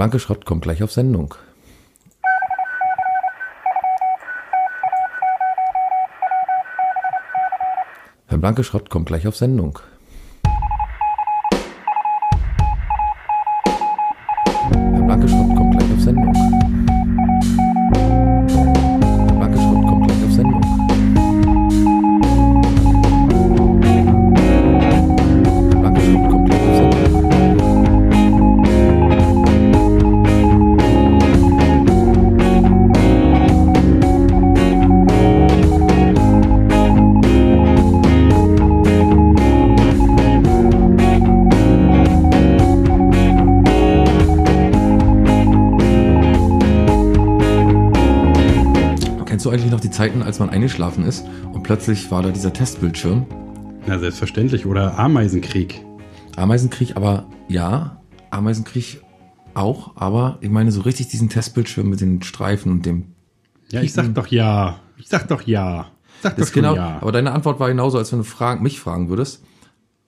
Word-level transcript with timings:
Blanke 0.00 0.18
Schrott 0.18 0.46
kommt 0.46 0.62
gleich 0.62 0.82
auf 0.82 0.90
Sendung. 0.90 1.34
Herr 8.26 8.38
Blanke 8.38 8.64
Schrott 8.64 8.88
kommt 8.88 9.04
gleich 9.04 9.28
auf 9.28 9.36
Sendung. 9.36 9.78
Man 50.50 50.54
eingeschlafen 50.56 51.04
ist 51.04 51.24
und 51.52 51.62
plötzlich 51.62 52.10
war 52.10 52.22
da 52.22 52.30
dieser 52.30 52.52
Testbildschirm? 52.52 53.26
Na, 53.86 53.98
selbstverständlich. 53.98 54.66
Oder 54.66 54.98
Ameisenkrieg. 54.98 55.84
Ameisenkrieg, 56.36 56.96
aber 56.96 57.26
ja, 57.48 58.00
Ameisenkrieg 58.30 59.02
auch, 59.54 59.96
aber 59.96 60.38
ich 60.40 60.50
meine 60.50 60.72
so 60.72 60.82
richtig 60.82 61.08
diesen 61.08 61.28
Testbildschirm 61.28 61.88
mit 61.88 62.00
den 62.00 62.22
Streifen 62.22 62.72
und 62.72 62.86
dem. 62.86 63.14
Ja, 63.70 63.82
ich 63.82 63.92
sag 63.92 64.14
doch 64.14 64.26
ja. 64.26 64.80
Ich 64.96 65.08
sag 65.08 65.28
doch 65.28 65.42
ja. 65.42 65.90
Ich 66.16 66.22
sag 66.22 66.36
doch 66.36 66.40
Das 66.40 66.52
genau, 66.52 66.74
ja. 66.74 66.98
aber 67.00 67.12
deine 67.12 67.32
Antwort 67.32 67.60
war 67.60 67.68
genauso, 67.68 67.98
als 67.98 68.12
wenn 68.12 68.18
du 68.18 68.24
fragen, 68.24 68.62
mich 68.62 68.80
fragen 68.80 69.08
würdest. 69.08 69.44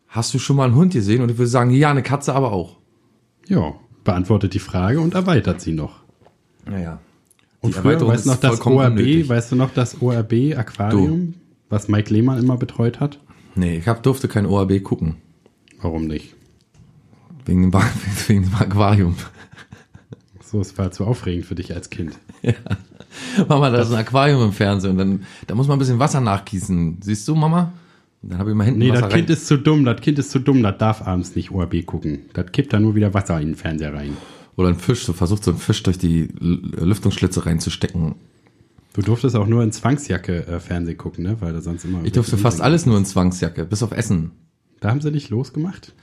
Hast 0.09 0.34
du 0.34 0.39
schon 0.39 0.56
mal 0.56 0.65
einen 0.65 0.75
Hund 0.75 0.93
gesehen? 0.93 1.23
Und 1.23 1.31
ich 1.31 1.39
würde 1.39 1.49
sagen, 1.49 1.71
ja, 1.71 1.91
eine 1.91 2.03
Katze 2.03 2.34
aber 2.34 2.53
auch. 2.53 2.79
Ja, 3.47 3.75
beantwortet 4.05 4.55
die 4.55 4.59
Frage 4.59 5.01
und 5.01 5.15
erweitert 5.15 5.61
sie 5.61 5.73
noch. 5.73 6.03
Naja. 6.67 7.01
Und 7.63 7.75
früher, 7.77 8.01
weißt 8.07 8.27
du 8.27 8.31
noch 8.31 8.37
das 8.41 8.61
ORB, 8.61 8.91
unnötig. 8.91 9.29
weißt 9.29 9.53
du 9.53 9.57
noch 9.57 9.73
das 9.73 10.03
ORB 10.03 10.33
Aquarium, 10.57 11.35
was 11.71 11.89
Mike 11.89 12.13
Lehmann 12.13 12.39
immer 12.39 12.57
betreut 12.57 13.01
hat? 13.01 13.19
Nee, 13.55 13.79
ich 13.79 13.89
hab, 13.89 14.03
durfte 14.03 14.29
kein 14.29 14.47
ORB 14.47 14.83
gucken. 14.83 15.17
Warum 15.81 16.07
nicht? 16.07 16.35
Wegen 17.45 17.71
dem, 17.71 17.73
wegen 18.27 18.43
dem 18.43 18.55
Aquarium. 18.55 19.15
So, 20.45 20.61
es 20.61 20.77
war 20.77 20.91
zu 20.91 21.07
aufregend 21.07 21.47
für 21.47 21.55
dich 21.55 21.73
als 21.73 21.89
Kind. 21.89 22.19
Mama, 23.49 23.71
da 23.71 23.83
ist 23.83 23.93
ein 23.93 23.99
Aquarium 23.99 24.43
im 24.43 24.53
Fernsehen 24.53 24.93
und 24.93 24.99
dann, 24.99 25.27
da 25.47 25.55
muss 25.55 25.69
man 25.69 25.77
ein 25.77 25.79
bisschen 25.79 25.99
Wasser 25.99 26.21
nachgießen. 26.21 26.99
Siehst 27.01 27.27
du, 27.29 27.37
Mama? 27.37 27.73
Und 28.23 28.33
dann 28.33 28.39
habe 28.39 28.51
ich 28.51 28.57
mal 28.57 28.65
hinten 28.65 28.81
Nee, 28.81 28.91
Wasser 28.91 29.03
das 29.03 29.15
Kind 29.15 29.31
ist 29.31 29.47
zu 29.47 29.57
dumm, 29.57 29.85
das 29.85 30.01
Kind 30.01 30.19
ist 30.19 30.31
zu 30.31 30.41
dumm, 30.41 30.63
das 30.63 30.79
darf 30.79 31.07
abends 31.07 31.37
nicht 31.37 31.53
ORB 31.53 31.87
gucken. 31.87 32.23
Das 32.33 32.51
kippt 32.53 32.73
da 32.73 32.81
nur 32.81 32.95
wieder 32.97 33.15
Wasser 33.15 33.41
in 33.41 33.49
den 33.49 33.55
Fernseher 33.55 33.95
rein. 33.95 34.17
Oder 34.56 34.69
ein 34.69 34.77
Fisch, 34.77 35.05
so 35.05 35.12
versucht 35.12 35.45
so 35.45 35.53
ein 35.53 35.56
Fisch 35.56 35.83
durch 35.83 35.98
die 35.98 36.28
Lüftungsschlitze 36.41 37.47
reinzustecken. 37.47 38.14
Du 38.92 39.00
durftest 39.00 39.34
auch 39.36 39.47
nur 39.47 39.62
in 39.62 39.72
Zwangsjacke 39.72 40.47
äh, 40.47 40.61
Fernsehen 40.61 40.98
gucken, 40.98 41.25
ne? 41.25 41.36
Weil 41.41 41.55
da 41.55 41.62
sonst 41.62 41.84
immer. 41.84 42.05
Ich 42.05 42.12
durfte 42.12 42.36
fast 42.36 42.61
alles 42.61 42.84
nur 42.84 42.98
in 42.98 43.06
Zwangsjacke, 43.06 43.64
bis 43.64 43.83
auf 43.83 43.92
Essen. 43.92 44.33
Da 44.81 44.91
haben 44.91 45.00
sie 45.00 45.11
nicht 45.11 45.31
losgemacht? 45.31 45.94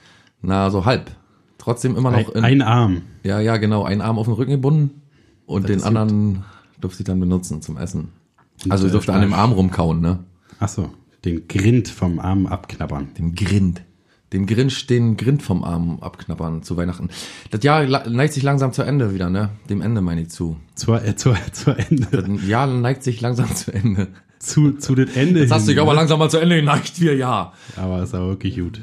Na, 0.42 0.72
so 0.72 0.86
halb. 0.86 1.12
Trotzdem 1.60 1.96
immer 1.96 2.10
noch 2.12 2.18
Ein, 2.34 2.38
in, 2.38 2.44
ein 2.44 2.62
Arm. 2.62 3.02
ja, 3.24 3.40
ja, 3.40 3.58
genau, 3.58 3.84
einen 3.84 4.02
Arm 4.02 4.18
auf 4.18 4.26
den 4.26 4.34
Rücken 4.34 4.52
gebunden 4.52 5.02
und 5.46 5.64
Das 5.70 5.72
den 5.72 5.84
anderen 5.84 6.46
durfte 6.80 7.02
ich 7.02 7.06
dann 7.06 7.20
benutzen 7.20 7.62
zum 7.62 7.78
Essen. 7.78 8.10
Und, 8.64 8.72
Also 8.72 8.86
ich 8.86 8.90
äh, 8.90 8.94
durfte 8.94 9.14
an 9.14 9.22
dem 9.22 9.34
Arm 9.34 9.52
rumkauen, 9.52 10.00
ne? 10.02 10.20
Ach 10.60 10.70
so, 10.70 10.90
den 11.26 11.48
Grind 11.48 11.90
vom 11.90 12.20
Arm 12.20 12.48
abknabbern. 12.48 13.10
Dem 13.20 13.36
Grind. 13.36 13.84
Dem 14.34 14.46
Grinch 14.46 14.86
den 14.86 15.18
Grind 15.18 15.42
vom 15.42 15.64
Arm 15.64 15.98
abknabbern 16.02 16.62
zu 16.62 16.78
Weihnachten. 16.78 17.10
Das 17.50 17.64
Jahr 17.64 17.86
neigt 18.08 18.34
sich 18.34 18.44
langsam 18.44 18.74
zu 18.74 18.84
Ende 18.84 19.14
wieder, 19.14 19.30
ne? 19.30 19.50
Dem 19.70 19.82
Ende 19.82 20.02
meine 20.02 20.22
ich 20.22 20.30
zu. 20.30 20.58
Zur, 20.76 21.04
äh, 21.04 21.16
zur, 21.16 21.36
zur 21.52 21.78
Ende. 21.80 22.06
Das 22.12 22.48
Jahr 22.48 22.68
neigt 22.68 23.04
sich 23.04 23.22
langsam 23.22 23.54
zu 23.56 23.74
Ende. 23.74 24.08
zu, 24.38 24.74
zu 24.74 24.94
dem 24.96 25.10
Ende. 25.16 25.40
Jetzt 25.40 25.52
hast 25.52 25.68
du 25.68 25.72
dich 25.72 25.82
aber 25.82 25.92
ne? 25.94 25.98
langsam 25.98 26.20
mal 26.20 26.30
zu 26.30 26.38
Ende 26.38 26.58
geneigt, 26.58 27.02
wir 27.02 27.16
ja. 27.16 27.54
Aber 27.76 28.04
ist 28.04 28.14
auch 28.14 28.28
wirklich 28.28 28.58
gut. 28.58 28.82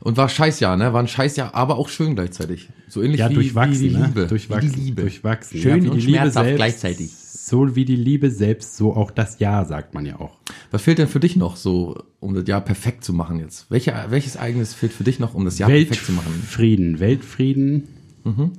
Und 0.00 0.16
war 0.16 0.28
Scheißjahr, 0.28 0.76
ne? 0.76 0.92
War 0.92 1.00
ein 1.00 1.08
Scheißjahr, 1.08 1.54
aber 1.54 1.76
auch 1.78 1.88
schön 1.88 2.14
gleichzeitig. 2.16 2.68
So 2.88 3.02
ähnlich 3.02 3.20
Ja, 3.20 3.30
wie, 3.30 3.34
durchwachsen, 3.34 3.80
wie 3.80 3.88
die 3.88 3.96
ne? 3.96 4.06
Liebe. 4.06 4.26
Durchwachsen, 4.26 4.70
Wie 4.72 4.74
die 4.76 4.80
Liebe. 4.86 5.02
durchwachsen. 5.02 5.60
Schön 5.60 5.76
ja, 5.78 5.82
wie 5.84 5.88
und 5.88 5.96
die 5.96 6.06
Liebe 6.06 6.18
schmerzhaft 6.18 6.44
selbst, 6.46 6.56
gleichzeitig. 6.56 7.10
So 7.48 7.76
wie 7.76 7.84
die 7.84 7.94
Liebe 7.94 8.32
selbst, 8.32 8.76
so 8.76 8.92
auch 8.94 9.12
das 9.12 9.38
Ja, 9.38 9.64
sagt 9.64 9.94
man 9.94 10.04
ja 10.04 10.18
auch. 10.18 10.36
Was 10.72 10.82
fehlt 10.82 10.98
denn 10.98 11.06
für 11.06 11.20
dich 11.20 11.36
noch 11.36 11.54
so, 11.54 11.96
um 12.18 12.34
das 12.34 12.48
Jahr 12.48 12.60
perfekt 12.60 13.04
zu 13.04 13.12
machen 13.12 13.38
jetzt? 13.38 13.70
Welche, 13.70 13.94
welches 14.08 14.34
Ereignis 14.34 14.74
fehlt 14.74 14.92
für 14.92 15.04
dich 15.04 15.20
noch, 15.20 15.32
um 15.34 15.44
das 15.44 15.60
Jahr 15.60 15.70
perfekt 15.70 16.04
zu 16.06 16.10
machen? 16.10 16.26
Weltfrieden, 16.34 16.98
Weltfrieden 16.98 17.84
Mhm. 18.24 18.50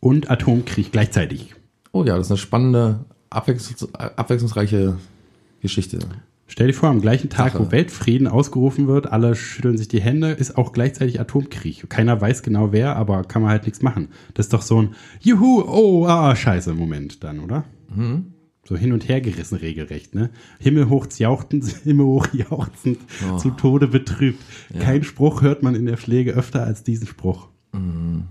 und 0.00 0.30
Atomkrieg 0.30 0.92
gleichzeitig. 0.92 1.54
Oh 1.92 2.04
ja, 2.04 2.16
das 2.16 2.28
ist 2.28 2.30
eine 2.30 2.38
spannende, 2.38 3.04
abwechslungs 3.28 3.92
abwechslungsreiche 3.92 4.96
Geschichte. 5.60 5.98
Stell 6.46 6.68
dir 6.68 6.72
vor, 6.72 6.88
am 6.88 7.02
gleichen 7.02 7.28
Tag, 7.28 7.52
Sache. 7.52 7.66
wo 7.66 7.70
Weltfrieden 7.70 8.28
ausgerufen 8.28 8.88
wird, 8.88 9.12
alle 9.12 9.34
schütteln 9.34 9.76
sich 9.76 9.88
die 9.88 10.00
Hände, 10.00 10.30
ist 10.30 10.56
auch 10.56 10.72
gleichzeitig 10.72 11.20
Atomkrieg. 11.20 11.90
Keiner 11.90 12.18
weiß 12.18 12.42
genau 12.42 12.72
wer, 12.72 12.96
aber 12.96 13.24
kann 13.24 13.42
man 13.42 13.50
halt 13.50 13.64
nichts 13.64 13.82
machen. 13.82 14.08
Das 14.32 14.46
ist 14.46 14.54
doch 14.54 14.62
so 14.62 14.80
ein 14.80 14.94
Juhu, 15.20 15.60
oh, 15.66 16.06
ah, 16.06 16.34
scheiße, 16.34 16.72
Moment 16.72 17.22
dann, 17.22 17.38
oder? 17.40 17.64
Mhm. 17.94 18.34
So 18.64 18.76
hin 18.76 18.92
und 18.92 19.08
her 19.08 19.20
gerissen 19.20 19.56
regelrecht, 19.58 20.14
ne? 20.14 20.30
Himmelhoch 20.60 21.08
jauchzend, 21.18 21.64
himmelhoch 21.84 22.28
jauchzend, 22.32 22.98
Oh. 23.28 23.36
zu 23.38 23.50
Tode 23.50 23.88
betrübt. 23.88 24.40
Kein 24.78 25.02
Spruch 25.02 25.42
hört 25.42 25.62
man 25.64 25.74
in 25.74 25.86
der 25.86 25.96
Pflege 25.96 26.32
öfter 26.32 26.62
als 26.64 26.84
diesen 26.84 27.06
Spruch. 27.08 27.48
Mhm. 27.72 28.24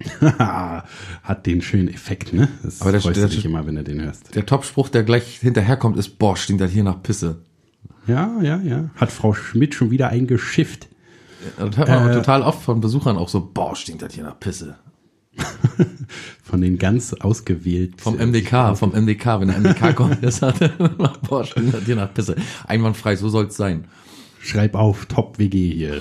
Hat 0.28 1.46
den 1.46 1.60
schönen 1.62 1.88
Effekt, 1.88 2.32
ne? 2.32 2.48
Das 2.62 2.80
Aber 2.80 2.92
der- 2.92 3.00
freust 3.00 3.16
der- 3.16 3.28
du 3.28 3.34
dich 3.34 3.44
immer, 3.44 3.66
wenn 3.66 3.74
du 3.76 3.84
den 3.84 4.00
hörst. 4.02 4.34
Der 4.34 4.46
Topspruch, 4.46 4.88
der 4.88 5.02
gleich 5.04 5.38
hinterherkommt, 5.40 5.96
ist, 5.96 6.18
boah, 6.18 6.36
stinkt 6.36 6.60
das 6.60 6.70
hier 6.72 6.84
nach 6.84 7.02
Pisse. 7.02 7.42
Ja, 8.06 8.40
ja, 8.42 8.58
ja. 8.62 8.90
Hat 8.96 9.12
Frau 9.12 9.34
Schmidt 9.34 9.74
schon 9.74 9.90
wieder 9.90 10.08
eingeschifft. 10.08 10.88
Das 11.58 11.76
hört 11.76 11.88
man 11.88 12.10
Äh, 12.10 12.14
total 12.14 12.42
oft 12.42 12.62
von 12.62 12.80
Besuchern 12.80 13.16
auch 13.16 13.28
so, 13.28 13.50
boah, 13.52 13.76
stinkt 13.76 14.02
das 14.02 14.14
hier 14.14 14.24
nach 14.24 14.38
Pisse. 14.40 14.76
Von 16.42 16.60
den 16.60 16.78
ganz 16.78 17.12
ausgewählt. 17.12 18.00
Vom 18.00 18.16
MDK, 18.16 18.76
vom 18.76 18.92
MDK, 18.92 19.40
wenn 19.40 19.48
der 19.48 19.58
MDK 19.58 19.94
kommt, 19.94 20.18
das 20.22 20.40
hat, 20.42 20.56
stinkt 20.56 21.74
das 21.74 21.84
hier 21.84 21.96
nach 21.96 22.12
Pisse. 22.12 22.36
Einwandfrei, 22.66 23.16
so 23.16 23.28
soll's 23.28 23.56
sein. 23.56 23.84
Schreib 24.40 24.74
auf, 24.74 25.06
Top 25.06 25.38
WG 25.38 25.70
hier. 25.70 26.00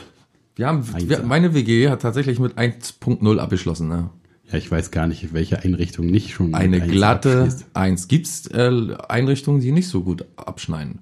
Wir 0.55 0.67
haben, 0.67 0.83
wir, 1.07 1.23
meine 1.23 1.53
WG 1.53 1.89
hat 1.89 2.01
tatsächlich 2.01 2.39
mit 2.39 2.57
1.0 2.57 3.37
abgeschlossen, 3.37 3.87
ne? 3.89 4.09
Ja, 4.49 4.57
ich 4.57 4.71
weiß 4.71 4.91
gar 4.91 5.07
nicht, 5.07 5.33
welche 5.33 5.61
Einrichtung 5.63 6.05
nicht 6.05 6.31
schon. 6.31 6.55
Eine 6.55 6.81
eins 6.81 6.91
glatte 6.91 7.41
abschließt. 7.41 7.65
1. 7.73 8.07
Gibt's 8.07 8.47
äh, 8.47 8.71
Einrichtungen, 9.09 9.59
die 9.59 9.71
nicht 9.71 9.89
so 9.89 10.03
gut 10.03 10.25
abschneiden? 10.37 10.99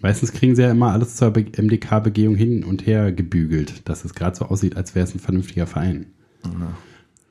Meistens 0.00 0.32
kriegen 0.32 0.56
sie 0.56 0.62
ja 0.62 0.70
immer 0.70 0.92
alles 0.92 1.16
zur 1.16 1.30
MDK-Begehung 1.30 2.34
hin 2.34 2.64
und 2.64 2.86
her 2.86 3.12
gebügelt, 3.12 3.88
dass 3.88 4.04
es 4.04 4.14
gerade 4.14 4.36
so 4.36 4.46
aussieht, 4.46 4.76
als 4.76 4.94
wäre 4.94 5.04
es 5.04 5.14
ein 5.14 5.20
vernünftiger 5.20 5.66
Verein. 5.66 6.06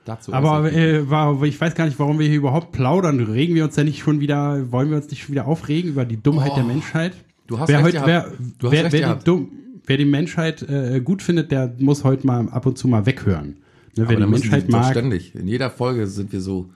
Dazu 0.08 0.32
Aber 0.34 0.72
äh, 0.72 1.10
war, 1.10 1.44
ich 1.44 1.60
weiß 1.60 1.76
gar 1.76 1.86
nicht, 1.86 2.00
warum 2.00 2.18
wir 2.18 2.28
hier 2.28 2.38
überhaupt 2.38 2.72
plaudern. 2.72 3.20
Regen 3.20 3.56
wir 3.56 3.66
uns 3.66 3.76
ja 3.76 3.84
nicht 3.84 4.00
schon 4.00 4.22
wieder, 4.22 4.72
wollen 4.72 4.90
wir 4.90 4.98
uns 4.98 5.10
nicht 5.10 5.22
schon 5.24 5.34
wieder 5.34 5.46
aufregen 5.48 5.92
über 5.92 6.06
die 6.06 6.22
Dummheit 6.22 6.52
Oh, 6.54 6.56
der 6.56 6.64
Menschheit? 6.64 7.14
du 7.48 7.60
hast 7.60 7.68
wer 7.70 7.84
recht 7.84 7.98
heute, 8.00 8.08
wer, 8.08 8.32
Du 8.60 8.68
hast 8.68 8.74
wer, 8.74 8.84
recht 8.86 8.94
wer, 8.94 9.16
die 9.16 9.24
dumm, 9.26 9.50
wer 9.86 9.98
die 9.98 10.06
Menschheit 10.06 10.62
äh, 10.64 11.02
gut 11.04 11.22
findet, 11.22 11.52
der 11.52 11.74
muss 11.80 12.04
heute 12.06 12.26
mal 12.26 12.48
ab 12.50 12.66
und 12.66 12.78
zu 12.78 12.88
mal 12.88 13.06
weghören. 13.06 13.58
Ne, 13.98 14.06
wer 14.08 14.16
die 14.16 14.24
die 14.24 14.30
Menschheit 14.30 14.70
mag. 14.70 14.92
ständig. 14.92 15.36
In 15.36 15.48
jeder 15.48 15.70
Folge 15.70 16.08
sind 16.08 16.32
wir 16.32 16.40
so, 16.40 16.70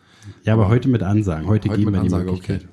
Ja, 0.43 0.53
aber 0.53 0.67
heute 0.67 0.89
mit 0.89 1.01
Ansagen. 1.01 1.47
Heute, 1.47 1.69
heute 1.69 1.79
geben 1.79 1.93
wir 1.93 1.99
die 1.99 2.05
Ansage, 2.05 2.25
Möglichkeit. 2.25 2.61
okay. 2.63 2.67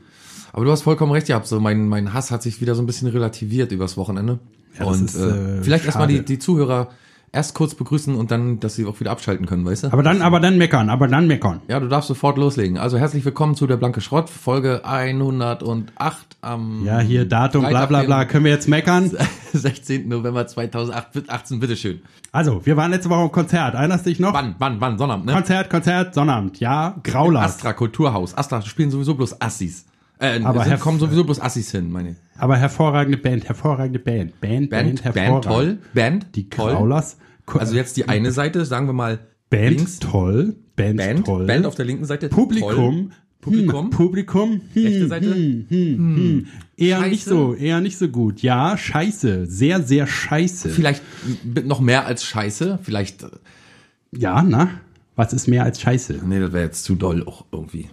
Aber 0.52 0.64
du 0.64 0.72
hast 0.72 0.82
vollkommen 0.82 1.12
recht 1.12 1.28
gehabt. 1.28 1.46
So 1.46 1.60
mein, 1.60 1.86
mein 1.88 2.14
Hass 2.14 2.30
hat 2.32 2.42
sich 2.42 2.60
wieder 2.60 2.74
so 2.74 2.82
ein 2.82 2.86
bisschen 2.86 3.06
relativiert 3.08 3.70
übers 3.70 3.96
Wochenende. 3.96 4.40
Ja, 4.78 4.86
und 4.86 5.04
ist, 5.04 5.14
äh, 5.16 5.58
äh, 5.58 5.62
vielleicht 5.62 5.84
erstmal 5.84 6.08
die, 6.08 6.24
die 6.24 6.38
Zuhörer 6.38 6.88
erst 7.32 7.54
kurz 7.54 7.74
begrüßen 7.74 8.14
und 8.14 8.30
dann, 8.30 8.60
dass 8.60 8.74
sie 8.74 8.86
auch 8.86 9.00
wieder 9.00 9.10
abschalten 9.10 9.46
können, 9.46 9.64
weißt 9.64 9.84
du? 9.84 9.92
Aber 9.92 10.02
dann, 10.02 10.22
aber 10.22 10.40
dann 10.40 10.58
meckern, 10.58 10.90
aber 10.90 11.08
dann 11.08 11.26
meckern. 11.26 11.60
ja, 11.68 11.80
du 11.80 11.88
darfst 11.88 12.08
sofort 12.08 12.38
loslegen. 12.38 12.78
Also 12.78 12.98
herzlich 12.98 13.24
willkommen 13.24 13.54
zu 13.54 13.66
der 13.66 13.76
Blanke 13.76 14.00
Schrott, 14.00 14.30
Folge 14.30 14.84
108 14.84 16.36
am 16.40 16.84
Ja, 16.84 17.00
hier 17.00 17.24
Datum, 17.26 17.62
bla 17.62 17.70
Freitag, 17.70 17.88
bla 17.88 18.02
bla. 18.02 18.24
Können 18.24 18.44
wir 18.44 18.52
jetzt 18.52 18.68
meckern? 18.68 19.10
16. 19.52 20.08
November 20.08 20.46
2018, 20.46 21.60
bitteschön. 21.60 22.00
Also, 22.32 22.64
wir 22.66 22.76
waren 22.76 22.90
letzte 22.90 23.10
Woche 23.10 23.22
im 23.22 23.32
Konzert. 23.32 23.74
Erinnerst 23.74 24.04
du 24.06 24.10
dich 24.10 24.20
noch? 24.20 24.34
Wann, 24.34 24.54
wann, 24.58 24.80
wann? 24.80 24.98
Sonnabend, 24.98 25.26
ne? 25.26 25.32
Konzert, 25.32 25.70
Konzert, 25.70 26.14
Sonnabend. 26.14 26.60
Ja, 26.60 26.96
Graulas. 27.02 27.44
Astra 27.44 27.72
Kulturhaus. 27.72 28.36
Astra 28.36 28.60
spielen 28.62 28.90
sowieso 28.90 29.14
bloß 29.14 29.40
Assis. 29.40 29.86
Äh, 30.20 30.40
Aber 30.42 30.64
Herr- 30.64 30.78
kommen 30.78 30.98
sowieso 30.98 31.24
bloß 31.24 31.40
Assis 31.40 31.70
hin, 31.70 31.90
meine 31.90 32.10
ich. 32.10 32.16
Aber 32.36 32.56
hervorragende 32.56 33.18
Band, 33.18 33.46
hervorragende 33.48 33.98
Band. 33.98 34.40
Band, 34.40 34.70
Band, 34.70 35.02
Band, 35.02 35.14
Band, 35.14 35.44
toll. 35.44 35.78
Band, 35.94 36.26
Die 36.34 36.48
toll. 36.48 36.92
Also 37.46 37.74
jetzt 37.76 37.96
die 37.96 38.08
eine 38.08 38.30
Seite, 38.32 38.64
sagen 38.64 38.86
wir 38.86 38.92
mal, 38.92 39.20
Band 39.50 39.76
Links. 39.76 39.98
toll, 40.00 40.56
Band, 40.76 40.96
Band, 40.98 41.24
toll. 41.26 41.46
Band 41.46 41.66
auf 41.66 41.74
der 41.74 41.84
linken 41.86 42.04
Seite. 42.04 42.28
Publikum. 42.28 42.70
Toll. 42.74 43.08
Publikum. 43.40 43.84
Hm, 43.84 43.90
Publikum. 43.90 44.60
Hm, 44.74 44.82
Rechte 44.84 45.08
Seite. 45.08 45.34
Hm, 45.34 45.66
hm, 45.68 45.96
hm. 45.96 46.46
Eher 46.76 46.96
Scheiße. 46.98 47.08
nicht 47.10 47.24
so, 47.24 47.54
eher 47.54 47.80
nicht 47.80 47.96
so 47.96 48.08
gut. 48.08 48.42
Ja, 48.42 48.76
scheiße. 48.76 49.46
Sehr, 49.46 49.82
sehr 49.82 50.06
scheiße. 50.08 50.68
Vielleicht 50.68 51.02
noch 51.64 51.80
mehr 51.80 52.04
als 52.06 52.24
Scheiße. 52.24 52.80
Vielleicht. 52.82 53.22
äh, 53.22 53.28
Ja, 54.12 54.42
na? 54.42 54.68
Was 55.16 55.32
ist 55.32 55.46
mehr 55.48 55.62
als 55.64 55.80
scheiße? 55.80 56.20
Nee, 56.26 56.40
das 56.40 56.52
wäre 56.52 56.64
jetzt 56.64 56.84
zu 56.84 56.96
doll 56.96 57.24
auch 57.26 57.44
irgendwie. 57.52 57.88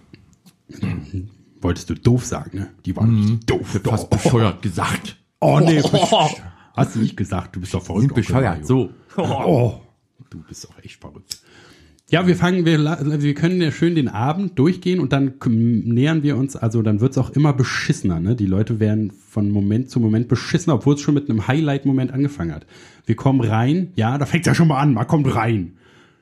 Wolltest 1.60 1.90
du 1.90 1.94
doof 1.94 2.24
sagen, 2.24 2.58
ne? 2.58 2.70
Die 2.84 2.96
waren 2.96 3.16
richtig 3.16 3.46
doof. 3.46 3.80
Fast 3.84 4.10
bescheuert 4.10 4.62
gesagt. 4.62 5.16
Oh, 5.40 5.60
nee. 5.60 5.82
Hast 6.74 6.94
du 6.94 7.00
nicht 7.00 7.16
gesagt. 7.16 7.56
Du 7.56 7.60
bist 7.60 7.74
doch 7.74 7.82
verrückt. 7.82 8.12
Onkel 8.12 8.24
Mario. 8.32 8.64
So. 8.64 8.90
Oh, 9.16 9.80
du 10.30 10.42
bist 10.42 10.64
doch 10.64 10.78
echt 10.82 11.00
verrückt. 11.00 11.40
Ja, 12.08 12.28
wir 12.28 12.36
fangen, 12.36 12.64
wir, 12.64 12.78
wir 13.20 13.34
können 13.34 13.60
ja 13.60 13.72
schön 13.72 13.96
den 13.96 14.06
Abend 14.06 14.56
durchgehen 14.60 15.00
und 15.00 15.12
dann 15.12 15.34
nähern 15.44 16.22
wir 16.22 16.36
uns, 16.36 16.54
also 16.54 16.80
dann 16.82 17.00
wird's 17.00 17.18
auch 17.18 17.30
immer 17.30 17.52
beschissener, 17.52 18.20
ne? 18.20 18.36
Die 18.36 18.46
Leute 18.46 18.78
werden 18.78 19.10
von 19.10 19.50
Moment 19.50 19.90
zu 19.90 19.98
Moment 19.98 20.28
beschissener, 20.28 20.76
obwohl 20.76 20.94
es 20.94 21.00
schon 21.00 21.14
mit 21.14 21.28
einem 21.28 21.48
Highlight-Moment 21.48 22.12
angefangen 22.12 22.54
hat. 22.54 22.64
Wir 23.06 23.16
kommen 23.16 23.40
rein, 23.40 23.90
ja, 23.96 24.18
da 24.18 24.26
fängt's 24.26 24.46
ja 24.46 24.54
schon 24.54 24.68
mal 24.68 24.78
an, 24.78 24.94
man 24.94 25.08
kommt 25.08 25.34
rein. 25.34 25.78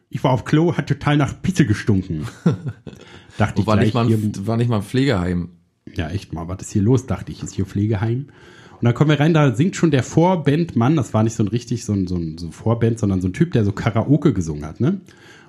Ich 0.09 0.25
war 0.25 0.31
auf 0.31 0.47
Klo, 0.47 0.75
hat 0.75 0.87
total 0.87 1.19
nach 1.19 1.43
Pizza 1.43 1.65
gestunken. 1.65 2.27
Dachte 3.39 3.61
ich 3.61 3.67
War 3.67 3.77
gleich 3.77 3.87
nicht, 3.87 3.95
mal 3.95 4.07
hier, 4.07 4.17
ein, 4.17 4.47
war 4.47 4.57
nicht 4.57 4.69
mal 4.69 4.77
ein 4.77 4.83
Pflegeheim. 4.83 5.51
ja, 5.95 6.09
echt 6.11 6.33
mal, 6.33 6.49
was 6.49 6.63
ist 6.63 6.73
hier 6.73 6.83
los? 6.83 7.07
Dachte 7.07 7.33
ich, 7.33 7.43
ist 7.43 7.55
hier 7.55 7.67
Pflegeheim. 7.67 8.27
Und 8.73 8.85
dann 8.85 8.95
kommen 8.95 9.11
wir 9.11 9.21
rein, 9.21 9.35
da 9.35 9.55
singt 9.55 9.77
schon 9.77 9.91
der 9.91 10.03
Vorbandmann, 10.03 10.97
das 10.97 11.15
war 11.15 11.23
nicht 11.23 11.35
so 11.37 11.43
ein 11.43 11.49
richtig 11.49 11.85
so 11.85 11.93
ein, 11.93 12.07
so 12.07 12.17
ein 12.17 12.39
so 12.39 12.51
Vorband, 12.51 12.99
sondern 12.99 13.21
so 13.21 13.29
ein 13.29 13.33
Typ, 13.33 13.53
der 13.53 13.65
so 13.65 13.73
Karaoke 13.73 14.33
gesungen 14.35 14.65
hat, 14.67 14.81
ne? 14.81 15.01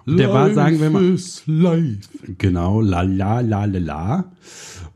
Und 0.08 0.18
der 0.18 0.32
war, 0.32 0.54
sagen 0.54 0.80
wir 0.80 0.92
mal, 0.92 1.18
live. 1.48 1.98
genau, 2.38 2.80
la 2.80 3.02
la 3.02 3.40
la 3.40 3.66
la 3.66 3.80
la. 3.80 4.32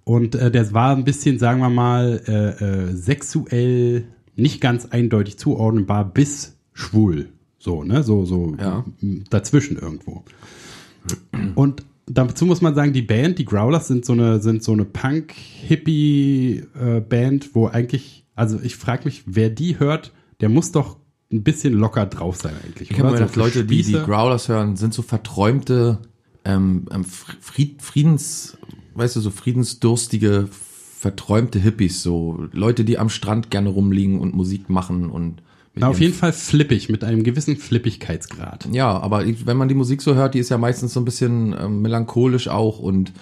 Und 0.04 0.36
äh, 0.36 0.52
der 0.52 0.72
war 0.72 0.96
ein 0.96 1.04
bisschen, 1.04 1.40
sagen 1.40 1.60
wir 1.62 1.70
mal, 1.70 2.22
äh, 2.28 2.64
äh, 2.64 2.94
sexuell 2.96 4.06
nicht 4.36 4.62
ganz 4.62 4.86
eindeutig 4.86 5.38
zuordnenbar 5.40 6.06
bis 6.06 6.58
schwul. 6.74 7.30
So, 7.58 7.84
ne? 7.84 8.04
So, 8.04 8.26
so 8.26 8.56
Ja. 8.62 8.86
dazwischen 9.32 9.78
irgendwo. 9.78 10.24
Und 11.56 11.84
dazu 12.10 12.46
muss 12.46 12.62
man 12.62 12.76
sagen, 12.76 12.92
die 12.94 13.02
Band, 13.02 13.40
die 13.40 13.46
Growlers 13.46 13.88
sind 13.88 14.06
so 14.06 14.14
eine, 14.14 14.40
sind 14.42 14.64
so 14.64 14.74
eine 14.74 14.86
Punk-Hippie-Band, 14.86 17.54
wo 17.54 17.68
eigentlich, 17.68 18.26
also 18.36 18.60
ich 18.62 18.76
frage 18.76 19.06
mich, 19.06 19.24
wer 19.26 19.50
die 19.50 19.80
hört, 19.80 20.12
der 20.42 20.50
muss 20.50 20.72
doch 20.72 20.98
ein 21.32 21.44
bisschen 21.44 21.74
locker 21.74 22.08
drauf 22.08 22.38
sein 22.38 22.56
eigentlich. 22.66 22.92
Ich 22.92 23.00
habe 23.00 23.12
mir 23.12 23.28
So 23.28 23.40
Leute, 23.40 23.66
die 23.66 23.84
die. 23.84 23.94
Growlers 23.94 24.50
hören, 24.50 24.76
sind 24.76 24.94
so 24.94 25.04
verträumte 25.04 26.00
ähm, 26.46 26.86
ähm, 26.92 27.06
Fried, 27.06 27.82
Friedens, 27.82 28.58
weißt 28.96 29.16
du, 29.16 29.20
so 29.20 29.30
friedensdurstige, 29.30 30.48
verträumte 30.52 31.60
Hippies, 31.60 32.02
so 32.02 32.48
Leute, 32.52 32.84
die 32.84 32.98
am 32.98 33.10
Strand 33.10 33.52
gerne 33.52 33.70
rumliegen 33.70 34.20
und 34.20 34.36
Musik 34.36 34.70
machen 34.70 35.10
und 35.10 35.44
Na, 35.80 35.88
auf 35.88 36.00
jeden 36.00 36.14
Fall 36.14 36.34
flippig, 36.34 36.90
mit 36.90 37.04
einem 37.04 37.24
gewissen 37.24 37.56
Flippigkeitsgrad. 37.56 38.68
Ja, 38.72 39.00
aber 39.00 39.24
wenn 39.26 39.58
man 39.58 39.70
die 39.70 39.76
Musik 39.76 40.02
so 40.02 40.16
hört, 40.16 40.34
die 40.34 40.40
ist 40.40 40.50
ja 40.50 40.58
meistens 40.58 40.94
so 40.94 41.00
ein 41.00 41.06
bisschen 41.06 41.56
ähm, 41.58 41.82
melancholisch 41.82 42.50
auch 42.50 42.80
und 42.80 43.14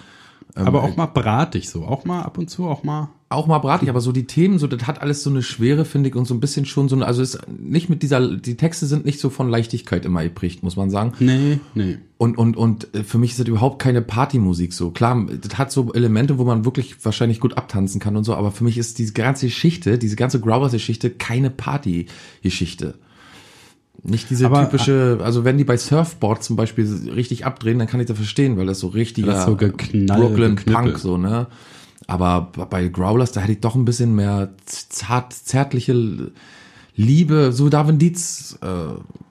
Aber 0.66 0.82
auch 0.82 0.96
mal 0.96 1.06
bratig 1.06 1.68
so, 1.68 1.84
auch 1.84 2.04
mal 2.04 2.22
ab 2.22 2.38
und 2.38 2.50
zu, 2.50 2.66
auch 2.66 2.82
mal. 2.82 3.10
auch 3.28 3.46
mal 3.46 3.58
bratig, 3.58 3.88
aber 3.88 4.00
so 4.00 4.12
die 4.12 4.26
Themen, 4.26 4.58
so 4.58 4.66
das 4.66 4.86
hat 4.86 5.02
alles 5.02 5.22
so 5.22 5.30
eine 5.30 5.42
Schwere, 5.42 5.84
finde 5.84 6.08
ich, 6.08 6.16
und 6.16 6.24
so 6.26 6.34
ein 6.34 6.40
bisschen 6.40 6.64
schon 6.64 6.88
so 6.88 6.96
eine, 6.96 7.06
also 7.06 7.22
ist 7.22 7.38
nicht 7.48 7.88
mit 7.88 8.02
dieser, 8.02 8.36
die 8.36 8.56
Texte 8.56 8.86
sind 8.86 9.04
nicht 9.04 9.20
so 9.20 9.30
von 9.30 9.48
Leichtigkeit 9.48 10.04
immer 10.04 10.22
geprägt, 10.22 10.62
muss 10.62 10.76
man 10.76 10.90
sagen. 10.90 11.12
Nee, 11.20 11.60
nee. 11.74 11.98
Und, 12.16 12.38
und, 12.38 12.56
und 12.56 12.94
äh, 12.94 13.04
für 13.04 13.18
mich 13.18 13.32
ist 13.32 13.40
das 13.40 13.46
überhaupt 13.46 13.80
keine 13.80 14.02
Partymusik 14.02 14.72
so. 14.72 14.90
Klar, 14.90 15.26
das 15.40 15.58
hat 15.58 15.70
so 15.70 15.92
Elemente, 15.92 16.38
wo 16.38 16.44
man 16.44 16.64
wirklich 16.64 17.04
wahrscheinlich 17.04 17.40
gut 17.40 17.56
abtanzen 17.56 18.00
kann 18.00 18.16
und 18.16 18.24
so, 18.24 18.34
aber 18.34 18.50
für 18.50 18.64
mich 18.64 18.78
ist 18.78 18.98
diese 18.98 19.12
ganze 19.12 19.46
Geschichte, 19.46 19.98
diese 19.98 20.16
ganze 20.16 20.40
Growlers-Geschichte 20.40 21.10
keine 21.10 21.50
Party-Geschichte. 21.50 22.94
Nicht 24.02 24.30
diese 24.30 24.46
Aber, 24.46 24.64
typische, 24.64 25.18
also 25.22 25.44
wenn 25.44 25.58
die 25.58 25.64
bei 25.64 25.76
Surfboard 25.76 26.42
zum 26.42 26.56
Beispiel 26.56 26.86
richtig 27.14 27.44
abdrehen, 27.44 27.78
dann 27.78 27.88
kann 27.88 28.00
ich 28.00 28.06
das 28.06 28.16
verstehen, 28.16 28.56
weil 28.56 28.66
das 28.66 28.78
so 28.80 28.88
richtiger 28.88 29.32
Das 29.32 29.44
so 29.44 29.56
geknall- 29.56 30.18
Brooklyn. 30.18 30.56
Punk 30.56 30.98
so, 30.98 31.16
ne? 31.18 31.46
Aber 32.06 32.52
bei 32.70 32.88
Growlers, 32.88 33.32
da 33.32 33.40
hätte 33.40 33.52
ich 33.52 33.60
doch 33.60 33.74
ein 33.74 33.84
bisschen 33.84 34.14
mehr 34.14 34.50
zart, 34.64 35.32
zärtliche 35.32 36.30
Liebe, 36.96 37.52
so 37.52 37.68
Darwin 37.68 37.98
Dietz 37.98 38.58
äh, 38.62 38.66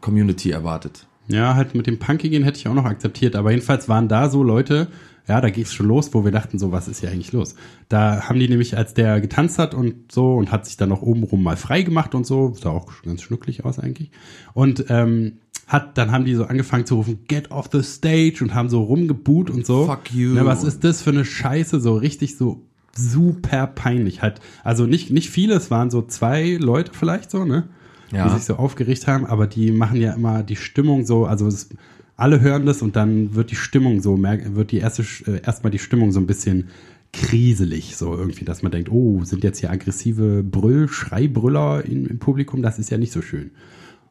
Community 0.01 0.51
erwartet. 0.51 1.05
Ja, 1.27 1.55
halt 1.55 1.75
mit 1.75 1.87
dem 1.87 1.97
Punkigen 1.99 2.43
hätte 2.43 2.59
ich 2.59 2.67
auch 2.67 2.73
noch 2.73 2.85
akzeptiert, 2.85 3.35
aber 3.35 3.51
jedenfalls 3.51 3.89
waren 3.89 4.07
da 4.07 4.29
so 4.29 4.43
Leute, 4.43 4.87
ja, 5.27 5.41
da 5.41 5.49
ging's 5.49 5.73
schon 5.73 5.87
los, 5.87 6.13
wo 6.13 6.23
wir 6.23 6.31
dachten 6.31 6.57
so, 6.57 6.71
was 6.71 6.87
ist 6.87 7.01
hier 7.01 7.09
eigentlich 7.09 7.33
los? 7.33 7.55
Da 7.89 8.21
haben 8.29 8.39
die 8.39 8.47
nämlich, 8.47 8.77
als 8.77 8.93
der 8.93 9.19
getanzt 9.19 9.59
hat 9.59 9.73
und 9.73 10.11
so 10.11 10.35
und 10.35 10.51
hat 10.51 10.65
sich 10.65 10.77
dann 10.77 10.89
noch 10.89 11.01
obenrum 11.01 11.43
mal 11.43 11.57
frei 11.57 11.81
gemacht 11.81 12.15
und 12.15 12.25
so, 12.25 12.53
sah 12.53 12.69
auch 12.69 12.91
ganz 13.03 13.21
schnucklig 13.21 13.65
aus 13.65 13.77
eigentlich. 13.77 14.11
Und 14.53 14.85
ähm, 14.89 15.39
hat, 15.67 15.97
dann 15.97 16.11
haben 16.11 16.23
die 16.23 16.33
so 16.33 16.45
angefangen 16.45 16.85
zu 16.85 16.95
rufen, 16.95 17.25
get 17.27 17.51
off 17.51 17.69
the 17.71 17.83
stage 17.83 18.37
und 18.41 18.55
haben 18.55 18.69
so 18.69 18.83
rumgeboot 18.83 19.49
und 19.49 19.65
so. 19.65 19.85
Fuck 19.85 20.13
you. 20.13 20.31
Na, 20.33 20.45
was 20.45 20.63
ist 20.63 20.83
das 20.85 21.01
für 21.01 21.09
eine 21.09 21.25
Scheiße? 21.25 21.81
So 21.81 21.95
richtig 21.95 22.37
so 22.37 22.63
super 22.95 23.67
peinlich. 23.67 24.21
Halt, 24.21 24.39
also 24.63 24.85
nicht, 24.85 25.11
nicht 25.11 25.29
viele, 25.29 25.55
es 25.55 25.69
waren 25.69 25.89
so 25.89 26.01
zwei 26.03 26.57
Leute 26.59 26.91
vielleicht 26.93 27.31
so, 27.31 27.43
ne? 27.43 27.67
Ja. 28.11 28.29
Die 28.29 28.35
sich 28.35 28.45
so 28.45 28.55
aufgeregt 28.55 29.05
haben, 29.07 29.25
aber 29.25 29.47
die 29.47 29.71
machen 29.71 29.99
ja 29.99 30.13
immer 30.13 30.41
die 30.41 30.55
Stimmung 30.55 31.05
so, 31.05 31.25
also 31.25 31.47
es, 31.47 31.69
alle 32.17 32.41
hören 32.41 32.65
das 32.65 32.81
und 32.81 32.95
dann 32.95 33.35
wird 33.35 33.51
die 33.51 33.55
Stimmung 33.55 34.01
so, 34.01 34.21
wird 34.21 34.71
die 34.71 34.79
erste, 34.79 35.03
äh, 35.25 35.41
erstmal 35.43 35.71
die 35.71 35.79
Stimmung 35.79 36.11
so 36.11 36.19
ein 36.19 36.27
bisschen 36.27 36.69
kriselig, 37.13 37.95
so 37.95 38.13
irgendwie, 38.15 38.43
dass 38.43 38.63
man 38.63 38.71
denkt, 38.71 38.91
oh, 38.91 39.23
sind 39.23 39.43
jetzt 39.43 39.59
hier 39.59 39.71
aggressive 39.71 40.43
Brüll, 40.43 40.89
Schreibrüller 40.89 41.85
im 41.85 42.19
Publikum, 42.19 42.61
das 42.61 42.79
ist 42.79 42.89
ja 42.89 42.97
nicht 42.97 43.13
so 43.13 43.21
schön. 43.21 43.51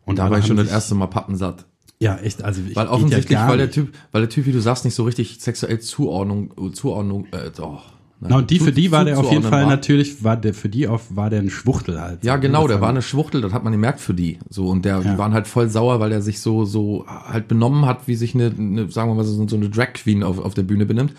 Und 0.05 0.19
Da 0.19 0.31
war 0.31 0.39
ich 0.39 0.47
schon 0.47 0.57
das 0.57 0.71
erste 0.71 0.95
Mal 0.95 1.09
pappensatt. 1.09 1.67
Ja, 1.99 2.17
echt, 2.19 2.43
also 2.43 2.61
ich 2.67 2.77
Weil 2.77 2.89
offensichtlich, 2.89 3.31
ja 3.31 3.49
weil 3.49 3.59
der. 3.59 3.71
Typ, 3.71 3.93
weil 4.13 4.23
der 4.23 4.29
Typ, 4.29 4.47
wie 4.47 4.53
du 4.53 4.61
sagst, 4.61 4.85
nicht 4.85 4.95
so 4.95 5.05
richtig 5.05 5.39
sexuell 5.41 5.81
Zuordnung, 5.81 6.75
Zuordnung, 6.75 7.27
äh, 7.33 7.51
oh, 7.61 7.81
Na, 8.21 8.37
und 8.39 8.51
die, 8.51 8.59
zu- 8.59 8.65
für 8.65 8.73
die 8.73 8.91
war 8.93 9.05
der 9.05 9.19
auf 9.19 9.31
jeden 9.31 9.43
Fall 9.43 9.65
war. 9.65 9.71
natürlich, 9.71 10.25
war 10.25 10.37
der, 10.39 10.55
für 10.55 10.69
die 10.71 10.89
auf, 10.89 11.15
war 11.15 11.29
der 11.29 11.41
ein 11.41 11.51
Schwuchtel 11.51 12.01
halt. 12.01 12.25
Ja, 12.25 12.37
genau, 12.37 12.67
der 12.67 12.81
war 12.81 12.89
eine 12.89 13.03
Schwuchtel, 13.03 13.43
das 13.43 13.53
hat 13.53 13.63
man 13.63 13.73
gemerkt 13.73 14.01
für 14.01 14.15
die. 14.15 14.39
So, 14.49 14.69
und 14.69 14.85
der, 14.87 15.01
Ja. 15.03 15.13
die 15.13 15.19
waren 15.19 15.35
halt 15.35 15.47
voll 15.47 15.69
sauer, 15.69 16.01
weil 16.01 16.13
er 16.13 16.23
sich 16.23 16.41
so, 16.41 16.65
so 16.65 17.05
halt 17.07 17.47
benommen 17.47 17.85
hat, 17.85 18.07
wie 18.09 18.15
sich 18.15 18.35
eine, 18.35 18.47
eine 18.59 18.91
sagen 18.91 19.11
wir 19.11 19.15
mal, 19.17 19.25
so, 19.25 19.47
so 19.47 19.57
eine 19.57 19.69
Drag 19.69 19.93
Queen 19.93 20.23
auf, 20.23 20.39
auf 20.39 20.55
der 20.55 20.63
Bühne 20.63 20.87
benimmt. 20.87 21.13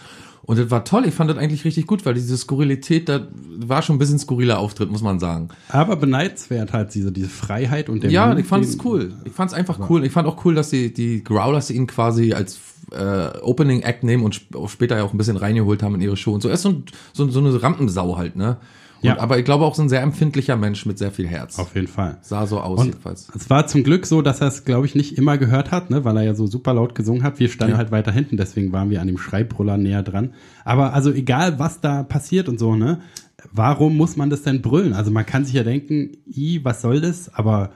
Und 0.47 0.57
das 0.57 0.71
war 0.71 0.85
toll, 0.85 1.05
ich 1.05 1.13
fand 1.13 1.29
das 1.29 1.37
eigentlich 1.37 1.65
richtig 1.65 1.87
gut, 1.87 2.05
weil 2.05 2.13
diese 2.13 2.37
Skurrilität, 2.37 3.09
da 3.09 3.27
war 3.57 3.81
schon 3.81 3.97
ein 3.97 3.99
bisschen 3.99 4.17
skurriler 4.17 4.59
Auftritt, 4.59 4.89
muss 4.89 5.01
man 5.01 5.19
sagen. 5.19 5.49
Aber 5.67 5.97
beneidenswert 5.97 6.71
halt 6.71 6.95
diese, 6.95 7.11
diese 7.11 7.27
Freiheit 7.27 7.89
und 7.89 8.01
der 8.01 8.11
Ja, 8.11 8.27
Mut, 8.27 8.39
ich 8.39 8.45
fand 8.45 8.63
es 8.63 8.77
cool. 8.85 9.13
Ich 9.25 9.33
fand 9.33 9.51
es 9.51 9.57
einfach 9.57 9.89
cool. 9.89 10.05
Ich 10.05 10.13
fand 10.13 10.25
auch 10.25 10.45
cool, 10.45 10.55
dass 10.55 10.69
die, 10.69 10.93
die 10.93 11.21
Growlers 11.21 11.69
ihn 11.69 11.85
quasi 11.85 12.31
als 12.31 12.59
äh, 12.93 13.37
Opening 13.41 13.81
Act 13.81 14.05
nehmen 14.05 14.23
und 14.23 14.35
sp 14.39 14.55
später 14.67 14.95
ja 14.95 15.03
auch 15.03 15.13
ein 15.13 15.17
bisschen 15.17 15.35
reingeholt 15.35 15.83
haben 15.83 15.95
in 15.95 16.01
ihre 16.01 16.15
Show 16.15 16.33
und 16.33 16.41
so. 16.41 16.47
Er 16.47 16.53
ist 16.53 16.61
so, 16.61 16.69
ein, 16.69 16.85
so, 17.11 17.29
so 17.29 17.39
eine 17.39 17.61
Rampensau 17.61 18.15
halt, 18.17 18.37
ne? 18.37 18.55
Und, 19.01 19.05
Ja. 19.05 19.19
Aber 19.19 19.37
ich 19.37 19.45
glaube 19.45 19.65
auch 19.65 19.75
so 19.75 19.81
ein 19.81 19.89
sehr 19.89 20.01
empfindlicher 20.01 20.55
Mensch 20.55 20.85
mit 20.85 20.97
sehr 20.97 21.11
viel 21.11 21.27
Herz. 21.27 21.59
Auf 21.59 21.75
jeden 21.75 21.87
Fall. 21.87 22.17
Sah 22.21 22.45
so 22.47 22.59
aus 22.59 22.79
Und 22.79 22.85
jedenfalls. 22.87 23.27
es 23.35 23.49
war 23.49 23.67
zum 23.67 23.83
Glück 23.83 24.05
so, 24.05 24.21
dass 24.21 24.41
er 24.41 24.47
es, 24.47 24.65
glaube 24.65 24.85
ich, 24.85 24.95
nicht 24.95 25.17
immer 25.17 25.37
gehört 25.37 25.71
hat, 25.71 25.89
ne, 25.89 26.03
weil 26.05 26.17
er 26.17 26.23
ja 26.23 26.33
so 26.35 26.47
super 26.47 26.73
laut 26.73 26.95
gesungen 26.95 27.23
hat. 27.23 27.39
Wir 27.39 27.49
standen 27.49 27.73
Ja. 27.73 27.77
halt 27.77 27.91
weiter 27.91 28.11
hinten, 28.11 28.37
deswegen 28.37 28.71
waren 28.73 28.89
wir 28.89 29.01
an 29.01 29.07
dem 29.07 29.17
Schreibbrüller 29.17 29.77
näher 29.77 30.03
dran. 30.03 30.33
Aber 30.65 30.93
also 30.93 31.11
egal, 31.11 31.59
was 31.59 31.81
da 31.81 32.03
passiert 32.03 32.49
und 32.49 32.59
so, 32.59 32.75
ne, 32.75 33.01
warum 33.51 33.95
muss 33.97 34.15
man 34.17 34.29
das 34.29 34.41
denn 34.43 34.61
brüllen? 34.61 34.93
Also 34.93 35.11
man 35.11 35.25
kann 35.25 35.45
sich 35.45 35.53
ja 35.53 35.63
denken, 35.63 36.17
i, 36.27 36.59
was 36.63 36.81
soll 36.81 37.01
das? 37.01 37.33
Aber 37.33 37.71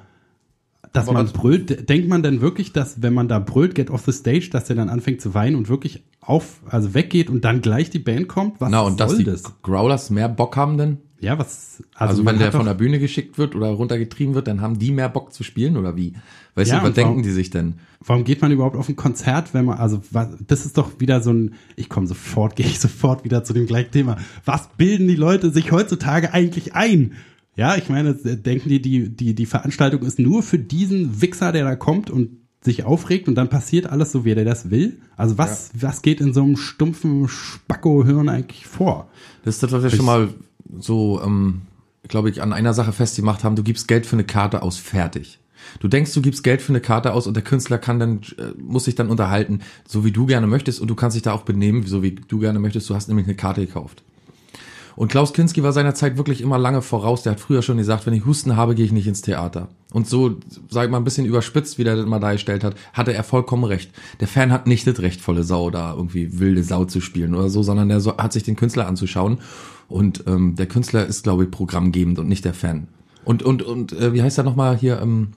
dass 0.94 1.08
Aber 1.08 1.13
man 1.20 1.28
brüllt, 1.28 1.88
denkt 1.88 2.10
man 2.10 2.22
denn 2.22 2.42
wirklich, 2.42 2.74
dass 2.74 3.01
wenn 3.01 3.13
man 3.13 3.30
da 3.30 3.40
brüllt, 3.40 3.75
get 3.75 3.90
off 3.90 4.04
the 4.06 4.12
stage, 4.12 4.50
dass 4.51 4.66
der 4.66 4.75
dann 4.75 4.90
anfängt 4.90 5.22
zu 5.22 5.34
weinen 5.34 5.56
und 5.56 5.70
wirklich 5.70 6.04
auf, 6.20 6.60
also 6.68 6.94
weggeht 6.94 7.30
und 7.30 7.46
dann 7.46 7.62
gleich 7.62 7.90
die 7.90 8.00
Band 8.00 8.28
kommt? 8.28 8.60
Was 8.60 8.70
Na, 8.72 8.82
und 8.82 9.00
dass 9.00 9.12
soll 9.12 9.20
die 9.20 9.24
das? 9.24 9.44
Growlers 9.62 10.10
mehr 10.10 10.28
Bock 10.28 10.58
haben 10.58 10.78
denn? 10.78 10.98
Ja, 11.22 11.38
was, 11.38 11.84
Also, 11.94 12.24
man 12.24 12.34
wenn 12.34 12.40
der 12.40 12.51
von 12.51 12.66
der 12.66 12.74
Bühne 12.74 12.98
geschickt 13.00 13.38
wird 13.38 13.56
oder 13.56 13.68
runtergetrieben 13.68 14.34
wird, 14.34 14.48
dann 14.48 14.60
haben 14.60 14.80
die 14.80 14.92
mehr 14.92 15.08
Bock 15.08 15.32
zu 15.34 15.44
spielen 15.44 15.78
oder 15.78 15.96
wie? 15.96 16.13
Weißt 16.56 16.72
Ja, 16.72 16.80
du, 16.80 16.88
was 16.88 16.94
denken 16.96 17.12
warum- 17.12 17.24
die 17.24 17.30
sich 17.32 17.51
denn? 17.51 17.75
Warum 18.04 18.24
geht 18.24 18.42
man 18.42 18.51
überhaupt 18.51 18.75
auf 18.75 18.90
ein 18.90 18.96
Konzert, 18.96 19.54
wenn 19.54 19.66
man, 19.66 19.78
also 19.78 20.01
was, 20.10 20.30
das 20.48 20.66
ist 20.66 20.78
doch 20.80 21.00
wieder 21.00 21.22
so 21.22 21.32
ein, 21.32 21.54
ich 21.75 21.90
komme 21.90 22.08
sofort, 22.08 22.56
gehe 22.58 22.66
ich 22.66 22.80
sofort 22.80 23.24
wieder 23.24 23.44
zu 23.44 23.54
dem 23.54 23.68
gleichen 23.68 23.92
Thema. 23.92 24.18
Was 24.46 24.70
bilden 24.78 25.08
die 25.08 25.16
Leute 25.16 25.51
sich 25.51 25.72
heutzutage 25.72 26.34
eigentlich 26.34 26.74
ein? 26.75 27.13
Ja, 27.56 27.75
ich 27.75 27.88
meine, 27.90 28.16
denken 28.16 28.70
die, 28.70 28.82
die, 28.82 29.10
die, 29.10 29.36
die 29.36 29.46
Veranstaltung 29.46 30.01
ist 30.01 30.18
nur 30.18 30.42
für 30.42 30.58
diesen 30.58 31.22
Wichser, 31.22 31.51
der 31.51 31.66
da 31.66 31.75
kommt 31.75 32.10
und 32.10 32.30
sich 32.63 32.84
aufregt 32.84 33.28
und 33.28 33.36
dann 33.36 33.50
passiert 33.50 33.88
alles 33.88 34.12
so, 34.12 34.24
wie 34.25 34.34
der 34.36 34.46
das 34.46 34.70
will? 34.72 35.00
Also 35.18 35.38
was, 35.38 35.72
was 35.80 36.01
geht 36.01 36.22
in 36.22 36.34
so 36.34 36.44
einem 36.44 36.58
stumpfen 36.58 37.28
Spacko-Hirn 37.28 38.30
eigentlich 38.30 38.66
vor? 38.68 39.10
Das 39.44 39.56
ist 39.56 39.63
das, 39.63 39.72
was 39.72 39.84
wir 39.84 39.90
schon 39.90 40.06
mal 40.06 40.30
so, 40.80 41.22
ähm, 41.24 41.62
glaube 42.08 42.30
ich, 42.30 42.42
an 42.42 42.54
einer 42.54 42.74
Sache 42.74 42.94
festgemacht 42.94 43.44
haben. 43.44 43.56
Du 43.56 43.63
gibst 43.63 43.88
Geld 43.88 44.06
für 44.06 44.16
eine 44.16 44.24
Karte 44.24 44.62
aus, 44.62 44.78
fertig. 44.78 45.40
Du 45.80 45.88
denkst, 45.88 46.13
du 46.13 46.22
gibst 46.22 46.44
Geld 46.44 46.62
für 46.62 46.72
eine 46.72 46.82
Karte 46.82 47.13
aus 47.13 47.28
und 47.28 47.36
der 47.36 47.44
Künstler 47.44 47.78
kann 47.78 48.00
dann, 48.00 48.22
äh, 48.38 48.51
muss 48.58 48.86
sich 48.86 48.96
dann 48.96 49.10
unterhalten, 49.10 49.60
so 49.88 50.04
wie 50.04 50.12
du 50.12 50.25
gerne 50.25 50.48
möchtest 50.48 50.80
und 50.80 50.88
du 50.88 50.96
kannst 50.96 51.16
dich 51.16 51.24
da 51.24 51.34
auch 51.34 51.44
benehmen, 51.44 51.86
so 51.86 52.01
wie 52.01 52.16
du 52.16 52.40
gerne 52.40 52.60
möchtest. 52.60 52.90
Du 52.90 52.96
hast 52.96 53.08
nämlich 53.08 53.28
eine 53.28 53.36
Karte 53.36 53.66
gekauft. 53.66 54.04
Und 55.01 55.08
Klaus 55.08 55.34
Kinski 55.34 55.63
war 55.63 55.74
seiner 55.74 55.96
Zeit 55.96 56.17
wirklich 56.17 56.41
immer 56.41 56.60
lange 56.60 56.84
voraus. 56.84 57.24
Der 57.24 57.31
hat 57.31 57.39
früher 57.39 57.63
schon 57.63 57.77
gesagt, 57.77 58.05
wenn 58.05 58.13
ich 58.13 58.24
Husten 58.24 58.55
habe, 58.55 58.75
gehe 58.75 58.86
ich 58.86 58.91
nicht 58.91 59.08
ins 59.08 59.24
Theater. 59.24 59.70
Und 59.91 60.08
so, 60.08 60.38
sag 60.70 60.86
ich 60.86 60.91
mal, 60.91 60.98
ein 60.98 61.03
bisschen 61.03 61.25
überspitzt, 61.25 61.79
wie 61.79 61.84
der 61.84 61.96
das 61.96 62.05
mal 62.05 62.20
dargestellt 62.20 62.63
hat, 62.63 62.75
hatte 62.93 63.12
er 63.12 63.24
vollkommen 63.24 63.63
recht. 63.63 63.89
Der 64.20 64.27
Fan 64.27 64.51
hat 64.51 64.67
nicht 64.67 64.86
das 64.86 65.00
Recht, 65.00 65.20
volle 65.20 65.43
Sau 65.43 65.72
da 65.72 65.96
irgendwie 65.96 66.39
wilde 66.39 66.63
Sau 66.63 66.86
zu 66.86 67.01
spielen 67.01 67.34
oder 67.34 67.50
so, 67.50 67.63
sondern 67.63 67.89
der 67.89 68.00
hat 68.20 68.31
sich 68.31 68.43
den 68.43 68.55
Künstler 68.55 68.86
anzuschauen. 68.86 69.39
Und 69.88 70.24
ähm, 70.27 70.55
der 70.55 70.67
Künstler 70.67 71.08
ist, 71.08 71.24
glaube 71.24 71.46
ich, 71.46 71.50
programmgebend 71.50 72.20
und 72.20 72.27
nicht 72.27 72.46
der 72.46 72.53
Fan. 72.53 72.88
Und, 73.25 73.41
und, 73.41 73.63
und 73.63 73.93
äh, 73.93 74.13
wie 74.13 74.22
heißt 74.22 74.38
er 74.38 74.43
nochmal 74.43 74.77
hier? 74.77 75.01
Ähm, 75.01 75.29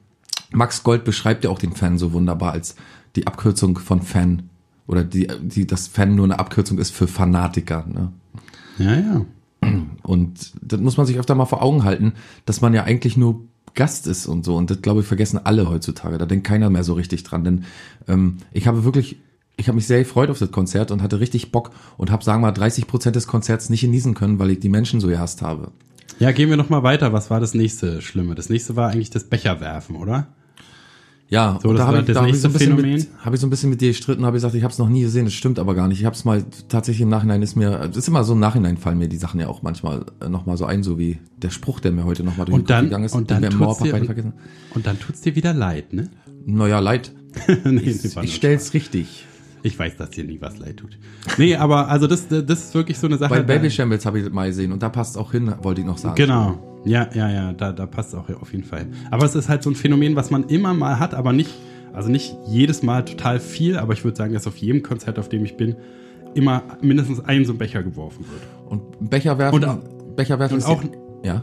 Max 0.53 0.83
Gold 0.83 1.05
beschreibt 1.05 1.43
ja 1.43 1.49
auch 1.49 1.59
den 1.59 1.73
Fan 1.73 1.97
so 1.97 2.13
wunderbar 2.13 2.53
als 2.53 2.77
die 3.17 3.27
Abkürzung 3.27 3.79
von 3.79 4.03
Fan. 4.03 4.51
Oder 4.87 5.05
die, 5.05 5.27
die, 5.41 5.67
das 5.67 5.89
Fan 5.89 6.17
nur 6.17 6.27
eine 6.27 6.39
Abkürzung 6.39 6.77
ist 6.77 6.91
für 6.91 7.07
Fanatiker. 7.07 7.87
Ne? 7.89 8.13
Ja, 8.77 8.95
ja. 8.95 9.25
Und 10.03 10.53
das 10.61 10.81
muss 10.81 10.97
man 10.97 11.07
sich 11.07 11.19
öfter 11.19 11.35
mal 11.35 11.47
vor 11.47 11.63
Augen 11.63 11.85
halten, 11.85 12.15
dass 12.47 12.61
man 12.61 12.75
ja 12.75 12.85
eigentlich 12.85 13.17
nur 13.17 13.43
Gast 13.75 14.07
ist 14.07 14.27
und 14.27 14.45
so. 14.45 14.57
Und 14.57 14.71
das, 14.71 14.83
glaube 14.83 15.01
ich, 15.01 15.07
vergessen 15.07 15.41
alle 15.45 15.69
heutzutage. 15.69 16.19
Da 16.19 16.27
denkt 16.27 16.47
keiner 16.47 16.71
mehr 16.71 16.85
so 16.85 16.95
richtig 16.95 17.25
dran. 17.25 17.45
Denn 17.45 17.65
ähm, 18.09 18.39
ich 18.53 18.67
habe 18.67 18.85
wirklich, 18.85 19.17
ich 19.57 19.69
habe 19.69 19.77
mich 19.77 19.87
sehr 19.87 19.99
gefreut 19.99 20.31
auf 20.31 20.39
das 20.39 20.51
Konzert 20.51 20.91
und 20.91 21.03
hatte 21.03 21.21
richtig 21.21 21.53
Bock 21.53 21.71
und 21.97 22.11
habe, 22.11 22.25
sagen 22.25 22.41
wir 22.43 22.49
mal, 22.49 22.53
30 22.53 22.87
Prozent 22.87 23.17
des 23.17 23.27
Konzerts 23.27 23.71
nicht 23.71 23.83
genießen 23.83 24.15
können, 24.15 24.39
weil 24.39 24.51
ich 24.51 24.61
die 24.61 24.69
Menschen 24.69 25.01
so 25.01 25.09
gehasst 25.09 25.43
habe. 25.43 25.73
Ja, 26.21 26.31
gehen 26.31 26.49
wir 26.49 26.57
noch 26.57 26.71
mal 26.71 26.85
weiter. 26.85 27.13
Was 27.13 27.31
war 27.31 27.41
das 27.41 27.55
nächste 27.55 28.01
Schlimme? 28.01 28.35
Das 28.35 28.49
nächste 28.49 28.77
war 28.77 28.91
eigentlich 28.91 29.11
das 29.11 29.25
Becherwerfen, 29.25 29.97
oder? 29.97 30.29
Ja, 31.35 31.59
So, 31.63 31.73
da 31.73 31.87
habe 31.87 31.99
ich, 32.01 32.07
da 32.07 32.21
hab 32.23 32.29
ich, 32.29 32.41
so 32.41 32.49
nächste 32.49 32.49
ein 32.49 32.53
bisschen 32.53 32.77
Phänomen. 32.77 32.95
mit, 32.95 33.09
hab 33.25 33.35
ich 33.35 33.41
so 33.41 33.47
ein 33.47 33.51
bisschen 33.51 33.71
mit 33.71 33.81
dir 33.81 33.89
gestritten, 33.89 34.25
habe 34.25 34.37
ich 34.37 34.43
gesagt, 34.43 34.55
ich 34.55 34.63
habe 34.63 34.73
es 34.73 34.79
noch 34.79 34.89
nie 34.89 35.03
gesehen, 35.03 35.25
das 35.25 35.35
stimmt 35.35 35.59
aber 35.59 35.75
gar 35.75 35.89
nicht. 35.89 35.99
Ich 35.99 36.05
habe 36.07 36.15
es 36.15 36.25
mal 36.25 36.45
tatsächlich 36.69 37.03
im 37.03 37.09
Nachhinein 37.09 37.43
ist 37.43 37.57
mir, 37.57 37.71
das 37.89 37.97
ist 37.97 38.09
immer 38.09 38.23
so 38.23 38.35
im 38.35 38.41
Nachhinein 38.41 38.77
fallen 38.77 38.99
mir 38.99 39.09
die 39.09 39.17
Sachen 39.17 39.41
ja 39.41 39.49
auch 39.49 39.63
manchmal 39.63 40.07
äh, 40.21 40.29
noch 40.29 40.47
mal 40.47 40.57
so 40.57 40.65
ein, 40.65 40.83
so 40.85 40.99
wie 40.99 41.19
der 41.37 41.51
Spruch, 41.51 41.81
der 41.81 41.91
mir 41.93 42.05
heute 42.05 42.23
noch 42.23 42.37
mal 42.37 42.45
durch 42.45 42.55
Und 42.59 42.71
dann, 42.71 42.85
gegangen 42.87 43.05
ist, 43.05 43.15
und 43.15 43.29
den 43.31 43.35
dann 43.35 43.43
wir 43.43 43.49
im 43.51 43.59
tut's 43.59 43.81
Mauerpark 43.81 44.01
dir, 44.01 44.07
vergessen. 44.07 44.33
und 44.75 44.87
dann 44.87 44.99
tut's 45.01 45.21
dir 45.23 45.35
wieder 45.35 45.53
leid, 45.53 45.93
ne? 45.93 46.09
Naja, 46.47 46.79
leid. 46.79 47.13
nee, 47.65 47.81
Ich, 47.81 48.17
ich 48.17 48.35
stell's 48.35 48.73
richtig. 48.73 49.27
Ich 49.65 49.79
weiß, 49.79 49.97
dass 49.97 50.11
dir 50.11 50.25
nie 50.25 50.41
was 50.41 50.59
leid 50.59 50.77
tut. 50.77 50.99
Nee, 51.39 51.57
aber 51.57 51.89
also 51.89 52.07
das, 52.07 52.29
das 52.29 52.65
ist 52.65 52.75
wirklich 52.75 52.99
so 52.99 53.07
eine 53.07 53.17
Sache. 53.17 53.31
Bei 53.31 53.43
Baby 53.43 53.71
Shambles 53.71 54.05
habe 54.05 54.19
ich 54.19 54.25
das 54.25 54.33
mal 54.33 54.47
gesehen 54.47 54.73
und 54.73 54.83
da 54.83 54.89
passt 54.91 55.17
auch 55.17 55.33
hin, 55.33 55.53
wollte 55.63 55.81
ich 55.81 55.87
noch 55.87 55.97
sagen. 55.99 56.17
Genau. 56.17 56.74
Ja, 56.85 57.09
ja, 57.15 57.31
ja, 57.31 57.53
da, 57.53 57.73
da 57.73 57.87
passt 57.87 58.15
auch 58.15 58.29
auf 58.41 58.53
jeden 58.53 58.65
Fall. 58.65 58.87
Aber 59.11 59.25
es 59.25 59.35
ist 59.35 59.49
halt 59.49 59.63
so 59.63 59.71
ein 59.71 59.75
Phänomen, 59.77 60.17
was 60.17 60.31
man 60.31 60.45
immer 60.45 60.75
mal 60.75 60.99
hat, 60.99 61.15
aber 61.15 61.33
nicht, 61.33 61.51
also 61.93 62.11
nicht 62.11 62.37
jedes 62.47 62.83
Mal 62.83 63.05
total 63.05 63.41
viel, 63.41 63.79
aber 63.79 63.93
ich 63.95 64.05
würde 64.05 64.17
sagen, 64.17 64.35
dass 64.35 64.47
auf 64.47 64.57
jedem 64.59 64.83
Konzert, 64.83 65.19
auf 65.19 65.29
dem 65.29 65.45
ich 65.45 65.57
bin, 65.57 65.77
immer 66.35 66.63
mindestens 66.83 67.21
ein 67.25 67.45
so 67.45 67.53
ein 67.53 67.59
Becher 67.59 67.83
geworfen 67.83 68.25
wird. 68.31 68.43
Und 68.69 69.09
Becher 69.11 69.39
werfen, 69.39 69.55
Und 69.57 69.65
auch- 69.65 69.79
Becher 70.17 70.39
werfen 70.39 70.55
und 70.55 70.59
ist 70.59 70.67
auch- 70.67 70.83
ja, 71.25 71.43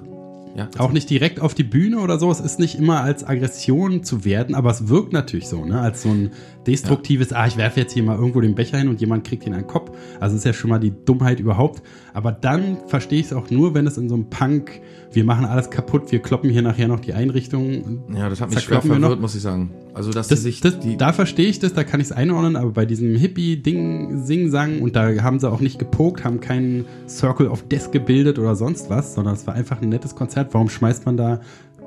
ja. 0.54 0.70
Auch 0.80 0.92
nicht 0.92 1.10
direkt 1.10 1.40
auf 1.40 1.54
die 1.54 1.64
Bühne 1.64 2.00
oder 2.00 2.20
so. 2.20 2.30
Es 2.30 2.42
ist 2.42 2.60
nicht 2.60 2.78
immer 2.78 3.00
als 3.02 3.24
Aggression 3.26 4.04
zu 4.04 4.26
werden, 4.26 4.54
aber 4.54 4.70
es 4.70 4.90
wirkt 4.90 5.14
natürlich 5.14 5.48
so, 5.48 5.64
ne? 5.64 5.80
Als 5.80 6.02
so 6.04 6.10
ein 6.10 6.32
destruktives, 6.68 7.32
ah, 7.32 7.48
ich 7.48 7.56
werfe 7.56 7.80
jetzt 7.80 7.94
hier 7.94 8.04
mal 8.04 8.18
irgendwo 8.18 8.42
den 8.42 8.54
Becher 8.54 8.78
hin 8.78 8.90
und 8.90 9.00
jemand 9.00 9.24
kriegt 9.26 9.48
ihn 9.48 9.54
an 9.54 9.62
den 9.62 9.68
Kopf. 9.68 9.92
Also 10.20 10.36
ist 10.36 10.44
ja 10.46 10.52
schon 10.52 10.70
mal 10.70 10.80
die 10.80 10.92
Dummheit 11.06 11.40
überhaupt. 11.40 11.82
Aber 12.14 12.34
dann 12.34 12.80
verstehe 12.88 13.22
ich 13.22 13.28
es 13.28 13.34
auch 13.34 13.50
nur, 13.50 13.74
wenn 13.74 13.88
es 13.88 13.98
in 13.98 14.10
so 14.10 14.16
einem 14.16 14.30
Punk, 14.30 14.82
wir 15.14 15.24
machen 15.26 15.46
alles 15.46 15.70
kaputt, 15.70 16.12
wir 16.12 16.20
kloppen 16.20 16.50
hier 16.50 16.62
nachher 16.62 16.88
noch 16.88 17.00
die 17.00 17.14
Einrichtung. 17.14 18.04
Ja, 18.16 18.30
das 18.30 18.40
hat 18.42 18.50
mich 18.50 18.62
schwer 18.62 18.82
verwirrt, 18.82 19.20
muss 19.20 19.36
ich 19.36 19.42
sagen. 19.42 19.72
Also, 19.94 20.12
dass 20.12 20.30
Das, 20.30 20.42
sich 20.42 20.62
das, 20.62 20.78
da 20.98 21.12
verstehe 21.12 21.48
ich 21.48 21.60
das, 21.60 21.74
da 21.74 21.84
kann 21.84 22.00
ich 22.00 22.08
es 22.08 22.12
einordnen, 22.12 22.56
aber 22.56 22.72
bei 22.72 22.86
diesem 22.86 23.16
Hippie-Ding, 23.16 24.24
Sing-Sang, 24.24 24.82
und 24.82 24.96
da 24.96 25.22
haben 25.22 25.40
sie 25.40 25.50
auch 25.52 25.60
nicht 25.60 25.80
gepokt, 25.80 26.24
haben 26.24 26.40
keinen 26.40 26.86
Circle 27.08 27.48
of 27.48 27.68
Death 27.68 27.92
gebildet 27.92 28.40
oder 28.40 28.56
sonst 28.56 28.90
was, 28.90 29.14
sondern 29.14 29.34
es 29.34 29.46
war 29.48 29.54
einfach 29.54 29.82
ein 29.82 29.90
nettes 29.90 30.16
Konzert. 30.16 30.54
Warum 30.54 30.70
schmeißt 30.70 31.06
man 31.06 31.18
da 31.18 31.42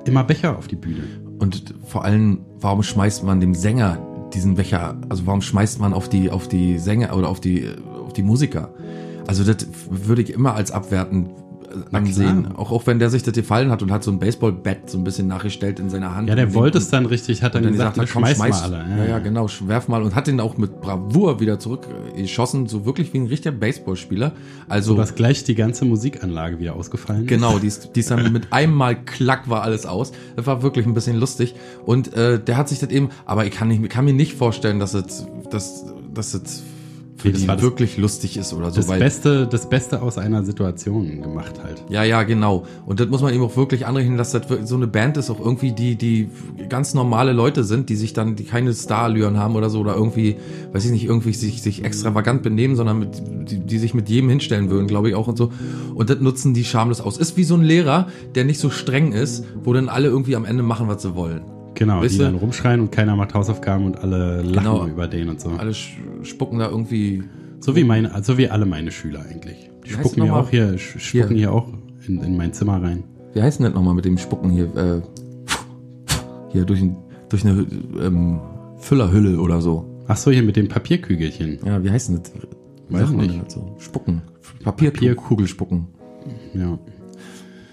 immer 0.04 0.24
Becher 0.24 0.58
auf 0.58 0.68
die 0.68 0.76
Bühne? 0.76 1.04
Und 1.38 1.74
vor 1.86 2.04
allem, 2.04 2.40
warum 2.60 2.82
schmeißt 2.82 3.24
man 3.24 3.40
dem 3.40 3.54
Sänger 3.54 3.98
diesen 4.34 4.54
Becher, 4.56 4.96
also 5.08 5.26
warum 5.26 5.40
schmeißt 5.40 5.80
man 5.80 5.94
auf 5.94 6.08
die, 6.08 6.30
auf 6.30 6.48
die 6.48 6.78
Sänger 6.78 7.16
oder 7.16 7.28
auf 7.28 7.40
die, 7.40 7.68
auf 8.04 8.12
die 8.12 8.22
Musiker? 8.22 8.74
Also 9.26 9.44
das 9.44 9.66
würde 9.88 10.20
ich 10.22 10.30
immer 10.32 10.54
als 10.54 10.70
abwertend 10.70 11.30
ansehen. 11.92 12.56
Auch, 12.56 12.70
auch 12.70 12.86
wenn 12.86 12.98
der 12.98 13.10
sich 13.10 13.22
das 13.22 13.34
gefallen 13.34 13.70
hat 13.70 13.82
und 13.82 13.90
hat 13.90 14.04
so 14.04 14.10
ein 14.10 14.18
Baseballbett 14.18 14.90
so 14.90 14.98
ein 14.98 15.04
bisschen 15.04 15.26
nachgestellt 15.26 15.78
in 15.80 15.90
seiner 15.90 16.14
Hand. 16.14 16.28
Ja, 16.28 16.34
der 16.34 16.54
wollte 16.54 16.78
es 16.78 16.88
dann 16.88 17.06
richtig, 17.06 17.42
hat 17.42 17.54
dann 17.54 17.62
dann 17.62 17.72
gesagt, 17.72 17.94
gesagt 17.94 18.12
komm, 18.12 18.24
schmeiß, 18.24 18.36
schmeiß 18.36 18.70
mal 18.70 18.74
alle. 18.74 18.98
Ja, 18.98 19.04
ja, 19.10 19.18
genau, 19.18 19.46
werf 19.66 19.88
mal 19.88 20.02
und 20.02 20.14
hat 20.14 20.26
den 20.26 20.40
auch 20.40 20.56
mit 20.56 20.80
Bravour 20.80 21.40
wieder 21.40 21.58
zurückgeschossen, 21.58 22.66
so 22.66 22.84
wirklich 22.84 23.12
wie 23.12 23.18
ein 23.18 23.26
richtiger 23.26 23.52
Baseballspieler. 23.52 24.32
Also 24.68 24.92
So 24.92 24.96
dass 24.98 25.14
gleich 25.14 25.44
die 25.44 25.54
ganze 25.54 25.84
Musikanlage 25.84 26.58
wieder 26.58 26.76
ausgefallen 26.76 27.22
ist. 27.22 27.28
Genau, 27.28 27.58
die 27.58 27.68
ist, 27.68 27.90
die 27.94 28.00
ist 28.00 28.10
dann 28.10 28.32
mit 28.32 28.52
einem 28.52 28.74
Mal 28.74 28.96
klack 28.96 29.48
war 29.48 29.62
alles 29.62 29.86
aus. 29.86 30.12
Das 30.36 30.46
war 30.46 30.62
wirklich 30.62 30.86
ein 30.86 30.94
bisschen 30.94 31.18
lustig. 31.18 31.54
Und 31.84 32.14
äh, 32.14 32.42
der 32.42 32.56
hat 32.56 32.68
sich 32.68 32.78
das 32.78 32.90
eben, 32.90 33.10
aber 33.26 33.46
ich 33.46 33.52
kann, 33.52 33.68
nicht, 33.68 33.88
kann 33.90 34.04
mir 34.04 34.14
nicht 34.14 34.34
vorstellen, 34.34 34.78
dass 34.78 34.94
es, 34.94 35.26
dass, 35.50 35.84
dass 36.12 36.34
es 36.34 36.62
für 37.16 37.28
Nee, 37.28 37.32
das 37.32 37.40
die 37.42 37.46
das- 37.46 37.62
wirklich 37.62 37.96
lustig 37.96 38.36
ist 38.36 38.52
oder 38.52 38.70
so. 38.70 38.76
Das 38.76 38.88
weil, 38.88 38.98
Beste, 38.98 39.46
das 39.46 39.68
Beste 39.68 40.02
aus 40.02 40.18
einer 40.18 40.42
Situation 40.44 41.22
gemacht 41.22 41.60
halt. 41.62 41.84
ja, 41.88 42.02
ja, 42.02 42.22
genau. 42.24 42.64
Und 42.86 42.98
das 43.00 43.08
muss 43.08 43.22
man 43.22 43.32
eben 43.32 43.42
auch 43.44 43.56
wirklich 43.56 43.86
anrechnen, 43.86 44.16
dass 44.18 44.32
das 44.32 44.42
so 44.64 44.74
eine 44.74 44.86
Band 44.88 45.16
ist, 45.16 45.30
auch 45.30 45.38
irgendwie 45.38 45.72
die, 45.72 45.96
die 45.96 46.28
ganz 46.68 46.92
normale 46.92 47.32
Leute 47.32 47.62
sind, 47.64 47.88
die 47.88 47.96
sich 47.96 48.12
dann, 48.14 48.34
die 48.36 48.44
keine 48.44 48.72
Starallüren 48.74 49.38
haben 49.38 49.54
oder 49.54 49.70
so, 49.70 49.80
oder 49.80 49.94
irgendwie, 49.94 50.36
weiß 50.72 50.84
ich 50.86 50.90
nicht, 50.90 51.04
irgendwie 51.04 51.32
sich, 51.32 51.62
sich 51.62 51.84
extravagant 51.84 52.42
benehmen, 52.42 52.74
sondern 52.74 52.98
mit, 52.98 53.22
die, 53.50 53.58
die 53.60 53.78
sich 53.78 53.94
mit 53.94 54.08
jedem 54.08 54.28
hinstellen 54.28 54.68
würden, 54.70 54.88
glaube 54.88 55.08
ich 55.08 55.14
auch 55.14 55.28
und 55.28 55.38
so. 55.38 55.52
Und 55.94 56.10
das 56.10 56.18
nutzen 56.20 56.52
die 56.52 56.64
schamlos 56.64 57.00
aus. 57.00 57.16
Ist 57.16 57.36
wie 57.36 57.44
so 57.44 57.54
ein 57.54 57.62
Lehrer, 57.62 58.08
der 58.34 58.44
nicht 58.44 58.58
so 58.58 58.70
streng 58.70 59.12
ist, 59.12 59.44
wo 59.62 59.72
dann 59.72 59.88
alle 59.88 60.08
irgendwie 60.08 60.34
am 60.36 60.44
Ende 60.44 60.62
machen, 60.64 60.88
was 60.88 61.02
sie 61.02 61.14
wollen. 61.14 61.42
Genau, 61.74 62.00
Weißt 62.02 62.14
die 62.14 62.18
dann 62.18 62.34
rumschreien 62.36 62.80
und 62.80 62.92
keiner 62.92 63.16
macht 63.16 63.34
Hausaufgaben 63.34 63.84
und 63.86 63.98
alle 63.98 64.42
lachen 64.42 64.52
Genau. 64.54 64.86
über 64.86 65.06
den 65.08 65.28
und 65.28 65.40
so. 65.40 65.50
Alle 65.50 65.74
spucken 65.74 66.58
da 66.58 66.68
irgendwie. 66.68 67.22
So 67.60 67.74
wie 67.76 67.84
meine, 67.84 68.12
so 68.22 68.36
wie 68.38 68.48
alle 68.48 68.66
meine 68.66 68.90
Schüler 68.90 69.24
eigentlich. 69.28 69.70
Die 69.84 69.90
Wie 69.90 69.94
spucken 69.94 70.20
nochmal? 70.20 70.42
auch 70.42 70.50
hier, 70.50 70.76
spucken 70.78 71.36
hier, 71.36 71.52
auch 71.52 71.68
in, 72.06 72.20
in 72.22 72.36
mein 72.36 72.52
Zimmer 72.52 72.82
rein. 72.82 73.04
Wie 73.32 73.42
heißt 73.42 73.58
denn 73.58 73.64
das 73.66 73.74
nochmal 73.74 73.94
mit 73.94 74.04
dem 74.04 74.18
Spucken 74.18 74.50
hier? 74.50 74.64
Äh, 74.76 75.00
hier 76.52 76.64
durch, 76.64 76.80
ein, 76.82 76.96
durch 77.28 77.44
eine 77.44 77.66
ähm, 78.00 78.40
Füllerhülle 78.78 79.40
oder 79.40 79.60
so. 79.60 79.84
Ach 80.06 80.16
so, 80.16 80.30
hier 80.30 80.42
mit 80.42 80.56
dem 80.56 80.68
Papierkügelchen. 80.68 81.58
Ja, 81.64 81.82
wie 81.82 81.90
heißt 81.90 82.10
denn 82.10 82.20
das? 82.22 82.32
Wie 82.88 82.94
Weiß 82.94 83.10
nicht. 83.10 83.42
das 83.46 83.54
so? 83.54 83.74
Spucken. 83.78 84.22
Papierkugel 84.62 85.46
spucken. 85.48 85.88
Ja. 86.54 86.78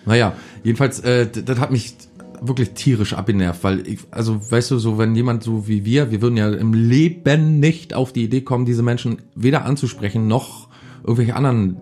Naja, 0.06 0.34
jedenfalls, 0.64 1.00
äh, 1.02 1.28
das 1.28 1.60
hat 1.60 1.72
mich 1.72 1.96
wirklich 2.42 2.72
tierisch 2.72 3.14
abgenervt, 3.14 3.64
weil 3.64 3.88
ich, 3.88 4.00
also 4.10 4.40
weißt 4.52 4.72
du, 4.72 4.80
so 4.80 4.98
wenn 4.98 5.16
jemand 5.16 5.44
so 5.44 5.68
wie 5.68 5.86
wir, 5.86 6.12
wir 6.12 6.22
würden 6.22 6.38
ja 6.38 6.50
im 6.52 6.74
Leben 6.74 7.60
nicht 7.60 7.94
auf 7.94 8.12
die 8.12 8.24
Idee 8.24 8.42
kommen, 8.42 8.66
diese 8.66 8.84
Menschen 8.84 9.22
weder 9.36 9.64
anzusprechen 9.66 10.28
noch 10.28 10.68
irgendwelche 11.04 11.36
anderen 11.36 11.78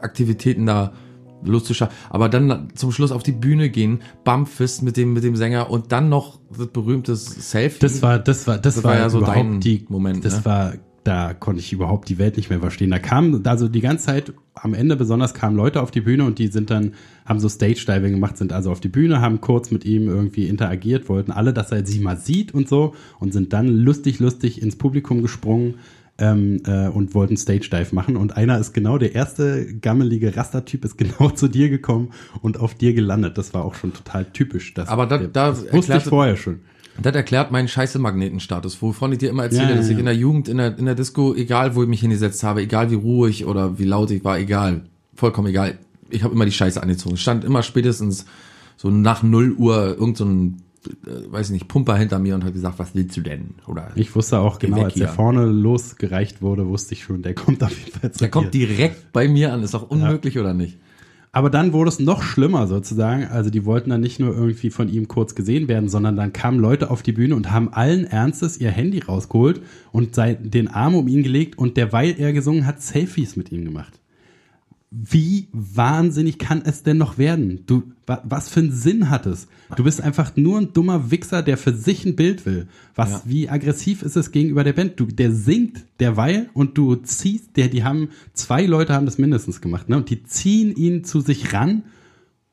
Aktivitäten 0.00 0.66
da 0.66 0.92
lustig 1.42 1.82
aber 2.10 2.28
dann 2.28 2.68
zum 2.74 2.92
Schluss 2.92 3.12
auf 3.12 3.22
die 3.22 3.32
Bühne 3.32 3.70
gehen, 3.70 4.02
Bumpfist 4.24 4.82
mit 4.82 4.96
dem 4.96 5.14
mit 5.14 5.24
dem 5.24 5.36
Sänger 5.36 5.70
und 5.70 5.92
dann 5.92 6.08
noch 6.08 6.38
das 6.56 6.66
berühmte 6.66 7.16
Selfie. 7.16 7.78
Das 7.80 8.02
war, 8.02 8.18
das 8.18 8.46
war, 8.46 8.58
das, 8.58 8.74
Das 8.74 8.84
war, 8.84 8.92
war 8.92 8.98
ja 8.98 9.08
so 9.08 9.20
dein 9.20 9.60
die, 9.60 9.86
Moment, 9.88 10.24
Das 10.24 10.38
ne? 10.38 10.44
war, 10.44 10.74
da 11.04 11.32
konnte 11.34 11.60
ich 11.60 11.72
überhaupt 11.72 12.08
die 12.08 12.18
Welt 12.18 12.36
nicht 12.36 12.50
mehr 12.50 12.60
verstehen. 12.60 12.90
Da 12.90 12.98
kamen, 12.98 13.46
also 13.46 13.68
die 13.68 13.80
ganze 13.80 14.06
Zeit, 14.06 14.32
am 14.54 14.74
Ende 14.74 14.96
besonders 14.96 15.32
kamen 15.32 15.56
Leute 15.56 15.80
auf 15.82 15.90
die 15.90 16.02
Bühne 16.02 16.24
und 16.24 16.38
die 16.38 16.48
sind 16.48 16.70
dann, 16.70 16.92
haben 17.24 17.40
so 17.40 17.48
Stage-Diving 17.48 18.12
gemacht, 18.12 18.36
sind 18.36 18.52
also 18.52 18.70
auf 18.70 18.80
die 18.80 18.88
Bühne, 18.88 19.20
haben 19.20 19.40
kurz 19.40 19.70
mit 19.70 19.84
ihm 19.86 20.08
irgendwie 20.08 20.46
interagiert, 20.48 21.08
wollten 21.08 21.32
alle, 21.32 21.52
dass 21.54 21.72
er 21.72 21.86
sie 21.86 22.00
mal 22.00 22.18
sieht 22.18 22.52
und 22.52 22.68
so 22.68 22.94
und 23.18 23.32
sind 23.32 23.52
dann 23.54 23.68
lustig, 23.68 24.18
lustig 24.18 24.60
ins 24.62 24.76
Publikum 24.76 25.22
gesprungen. 25.22 25.74
Ähm, 26.22 26.60
äh, 26.66 26.88
und 26.88 27.14
wollten 27.14 27.38
Stage-Dive 27.38 27.94
machen 27.94 28.18
und 28.18 28.36
einer 28.36 28.58
ist 28.58 28.74
genau, 28.74 28.98
der 28.98 29.14
erste 29.14 29.74
gammelige 29.80 30.36
Rastertyp 30.36 30.84
ist 30.84 30.98
genau 30.98 31.30
zu 31.30 31.48
dir 31.48 31.70
gekommen 31.70 32.10
und 32.42 32.60
auf 32.60 32.74
dir 32.74 32.92
gelandet. 32.92 33.38
Das 33.38 33.54
war 33.54 33.64
auch 33.64 33.74
schon 33.74 33.94
total 33.94 34.26
typisch. 34.26 34.74
Das, 34.74 34.90
Aber 34.90 35.06
da- 35.06 35.16
der- 35.16 35.28
da 35.28 35.48
das 35.48 35.72
wusste 35.72 35.96
ich 35.96 36.02
vorher 36.04 36.36
schon. 36.36 36.60
Das 37.02 37.14
erklärt 37.14 37.50
meinen 37.50 37.68
scheiße 37.68 37.98
Magnetenstatus, 37.98 38.80
wovon 38.82 39.12
ich 39.12 39.18
dir 39.18 39.30
immer 39.30 39.44
erzähle, 39.44 39.62
Ja, 39.64 39.70
ja, 39.70 39.76
dass 39.76 39.86
ich 39.86 39.92
ja. 39.94 39.98
in 39.98 40.04
der 40.04 40.16
Jugend, 40.16 40.48
in 40.48 40.58
der, 40.58 40.78
in 40.78 40.84
der 40.84 40.94
Disco, 40.94 41.34
egal 41.34 41.74
wo 41.74 41.82
ich 41.82 41.88
mich 41.88 42.00
hingesetzt 42.00 42.42
habe, 42.42 42.60
egal 42.62 42.90
wie 42.90 42.96
ruhig 42.96 43.46
oder 43.46 43.78
wie 43.78 43.84
laut 43.84 44.10
ich 44.10 44.24
war, 44.24 44.38
egal, 44.38 44.82
vollkommen 45.14 45.48
egal. 45.48 45.78
Ich 46.10 46.22
habe 46.22 46.34
immer 46.34 46.44
die 46.44 46.52
Scheiße 46.52 46.82
angezogen. 46.82 47.16
Stand 47.16 47.44
immer 47.44 47.62
spätestens 47.62 48.26
so 48.76 48.90
nach 48.90 49.22
0 49.22 49.52
Uhr 49.52 49.96
irgend 49.98 50.16
so 50.16 50.24
ein, 50.24 50.62
äh, 51.06 51.32
weiß 51.32 51.46
ich 51.48 51.52
nicht, 51.52 51.68
Pumper 51.68 51.96
hinter 51.96 52.18
mir 52.18 52.34
und 52.34 52.44
hat 52.44 52.52
gesagt, 52.52 52.78
was 52.78 52.94
willst 52.94 53.16
du 53.16 53.20
denn? 53.20 53.54
Oder 53.66 53.90
Ich 53.94 54.14
wusste 54.14 54.38
auch 54.38 54.58
genau, 54.58 54.82
als 54.82 54.94
der 54.94 55.08
vorne 55.08 55.44
losgereicht 55.46 56.42
wurde, 56.42 56.66
wusste 56.66 56.94
ich 56.94 57.04
schon, 57.04 57.22
der 57.22 57.34
kommt 57.34 57.62
auf 57.62 57.78
jeden 57.78 57.98
Fall 57.98 58.10
zu 58.12 58.18
der 58.18 58.30
kommt 58.30 58.52
dir. 58.54 58.66
direkt 58.66 59.12
bei 59.12 59.28
mir 59.28 59.52
an, 59.52 59.62
ist 59.62 59.74
doch 59.74 59.88
unmöglich 59.90 60.38
oder 60.38 60.52
nicht? 60.54 60.78
Aber 61.32 61.48
dann 61.48 61.72
wurde 61.72 61.90
es 61.90 62.00
noch 62.00 62.22
schlimmer 62.22 62.66
sozusagen. 62.66 63.24
Also 63.28 63.50
die 63.50 63.64
wollten 63.64 63.90
dann 63.90 64.00
nicht 64.00 64.18
nur 64.18 64.34
irgendwie 64.34 64.70
von 64.70 64.88
ihm 64.88 65.06
kurz 65.06 65.36
gesehen 65.36 65.68
werden, 65.68 65.88
sondern 65.88 66.16
dann 66.16 66.32
kamen 66.32 66.58
Leute 66.58 66.90
auf 66.90 67.02
die 67.02 67.12
Bühne 67.12 67.36
und 67.36 67.52
haben 67.52 67.72
allen 67.72 68.04
Ernstes 68.04 68.58
ihr 68.58 68.70
Handy 68.70 68.98
rausgeholt 68.98 69.62
und 69.92 70.16
den 70.16 70.68
Arm 70.68 70.96
um 70.96 71.06
ihn 71.06 71.22
gelegt 71.22 71.56
und 71.56 71.76
derweil 71.76 72.16
er 72.18 72.32
gesungen 72.32 72.66
hat, 72.66 72.82
Selfies 72.82 73.36
mit 73.36 73.52
ihm 73.52 73.64
gemacht 73.64 73.99
wie 74.92 75.46
wahnsinnig 75.52 76.38
kann 76.38 76.62
es 76.64 76.82
denn 76.82 76.98
noch 76.98 77.16
werden? 77.16 77.62
Du, 77.66 77.84
wa, 78.06 78.20
was 78.24 78.48
für 78.48 78.58
einen 78.58 78.72
Sinn 78.72 79.08
hat 79.08 79.24
es? 79.24 79.46
Du 79.76 79.84
bist 79.84 80.00
einfach 80.00 80.36
nur 80.36 80.58
ein 80.58 80.72
dummer 80.72 81.12
Wichser, 81.12 81.42
der 81.42 81.56
für 81.56 81.72
sich 81.72 82.04
ein 82.04 82.16
Bild 82.16 82.44
will. 82.44 82.66
Was, 82.96 83.10
ja. 83.10 83.22
wie 83.24 83.48
aggressiv 83.48 84.02
ist 84.02 84.16
es 84.16 84.32
gegenüber 84.32 84.64
der 84.64 84.72
Band? 84.72 84.98
Du, 84.98 85.06
der 85.06 85.32
singt 85.32 85.84
derweil 86.00 86.50
und 86.54 86.76
du 86.76 86.96
ziehst, 86.96 87.56
der, 87.56 87.68
die 87.68 87.84
haben, 87.84 88.08
zwei 88.32 88.66
Leute 88.66 88.92
haben 88.92 89.06
das 89.06 89.16
mindestens 89.16 89.60
gemacht, 89.60 89.88
ne? 89.88 89.96
Und 89.96 90.10
die 90.10 90.24
ziehen 90.24 90.74
ihn 90.74 91.04
zu 91.04 91.20
sich 91.20 91.52
ran 91.52 91.84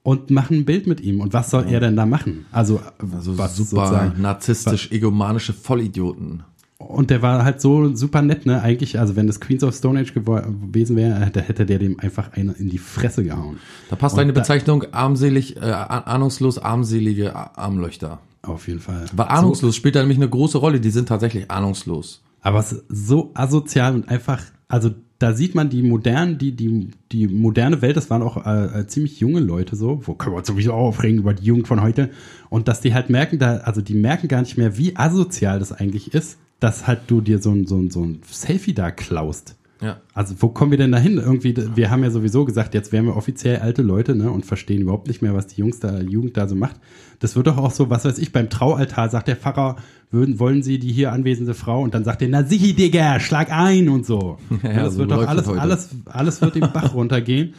und 0.04 0.30
machen 0.30 0.58
ein 0.58 0.66
Bild 0.66 0.86
mit 0.86 1.02
ihm. 1.02 1.22
Und 1.22 1.34
was 1.34 1.50
soll 1.50 1.64
ja. 1.66 1.72
er 1.72 1.80
denn 1.80 1.96
da 1.96 2.06
machen? 2.06 2.46
Also, 2.52 2.80
also 3.12 3.36
was 3.40 3.58
super 3.58 4.14
narzisstisch, 4.16 4.92
egomanische 4.92 5.54
Vollidioten. 5.54 6.44
Und 6.78 7.10
der 7.10 7.24
war 7.24 7.44
halt 7.44 7.60
so 7.60 7.96
super 7.96 8.22
nett, 8.22 8.46
ne? 8.46 8.62
Eigentlich, 8.62 9.00
also 9.00 9.16
wenn 9.16 9.26
das 9.26 9.40
Queens 9.40 9.64
of 9.64 9.74
Stone 9.74 10.00
Age 10.00 10.14
gewesen 10.14 10.96
wäre, 10.96 11.20
hätte, 11.20 11.42
hätte 11.42 11.66
der 11.66 11.80
dem 11.80 12.00
einfach 12.00 12.34
eine 12.34 12.52
in 12.54 12.70
die 12.70 12.78
Fresse 12.78 13.24
gehauen. 13.24 13.58
Da 13.90 13.96
passt 13.96 14.14
und 14.14 14.20
deine 14.20 14.34
da, 14.34 14.42
Bezeichnung 14.42 14.86
armselig, 14.92 15.58
äh, 15.58 15.62
ahnungslos, 15.62 16.60
armselige 16.60 17.36
Armlöchter. 17.36 18.20
Auf 18.44 18.68
jeden 18.68 18.80
Fall. 18.80 19.06
Weil 19.16 19.26
ahnungslos 19.26 19.74
so, 19.74 19.78
spielt 19.78 19.96
da 19.96 20.02
nämlich 20.02 20.20
eine 20.20 20.30
große 20.30 20.60
Rolle. 20.60 20.80
Die 20.80 20.92
sind 20.92 21.10
tatsächlich 21.10 21.50
ahnungslos. 21.50 22.22
Aber 22.42 22.60
es 22.60 22.72
ist 22.72 22.84
so 22.90 23.32
asozial 23.34 23.96
und 23.96 24.08
einfach, 24.08 24.42
also 24.68 24.92
da 25.18 25.34
sieht 25.34 25.56
man 25.56 25.70
die 25.70 25.82
modernen, 25.82 26.38
die, 26.38 26.56
die, 26.56 26.92
die 27.12 27.28
moderne 27.28 27.82
Welt, 27.82 27.98
das 27.98 28.12
waren 28.12 28.22
auch 28.22 28.46
äh, 28.46 28.86
ziemlich 28.86 29.20
junge 29.20 29.40
Leute 29.40 29.76
so, 29.76 30.02
wo 30.06 30.14
können 30.14 30.36
wir 30.36 30.38
uns 30.38 30.48
sowieso 30.48 30.74
aufregen 30.74 31.18
über 31.18 31.34
die 31.34 31.44
Jugend 31.44 31.68
von 31.68 31.82
heute. 31.82 32.12
Und 32.50 32.68
dass 32.68 32.82
die 32.82 32.94
halt 32.94 33.10
merken, 33.10 33.40
da, 33.40 33.58
also 33.58 33.82
die 33.82 33.96
merken 33.96 34.28
gar 34.28 34.42
nicht 34.42 34.58
mehr, 34.58 34.78
wie 34.78 34.96
asozial 34.96 35.58
das 35.58 35.72
eigentlich 35.72 36.14
ist 36.14 36.38
dass 36.60 36.88
halt 36.88 37.02
du 37.08 37.22
dir 37.22 37.40
so 37.40 37.52
ein, 37.52 37.68
so 37.68 37.78
ein, 37.78 37.90
so 37.90 38.04
ein 38.04 38.22
Selfie 38.30 38.74
da 38.74 38.92
klaust. 38.92 39.56
Ja. 39.82 39.98
Also 40.14 40.36
wo 40.40 40.50
kommen 40.50 40.72
wir 40.72 40.78
denn 40.78 40.92
dahin? 40.92 41.18
Irgendwie, 41.18 41.56
wir 41.76 41.92
haben 41.92 42.04
ja 42.04 42.10
sowieso 42.10 42.46
gesagt, 42.46 42.74
jetzt 42.74 42.92
wären 42.92 43.06
wir 43.06 43.16
offiziell 43.16 43.58
alte 43.58 43.84
Leute, 43.84 44.16
ne, 44.16 44.32
und 44.32 44.46
verstehen 44.46 44.82
überhaupt 44.82 45.08
nicht 45.08 45.22
mehr, 45.22 45.36
was 45.36 45.48
die 45.48 45.62
Jungs 45.62 45.80
da, 45.80 46.00
Jugend 46.00 46.36
da 46.36 46.48
so 46.48 46.56
macht. 46.56 46.78
Das 47.20 47.36
wird 47.36 47.48
doch 47.48 47.58
auch 47.58 47.72
so, 47.72 47.90
was 47.90 48.06
weiß 48.06 48.18
ich, 48.18 48.32
beim 48.32 48.50
Traualtar 48.50 49.10
sagt 49.10 49.28
der 49.28 49.36
Pfarrer, 49.36 49.76
würden, 50.10 50.40
wollen 50.40 50.64
Sie 50.64 50.80
die 50.80 50.92
hier 50.92 51.12
anwesende 51.12 51.54
Frau? 51.54 51.82
Und 51.82 51.94
dann 51.94 52.06
sagt 52.06 52.22
er, 52.22 52.30
na 52.30 52.44
sichi, 52.44 52.74
Digga, 52.74 53.20
schlag 53.20 53.52
ein 53.52 53.90
und 53.90 54.06
so. 54.06 54.38
Ja, 54.64 54.72
ja 54.72 54.84
das 54.84 54.94
so 54.94 55.00
wird 55.00 55.12
doch 55.12 55.28
alles, 55.28 55.48
alles, 55.48 55.90
alles 56.06 56.42
wird 56.42 56.56
den 56.56 56.72
Bach 56.74 56.94
runtergehen. 56.96 57.54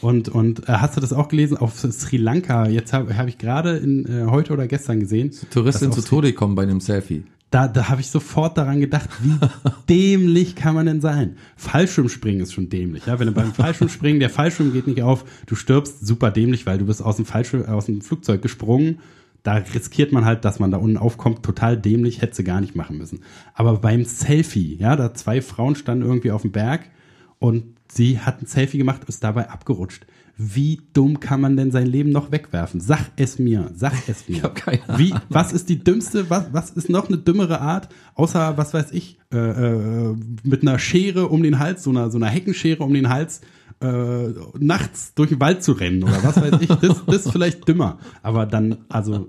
Und, 0.00 0.28
und 0.28 0.68
äh, 0.68 0.72
hast 0.72 0.96
du 0.96 1.00
das 1.00 1.14
auch 1.14 1.28
gelesen 1.28 1.56
auf 1.56 1.78
Sri 1.78 2.18
Lanka? 2.18 2.68
Jetzt 2.68 2.92
habe 2.92 3.16
hab 3.16 3.26
ich 3.26 3.38
gerade 3.38 3.78
äh, 3.78 4.26
heute 4.26 4.52
oder 4.52 4.66
gestern 4.66 5.00
gesehen. 5.00 5.30
Touristin 5.50 5.92
zu 5.92 6.02
Tode 6.02 6.34
kommen 6.34 6.54
bei 6.54 6.62
einem 6.62 6.80
Selfie 6.80 7.24
da, 7.54 7.68
da 7.68 7.88
habe 7.88 8.00
ich 8.00 8.08
sofort 8.08 8.58
daran 8.58 8.80
gedacht, 8.80 9.08
wie 9.22 9.38
dämlich 9.88 10.56
kann 10.56 10.74
man 10.74 10.86
denn 10.86 11.00
sein? 11.00 11.36
Fallschirmspringen 11.56 12.42
ist 12.42 12.52
schon 12.52 12.68
dämlich. 12.68 13.06
Ja? 13.06 13.20
Wenn 13.20 13.28
du 13.28 13.32
beim 13.32 13.54
Fallschirmspringen, 13.54 14.18
der 14.18 14.28
Fallschirm 14.28 14.72
geht 14.72 14.88
nicht 14.88 15.02
auf, 15.02 15.24
du 15.46 15.54
stirbst, 15.54 16.04
super 16.04 16.32
dämlich, 16.32 16.66
weil 16.66 16.78
du 16.78 16.86
bist 16.86 17.00
aus 17.00 17.14
dem, 17.14 17.26
Fallschirm, 17.26 17.66
aus 17.66 17.86
dem 17.86 18.00
Flugzeug 18.00 18.42
gesprungen. 18.42 18.98
Da 19.44 19.54
riskiert 19.54 20.10
man 20.10 20.24
halt, 20.24 20.44
dass 20.44 20.58
man 20.58 20.72
da 20.72 20.78
unten 20.78 20.96
aufkommt, 20.96 21.44
total 21.44 21.76
dämlich, 21.76 22.22
hätte 22.22 22.34
sie 22.34 22.44
gar 22.44 22.60
nicht 22.60 22.74
machen 22.74 22.98
müssen. 22.98 23.20
Aber 23.54 23.76
beim 23.76 24.04
Selfie, 24.04 24.76
ja, 24.76 24.96
da 24.96 25.14
zwei 25.14 25.40
Frauen 25.40 25.76
standen 25.76 26.04
irgendwie 26.04 26.32
auf 26.32 26.42
dem 26.42 26.50
Berg 26.50 26.90
und 27.38 27.76
sie 27.86 28.18
hat 28.18 28.42
ein 28.42 28.46
Selfie 28.46 28.78
gemacht, 28.78 29.02
ist 29.06 29.22
dabei 29.22 29.48
abgerutscht 29.48 30.06
wie 30.36 30.80
dumm 30.92 31.20
kann 31.20 31.40
man 31.40 31.56
denn 31.56 31.70
sein 31.70 31.86
Leben 31.86 32.10
noch 32.10 32.32
wegwerfen? 32.32 32.80
Sag 32.80 33.10
es 33.16 33.38
mir, 33.38 33.70
sag 33.74 34.08
es 34.08 34.28
mir. 34.28 34.38
Ich 34.38 34.42
hab 34.42 34.54
keine 34.54 34.82
Ahnung. 34.84 34.98
Wie, 34.98 35.14
was 35.28 35.52
ist 35.52 35.68
die 35.68 35.82
dümmste, 35.82 36.28
was, 36.28 36.52
was 36.52 36.70
ist 36.70 36.88
noch 36.88 37.08
eine 37.08 37.18
dümmere 37.18 37.60
Art, 37.60 37.88
außer, 38.14 38.56
was 38.56 38.74
weiß 38.74 38.90
ich, 38.92 39.18
äh, 39.32 39.36
äh, 39.38 40.16
mit 40.42 40.62
einer 40.62 40.78
Schere 40.78 41.28
um 41.28 41.42
den 41.42 41.58
Hals, 41.58 41.84
so 41.84 41.90
einer, 41.90 42.10
so 42.10 42.18
einer 42.18 42.28
Heckenschere 42.28 42.82
um 42.82 42.92
den 42.92 43.08
Hals, 43.08 43.42
äh, 43.80 44.28
nachts 44.58 45.14
durch 45.14 45.30
den 45.30 45.40
Wald 45.40 45.62
zu 45.62 45.72
rennen 45.72 46.02
oder 46.02 46.22
was 46.22 46.36
weiß 46.36 46.60
ich, 46.60 46.68
das, 46.68 47.04
das 47.06 47.26
ist 47.26 47.32
vielleicht 47.32 47.66
dümmer. 47.68 47.98
Aber 48.22 48.46
dann, 48.46 48.78
also, 48.88 49.28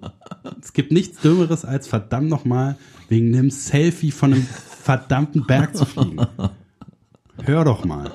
es 0.62 0.74
gibt 0.74 0.92
nichts 0.92 1.22
Dümmeres, 1.22 1.66
als 1.66 1.88
verdammt 1.88 2.30
nochmal 2.30 2.78
wegen 3.10 3.34
einem 3.36 3.52
Selfie 3.52 4.12
von 4.12 4.34
einem 4.34 4.48
verdammten 4.82 5.46
Berg 5.46 5.76
zu 5.76 5.86
fliegen. 5.86 6.18
Hör 7.44 7.66
doch 7.66 7.86
mal. 7.86 8.12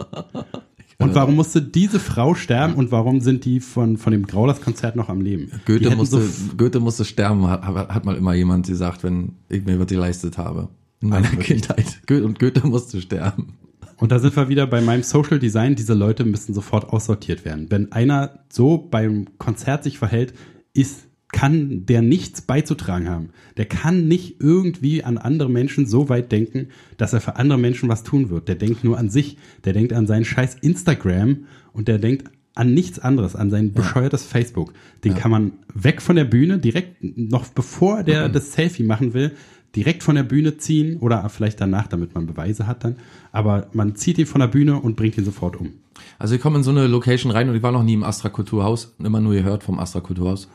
Und 1.01 1.15
warum 1.15 1.37
musste 1.37 1.63
diese 1.63 1.99
Frau 1.99 2.35
sterben 2.35 2.75
und 2.75 2.93
warum 2.93 3.21
sind 3.21 3.45
die 3.45 3.61
von, 3.61 3.97
von 3.97 4.13
dem 4.13 4.27
Graulers-Konzert 4.27 4.97
noch 4.97 5.09
am 5.09 5.21
Leben? 5.21 5.51
Goethe 5.65 5.95
musste, 5.97 6.21
so 6.23 6.55
Goethe 6.57 6.81
musste 6.81 7.05
sterben, 7.05 7.47
hat, 7.49 7.63
hat 7.65 8.05
mal 8.05 8.17
immer 8.17 8.35
jemand 8.35 8.67
gesagt, 8.67 9.03
wenn 9.03 9.33
ich 9.49 9.65
mir 9.65 9.79
was 9.79 9.87
geleistet 9.87 10.37
habe. 10.39 10.69
In 11.01 11.09
meiner 11.09 11.27
also 11.27 11.39
Kindheit. 11.39 12.01
Und 12.09 12.39
Goethe 12.39 12.67
musste 12.67 13.01
sterben. 13.01 13.55
Und 13.97 14.13
da 14.13 14.19
sind 14.19 14.35
wir 14.37 14.49
wieder 14.49 14.67
bei 14.67 14.81
meinem 14.81 15.03
Social 15.03 15.39
Design. 15.39 15.75
Diese 15.75 15.95
Leute 15.95 16.25
müssen 16.25 16.55
sofort 16.55 16.89
aussortiert 16.91 17.45
werden. 17.45 17.67
Wenn 17.71 17.93
einer 17.93 18.45
so 18.51 18.79
beim 18.79 19.27
Konzert 19.39 19.85
sich 19.85 19.99
verhält, 19.99 20.35
ist 20.73 21.07
kann 21.33 21.87
der 21.87 22.03
nichts 22.03 22.41
beizutragen 22.41 23.09
haben. 23.09 23.31
Der 23.57 23.67
kann 23.67 24.09
nicht 24.09 24.37
irgendwie 24.41 25.05
an 25.05 25.19
andere 25.19 25.51
Menschen 25.51 25.87
so 25.87 26.09
weit 26.09 26.33
denken, 26.33 26.69
dass 26.97 27.13
er 27.13 27.21
für 27.21 27.37
andere 27.37 27.59
Menschen 27.59 27.89
was 27.89 28.03
tun 28.03 28.31
wird. 28.31 28.49
Der 28.49 28.57
denkt 28.57 28.85
nur 28.85 28.99
an 28.99 29.11
sich. 29.11 29.37
Der 29.65 29.73
denkt 29.73 29.93
an 29.93 30.07
seinen 30.07 30.25
scheiß 30.25 30.57
Instagram 30.61 31.47
und 31.73 31.89
der 31.89 31.99
denkt 31.99 32.31
an 32.55 32.75
nichts 32.75 32.99
anderes, 32.99 33.37
an 33.37 33.51
sein 33.51 33.73
bescheuertes 33.73 34.25
ja. 34.25 34.31
Facebook. 34.31 34.73
Den 35.05 35.13
ja. 35.13 35.19
kann 35.19 35.31
man 35.31 35.53
weg 35.73 36.03
von 36.03 36.17
der 36.17 36.25
Bühne, 36.25 36.59
direkt, 36.59 36.97
noch 37.01 37.47
bevor 37.47 38.03
der 38.03 38.29
mhm. 38.29 38.33
das 38.33 38.53
Selfie 38.53 38.83
machen 38.83 39.15
will, 39.15 39.33
direkt 39.77 40.03
von 40.03 40.17
der 40.17 40.25
Bühne 40.25 40.59
ziehen 40.59 40.99
oder 40.99 41.29
vielleicht 41.29 41.61
danach, 41.61 41.87
damit 41.87 42.15
man 42.15 42.27
Beweise 42.27 42.67
hat 42.67 42.85
dann. 42.85 42.97
Aber 43.31 43.69
man 43.73 43.95
zieht 43.95 44.19
ihn 44.19 44.27
von 44.27 44.41
der 44.41 44.49
Bühne 44.49 44.81
und 44.81 44.97
bringt 44.97 45.17
ihn 45.17 45.25
sofort 45.25 45.57
um. 45.57 45.75
Also 46.19 46.35
ich 46.35 46.41
komme 46.41 46.59
in 46.59 46.65
so 46.65 46.71
eine 46.71 46.87
Location 46.87 47.31
rein 47.31 47.49
und 47.49 47.55
ich 47.55 47.63
war 47.63 47.73
noch 47.73 47.85
nie 47.85 47.95
im 47.95 48.05
Astra 48.05 48.31
Kulturhaus, 48.31 48.95
immer 48.99 49.21
nur 49.21 49.35
gehört 49.35 49.63
vom 49.63 49.79
Astra 49.79 50.01
Kulturhaus. 50.01 50.49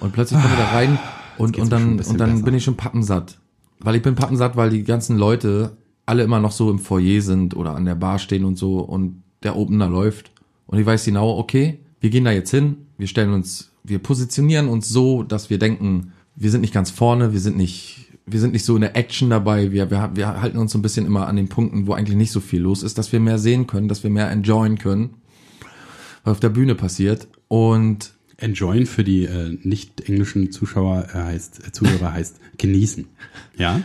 Und 0.00 0.12
plötzlich 0.12 0.40
komme 0.40 0.54
ich 0.54 0.60
da 0.60 0.68
rein 0.68 0.98
und, 1.38 1.56
und 1.58 1.70
dann, 1.70 2.00
und 2.00 2.18
dann 2.18 2.42
bin 2.42 2.54
ich 2.54 2.64
schon 2.64 2.76
pappensatt. 2.76 3.38
Weil 3.80 3.96
ich 3.96 4.02
bin 4.02 4.14
pappensatt, 4.14 4.56
weil 4.56 4.70
die 4.70 4.84
ganzen 4.84 5.16
Leute 5.16 5.76
alle 6.06 6.22
immer 6.22 6.40
noch 6.40 6.52
so 6.52 6.70
im 6.70 6.78
Foyer 6.78 7.20
sind 7.20 7.54
oder 7.54 7.74
an 7.74 7.84
der 7.84 7.94
Bar 7.94 8.18
stehen 8.18 8.44
und 8.44 8.56
so 8.56 8.78
und 8.78 9.22
der 9.42 9.56
Opener 9.56 9.88
läuft. 9.88 10.32
Und 10.66 10.78
ich 10.78 10.86
weiß 10.86 11.04
genau, 11.04 11.38
okay, 11.38 11.80
wir 12.00 12.10
gehen 12.10 12.24
da 12.24 12.32
jetzt 12.32 12.50
hin, 12.50 12.86
wir 12.96 13.06
stellen 13.06 13.32
uns, 13.32 13.72
wir 13.84 13.98
positionieren 13.98 14.68
uns 14.68 14.88
so, 14.88 15.22
dass 15.22 15.50
wir 15.50 15.58
denken, 15.58 16.12
wir 16.34 16.50
sind 16.50 16.60
nicht 16.60 16.74
ganz 16.74 16.90
vorne, 16.90 17.32
wir 17.32 17.40
sind 17.40 17.56
nicht, 17.56 18.12
wir 18.26 18.40
sind 18.40 18.52
nicht 18.52 18.64
so 18.64 18.74
in 18.74 18.82
der 18.82 18.96
Action 18.96 19.30
dabei, 19.30 19.72
wir, 19.72 19.90
wir, 19.90 20.10
wir 20.14 20.40
halten 20.40 20.58
uns 20.58 20.72
so 20.72 20.78
ein 20.78 20.82
bisschen 20.82 21.06
immer 21.06 21.26
an 21.26 21.36
den 21.36 21.48
Punkten, 21.48 21.86
wo 21.86 21.94
eigentlich 21.94 22.16
nicht 22.16 22.32
so 22.32 22.40
viel 22.40 22.60
los 22.60 22.82
ist, 22.82 22.98
dass 22.98 23.12
wir 23.12 23.20
mehr 23.20 23.38
sehen 23.38 23.66
können, 23.66 23.88
dass 23.88 24.02
wir 24.02 24.10
mehr 24.10 24.30
enjoyen 24.30 24.78
können, 24.78 25.14
was 26.24 26.32
auf 26.32 26.40
der 26.40 26.50
Bühne 26.50 26.74
passiert. 26.74 27.28
Und 27.48 28.12
Enjoyen 28.38 28.86
für 28.86 29.04
die 29.04 29.24
äh, 29.24 29.58
nicht 29.62 30.08
englischen 30.08 30.50
Zuschauer 30.52 31.08
äh, 31.12 31.18
heißt, 31.18 31.66
äh, 31.66 31.72
Zuhörer 31.72 32.12
heißt 32.12 32.36
genießen. 32.56 33.06
Ja? 33.56 33.82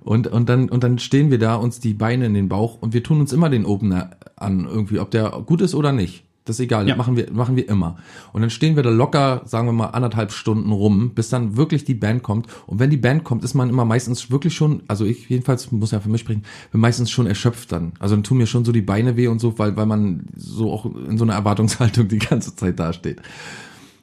Und, 0.00 0.26
und, 0.26 0.48
dann, 0.48 0.70
und 0.70 0.82
dann 0.82 0.98
stehen 0.98 1.30
wir 1.30 1.38
da, 1.38 1.56
uns 1.56 1.78
die 1.78 1.92
Beine 1.92 2.26
in 2.26 2.34
den 2.34 2.48
Bauch 2.48 2.80
und 2.80 2.94
wir 2.94 3.02
tun 3.02 3.20
uns 3.20 3.32
immer 3.32 3.50
den 3.50 3.66
Opener 3.66 4.16
an, 4.36 4.64
irgendwie, 4.64 4.98
ob 4.98 5.10
der 5.10 5.30
gut 5.44 5.60
ist 5.60 5.74
oder 5.74 5.92
nicht. 5.92 6.24
Das 6.46 6.56
ist 6.56 6.64
egal, 6.64 6.88
ja. 6.88 6.94
das 6.94 6.98
machen 6.98 7.16
wir, 7.16 7.30
machen 7.30 7.54
wir 7.54 7.68
immer. 7.68 7.98
Und 8.32 8.40
dann 8.40 8.48
stehen 8.48 8.74
wir 8.74 8.82
da 8.82 8.88
locker, 8.88 9.42
sagen 9.44 9.68
wir 9.68 9.72
mal, 9.72 9.88
anderthalb 9.88 10.32
Stunden 10.32 10.72
rum, 10.72 11.10
bis 11.14 11.28
dann 11.28 11.58
wirklich 11.58 11.84
die 11.84 11.94
Band 11.94 12.22
kommt. 12.22 12.46
Und 12.66 12.78
wenn 12.78 12.88
die 12.88 12.96
Band 12.96 13.24
kommt, 13.24 13.44
ist 13.44 13.52
man 13.52 13.68
immer 13.68 13.84
meistens 13.84 14.30
wirklich 14.30 14.54
schon, 14.54 14.82
also 14.88 15.04
ich 15.04 15.28
jedenfalls 15.28 15.70
muss 15.70 15.90
ja 15.90 16.00
für 16.00 16.08
mich 16.08 16.22
sprechen, 16.22 16.44
bin 16.72 16.80
meistens 16.80 17.10
schon 17.10 17.26
erschöpft 17.26 17.70
dann. 17.70 17.92
Also 17.98 18.14
dann 18.14 18.24
tun 18.24 18.38
mir 18.38 18.46
schon 18.46 18.64
so 18.64 18.72
die 18.72 18.80
Beine 18.80 19.18
weh 19.18 19.28
und 19.28 19.38
so, 19.38 19.58
weil, 19.58 19.76
weil 19.76 19.86
man 19.86 20.24
so 20.34 20.72
auch 20.72 20.86
in 20.86 21.18
so 21.18 21.24
einer 21.24 21.34
Erwartungshaltung 21.34 22.08
die 22.08 22.18
ganze 22.18 22.56
Zeit 22.56 22.80
dasteht. 22.80 23.20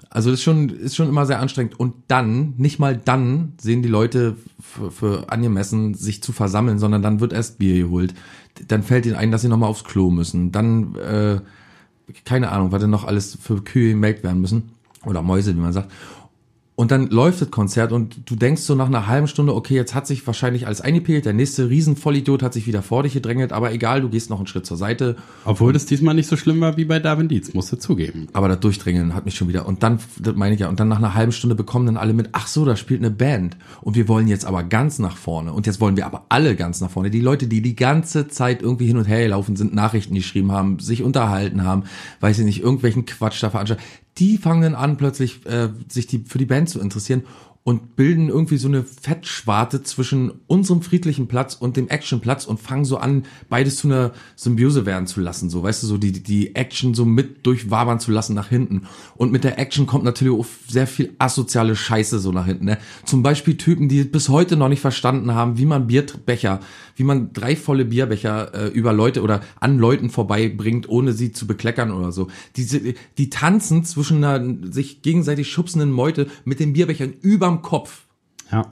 Also 0.10 0.32
ist 0.32 0.42
schon, 0.42 0.70
ist 0.70 0.96
schon 0.96 1.10
immer 1.10 1.26
sehr 1.26 1.40
anstrengend. 1.40 1.80
Und 1.80 1.94
dann, 2.08 2.54
nicht 2.58 2.80
mal 2.80 2.98
dann, 2.98 3.54
sehen 3.60 3.82
die 3.82 3.90
Leute 3.90 4.38
für, 4.60 4.92
für 4.92 5.30
angemessen, 5.32 5.94
sich 5.94 6.24
zu 6.24 6.32
versammeln, 6.32 6.80
sondern 6.80 7.02
dann 7.02 7.20
wird 7.20 7.34
erst 7.34 7.60
Bier 7.60 7.84
geholt. 7.84 8.14
Dann 8.68 8.84
fällt 8.84 9.06
ihnen 9.06 9.16
ein, 9.16 9.32
dass 9.32 9.42
sie 9.42 9.50
nochmal 9.50 9.70
aufs 9.70 9.84
Klo 9.84 10.10
müssen. 10.10 10.52
Dann, 10.52 10.96
äh, 10.96 11.40
keine 12.26 12.52
Ahnung, 12.52 12.72
was 12.72 12.82
denn 12.82 12.90
noch 12.90 13.04
alles 13.04 13.38
für 13.40 13.62
Kühe 13.64 13.92
gemelkt 13.92 14.24
werden 14.24 14.42
müssen. 14.42 14.72
Oder 15.06 15.22
Mäuse, 15.22 15.56
wie 15.56 15.60
man 15.60 15.74
sagt. 15.74 15.92
Und 16.80 16.92
dann 16.92 17.08
läuft 17.08 17.42
das 17.42 17.50
Konzert 17.50 17.92
und 17.92 18.30
du 18.30 18.36
denkst 18.36 18.62
so 18.62 18.76
nach 18.76 18.86
einer 18.86 19.08
halben 19.08 19.28
Stunde, 19.28 19.56
okay, 19.56 19.74
jetzt 19.74 19.96
hat 19.96 20.06
sich 20.06 20.28
wahrscheinlich 20.28 20.68
alles 20.68 20.80
eingepegelt, 20.80 21.26
der 21.26 21.34
nächste 21.34 21.72
Riesenvollidiot 21.72 22.44
hat 22.44 22.54
sich 22.54 22.68
wieder 22.68 22.84
vor 22.84 23.02
dich 23.02 23.14
gedrängelt, 23.14 23.52
aber 23.52 23.72
egal, 23.74 24.02
du 24.02 24.10
gehst 24.10 24.30
noch 24.30 24.38
einen 24.38 24.46
Schritt 24.46 24.68
zur 24.68 24.78
Seite. 24.78 25.16
Obwohl 25.44 25.74
das 25.74 25.88
diesmal 25.88 26.14
nicht 26.14 26.28
so 26.28 26.38
schlimm 26.38 26.62
war 26.62 26.78
wie 26.78 26.86
bei 26.86 27.00
Darwin 27.00 27.30
Dietz, 27.30 27.52
musst 27.56 27.72
du 27.72 27.78
zugeben. 27.78 28.28
Aber 28.34 28.48
das 28.48 28.60
Durchdrängeln 28.60 29.16
hat 29.16 29.26
mich 29.26 29.34
schon 29.34 29.48
wieder. 29.48 29.66
Und 29.66 29.82
dann, 29.82 29.98
das 30.20 30.36
meine 30.36 30.54
ich 30.54 30.62
ja, 30.62 30.70
und 30.70 30.80
dann 30.80 30.88
nach 30.88 31.00
einer 31.00 31.16
halben 31.16 31.32
Stunde 31.32 31.56
bekommen 31.56 31.88
dann 31.88 31.98
alle 31.98 32.14
mit, 32.14 32.30
ach 32.34 32.46
so, 32.46 32.64
da 32.64 32.76
spielt 32.76 33.02
eine 33.02 33.10
Band. 33.10 33.58
Und 33.82 33.96
wir 33.96 34.08
wollen 34.08 34.28
jetzt 34.28 34.46
aber 34.46 34.64
ganz 34.64 35.00
nach 35.00 35.18
vorne. 35.18 35.54
Und 35.54 35.66
jetzt 35.66 35.82
wollen 35.82 35.98
wir 35.98 36.06
aber 36.06 36.28
alle 36.30 36.56
ganz 36.56 36.80
nach 36.80 36.92
vorne. 36.92 37.10
Die 37.10 37.22
Leute, 37.22 37.48
die 37.48 37.64
die 37.64 37.76
ganze 37.76 38.28
Zeit 38.28 38.62
irgendwie 38.62 38.86
hin 38.86 38.98
und 38.98 39.06
her 39.06 39.28
laufen 39.28 39.56
sind, 39.56 39.74
Nachrichten 39.74 40.14
geschrieben 40.14 40.52
haben, 40.52 40.78
sich 40.78 41.02
unterhalten 41.02 41.64
haben, 41.64 41.86
weiß 42.20 42.38
ich 42.38 42.46
nicht, 42.46 42.62
irgendwelchen 42.62 43.08
Quatsch 43.08 43.42
da 43.42 43.50
veranstalten 43.50 43.82
die 44.20 44.38
fangen 44.38 44.76
an, 44.76 44.98
plötzlich 44.98 45.46
äh, 45.46 45.70
sich 45.88 46.08
die, 46.08 46.20
für 46.20 46.38
die 46.38 46.46
Band 46.46 46.70
zu 46.70 46.80
interessieren 46.80 47.24
und 47.68 47.98
bilden 47.98 48.30
irgendwie 48.30 48.56
so 48.56 48.70
eine 48.70 48.82
Fettschwarte 48.82 49.84
zwischen 49.84 50.32
unserem 50.48 50.82
friedlichen 50.82 51.28
Platz 51.28 51.54
und 51.54 51.76
dem 51.76 51.90
Actionplatz 51.90 52.46
und 52.46 52.62
fangen 52.62 52.86
so 52.86 52.96
an, 52.96 53.24
beides 53.50 53.76
zu 53.76 53.90
einer 53.90 54.14
Symbiose 54.38 54.86
werden 54.86 55.06
zu 55.06 55.20
lassen, 55.20 55.50
so, 55.50 55.64
weißt 55.64 55.84
du, 55.84 55.88
so 55.88 55.98
die, 55.98 56.14
die 56.14 56.56
Action 56.56 56.94
so 56.94 57.04
mit 57.04 57.46
durchwabern 57.46 58.00
zu 58.00 58.12
lassen 58.12 58.36
nach 58.36 58.48
hinten. 58.48 58.84
Und 59.18 59.34
mit 59.34 59.44
der 59.44 59.60
Action 59.60 59.86
kommt 59.86 60.06
natürlich 60.06 60.34
auch 60.34 60.46
sehr 60.70 60.88
viel 60.88 61.14
asoziale 61.20 61.76
Scheiße 61.76 62.20
so 62.20 62.32
nach 62.32 62.46
hinten, 62.46 62.64
ne? 62.64 62.78
Zum 63.04 63.22
Beispiel 63.22 63.58
Typen, 63.58 63.90
die 63.90 64.06
bis 64.06 64.30
heute 64.30 64.56
noch 64.56 64.70
nicht 64.70 64.80
verstanden 64.80 65.34
haben, 65.34 65.58
wie 65.58 65.66
man 65.66 65.88
Bierbecher, 65.88 66.62
wie 66.96 67.04
man 67.04 67.34
drei 67.34 67.58
volle 67.58 67.84
Bierbecher 67.84 68.54
äh, 68.54 68.68
über 68.70 68.94
Leute 68.94 69.22
oder 69.22 69.42
an 69.60 69.78
Leuten 69.78 70.10
vorbeibringt, 70.10 70.88
ohne 70.88 71.12
sie 71.12 71.34
zu 71.34 71.46
bekleckern 71.46 71.92
oder 71.92 72.14
so. 72.14 72.30
Diese, 72.56 72.94
die 73.18 73.30
tanzen 73.30 73.84
zwischen 73.84 74.24
einer 74.24 74.72
sich 74.72 75.02
gegenseitig 75.02 75.52
schubsenden 75.52 75.92
Meute 75.92 76.28
mit 76.46 76.62
den 76.62 76.72
Bierbechern 76.72 77.12
überm 77.22 77.57
Kopf. 77.62 78.06
Ja. 78.52 78.72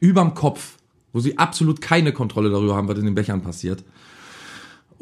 Überm 0.00 0.34
Kopf. 0.34 0.78
Wo 1.12 1.20
sie 1.20 1.36
absolut 1.36 1.82
keine 1.82 2.12
Kontrolle 2.12 2.50
darüber 2.50 2.74
haben, 2.74 2.88
was 2.88 2.98
in 2.98 3.04
den 3.04 3.14
Bechern 3.14 3.42
passiert. 3.42 3.84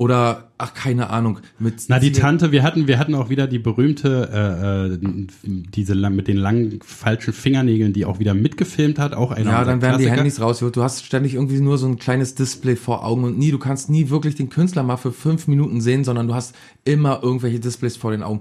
Oder, 0.00 0.48
ach, 0.56 0.72
keine 0.72 1.10
Ahnung, 1.10 1.40
mit. 1.58 1.84
Na, 1.88 1.98
die 1.98 2.10
Tante, 2.10 2.52
wir 2.52 2.62
hatten, 2.62 2.86
wir 2.86 2.98
hatten 2.98 3.14
auch 3.14 3.28
wieder 3.28 3.46
die 3.46 3.58
berühmte, 3.58 4.30
äh, 4.32 4.94
äh, 4.94 5.26
diese 5.44 5.94
mit 5.94 6.26
den 6.26 6.38
langen 6.38 6.80
falschen 6.82 7.34
Fingernägeln, 7.34 7.92
die 7.92 8.06
auch 8.06 8.18
wieder 8.18 8.32
mitgefilmt 8.32 8.98
hat, 8.98 9.12
auch 9.12 9.30
einer 9.30 9.50
Ja, 9.50 9.62
dann 9.62 9.82
werden 9.82 9.98
die 9.98 10.04
Klassiker. 10.04 10.16
Handys 10.16 10.40
rausgeholt. 10.40 10.74
Du 10.74 10.82
hast 10.82 11.04
ständig 11.04 11.34
irgendwie 11.34 11.60
nur 11.60 11.76
so 11.76 11.86
ein 11.86 11.98
kleines 11.98 12.34
Display 12.34 12.76
vor 12.76 13.04
Augen 13.04 13.24
und 13.24 13.38
nie, 13.38 13.50
du 13.50 13.58
kannst 13.58 13.90
nie 13.90 14.08
wirklich 14.08 14.36
den 14.36 14.48
Künstler 14.48 14.82
mal 14.82 14.96
für 14.96 15.12
fünf 15.12 15.48
Minuten 15.48 15.82
sehen, 15.82 16.02
sondern 16.02 16.28
du 16.28 16.34
hast 16.34 16.54
immer 16.86 17.22
irgendwelche 17.22 17.60
Displays 17.60 17.98
vor 17.98 18.10
den 18.10 18.22
Augen. 18.22 18.40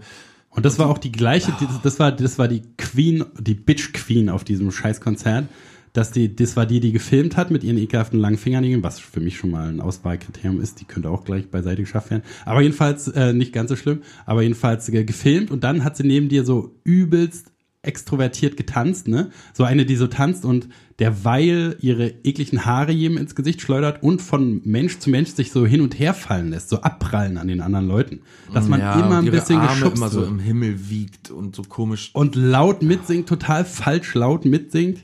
Und 0.49 0.65
das 0.65 0.79
war 0.79 0.89
auch 0.89 0.97
die 0.97 1.11
gleiche, 1.11 1.53
das, 1.59 1.81
das 1.81 1.99
war, 1.99 2.11
das 2.11 2.39
war 2.39 2.47
die 2.47 2.63
Queen, 2.77 3.23
die 3.39 3.53
Bitch 3.53 3.93
Queen 3.93 4.29
auf 4.29 4.43
diesem 4.43 4.71
Scheißkonzert. 4.71 5.47
Dass 5.93 6.11
die, 6.11 6.35
das 6.35 6.55
war 6.55 6.67
die, 6.67 6.79
die 6.79 6.91
gefilmt 6.91 7.35
hat 7.35 7.49
mit 7.49 7.63
ihren 7.63 7.79
ekelhaften 7.79 8.19
langen 8.19 8.37
Fingernägeln, 8.37 8.83
was 8.83 8.99
für 8.99 9.21
mich 9.21 9.37
schon 9.37 9.49
mal 9.49 9.67
ein 9.69 9.81
Auswahlkriterium 9.81 10.61
ist. 10.61 10.79
Die 10.79 10.85
könnte 10.85 11.09
auch 11.09 11.25
gleich 11.25 11.49
beiseite 11.49 11.81
geschafft 11.81 12.11
werden. 12.11 12.21
Aber 12.45 12.61
jedenfalls, 12.61 13.07
äh, 13.07 13.33
nicht 13.33 13.53
ganz 13.53 13.69
so 13.71 13.75
schlimm, 13.75 14.03
aber 14.27 14.43
jedenfalls 14.43 14.87
äh, 14.89 15.03
gefilmt 15.03 15.49
und 15.49 15.63
dann 15.63 15.83
hat 15.83 15.97
sie 15.97 16.05
neben 16.05 16.29
dir 16.29 16.45
so 16.45 16.75
übelst 16.83 17.51
extrovertiert 17.81 18.55
getanzt, 18.55 19.07
ne? 19.07 19.31
So 19.53 19.63
eine, 19.63 19.85
die 19.85 19.95
so 19.95 20.05
tanzt 20.05 20.45
und 20.45 20.69
derweil 20.99 21.77
ihre 21.79 22.09
ekligen 22.23 22.65
Haare 22.65 22.91
jedem 22.91 23.17
ins 23.17 23.33
Gesicht 23.35 23.61
schleudert 23.61 24.03
und 24.03 24.21
von 24.21 24.61
Mensch 24.65 24.99
zu 24.99 25.09
Mensch 25.09 25.31
sich 25.31 25.51
so 25.51 25.65
hin 25.65 25.81
und 25.81 25.97
her 25.97 26.13
fallen 26.13 26.49
lässt, 26.49 26.69
so 26.69 26.81
abprallen 26.81 27.37
an 27.37 27.47
den 27.47 27.61
anderen 27.61 27.87
Leuten. 27.87 28.19
Dass 28.53 28.67
man 28.67 28.79
Ja, 28.81 28.99
immer 28.99 29.19
ein 29.19 29.31
bisschen 29.31 29.59
Arme 29.59 29.69
geschubst 29.69 29.97
immer 29.97 30.09
so 30.09 30.23
im 30.25 30.39
Himmel 30.39 30.89
wiegt 30.89 31.31
und 31.31 31.55
so 31.55 31.63
komisch. 31.63 32.11
und 32.13 32.35
laut 32.35 32.81
mitsingt, 32.81 33.29
total 33.29 33.65
falsch 33.65 34.13
laut 34.13 34.45
mitsingt. 34.45 34.99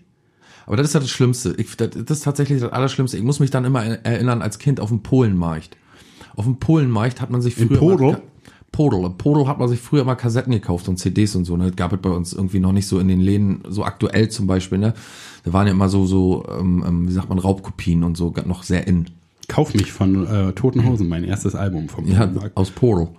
Aber 0.65 0.77
das 0.77 0.88
ist 0.88 0.93
ja 0.93 0.99
das 0.99 1.12
Schlimmste. 1.12 1.53
Ich, 1.58 1.77
das, 1.77 1.95
ist 1.95 2.23
tatsächlich 2.23 2.60
das 2.60 2.71
Allerschlimmste. 2.71 3.17
Ich 3.17 3.23
muss 3.23 3.39
mich 3.39 3.51
dann 3.51 3.65
immer 3.65 3.84
erinnern 3.84 4.41
als 4.41 4.58
Kind 4.58 4.79
auf 4.79 4.89
den 4.89 5.03
Polenmarkt. 5.03 5.77
Auf 6.36 6.45
dem 6.45 6.58
Polenmarkt 6.58 7.21
hat 7.21 7.29
man 7.29 7.41
sich 7.41 7.58
In 7.58 7.67
früher 7.67 7.77
Podel? 7.77 8.10
immer, 8.10 8.21
Podel. 8.71 9.05
Im 9.05 9.17
Podel 9.17 9.47
hat 9.47 9.60
man 9.60 9.69
sich 9.69 9.79
früher 9.79 10.01
immer 10.01 10.15
Kassetten 10.15 10.51
gekauft 10.51 10.89
und 10.89 10.97
CDs 10.97 11.36
und 11.36 11.45
so. 11.45 11.55
Ne? 11.55 11.67
Das 11.67 11.75
gab 11.75 11.93
es 11.93 11.99
bei 12.01 12.10
uns 12.10 12.34
irgendwie 12.34 12.60
noch 12.60 12.71
nicht 12.73 12.88
so 12.88 12.99
in 12.99 13.08
den 13.08 13.21
Läden, 13.21 13.62
so 13.69 13.86
aktuell 13.86 14.29
zum 14.29 14.47
Beispiel. 14.47 14.79
Ne? 14.79 14.93
Da 15.45 15.53
waren 15.53 15.67
ja 15.67 15.73
immer 15.73 15.89
so, 15.89 16.05
so 16.05 16.43
ähm, 16.60 16.84
ähm, 16.86 17.08
wie 17.08 17.12
sagt 17.13 17.29
man, 17.29 17.39
Raubkopien 17.39 18.03
und 18.03 18.17
so 18.17 18.34
noch 18.45 18.63
sehr 18.63 18.88
in. 18.88 19.05
Kauf 19.47 19.73
mich 19.75 19.91
von 19.91 20.25
äh, 20.25 20.53
Toten 20.53 20.84
Hosen, 20.86 21.08
mein 21.08 21.23
erstes 21.23 21.53
Album 21.53 21.88
vom 21.88 22.08
Ja, 22.08 22.25
Markt. 22.25 22.58
aus 22.58 22.71
Podel. 22.71 23.10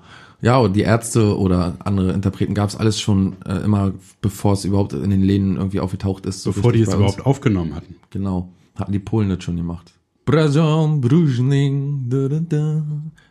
Ja, 0.42 0.58
und 0.58 0.74
die 0.74 0.82
Ärzte 0.82 1.38
oder 1.38 1.76
andere 1.78 2.12
Interpreten 2.12 2.52
gab 2.52 2.68
es 2.68 2.76
alles 2.76 3.00
schon 3.00 3.36
äh, 3.46 3.64
immer, 3.64 3.92
bevor 4.20 4.52
es 4.52 4.64
überhaupt 4.64 4.92
in 4.92 5.08
den 5.10 5.22
Läden 5.22 5.56
irgendwie 5.56 5.80
aufgetaucht 5.80 6.26
ist. 6.26 6.42
So 6.42 6.52
bevor 6.52 6.72
die 6.72 6.82
es 6.82 6.92
überhaupt 6.92 7.24
aufgenommen 7.24 7.74
hatten. 7.74 7.94
Genau. 8.10 8.48
Hatten 8.74 8.92
die 8.92 8.98
Polen 8.98 9.28
das 9.28 9.42
schon 9.44 9.56
gemacht. 9.56 9.92
Brazon, 10.26 11.00
Brujning, 11.00 12.08
da, 12.08 12.28
da, 12.28 12.40
da, 12.40 12.82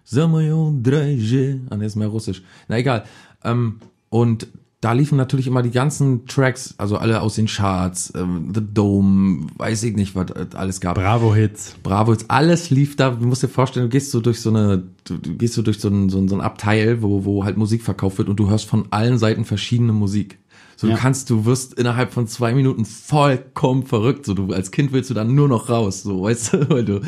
Samayon, 0.06 0.82
Dreje. 0.82 1.60
Ah, 1.70 1.76
ne, 1.76 1.86
ist 1.86 1.96
mehr 1.98 2.08
russisch. 2.08 2.42
Na, 2.70 2.78
egal. 2.78 3.04
Ähm, 3.44 3.80
und 4.10 4.48
da 4.86 4.92
liefen 4.94 5.18
natürlich 5.18 5.48
immer 5.48 5.64
die 5.64 5.72
ganzen 5.72 6.28
Tracks, 6.28 6.76
also 6.78 6.98
alle 6.98 7.22
aus 7.22 7.34
den 7.34 7.48
Charts, 7.48 8.14
ähm, 8.16 8.52
The 8.54 8.62
Dome, 8.62 9.48
weiß 9.58 9.82
ich 9.82 9.96
nicht, 9.96 10.14
was 10.14 10.28
es 10.30 10.54
alles 10.54 10.80
gab. 10.80 10.94
Bravo-Hits. 10.94 11.78
Bravo, 11.82 12.12
jetzt 12.12 12.30
alles 12.30 12.70
lief 12.70 12.96
da. 12.96 13.10
Du 13.10 13.26
musst 13.26 13.42
dir 13.42 13.48
vorstellen, 13.48 13.88
du 13.88 13.90
gehst 13.90 14.12
so 14.12 14.22
durch 14.22 14.40
so 14.42 14.52
eine, 14.52 14.84
du, 15.06 15.18
gehst 15.20 15.56
so 15.56 15.64
durch 15.64 15.80
so 15.80 15.88
ein, 15.88 16.10
so 16.10 16.20
ein, 16.20 16.28
so 16.28 16.36
ein 16.36 16.42
Abteil, 16.42 17.02
wo, 17.02 17.26
wo 17.26 17.44
halt 17.44 17.58
Musik 17.58 17.82
verkauft 17.82 18.20
wird 18.20 18.30
und 18.30 18.36
du 18.40 18.48
hörst 18.48 18.66
von 18.66 18.86
allen 18.92 19.18
Seiten 19.18 19.44
verschiedene 19.44 19.92
Musik. 19.92 20.38
So, 20.76 20.86
Ja. 20.86 20.94
du 20.94 21.00
kannst, 21.02 21.32
du 21.32 21.46
wirst 21.46 21.74
innerhalb 21.74 22.14
von 22.14 22.28
zwei 22.28 22.54
Minuten 22.54 22.86
vollkommen 22.86 23.88
verrückt. 23.88 24.28
So, 24.28 24.36
du, 24.36 24.54
als 24.54 24.70
Kind 24.70 24.94
willst 24.94 25.10
du 25.10 25.16
dann 25.16 25.34
nur 25.34 25.48
noch 25.48 25.68
raus, 25.68 26.04
so, 26.04 26.22
weißt 26.22 26.54
du, 26.54 26.70
weil 26.70 26.86
du, 26.86 27.02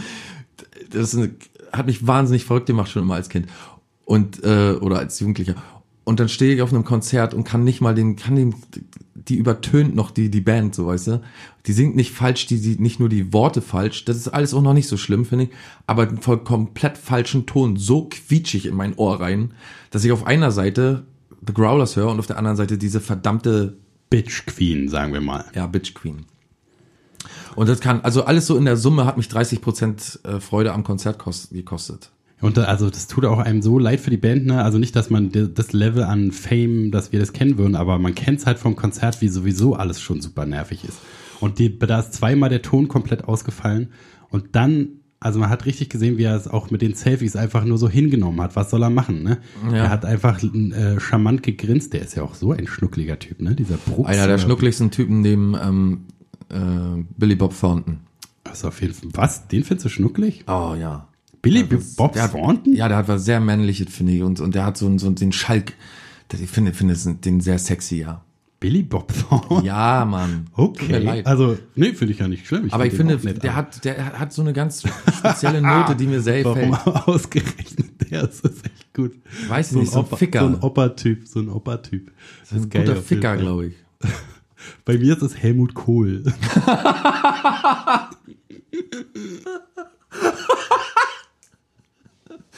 das 0.89 1.15
eine, 1.15 1.29
hat 1.71 1.85
mich 1.85 2.07
wahnsinnig 2.07 2.43
verrückt 2.45 2.65
gemacht, 2.65 2.89
schon 2.89 3.03
immer 3.03 3.13
als 3.13 3.29
Kind. 3.29 3.45
Und, 4.03 4.43
äh, 4.43 4.71
oder 4.81 4.97
als 4.97 5.19
Jugendlicher. 5.19 5.53
Und 6.07 6.21
dann 6.21 6.29
stehe 6.29 6.55
ich 6.55 6.61
auf 6.61 6.71
einem 6.71 6.85
Konzert 6.85 7.33
und 7.33 7.43
kann 7.43 7.65
nicht 7.65 7.81
mal 7.81 7.93
den, 7.93 8.15
kann 8.15 8.37
den, 8.37 8.55
die 9.13 9.35
übertönt 9.35 9.93
noch 9.93 10.09
die, 10.09 10.31
die 10.31 10.39
Band, 10.39 10.73
so 10.73 10.87
weißt 10.87 11.07
du. 11.07 11.21
Die 11.65 11.73
singt 11.73 11.97
nicht 11.97 12.13
falsch, 12.13 12.45
die, 12.45 12.61
die, 12.61 12.81
nicht 12.81 13.01
nur 13.01 13.09
die 13.09 13.33
Worte 13.33 13.61
falsch. 13.61 14.05
Das 14.05 14.15
ist 14.15 14.29
alles 14.29 14.53
auch 14.53 14.61
noch 14.61 14.73
nicht 14.73 14.87
so 14.87 14.95
schlimm, 14.95 15.25
finde 15.25 15.43
ich. 15.45 15.49
Aber 15.85 16.07
voll 16.21 16.45
komplett 16.45 16.97
falschen 16.97 17.45
Ton, 17.45 17.75
so 17.75 18.07
quietschig 18.09 18.67
in 18.67 18.75
mein 18.75 18.95
Ohr 18.95 19.19
rein, 19.19 19.51
dass 19.91 20.05
ich 20.05 20.13
auf 20.13 20.25
einer 20.25 20.51
Seite 20.51 21.03
The 21.45 21.53
Growlers 21.53 21.97
höre 21.97 22.07
und 22.07 22.19
auf 22.19 22.27
der 22.27 22.37
anderen 22.37 22.55
Seite 22.55 22.77
diese 22.77 23.01
verdammte, 23.01 23.75
Bitch 24.09 24.45
Queen, 24.45 24.87
sagen 24.87 25.11
wir 25.11 25.19
mal. 25.19 25.43
ja, 25.55 25.67
Bitch 25.67 25.93
Queen. 25.93 26.25
Und 27.57 27.67
das 27.67 27.81
kann, 27.81 27.99
also 27.99 28.23
alles 28.23 28.47
so 28.47 28.55
in 28.55 28.63
der 28.63 28.77
Summe 28.77 29.05
hat 29.05 29.17
mich 29.17 29.27
30 29.27 29.59
Prozent 29.59 30.21
äh, 30.23 30.39
Freude 30.39 30.71
am 30.71 30.85
Konzert 30.85 31.19
kost, 31.19 31.51
gekostet. 31.51 32.11
Und 32.39 32.57
da, 32.57 32.65
also 32.65 32.89
das 32.89 33.07
tut 33.07 33.25
auch 33.25 33.39
einem 33.39 33.61
so 33.61 33.79
leid 33.79 33.99
für 33.99 34.11
die 34.11 34.17
Band, 34.17 34.45
ne? 34.45 34.63
Also 34.63 34.77
nicht, 34.77 34.95
dass 34.95 35.09
man 35.09 35.31
das 35.31 35.73
Level 35.73 36.03
an 36.03 36.31
Fame, 36.31 36.91
dass 36.91 37.11
wir 37.11 37.19
das 37.19 37.33
kennen 37.33 37.57
würden, 37.57 37.75
aber 37.75 37.97
man 37.97 38.13
kennt 38.13 38.39
es 38.39 38.45
halt 38.45 38.59
vom 38.59 38.75
Konzert, 38.75 39.21
wie 39.21 39.27
sowieso 39.27 39.75
alles 39.75 39.99
schon 39.99 40.21
super 40.21 40.45
nervig 40.45 40.83
ist. 40.83 40.99
Und 41.39 41.57
die, 41.57 41.77
da 41.79 41.99
ist 41.99 42.13
zweimal 42.13 42.49
der 42.49 42.61
Ton 42.61 42.87
komplett 42.87 43.23
ausgefallen 43.23 43.89
und 44.29 44.55
dann, 44.55 44.89
also 45.19 45.39
man 45.39 45.49
hat 45.49 45.65
richtig 45.65 45.89
gesehen, 45.89 46.19
wie 46.19 46.23
er 46.23 46.35
es 46.35 46.47
auch 46.47 46.69
mit 46.69 46.83
den 46.83 46.93
Selfies 46.93 47.35
einfach 47.35 47.65
nur 47.65 47.79
so 47.79 47.89
hingenommen 47.89 48.39
hat. 48.39 48.55
Was 48.55 48.69
soll 48.69 48.83
er 48.83 48.91
machen, 48.91 49.23
ne? 49.23 49.39
Ja. 49.71 49.75
Er 49.77 49.89
hat 49.89 50.05
einfach 50.05 50.41
äh, 50.43 50.99
charmant 50.99 51.41
gegrinst. 51.41 51.93
Der 51.93 52.01
ist 52.01 52.15
ja 52.15 52.21
auch 52.21 52.35
so 52.35 52.51
ein 52.51 52.67
schnuckliger 52.67 53.17
Typ, 53.17 53.41
ne? 53.41 53.55
Dieser 53.55 53.77
Brooks. 53.77 54.09
Einer 54.09 54.27
der 54.27 54.37
schnuckligsten 54.37 54.91
Typen 54.91 55.21
neben 55.21 55.55
ähm, 55.55 56.05
äh, 56.49 57.03
Billy 57.17 57.35
Bob 57.35 57.59
Thornton. 57.59 58.01
Also 58.43 58.67
auf 58.67 58.79
jeden 58.79 58.93
Fall. 58.93 59.09
Was? 59.13 59.47
Den 59.47 59.63
findest 59.63 59.85
du 59.85 59.89
schnucklig? 59.89 60.43
Oh 60.47 60.75
ja. 60.79 61.07
Billy 61.53 61.61
hat- 61.67 61.95
Bob 61.97 62.13
der 62.13 62.23
hat- 62.23 62.31
Thornton? 62.31 62.73
Ja, 62.73 62.87
der 62.87 62.97
hat 62.97 63.07
was 63.07 63.25
sehr 63.25 63.39
männliches, 63.39 63.93
finde 63.93 64.13
ich. 64.13 64.21
Und, 64.23 64.39
und 64.39 64.55
der 64.55 64.65
hat 64.65 64.77
so, 64.77 64.85
einen- 64.85 64.99
so 64.99 65.09
den 65.09 65.31
Schalk. 65.31 65.73
Ich 66.33 66.49
finde, 66.49 66.73
finde 66.73 66.95
den 67.23 67.39
sehr 67.41 67.57
sexy, 67.59 67.97
ja. 68.01 68.21
Billy 68.59 68.81
Bob 68.81 69.13
Thornton? 69.13 69.63
Ja, 69.63 70.03
Mann. 70.03 70.47
Okay. 70.53 71.21
Also, 71.25 71.59
nee, 71.75 71.93
finde 71.93 72.13
ich 72.13 72.19
ja 72.19 72.27
nicht 72.27 72.47
schlimm. 72.47 72.67
Aber 72.71 72.87
ich 72.87 72.93
find 72.93 73.09
den 73.11 73.19
finde, 73.19 73.39
der 73.39 73.51
aber- 73.51 73.57
hat, 73.57 73.85
der 73.85 74.19
hat 74.19 74.33
so 74.33 74.41
eine 74.41 74.51
ganz 74.51 74.83
spezielle 75.15 75.61
Note, 75.61 75.95
die 75.95 76.07
mir 76.07 76.21
sehr 76.21 76.43
Warum 76.45 76.71
gefällt. 76.71 76.95
ausgerechnet 77.07 78.11
der? 78.11 78.25
Das 78.25 78.39
ist 78.39 78.65
echt 78.65 78.93
gut. 78.95 79.11
Weiß 79.47 79.71
ich 79.73 79.77
nicht, 79.77 79.91
so 79.91 79.99
ein 79.99 80.17
Ficker. 80.17 80.39
So 80.39 80.45
ein 80.47 80.55
Opa-Typ, 80.55 81.27
so 81.27 81.39
ein 81.39 81.49
Opa-Typ. 81.49 82.11
Das 82.41 82.51
Ein 82.53 82.63
guter 82.63 82.79
auf 82.79 82.87
jeden 82.87 83.03
Ficker, 83.03 83.37
glaube 83.37 83.67
ich. 83.67 83.73
Bei 84.85 84.97
mir 84.97 85.15
ist 85.15 85.21
es 85.21 85.37
Helmut 85.37 85.75
Kohl. 85.75 86.23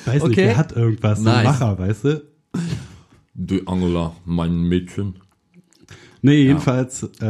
Weiß 0.09 0.23
nicht, 0.23 0.31
Okay. 0.37 0.45
der 0.47 0.57
hat 0.57 0.71
irgendwas, 0.73 1.19
so 1.19 1.25
Nice. 1.25 1.37
ein 1.37 1.43
Macher, 1.45 1.79
weißt 1.79 2.03
du? 2.05 2.23
Die 3.33 3.65
Angela, 3.67 4.13
mein 4.25 4.61
Mädchen. 4.63 5.15
Nee, 6.21 6.43
jedenfalls 6.43 7.09
äh, 7.21 7.25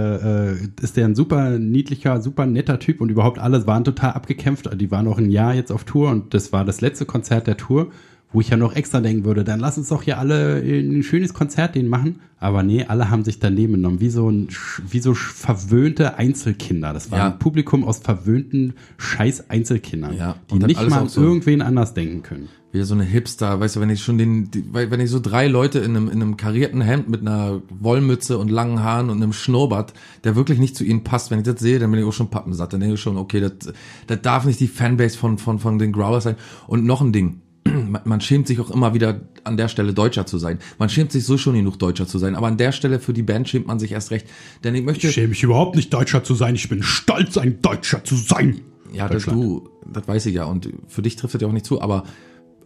äh, 0.53 0.57
ist 0.81 0.97
der 0.97 1.05
ein 1.05 1.13
super 1.13 1.59
niedlicher, 1.59 2.21
super 2.21 2.47
netter 2.47 2.79
Typ 2.79 3.01
und 3.01 3.09
überhaupt 3.09 3.37
alle 3.37 3.67
waren 3.67 3.83
total 3.83 4.13
abgekämpft. 4.13 4.67
Die 4.81 4.89
waren 4.89 5.07
auch 5.07 5.19
ein 5.19 5.29
Jahr 5.29 5.53
jetzt 5.53 5.71
auf 5.71 5.83
Tour 5.83 6.09
und 6.09 6.33
das 6.33 6.51
war 6.51 6.65
das 6.65 6.81
letzte 6.81 7.05
Konzert 7.05 7.45
der 7.45 7.57
Tour, 7.57 7.91
wo 8.31 8.41
ich 8.41 8.49
ja 8.49 8.57
noch 8.57 8.75
extra 8.75 8.99
denken 9.01 9.25
würde, 9.25 9.43
dann 9.43 9.59
lass 9.59 9.77
uns 9.77 9.89
doch 9.89 10.03
hier 10.03 10.19
alle 10.19 10.57
ein 10.61 11.01
schönes 11.03 11.33
Konzert 11.33 11.73
den 11.75 11.87
machen. 11.87 12.19
Aber 12.41 12.63
nee, 12.63 12.85
alle 12.85 13.09
haben 13.09 13.23
sich 13.25 13.39
daneben 13.39 13.73
genommen, 13.73 13.99
wie 13.99 14.09
so, 14.09 14.29
ein, 14.29 14.47
wie 14.87 14.99
so 14.99 15.13
verwöhnte 15.13 16.17
Einzelkinder. 16.17 16.93
Das 16.93 17.11
war 17.11 17.19
Ja. 17.19 17.25
ein 17.31 17.39
Publikum 17.39 17.83
aus 17.83 17.99
verwöhnten 17.99 18.73
scheiß 18.97 19.49
Einzelkindern, 19.49 20.15
Ja, 20.15 20.35
die 20.51 20.59
nicht 20.59 20.89
mal 20.89 21.01
auch 21.03 21.09
so- 21.09 21.21
irgendwen 21.21 21.61
anders 21.61 21.93
denken 21.95 22.21
können. 22.23 22.47
Wie 22.71 22.83
so 22.83 22.93
eine 22.93 23.03
Hipster, 23.03 23.59
weißt 23.59 23.77
du, 23.77 23.79
wenn 23.81 23.89
ich 23.89 24.03
schon 24.03 24.19
den, 24.19 24.51
die, 24.51 24.63
wenn 24.71 24.99
ich 24.99 25.09
so 25.09 25.19
drei 25.19 25.47
Leute 25.47 25.79
in 25.79 25.97
einem, 25.97 26.07
in 26.07 26.21
einem 26.21 26.37
karierten 26.37 26.81
Hemd 26.81 27.09
mit 27.09 27.21
einer 27.21 27.63
Wollmütze 27.79 28.37
und 28.37 28.51
langen 28.51 28.83
Haaren 28.83 29.09
und 29.09 29.17
einem 29.23 29.33
Schnurrbart, 29.33 29.93
der 30.23 30.35
wirklich 30.35 30.59
nicht 30.59 30.75
zu 30.75 30.83
ihnen 30.83 31.03
passt, 31.03 31.31
wenn 31.31 31.39
ich 31.39 31.45
das 31.45 31.59
sehe, 31.59 31.79
dann 31.79 31.89
bin 31.89 31.99
ich 31.99 32.05
auch 32.05 32.13
schon 32.13 32.29
pappensatt. 32.29 32.71
Dann 32.71 32.79
denke 32.79 32.93
ich 32.95 33.01
schon, 33.01 33.17
okay, 33.17 33.39
das, 33.39 33.73
das 34.05 34.21
darf 34.21 34.45
nicht 34.45 34.59
die 34.59 34.67
Fanbase 34.67 35.17
von, 35.17 35.39
von, 35.39 35.57
von 35.57 35.79
den 35.79 35.91
Growlers 35.91 36.25
sein. 36.25 36.35
Und 36.67 36.85
noch 36.85 37.01
ein 37.01 37.11
Ding. 37.11 37.41
Man, 38.05 38.21
schämt 38.21 38.47
sich 38.47 38.59
auch 38.59 38.71
immer 38.71 38.93
wieder 38.93 39.21
an 39.43 39.57
der 39.57 39.67
Stelle 39.67 39.93
Deutscher 39.93 40.25
zu 40.25 40.37
sein. 40.37 40.59
Man 40.77 40.89
schämt 40.89 41.11
sich 41.11 41.25
so 41.25 41.37
schon 41.37 41.55
genug 41.55 41.79
Deutscher 41.79 42.07
zu 42.07 42.17
sein, 42.17 42.35
aber 42.35 42.47
an 42.47 42.57
der 42.57 42.71
Stelle 42.71 42.99
für 42.99 43.13
die 43.13 43.23
Band 43.23 43.49
schämt 43.49 43.67
man 43.67 43.79
sich 43.79 43.91
erst 43.91 44.11
recht. 44.11 44.27
Denn 44.63 44.75
ich 44.75 44.83
möchte. 44.83 45.07
Ich 45.07 45.13
schäme 45.13 45.29
mich 45.29 45.43
überhaupt 45.43 45.75
nicht, 45.75 45.93
Deutscher 45.93 46.23
zu 46.23 46.35
sein. 46.35 46.55
Ich 46.55 46.69
bin 46.69 46.83
stolz, 46.83 47.37
ein 47.37 47.61
Deutscher 47.61 48.03
zu 48.03 48.15
sein. 48.15 48.61
Ja, 48.93 49.07
das, 49.07 49.25
du, 49.25 49.69
das 49.85 50.07
weiß 50.07 50.25
ich 50.27 50.35
ja. 50.35 50.45
Und 50.45 50.69
für 50.87 51.01
dich 51.01 51.15
trifft 51.15 51.35
das 51.35 51.41
ja 51.41 51.47
auch 51.47 51.53
nicht 51.53 51.65
zu. 51.65 51.81
Aber 51.81 52.03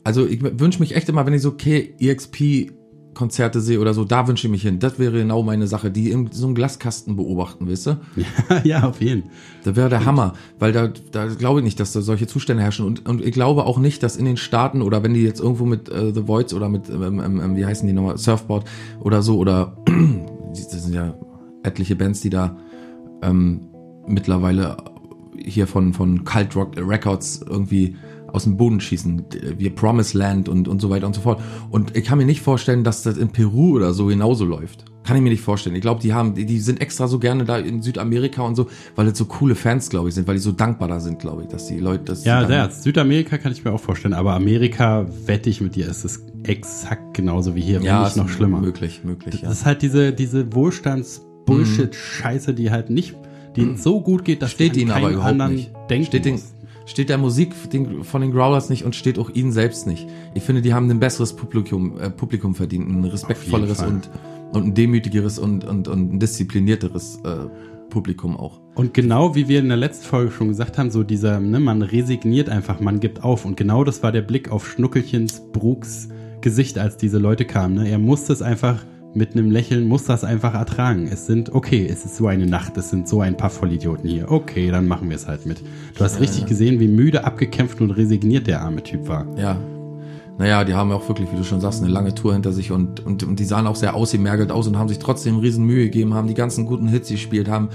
also 0.03 0.25
ich 0.25 0.41
wünsche 0.41 0.79
mich 0.79 0.95
echt 0.95 1.10
immer, 1.10 1.25
wenn 1.25 1.34
ich 1.34 1.41
so 1.41 1.49
okay, 1.49 1.95
EXP-Konzerte 3.13 3.62
sehe 3.62 3.80
oder 3.80 3.93
so, 3.93 4.04
da 4.04 4.28
wünsche 4.28 4.47
ich 4.47 4.52
mich 4.52 4.62
hin. 4.63 4.80
Das 4.80 4.99
wäre 4.99 5.13
genau 5.13 5.43
meine 5.43 5.67
Sache, 5.67 5.91
die 5.91 6.12
in 6.12 6.32
so 6.32 6.47
einem 6.47 6.56
Glaskasten 6.56 7.15
beobachten, 7.15 7.69
weißt 7.69 7.88
du? 7.88 7.97
ja, 8.63 8.84
auf 8.88 9.02
jeden. 9.02 9.23
Das 9.63 9.76
wäre 9.76 9.89
der 9.89 10.06
Hammer, 10.06 10.34
weil 10.60 10.71
da, 10.71 10.89
da 11.12 11.28
glaube 11.28 11.60
ich 11.60 11.63
nicht, 11.63 11.80
dass 11.80 11.93
da 11.93 12.02
solche 12.02 12.28
Zustände 12.28 12.63
herrschen. 12.63 12.86
Und, 12.86 13.08
und 13.08 13.21
ich 13.21 13.32
glaube 13.32 13.65
auch 13.65 13.78
nicht, 13.78 14.04
dass 14.04 14.17
in 14.17 14.26
den 14.26 14.38
Staaten 14.38 14.82
oder 14.82 15.04
wenn 15.04 15.13
die 15.13 15.21
jetzt 15.21 15.39
irgendwo 15.39 15.65
mit 15.65 15.89
äh, 15.89 16.13
The 16.13 16.28
Voids 16.28 16.54
oder 16.54 16.69
mit, 16.69 16.89
ähm, 16.89 17.19
ähm, 17.19 17.41
ähm, 17.41 17.56
wie 17.56 17.65
heißen 17.65 17.88
die 17.88 17.93
nochmal, 17.93 18.17
Surfboard 18.17 18.65
oder 18.99 19.21
so 19.21 19.38
oder 19.38 19.78
das 20.49 20.84
sind 20.84 20.93
ja 20.93 21.13
etliche 21.63 21.95
Bands, 21.95 22.21
die 22.21 22.30
da 22.30 22.58
ähm, 23.21 23.62
mittlerweile 24.08 24.78
hier 25.38 25.67
von, 25.67 25.93
von 25.93 26.23
Cult 26.23 26.56
Rock 26.56 26.76
Records 26.78 27.43
irgendwie 27.47 27.95
aus 28.34 28.43
dem 28.43 28.58
Boden 28.58 28.82
schießen. 28.82 29.24
Wir 29.58 29.74
Promised 29.74 30.15
Land 30.15 30.50
und, 30.50 30.67
und 30.67 30.82
so 30.82 30.89
weiter 30.89 31.08
und 31.08 31.15
so 31.15 31.22
fort. 31.22 31.41
Und 31.69 31.96
ich 31.96 32.04
kann 32.04 32.17
mir 32.17 32.26
nicht 32.26 32.41
vorstellen, 32.41 32.84
dass 32.84 33.04
das 33.04 33.17
in 33.17 33.30
Peru 33.30 33.76
oder 33.76 33.93
so 33.93 34.08
genauso 34.08 34.43
läuft. 34.43 34.84
Kann 35.04 35.17
ich 35.17 35.22
mir 35.22 35.30
nicht 35.30 35.43
vorstellen. 35.43 35.76
Ich 35.76 35.82
glaube, 35.82 36.02
die 36.02 36.13
haben, 36.13 36.34
die, 36.34 36.46
die 36.46 36.60
sind 36.60 36.82
extra 36.82 37.08
so 37.08 37.19
gerne 37.19 37.46
da 37.46 37.58
in 37.58 37.82
Südamerika 37.82 38.41
und 38.41 38.56
so, 38.56 38.67
weil 38.96 39.06
das 39.06 39.17
so 39.17 39.26
coole 39.26 39.54
Fans, 39.54 39.89
glaube 39.89 40.08
ich, 40.10 40.15
sind, 40.15 40.28
weil 40.28 40.36
die 40.36 40.41
so 40.41 40.54
dankbar 40.54 40.88
da 40.88 41.00
sind, 41.00 41.19
glaube 41.19 41.43
ich, 41.43 41.50
dass 41.50 41.67
die 41.67 41.78
Leute 41.78 42.06
das. 42.06 42.26
Ja, 42.26 42.50
ja, 42.50 42.69
Südamerika 42.69 43.38
kann 43.38 43.52
ich 43.52 43.65
mir 43.65 43.74
auch 43.74 43.82
vorstellen, 43.82 44.13
aber 44.13 44.34
Amerika 44.34 45.06
wette 45.26 45.50
ich 45.50 45.62
mit 45.62 45.76
dir, 45.76 45.89
ist 45.89 46.06
es 46.06 46.26
exakt 46.43 47.13
genauso 47.13 47.54
wie 47.54 47.62
hier, 47.62 47.80
wenn 47.80 47.86
ja, 47.86 48.06
nicht 48.06 48.15
noch 48.15 48.30
schlimmer. 48.30 48.62
Möglich, 48.62 49.02
möglich, 49.04 49.41
ja. 49.41 49.50
Das 49.50 49.60
ist 49.60 49.65
halt 49.65 49.82
diese, 49.82 50.13
diese 50.13 50.54
Wohlstands-Bullshit-Scheiße, 50.54 52.54
die 52.54 52.72
halt 52.72 52.89
nicht, 52.89 53.13
denen 53.58 53.76
so 53.78 54.02
gut 54.02 54.26
geht, 54.26 54.41
dass 54.41 54.52
steht 54.52 54.78
die 54.78 54.82
ihnen 54.82 54.91
aber 54.91 55.12
überhaupt 55.12 55.32
anderen 55.32 55.56
nicht. 55.56 55.72
denken 55.89 56.08
Steht, 56.08 56.26
den. 56.26 56.39
Steht 56.86 57.10
der 57.10 57.17
Musik 57.17 57.54
von 57.54 58.22
den 58.22 58.32
Growlers 58.32 58.69
nicht 58.69 58.84
und 58.84 58.96
steht 58.96 59.17
auch 59.19 59.30
ihnen 59.30 59.52
selbst 59.52 59.88
nicht. 59.88 60.08
Ich 60.34 60.43
finde, 60.43 60.62
die 60.62 60.74
haben 60.74 60.89
ein 60.89 61.00
besseres 61.00 61.34
Publikum, 61.34 62.00
äh, 62.00 62.10
Publikum 62.10 62.56
verdient, 62.56 62.89
ein 62.89 63.04
respektvolleres 63.04 63.82
und, 63.82 64.10
und 64.52 64.65
ein 64.65 64.74
demütigeres 64.74 65.39
und, 65.39 65.63
und, 65.65 65.88
und 65.88 66.13
ein 66.13 66.19
disziplinierteres 66.19 67.19
äh, 67.24 67.48
Publikum 67.89 68.38
auch. 68.38 68.60
Und 68.76 68.93
genau 68.93 69.36
wie 69.36 69.48
wir 69.48 69.60
in 69.60 69.67
der 69.67 69.78
letzten 69.78 70.06
Folge 70.06 70.32
schon 70.32 70.48
gesagt 70.48 70.78
haben, 70.78 70.89
so 70.89 71.04
dieser, 71.04 71.39
ne, 71.39 71.60
man 71.60 71.82
resigniert 71.82 72.50
einfach, 72.50 72.80
man 72.80 73.00
gibt 73.00 73.24
auf. 73.24 73.46
Und 73.46 73.56
genau 73.56 73.84
das 73.84 74.02
war 74.02 74.12
der 74.12 74.24
Blick 74.24 74.52
auf 74.52 74.67
Schnuckelchens 74.67 75.41
Brucks 75.52 76.10
Gesicht, 76.41 76.78
als 76.78 76.98
diese 76.98 77.19
Leute 77.19 77.46
kamen. 77.46 77.76
Ne? 77.76 77.89
Er 77.89 78.00
musste 78.00 78.34
es 78.34 78.41
einfach 78.41 78.84
mit 79.15 79.34
einem 79.34 79.52
Lächeln, 79.52 79.88
muss 79.88 80.06
das 80.06 80.23
einfach 80.23 80.54
ertragen. 80.54 81.08
Es 81.12 81.28
sind, 81.28 81.54
okay, 81.54 81.88
es 81.89 82.06
ist 82.06 82.17
so 82.17 82.28
eine 82.28 82.45
Nacht, 82.45 82.78
es 82.78 82.89
sind 82.89 83.08
so 83.08 83.21
ein 83.21 83.38
paar 83.38 83.49
Vollidioten 83.49 84.10
hier. 84.10 84.32
Okay, 84.32 84.71
dann 84.71 84.88
machen 84.88 85.10
wir 85.10 85.15
es 85.15 85.28
halt 85.28 85.45
mit. 85.45 85.62
Du 85.95 86.04
hast 86.04 86.19
richtig 86.19 86.45
gesehen, 86.45 86.80
wie 86.80 86.88
müde, 86.88 87.23
abgekämpft 87.23 87.82
und 87.82 87.91
resigniert 87.91 88.47
der 88.47 88.62
arme 88.62 88.82
Typ 88.82 89.08
war. 89.08 89.28
Ja. 89.38 89.58
Naja, 90.38 90.63
die 90.63 90.73
haben 90.73 90.89
ja 90.89 90.95
auch 90.95 91.08
wirklich, 91.08 91.32
wie 91.32 91.38
du 91.38 91.43
schon 91.43 91.62
sagst, 91.62 91.84
eine 91.84 91.91
lange 91.91 92.15
Tour 92.15 92.34
hinter 92.34 92.52
sich 92.52 92.71
und, 92.71 93.06
und, 93.06 93.23
und 93.23 93.39
die 93.39 93.45
sahen 93.45 93.67
auch 93.67 93.76
sehr 93.76 93.93
ausgemergelt 93.93 94.52
aus 94.52 94.67
und 94.67 94.78
haben 94.78 94.89
sich 94.89 94.97
trotzdem 94.97 95.38
riesen 95.38 95.63
Mühe 95.65 95.86
gegeben, 95.86 96.15
haben 96.15 96.28
die 96.28 96.34
ganzen 96.34 96.65
guten 96.65 96.88
Hits 96.88 97.10
gespielt, 97.10 97.47
haben 97.47 97.69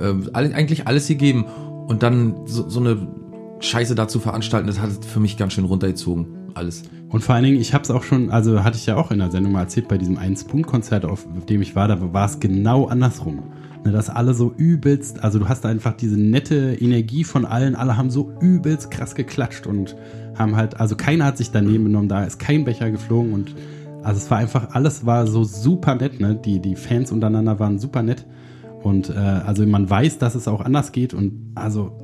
äh, 0.00 0.12
alle, 0.32 0.52
eigentlich 0.54 0.88
alles 0.88 1.06
gegeben 1.06 1.46
und 1.86 2.02
dann 2.02 2.34
so, 2.46 2.68
so 2.68 2.80
eine 2.80 3.06
Scheiße 3.60 3.94
dazu 3.94 4.18
veranstalten, 4.18 4.66
das 4.66 4.80
hat 4.80 5.04
für 5.04 5.20
mich 5.20 5.36
ganz 5.36 5.52
schön 5.52 5.64
runtergezogen, 5.64 6.26
alles. 6.54 6.82
Und 7.08 7.22
vor 7.22 7.34
allen 7.34 7.44
Dingen, 7.44 7.60
ich 7.60 7.74
habe 7.74 7.82
es 7.82 7.90
auch 7.90 8.02
schon, 8.02 8.30
also 8.30 8.62
hatte 8.62 8.76
ich 8.76 8.86
ja 8.86 8.96
auch 8.96 9.10
in 9.10 9.18
der 9.18 9.30
Sendung 9.30 9.52
mal 9.52 9.62
erzählt, 9.62 9.88
bei 9.88 9.98
diesem 9.98 10.16
einen 10.16 10.36
Spoon-Konzert, 10.36 11.04
auf, 11.04 11.26
auf 11.36 11.46
dem 11.46 11.62
ich 11.62 11.74
war, 11.74 11.88
da 11.88 12.12
war 12.12 12.26
es 12.26 12.40
genau 12.40 12.86
andersrum. 12.86 13.42
Ne, 13.84 13.92
dass 13.92 14.10
alle 14.10 14.34
so 14.34 14.52
übelst, 14.56 15.24
also 15.24 15.38
du 15.38 15.48
hast 15.48 15.64
einfach 15.64 15.94
diese 15.94 16.20
nette 16.20 16.76
Energie 16.78 17.24
von 17.24 17.46
allen, 17.46 17.74
alle 17.74 17.96
haben 17.96 18.10
so 18.10 18.30
übelst 18.40 18.90
krass 18.90 19.14
geklatscht 19.14 19.66
und 19.66 19.96
haben 20.36 20.54
halt, 20.54 20.78
also 20.78 20.96
keiner 20.96 21.24
hat 21.24 21.38
sich 21.38 21.50
daneben 21.50 21.84
genommen, 21.84 22.08
da 22.08 22.24
ist 22.24 22.38
kein 22.38 22.64
Becher 22.64 22.90
geflogen 22.90 23.32
und 23.32 23.54
also 24.02 24.18
es 24.18 24.30
war 24.30 24.38
einfach, 24.38 24.74
alles 24.74 25.06
war 25.06 25.26
so 25.26 25.44
super 25.44 25.94
nett, 25.94 26.20
ne? 26.20 26.34
Die, 26.34 26.60
die 26.60 26.76
Fans 26.76 27.12
untereinander 27.12 27.58
waren 27.58 27.78
super 27.78 28.02
nett. 28.02 28.26
Und 28.82 29.10
äh, 29.10 29.12
also 29.12 29.66
man 29.66 29.90
weiß, 29.90 30.18
dass 30.18 30.34
es 30.34 30.48
auch 30.48 30.62
anders 30.62 30.92
geht 30.92 31.12
und 31.12 31.52
also 31.54 31.98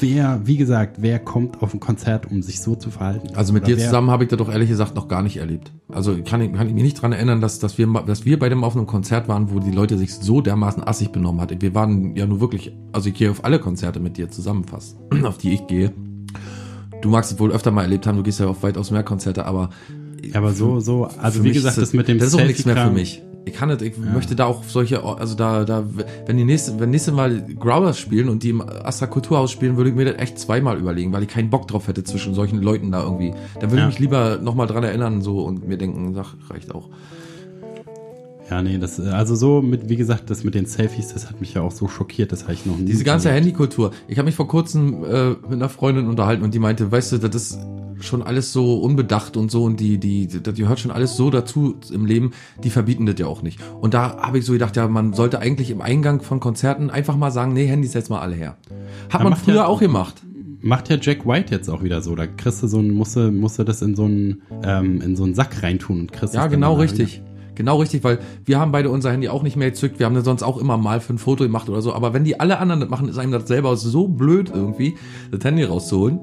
wer, 0.00 0.40
wie 0.44 0.56
gesagt, 0.56 0.96
wer 1.00 1.18
kommt 1.18 1.62
auf 1.62 1.74
ein 1.74 1.80
Konzert, 1.80 2.30
um 2.30 2.42
sich 2.42 2.60
so 2.60 2.74
zu 2.76 2.90
verhalten? 2.90 3.28
Also 3.34 3.52
mit 3.52 3.62
Oder 3.64 3.72
dir 3.72 3.78
wer- 3.78 3.84
zusammen 3.86 4.10
habe 4.10 4.24
ich 4.24 4.30
das 4.30 4.38
doch 4.38 4.48
ehrlich 4.50 4.68
gesagt 4.68 4.94
noch 4.94 5.08
gar 5.08 5.22
nicht 5.22 5.36
erlebt. 5.38 5.72
Also 5.92 6.16
kann 6.22 6.40
ich, 6.40 6.52
kann 6.52 6.66
ich 6.68 6.74
mich 6.74 6.82
nicht 6.82 7.00
dran 7.00 7.12
erinnern, 7.12 7.40
dass, 7.40 7.58
dass, 7.58 7.78
wir, 7.78 7.86
dass 8.06 8.24
wir 8.24 8.38
bei 8.38 8.48
dem 8.48 8.64
auf 8.64 8.76
einem 8.76 8.86
Konzert 8.86 9.28
waren, 9.28 9.50
wo 9.52 9.58
die 9.60 9.70
Leute 9.70 9.98
sich 9.98 10.14
so 10.14 10.40
dermaßen 10.40 10.82
assig 10.86 11.10
benommen 11.12 11.40
hat. 11.40 11.60
Wir 11.60 11.74
waren 11.74 12.14
ja 12.16 12.26
nur 12.26 12.40
wirklich, 12.40 12.72
also 12.92 13.08
ich 13.08 13.14
gehe 13.14 13.30
auf 13.30 13.44
alle 13.44 13.58
Konzerte 13.58 14.00
mit 14.00 14.16
dir 14.16 14.30
zusammen 14.30 14.64
fast, 14.64 14.96
auf 15.24 15.38
die 15.38 15.52
ich 15.54 15.66
gehe. 15.66 15.92
Du 17.02 17.10
magst 17.10 17.32
es 17.32 17.38
wohl 17.38 17.52
öfter 17.52 17.70
mal 17.70 17.82
erlebt 17.82 18.06
haben, 18.06 18.16
du 18.16 18.22
gehst 18.22 18.40
ja 18.40 18.46
auf 18.46 18.62
weitaus 18.62 18.90
mehr 18.90 19.02
Konzerte, 19.02 19.44
aber 19.46 19.70
Ja, 20.22 20.36
aber 20.40 20.52
so, 20.52 20.80
so, 20.80 21.04
also 21.20 21.38
für 21.38 21.44
wie 21.44 21.48
mich 21.48 21.56
gesagt, 21.58 21.76
ist 21.76 21.82
das 21.82 21.92
mit 21.92 22.08
dem 22.08 22.18
Das 22.18 22.28
ist 22.28 22.34
auch 22.34 22.44
nichts 22.44 22.64
mehr 22.64 22.74
für 22.74 22.80
Selfie-Kram- 22.82 22.94
mich. 22.94 23.22
Ich 23.48 23.52
kann 23.54 23.68
nicht, 23.68 23.80
ich 23.80 23.96
möchte 23.96 24.34
da 24.34 24.44
auch 24.46 24.64
solche, 24.64 25.04
also 25.04 25.36
da, 25.36 25.64
da, 25.64 25.84
wenn 26.26 26.36
die 26.36 26.44
nächste, 26.44 26.80
wenn 26.80 26.90
nächste 26.90 27.12
Mal 27.12 27.42
Growlers 27.58 27.96
spielen 27.96 28.28
und 28.28 28.42
die 28.42 28.50
im 28.50 28.60
Astra 28.60 29.06
Kulturhaus 29.06 29.52
spielen, 29.52 29.76
würde 29.76 29.90
ich 29.90 29.96
mir 29.96 30.04
das 30.04 30.16
echt 30.20 30.38
zweimal 30.40 30.76
überlegen, 30.78 31.12
weil 31.12 31.22
ich 31.22 31.28
keinen 31.28 31.48
Bock 31.48 31.68
drauf 31.68 31.86
hätte 31.86 32.02
zwischen 32.02 32.34
solchen 32.34 32.60
Leuten 32.60 32.90
da 32.90 33.04
irgendwie. 33.04 33.32
Da 33.60 33.70
würde 33.70 33.76
Ja. 33.76 33.82
ich 33.88 33.94
mich 33.94 33.98
lieber 34.00 34.38
nochmal 34.42 34.66
dran 34.66 34.82
erinnern, 34.82 35.22
so, 35.22 35.42
und 35.44 35.66
mir 35.68 35.78
denken, 35.78 36.12
sag, 36.12 36.34
reicht 36.50 36.74
auch. 36.74 36.88
Ja, 38.50 38.62
nee, 38.62 38.78
das, 38.78 38.98
also 39.00 39.34
so 39.34 39.62
mit, 39.62 39.88
wie 39.88 39.96
gesagt, 39.96 40.28
das 40.30 40.42
mit 40.44 40.54
den 40.54 40.66
Selfies, 40.66 41.12
das 41.12 41.28
hat 41.28 41.40
mich 41.40 41.54
ja 41.54 41.62
auch 41.62 41.72
so 41.72 41.88
schockiert, 41.88 42.30
das 42.32 42.42
habe 42.44 42.52
ich 42.54 42.64
noch 42.66 42.76
nie. 42.76 42.84
Diese 42.84 43.02
ganze. 43.04 43.30
Handykultur. 43.30 43.92
Ich 44.08 44.18
habe 44.18 44.26
mich 44.26 44.34
vor 44.36 44.46
kurzem 44.48 45.04
äh, 45.04 45.30
mit 45.30 45.52
einer 45.52 45.68
Freundin 45.68 46.08
unterhalten 46.08 46.42
und 46.44 46.52
die 46.54 46.58
meinte, 46.60 46.90
weißt 46.92 47.12
du, 47.12 47.18
das 47.18 47.34
ist 47.34 47.58
schon 48.00 48.22
alles 48.22 48.52
so 48.52 48.78
unbedacht 48.78 49.36
und 49.36 49.50
so 49.50 49.64
und 49.64 49.80
die, 49.80 49.98
die, 49.98 50.26
die, 50.26 50.40
die 50.52 50.68
hört 50.68 50.78
schon 50.80 50.90
alles 50.90 51.16
so 51.16 51.30
dazu 51.30 51.76
im 51.92 52.06
Leben, 52.06 52.32
die 52.62 52.70
verbieten 52.70 53.06
das 53.06 53.16
ja 53.18 53.26
auch 53.26 53.42
nicht. 53.42 53.60
Und 53.80 53.94
da 53.94 54.16
habe 54.18 54.38
ich 54.38 54.44
so 54.44 54.52
gedacht, 54.52 54.76
ja, 54.76 54.86
man 54.88 55.12
sollte 55.12 55.38
eigentlich 55.38 55.70
im 55.70 55.80
Eingang 55.80 56.20
von 56.22 56.40
Konzerten 56.40 56.90
einfach 56.90 57.16
mal 57.16 57.30
sagen, 57.30 57.52
nee, 57.52 57.66
Handys 57.66 57.94
jetzt 57.94 58.10
mal 58.10 58.20
alle 58.20 58.34
her. 58.34 58.56
Hat 59.10 59.20
Ja, 59.22 59.28
man 59.28 59.38
früher 59.38 59.54
ja- 59.56 59.66
auch 59.66 59.80
gemacht. 59.80 60.22
Macht 60.62 60.88
ja 60.88 60.96
Jack 61.00 61.26
White 61.26 61.54
jetzt 61.54 61.68
auch 61.68 61.82
wieder 61.82 62.00
so. 62.00 62.16
Da 62.16 62.26
kriegst 62.26 62.62
du 62.62 62.66
so 62.66 62.78
ein, 62.80 62.90
musst 62.90 63.14
du, 63.14 63.30
musst 63.30 63.58
du 63.58 63.64
das 63.64 63.82
in 63.82 63.94
so 63.94 64.04
einen, 64.04 64.42
ähm, 64.64 65.00
in 65.00 65.14
so 65.14 65.22
einen 65.24 65.34
Sack 65.34 65.62
reintun 65.62 66.00
und 66.00 66.12
kriegst 66.12 66.34
Ja, 66.34 66.46
genau 66.48 66.74
richtig. 66.74 67.22
Genau 67.54 67.78
richtig, 67.78 68.04
weil 68.04 68.18
wir 68.44 68.58
haben 68.58 68.70
beide 68.72 68.90
unser 68.90 69.10
Handy 69.12 69.28
auch 69.30 69.42
nicht 69.42 69.56
mehr 69.56 69.70
gezückt. 69.70 69.98
Wir 69.98 70.04
haben 70.06 70.14
das 70.14 70.24
sonst 70.24 70.42
auch 70.42 70.58
immer 70.58 70.76
mal 70.76 71.00
für 71.00 71.14
ein 71.14 71.18
Foto 71.18 71.44
gemacht 71.44 71.68
oder 71.70 71.80
so. 71.82 71.94
Aber 71.94 72.12
wenn 72.12 72.24
die 72.24 72.38
alle 72.38 72.58
anderen 72.58 72.80
das 72.80 72.90
machen, 72.90 73.08
ist 73.08 73.16
einem 73.16 73.32
das 73.32 73.46
selber 73.48 73.76
so 73.76 74.08
blöd 74.08 74.50
irgendwie, 74.52 74.96
das 75.30 75.42
Handy 75.44 75.62
rauszuholen. 75.64 76.18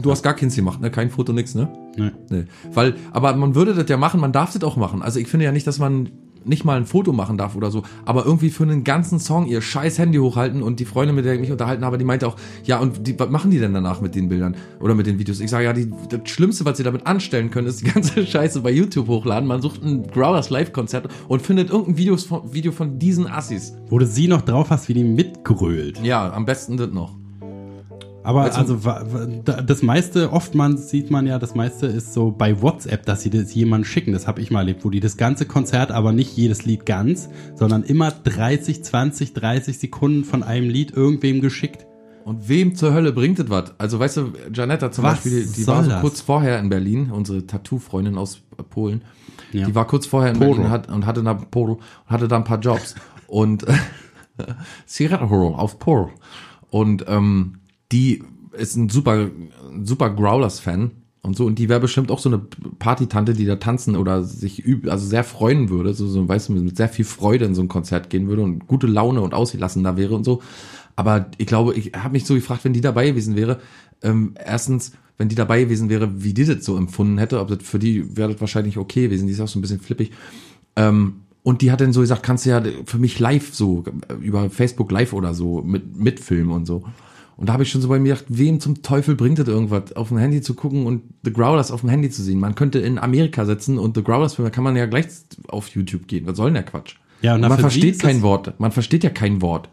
Du 0.00 0.10
hast 0.10 0.22
gar 0.22 0.34
keins 0.34 0.54
gemacht, 0.54 0.80
ne? 0.80 0.90
Kein 0.90 1.10
Foto, 1.10 1.32
nix, 1.32 1.54
ne? 1.54 1.68
Nee. 1.96 2.10
Nee. 2.30 2.44
Weil, 2.72 2.94
aber 3.12 3.34
man 3.34 3.54
würde 3.54 3.74
das 3.74 3.88
ja 3.88 3.96
machen, 3.96 4.20
man 4.20 4.32
darf 4.32 4.52
das 4.52 4.62
auch 4.62 4.76
machen. 4.76 5.02
Also 5.02 5.18
ich 5.18 5.28
finde 5.28 5.46
ja 5.46 5.52
nicht, 5.52 5.66
dass 5.66 5.78
man 5.78 6.10
nicht 6.46 6.64
mal 6.64 6.76
ein 6.76 6.86
Foto 6.86 7.12
machen 7.12 7.36
darf 7.36 7.56
oder 7.56 7.70
so, 7.70 7.82
aber 8.04 8.24
irgendwie 8.24 8.50
für 8.50 8.62
einen 8.62 8.84
ganzen 8.84 9.18
Song 9.18 9.46
ihr 9.46 9.60
scheiß 9.60 9.98
Handy 9.98 10.18
hochhalten 10.18 10.62
und 10.62 10.80
die 10.80 10.84
Freundin, 10.84 11.16
mit 11.16 11.24
der 11.24 11.34
ich 11.34 11.40
mich 11.40 11.50
unterhalten 11.50 11.84
habe, 11.84 11.98
die 11.98 12.04
meinte 12.04 12.26
auch, 12.26 12.36
ja, 12.64 12.78
und 12.78 13.06
die, 13.06 13.18
was 13.18 13.30
machen 13.30 13.50
die 13.50 13.58
denn 13.58 13.74
danach 13.74 14.00
mit 14.00 14.14
den 14.14 14.28
Bildern 14.28 14.56
oder 14.80 14.94
mit 14.94 15.06
den 15.06 15.18
Videos? 15.18 15.40
Ich 15.40 15.50
sage, 15.50 15.64
ja, 15.64 15.72
die, 15.72 15.90
das 16.08 16.20
Schlimmste, 16.24 16.64
was 16.64 16.76
sie 16.76 16.84
damit 16.84 17.06
anstellen 17.06 17.50
können, 17.50 17.66
ist 17.66 17.80
die 17.80 17.90
ganze 17.90 18.24
Scheiße 18.26 18.60
bei 18.60 18.70
YouTube 18.70 19.08
hochladen. 19.08 19.48
Man 19.48 19.60
sucht 19.60 19.82
ein 19.82 20.06
Growlers 20.06 20.50
Live-Konzert 20.50 21.08
und 21.28 21.42
findet 21.42 21.70
irgendein 21.70 21.98
Videos 21.98 22.24
von, 22.24 22.52
Video 22.52 22.72
von 22.72 22.98
diesen 22.98 23.26
Assis. 23.26 23.74
Wo 23.88 23.98
du 23.98 24.06
sie 24.06 24.28
noch 24.28 24.42
drauf 24.42 24.70
hast, 24.70 24.88
wie 24.88 24.94
die 24.94 25.04
mitgrölt. 25.04 26.00
Ja, 26.02 26.32
am 26.32 26.44
besten 26.44 26.76
das 26.76 26.90
noch. 26.92 27.16
Aber 28.26 28.42
Also- 28.42 28.58
also, 28.58 28.84
wa- 28.84 29.02
wa- 29.08 29.26
da- 29.44 29.62
das 29.62 29.82
meiste, 29.82 30.32
oftmals 30.32 30.90
sieht 30.90 31.12
man 31.12 31.26
ja, 31.28 31.38
das 31.38 31.54
meiste 31.54 31.86
ist 31.86 32.12
so 32.12 32.32
bei 32.32 32.60
WhatsApp, 32.60 33.06
dass 33.06 33.22
sie 33.22 33.30
das 33.30 33.54
jemandem 33.54 33.84
schicken. 33.84 34.12
Das 34.12 34.26
habe 34.26 34.40
ich 34.40 34.50
mal 34.50 34.60
erlebt, 34.60 34.84
wo 34.84 34.90
die 34.90 34.98
das 34.98 35.16
ganze 35.16 35.46
Konzert, 35.46 35.92
aber 35.92 36.12
nicht 36.12 36.36
jedes 36.36 36.64
Lied 36.64 36.86
ganz, 36.86 37.28
sondern 37.54 37.84
immer 37.84 38.10
30, 38.10 38.82
20, 38.82 39.32
30 39.32 39.78
Sekunden 39.78 40.24
von 40.24 40.42
einem 40.42 40.68
Lied 40.68 40.90
irgendwem 40.90 41.40
geschickt. 41.40 41.86
Und 42.24 42.48
wem 42.48 42.74
zur 42.74 42.92
Hölle 42.92 43.12
bringt 43.12 43.38
das 43.38 43.48
was? 43.48 43.74
Also 43.78 44.00
weißt 44.00 44.16
du, 44.16 44.32
Janetta 44.52 44.90
zum 44.90 45.04
Was 45.04 45.14
Beispiel, 45.20 45.46
die 45.46 45.64
war 45.68 45.84
so 45.84 45.90
kurz 46.00 46.20
vorher 46.20 46.58
in 46.58 46.68
Berlin, 46.68 47.12
unsere 47.12 47.46
Tattoo-Freundin 47.46 48.18
aus 48.18 48.40
Polen. 48.70 49.02
Ja. 49.52 49.66
Die 49.66 49.74
war 49.76 49.86
kurz 49.86 50.06
vorher 50.06 50.32
in 50.32 50.38
Polo. 50.40 50.50
Berlin 50.54 50.64
und, 50.66 50.70
hat, 50.72 50.88
und 50.88 51.06
hatte 51.06 51.22
da 51.22 51.34
Polo 51.34 51.74
und 51.74 52.10
hatte 52.10 52.26
da 52.26 52.34
ein 52.34 52.42
paar 52.42 52.58
Jobs. 52.58 52.96
und 53.28 53.64
Zigarettenhoro 54.86 55.54
auf 55.54 55.78
Polo. 55.78 56.10
Und 56.70 57.04
ähm, 57.08 57.58
die 57.92 58.22
ist 58.52 58.76
ein 58.76 58.88
super, 58.88 59.30
super 59.82 60.10
Growlers-Fan 60.10 60.90
und 61.22 61.36
so. 61.36 61.44
Und 61.44 61.58
die 61.58 61.68
wäre 61.68 61.80
bestimmt 61.80 62.10
auch 62.10 62.18
so 62.18 62.28
eine 62.28 62.38
Partytante, 62.78 63.34
die 63.34 63.44
da 63.44 63.56
tanzen 63.56 63.96
oder 63.96 64.24
sich 64.24 64.64
üb 64.64 64.88
also 64.88 65.06
sehr 65.06 65.24
freuen 65.24 65.68
würde, 65.68 65.94
so, 65.94 66.06
so 66.06 66.26
weißt 66.26 66.48
du, 66.48 66.54
mit 66.54 66.76
sehr 66.76 66.88
viel 66.88 67.04
Freude 67.04 67.44
in 67.44 67.54
so 67.54 67.62
ein 67.62 67.68
Konzert 67.68 68.10
gehen 68.10 68.28
würde 68.28 68.42
und 68.42 68.66
gute 68.66 68.86
Laune 68.86 69.20
und 69.20 69.34
ausgelassen 69.34 69.84
da 69.84 69.96
wäre 69.96 70.14
und 70.14 70.24
so. 70.24 70.42
Aber 70.94 71.26
ich 71.36 71.46
glaube, 71.46 71.74
ich 71.74 71.92
habe 71.94 72.12
mich 72.12 72.24
so 72.24 72.34
gefragt, 72.34 72.64
wenn 72.64 72.72
die 72.72 72.80
dabei 72.80 73.08
gewesen 73.08 73.36
wäre, 73.36 73.60
ähm, 74.02 74.34
erstens, 74.42 74.92
wenn 75.18 75.28
die 75.28 75.34
dabei 75.34 75.64
gewesen 75.64 75.88
wäre, 75.88 76.22
wie 76.22 76.32
die 76.32 76.44
das 76.44 76.64
so 76.64 76.76
empfunden 76.76 77.18
hätte, 77.18 77.40
ob 77.40 77.48
das 77.48 77.58
für 77.62 77.78
die 77.78 78.16
wäre 78.16 78.32
das 78.32 78.40
wahrscheinlich 78.40 78.78
okay 78.78 79.02
gewesen, 79.02 79.26
die 79.26 79.32
ist 79.32 79.40
auch 79.40 79.48
so 79.48 79.58
ein 79.58 79.62
bisschen 79.62 79.80
flippig. 79.80 80.12
Ähm, 80.76 81.20
und 81.42 81.62
die 81.62 81.70
hat 81.70 81.80
dann 81.80 81.92
so 81.92 82.00
gesagt, 82.00 82.22
kannst 82.22 82.44
du 82.44 82.50
ja 82.50 82.62
für 82.86 82.98
mich 82.98 83.20
live 83.20 83.54
so, 83.54 83.84
äh, 84.08 84.14
über 84.14 84.50
Facebook 84.50 84.90
live 84.90 85.12
oder 85.12 85.32
so, 85.32 85.62
mit, 85.62 85.96
mitfilmen 85.96 86.54
und 86.54 86.66
so. 86.66 86.84
Und 87.36 87.48
da 87.48 87.52
habe 87.52 87.62
ich 87.64 87.70
schon 87.70 87.82
so 87.82 87.88
bei 87.88 87.98
mir 87.98 88.14
gedacht, 88.14 88.24
wem 88.28 88.60
zum 88.60 88.82
Teufel 88.82 89.14
bringt 89.14 89.38
das 89.38 89.46
irgendwas, 89.46 89.92
auf 89.94 90.08
dem 90.08 90.16
Handy 90.18 90.40
zu 90.40 90.54
gucken 90.54 90.86
und 90.86 91.02
The 91.22 91.32
Growlers 91.32 91.70
auf 91.70 91.80
dem 91.80 91.90
Handy 91.90 92.08
zu 92.10 92.22
sehen? 92.22 92.38
Man 92.40 92.54
könnte 92.54 92.78
in 92.78 92.98
Amerika 92.98 93.44
sitzen 93.44 93.78
und 93.78 93.94
The 93.94 94.02
Growlers 94.02 94.36
da 94.36 94.48
kann 94.50 94.64
man 94.64 94.74
ja 94.76 94.86
gleich 94.86 95.06
auf 95.48 95.68
YouTube 95.68 96.06
gehen. 96.08 96.26
Was 96.26 96.36
soll 96.38 96.46
denn 96.46 96.54
der 96.54 96.62
Quatsch? 96.62 96.94
Ja, 97.20 97.34
und 97.34 97.42
man 97.42 97.50
für 97.52 97.56
sie 97.56 97.62
versteht 97.62 97.98
kein 98.00 98.22
Wort. 98.22 98.58
Man 98.58 98.72
versteht 98.72 99.04
ja 99.04 99.10
kein 99.10 99.42
Wort. 99.42 99.68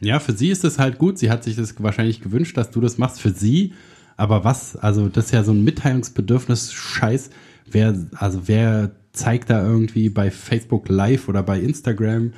Ja, 0.00 0.20
für 0.20 0.32
sie 0.32 0.48
ist 0.48 0.64
es 0.64 0.78
halt 0.78 0.98
gut. 0.98 1.18
Sie 1.18 1.30
hat 1.30 1.44
sich 1.44 1.54
das 1.56 1.74
wahrscheinlich 1.82 2.20
gewünscht, 2.22 2.56
dass 2.56 2.70
du 2.70 2.80
das 2.80 2.96
machst 2.98 3.20
für 3.20 3.30
sie. 3.30 3.72
Aber 4.16 4.44
was, 4.44 4.76
also 4.76 5.08
das 5.08 5.26
ist 5.26 5.30
ja 5.32 5.44
so 5.44 5.52
ein 5.52 5.64
Mitteilungsbedürfnis-Scheiß. 5.64 7.30
Wer, 7.70 7.94
also 8.14 8.42
wer 8.46 8.92
zeigt 9.12 9.50
da 9.50 9.64
irgendwie 9.64 10.08
bei 10.08 10.30
Facebook 10.30 10.88
Live 10.88 11.28
oder 11.28 11.42
bei 11.42 11.60
Instagram? 11.60 12.32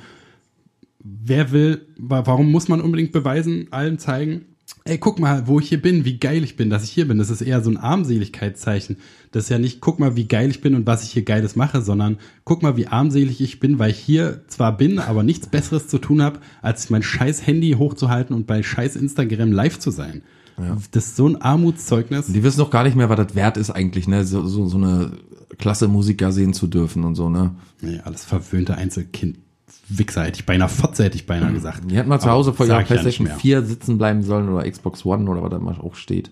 Wer 0.99 1.51
will, 1.51 1.85
wa- 1.97 2.23
warum 2.25 2.51
muss 2.51 2.67
man 2.67 2.81
unbedingt 2.81 3.11
beweisen, 3.11 3.67
allen 3.71 3.99
zeigen? 3.99 4.45
Ey, 4.87 4.99
guck 4.99 5.17
mal, 5.17 5.47
wo 5.47 5.59
ich 5.59 5.69
hier 5.69 5.81
bin, 5.81 6.05
wie 6.05 6.19
geil 6.19 6.43
ich 6.43 6.57
bin, 6.57 6.69
dass 6.69 6.83
ich 6.83 6.91
hier 6.91 7.07
bin. 7.07 7.17
Das 7.17 7.31
ist 7.31 7.41
eher 7.41 7.63
so 7.63 7.71
ein 7.71 7.77
Armseligkeitszeichen. 7.77 8.97
Das 9.31 9.45
ist 9.45 9.49
ja 9.49 9.57
nicht, 9.57 9.81
guck 9.81 9.99
mal, 9.99 10.15
wie 10.15 10.27
geil 10.27 10.51
ich 10.51 10.61
bin 10.61 10.75
und 10.75 10.85
was 10.85 11.03
ich 11.03 11.09
hier 11.09 11.23
Geiles 11.23 11.55
mache, 11.55 11.81
sondern 11.81 12.17
guck 12.43 12.61
mal, 12.61 12.77
wie 12.77 12.85
armselig 12.85 13.41
ich 13.41 13.59
bin, 13.59 13.79
weil 13.79 13.89
ich 13.89 13.97
hier 13.97 14.41
zwar 14.47 14.77
bin, 14.77 14.99
aber 14.99 15.23
nichts 15.23 15.47
Besseres 15.47 15.87
zu 15.87 15.97
tun 15.97 16.21
habe, 16.21 16.39
als 16.61 16.91
mein 16.91 17.01
scheiß 17.01 17.47
Handy 17.47 17.71
hochzuhalten 17.71 18.35
und 18.35 18.45
bei 18.45 18.61
scheiß 18.61 18.95
Instagram 18.95 19.51
live 19.51 19.79
zu 19.79 19.89
sein. 19.89 20.21
Das 20.91 21.07
ist 21.07 21.15
so 21.15 21.27
ein 21.27 21.41
Armutszeugnis. 21.41 22.27
Die 22.27 22.43
wissen 22.43 22.59
doch 22.59 22.69
gar 22.69 22.83
nicht 22.83 22.95
mehr, 22.95 23.09
was 23.09 23.17
das 23.17 23.33
wert 23.33 23.57
ist 23.57 23.71
eigentlich, 23.71 24.07
ne? 24.07 24.23
So, 24.23 24.45
so, 24.45 24.67
so 24.67 24.77
eine 24.77 25.13
klasse 25.57 25.87
Musiker 25.87 26.31
sehen 26.31 26.53
zu 26.53 26.67
dürfen 26.67 27.03
und 27.05 27.15
so, 27.15 27.27
ne? 27.27 27.55
Nee, 27.81 28.01
alles 28.05 28.23
verwöhnte 28.23 28.75
Einzelkind. 28.77 29.39
Wichser 29.87 30.23
hätte 30.23 30.39
ich 30.39 30.45
beinahe, 30.45 30.69
Fotze 30.69 31.03
hätte 31.03 31.15
ich 31.15 31.25
beinahe 31.25 31.53
gesagt. 31.53 31.89
Die 31.89 31.95
hätten 31.95 32.09
mal 32.09 32.19
zu 32.19 32.29
Hause 32.29 32.53
vor 32.53 32.65
ihrer 32.65 32.79
ja 32.79 32.85
PlayStation 32.85 33.27
mehr. 33.27 33.37
4 33.37 33.63
sitzen 33.63 33.97
bleiben 33.97 34.23
sollen 34.23 34.49
oder 34.49 34.69
Xbox 34.69 35.05
One 35.05 35.29
oder 35.29 35.43
was 35.43 35.51
da 35.51 35.59
mal 35.59 35.75
auch 35.75 35.95
steht. 35.95 36.31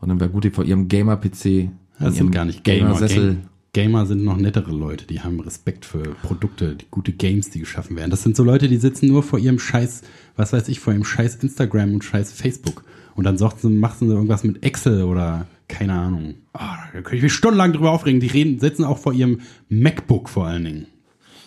Und 0.00 0.08
dann 0.08 0.20
wäre 0.20 0.30
gut, 0.30 0.44
die 0.44 0.50
vor 0.50 0.64
ihrem 0.64 0.88
Gamer-PC. 0.88 1.70
Das 1.98 2.08
in 2.08 2.12
sind 2.12 2.32
gar 2.32 2.44
nicht 2.44 2.64
Gamer. 2.64 2.88
Gamer-Sessel. 2.88 3.34
Game, 3.34 3.48
Gamer 3.72 4.04
sind 4.04 4.22
noch 4.22 4.36
nettere 4.36 4.70
Leute, 4.70 5.06
die 5.06 5.22
haben 5.22 5.40
Respekt 5.40 5.86
für 5.86 6.02
Produkte, 6.22 6.76
die 6.76 6.84
gute 6.90 7.12
Games, 7.12 7.48
die 7.48 7.60
geschaffen 7.60 7.96
werden. 7.96 8.10
Das 8.10 8.22
sind 8.22 8.36
so 8.36 8.44
Leute, 8.44 8.68
die 8.68 8.76
sitzen 8.76 9.06
nur 9.06 9.22
vor 9.22 9.38
ihrem 9.38 9.58
Scheiß, 9.58 10.02
was 10.36 10.52
weiß 10.52 10.68
ich, 10.68 10.78
vor 10.78 10.92
ihrem 10.92 11.04
Scheiß 11.04 11.36
Instagram 11.36 11.94
und 11.94 12.04
Scheiß 12.04 12.32
Facebook. 12.32 12.84
Und 13.14 13.24
dann 13.24 13.38
sie, 13.38 13.68
machen 13.68 14.08
sie 14.08 14.14
irgendwas 14.14 14.44
mit 14.44 14.62
Excel 14.62 15.04
oder 15.04 15.46
keine 15.68 15.94
Ahnung. 15.94 16.34
Ah, 16.52 16.76
da 16.92 17.00
könnte 17.00 17.16
ich 17.16 17.22
mich 17.22 17.32
stundenlang 17.32 17.72
drüber 17.72 17.92
aufregen. 17.92 18.20
Die 18.20 18.26
reden, 18.26 18.60
sitzen 18.60 18.84
auch 18.84 18.98
vor 18.98 19.14
ihrem 19.14 19.40
MacBook 19.70 20.28
vor 20.28 20.46
allen 20.46 20.64
Dingen. 20.64 20.86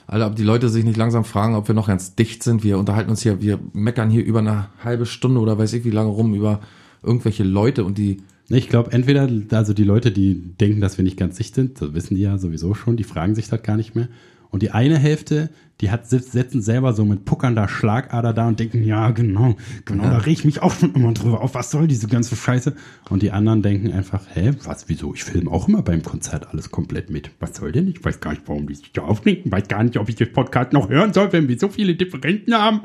Alter, 0.08 0.28
ob 0.28 0.36
die 0.36 0.44
Leute 0.44 0.70
sich 0.70 0.84
nicht 0.84 0.98
langsam 0.98 1.26
fragen, 1.26 1.56
ob 1.56 1.68
wir 1.68 1.76
noch 1.76 1.88
ganz 1.88 2.16
dicht 2.16 2.44
sind. 2.44 2.64
Wir 2.64 2.78
unterhalten 2.78 3.10
uns 3.10 3.24
hier, 3.24 3.42
wir 3.42 3.60
meckern 3.74 4.10
hier 4.10 4.24
über 4.24 4.40
eine 4.40 4.68
halbe 4.84 5.06
Stunde 5.06 5.40
oder 5.40 5.58
weiß 5.58 5.74
ich 5.74 5.86
wie 5.86 5.92
lange 5.92 6.10
rum 6.10 6.36
über 6.36 6.62
irgendwelche 7.02 7.44
Leute 7.44 7.84
und 7.84 7.98
die, 7.98 8.18
Ich 8.48 8.70
glaube, 8.70 8.92
entweder, 8.92 9.28
also 9.52 9.74
die 9.74 9.84
Leute, 9.84 10.12
die 10.12 10.36
denken, 10.36 10.80
dass 10.80 10.98
wir 10.98 11.04
nicht 11.04 11.18
ganz 11.18 11.38
dicht 11.38 11.56
sind, 11.56 11.82
das 11.82 11.94
wissen 11.94 12.16
die 12.16 12.22
ja 12.22 12.38
sowieso 12.38 12.76
schon, 12.76 12.98
die 12.98 13.04
fragen 13.04 13.34
sich 13.34 13.50
das 13.50 13.64
gar 13.64 13.78
nicht 13.78 13.96
mehr. 13.96 14.08
Und 14.56 14.62
die 14.62 14.72
eine 14.72 14.98
Hälfte, 14.98 15.50
die 15.82 15.92
hat, 15.92 16.08
setzen 16.08 16.62
selber 16.62 16.94
so 16.94 17.04
mit 17.04 17.26
puckernder 17.26 17.68
Schlagader 17.68 18.32
da 18.32 18.48
und 18.48 18.58
denken, 18.58 18.86
ja, 18.86 19.12
genau, 19.12 19.58
genau, 19.84 20.04
da 20.06 20.20
reg 20.20 20.32
ich 20.32 20.46
mich 20.46 20.62
auch 20.62 20.74
schon 20.74 20.96
immer 20.96 21.12
drüber 21.12 21.42
auf, 21.42 21.56
was 21.56 21.72
soll 21.72 21.90
diese 21.90 22.08
ganze 22.08 22.38
Scheiße? 22.38 22.74
Und 23.10 23.22
die 23.22 23.32
anderen 23.32 23.62
denken 23.62 23.92
einfach, 23.92 24.22
hä, 24.34 24.54
was, 24.64 24.88
wieso? 24.88 25.14
Ich 25.14 25.26
filme 25.26 25.52
auch 25.52 25.68
immer 25.68 25.82
beim 25.82 26.04
Konzert 26.04 26.48
alles 26.54 26.72
komplett 26.72 27.10
mit. 27.10 27.32
Was 27.42 27.58
soll 27.58 27.74
denn? 27.74 27.90
Ich 27.90 28.02
weiß 28.02 28.22
gar 28.22 28.32
nicht, 28.32 28.44
warum 28.46 28.66
die 28.70 28.76
sich 28.76 28.94
da 28.94 29.02
aufregen, 29.02 29.52
weiß 29.52 29.68
gar 29.68 29.84
nicht, 29.84 29.98
ob 29.98 30.08
ich 30.08 30.16
das 30.16 30.30
Podcast 30.32 30.72
noch 30.72 30.88
hören 30.88 31.12
soll, 31.12 31.34
wenn 31.34 31.50
wir 31.50 31.60
so 31.60 31.68
viele 31.68 31.96
Differenten 31.96 32.54
haben. 32.54 32.80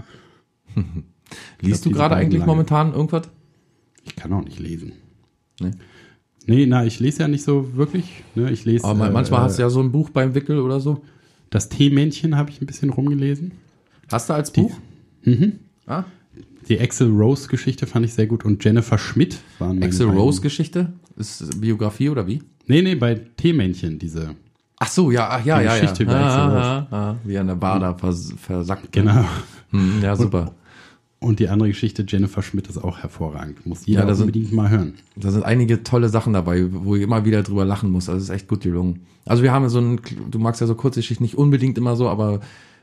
liest 1.60 1.84
du 1.84 1.90
diese 1.90 2.00
gerade 2.00 2.16
eigentlich 2.16 2.40
lange- 2.40 2.50
momentan 2.50 2.92
irgendwas? 2.94 3.28
Ich 4.02 4.16
kann 4.16 4.32
auch 4.32 4.42
nicht 4.42 4.58
lesen. 4.58 4.90
Nee. 5.60 5.70
Nee, 6.46 6.66
na, 6.66 6.84
ich 6.84 6.98
lese 6.98 7.20
ja 7.20 7.28
nicht 7.28 7.44
so 7.44 7.76
wirklich. 7.76 8.24
Ne? 8.34 8.50
Ich 8.50 8.64
lese. 8.64 8.84
Aber 8.84 8.98
man- 8.98 9.10
äh, 9.10 9.12
manchmal 9.12 9.42
hast 9.42 9.58
du 9.58 9.62
ja 9.62 9.70
so 9.70 9.80
ein 9.80 9.92
Buch 9.92 10.10
beim 10.10 10.34
Wickel 10.34 10.58
oder 10.58 10.80
so. 10.80 11.04
Das 11.50 11.68
Teemännchen 11.68 12.36
habe 12.36 12.50
ich 12.50 12.60
ein 12.60 12.66
bisschen 12.66 12.90
rumgelesen. 12.90 13.52
Hast 14.10 14.28
du 14.28 14.34
als 14.34 14.52
Buch? 14.52 14.72
Ah, 15.86 16.04
Die 16.68 16.80
Axel 16.80 17.08
Rose 17.10 17.48
Geschichte 17.48 17.86
fand 17.86 18.04
ich 18.06 18.14
sehr 18.14 18.26
gut 18.26 18.44
und 18.44 18.64
Jennifer 18.64 18.98
Schmidt 18.98 19.38
waren 19.58 19.76
meine 19.76 19.86
Axel 19.86 20.08
Rose 20.08 20.40
Geschichte? 20.40 20.92
Ist 21.16 21.60
Biografie 21.60 22.08
oder 22.08 22.26
wie? 22.26 22.42
Nee, 22.66 22.82
nee, 22.82 22.94
bei 22.94 23.14
Teemännchen 23.36 23.98
diese. 23.98 24.34
Ach 24.78 24.88
so, 24.88 25.10
ja, 25.10 25.28
ach, 25.28 25.44
ja, 25.44 25.58
Die 25.58 25.64
ja, 25.64 25.74
ja. 25.74 25.80
Geschichte 25.80 26.04
über 26.04 26.14
Axl 26.14 26.40
Rose. 26.40 26.56
ah, 26.62 26.86
ah, 26.90 26.96
ah, 27.10 27.16
wie 27.24 27.36
an 27.36 27.48
der 27.48 27.56
Bar 27.56 27.80
da 27.80 27.94
vers 27.94 28.32
versackt. 28.40 28.92
Genau. 28.92 29.24
Hm, 29.70 30.00
ja, 30.02 30.16
super. 30.16 30.42
Und 30.42 30.52
die 31.22 31.48
andere 31.50 31.68
Geschichte 31.68 32.04
Jennifer 32.08 32.42
Schmidt 32.42 32.66
ist 32.68 32.78
auch 32.78 32.98
hervorragend. 32.98 33.66
Muss 33.66 33.84
jeder 33.86 34.00
Ja, 34.00 34.06
da 34.06 34.14
sind- 34.14 34.26
unbedingt 34.28 34.52
mal 34.52 34.70
hören. 34.70 34.94
Da 35.16 35.30
sind 35.30 35.44
einige 35.44 35.82
tolle 35.82 36.08
Sachen 36.08 36.32
dabei, 36.32 36.66
wo 36.70 36.96
ich 36.96 37.02
immer 37.02 37.24
wieder 37.26 37.42
drüber 37.42 37.64
lachen 37.66 37.90
muss. 37.90 38.08
Also 38.08 38.18
es 38.18 38.24
ist 38.24 38.30
echt 38.30 38.48
gut 38.48 38.62
gelungen. 38.62 39.00
Also 39.26 39.42
wir 39.42 39.52
haben 39.52 39.68
so 39.68 39.80
ein, 39.80 40.00
du 40.30 40.38
magst 40.38 40.60
ja 40.62 40.66
so 40.66 40.74
Kurzgeschichten 40.74 41.22
nicht 41.22 41.36
unbedingt 41.36 41.76
immer 41.76 41.94
so, 41.94 42.08
aber 42.08 42.40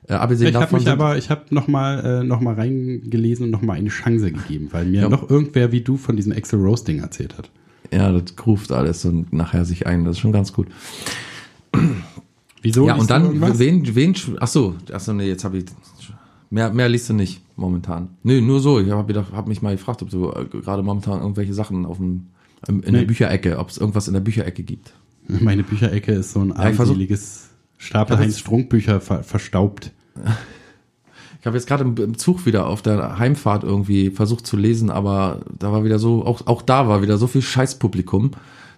äh, 0.07 0.13
abgesehen 0.13 0.49
Ich 0.49 0.55
habe 0.55 0.65
davon 0.65 0.77
mich 0.77 0.83
sind- 0.85 0.93
aber, 0.93 1.17
ich 1.17 1.29
habe 1.31 1.45
noch 1.49 1.67
mal, 1.67 2.21
äh, 2.21 2.23
noch 2.23 2.39
mal 2.39 2.53
reingelesen 2.53 3.45
und 3.45 3.51
noch 3.51 3.63
mal 3.63 3.73
eine 3.73 3.89
Chance 3.89 4.31
gegeben, 4.31 4.67
weil 4.71 4.85
mir 4.85 5.01
Ja. 5.01 5.09
noch 5.09 5.27
irgendwer 5.29 5.71
wie 5.71 5.81
du 5.81 5.97
von 5.97 6.15
diesem 6.15 6.31
Axel 6.31 6.59
Rose 6.59 6.85
Ding 6.85 6.99
erzählt 6.99 7.37
hat. 7.39 7.49
ja, 7.91 8.11
das 8.11 8.35
ruft 8.45 8.71
alles 8.71 9.03
und 9.05 9.33
nachher 9.33 9.65
sich 9.65 9.87
ein. 9.87 10.05
Das 10.05 10.17
ist 10.17 10.19
schon 10.19 10.31
ganz 10.31 10.53
gut. 10.53 10.67
Wieso? 12.61 12.87
ja, 12.87 12.95
und 12.95 13.09
dann, 13.09 13.39
wen, 13.59 13.95
wen, 13.95 14.15
ach 14.39 14.47
so, 14.47 14.75
ach 14.91 14.99
so, 14.99 15.13
nee, 15.13 15.27
jetzt 15.27 15.43
habe 15.43 15.57
ich, 15.59 15.65
mehr, 16.49 16.71
mehr 16.71 16.89
liest 16.89 17.09
du 17.09 17.13
nicht 17.13 17.41
momentan. 17.55 18.09
Nö, 18.23 18.41
nur 18.41 18.59
so. 18.59 18.79
Ich 18.79 18.89
habe 18.89 19.25
hab 19.33 19.47
mich 19.47 19.61
mal 19.61 19.75
gefragt, 19.75 20.01
ob 20.01 20.09
du 20.09 20.29
äh, 20.31 20.45
gerade 20.45 20.83
momentan 20.83 21.19
irgendwelche 21.21 21.53
Sachen 21.53 21.85
auf 21.85 21.97
dem, 21.97 22.27
im- 22.67 22.81
in 22.83 22.91
Nee. 22.93 22.99
der 22.99 23.05
Bücherecke, 23.07 23.57
ob 23.59 23.69
es 23.69 23.77
irgendwas 23.77 24.07
in 24.07 24.13
der 24.13 24.21
Bücherecke 24.21 24.63
gibt. 24.63 24.93
Meine 25.27 25.63
Bücherecke 25.63 26.13
ist 26.13 26.31
so 26.31 26.39
ein 26.41 26.49
Ja, 26.49 26.55
armseliges 26.55 27.49
Stapel 27.77 28.17
Heinz 28.17 28.33
das- 28.33 28.39
Strunk 28.39 28.69
Bücher 28.69 29.01
ver 29.01 29.23
verstaubt. 29.23 29.91
Ich 31.39 31.45
habe 31.45 31.55
jetzt 31.57 31.67
gerade 31.67 31.83
im, 31.83 31.95
im 31.97 32.17
Zug 32.17 32.45
wieder 32.45 32.65
auf 32.67 32.81
der 32.81 33.19
Heimfahrt 33.19 33.63
irgendwie 33.63 34.09
versucht 34.09 34.47
zu 34.47 34.57
lesen, 34.57 34.89
aber 34.89 35.41
da 35.57 35.71
war 35.71 35.83
wieder 35.83 35.99
so, 35.99 36.25
auch, 36.25 36.47
auch 36.47 36.61
da 36.61 36.87
war 36.87 37.01
wieder 37.01 37.17
so 37.17 37.27
viel 37.27 37.41
Scheißpublikum, 37.43 38.31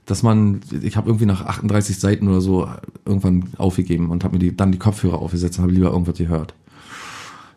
dass 0.06 0.24
man, 0.24 0.62
ich 0.82 0.98
habe 0.98 1.08
irgendwie 1.10 1.26
nach 1.26 1.46
38 1.46 1.98
Seiten 2.00 2.28
oder 2.28 2.42
so 2.42 2.68
irgendwann 3.06 3.46
aufgegeben 3.58 4.10
und 4.10 4.24
habe 4.24 4.34
mir 4.34 4.40
die, 4.40 4.56
dann 4.58 4.72
die 4.72 4.78
Kopfhörer 4.80 5.20
aufgesetzt 5.20 5.58
und 5.60 5.64
habe 5.64 5.74
lieber 5.74 5.92
irgendwas 5.92 6.18
gehört. 6.18 6.54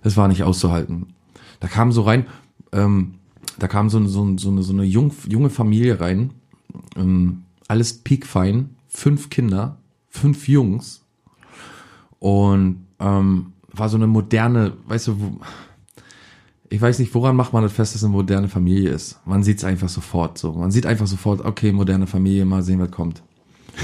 Das 0.03 0.17
war 0.17 0.29
nicht 0.29 0.43
auszuhalten. 0.43 1.15
Da 1.61 1.69
kam 1.69 1.93
so 1.93 2.03
rein, 2.03 2.27
ähm, 2.73 3.15
da 3.59 3.69
kam 3.69 3.89
so, 3.89 4.05
so, 4.07 4.37
so 4.37 4.51
eine, 4.51 4.63
so 4.63 4.73
eine 4.73 4.85
jung, 4.85 5.13
junge 5.29 5.51
Familie 5.51 6.01
rein, 6.01 6.31
ähm, 6.97 7.43
alles 7.69 7.95
piekfein, 7.95 8.71
fünf 8.89 9.31
Kinder, 9.31 9.79
fünf 10.09 10.49
Jungs 10.49 11.05
und 12.19 12.87
ähm, 12.99 13.53
war 13.73 13.89
so 13.89 13.97
eine 13.97 14.07
moderne, 14.07 14.73
weißt 14.87 15.09
du, 15.09 15.21
wo, 15.21 15.41
ich 16.69 16.81
weiß 16.81 16.99
nicht, 16.99 17.15
woran 17.15 17.37
macht 17.37 17.53
man 17.53 17.63
das 17.63 17.73
fest, 17.73 17.95
dass 17.95 18.03
eine 18.03 18.13
moderne 18.13 18.49
Familie 18.49 18.91
ist. 18.91 19.21
Man 19.27 19.43
sieht 19.43 19.59
es 19.59 19.65
einfach 19.65 19.91
sofort 19.91 20.39
so. 20.39 20.53
Man 20.53 20.71
sieht 20.71 20.87
einfach 20.87 21.07
sofort, 21.07 21.45
okay, 21.45 21.71
moderne 21.71 22.07
Familie, 22.07 22.47
mal 22.47 22.63
sehen, 22.63 22.81
was 22.81 22.91
kommt. 22.91 23.23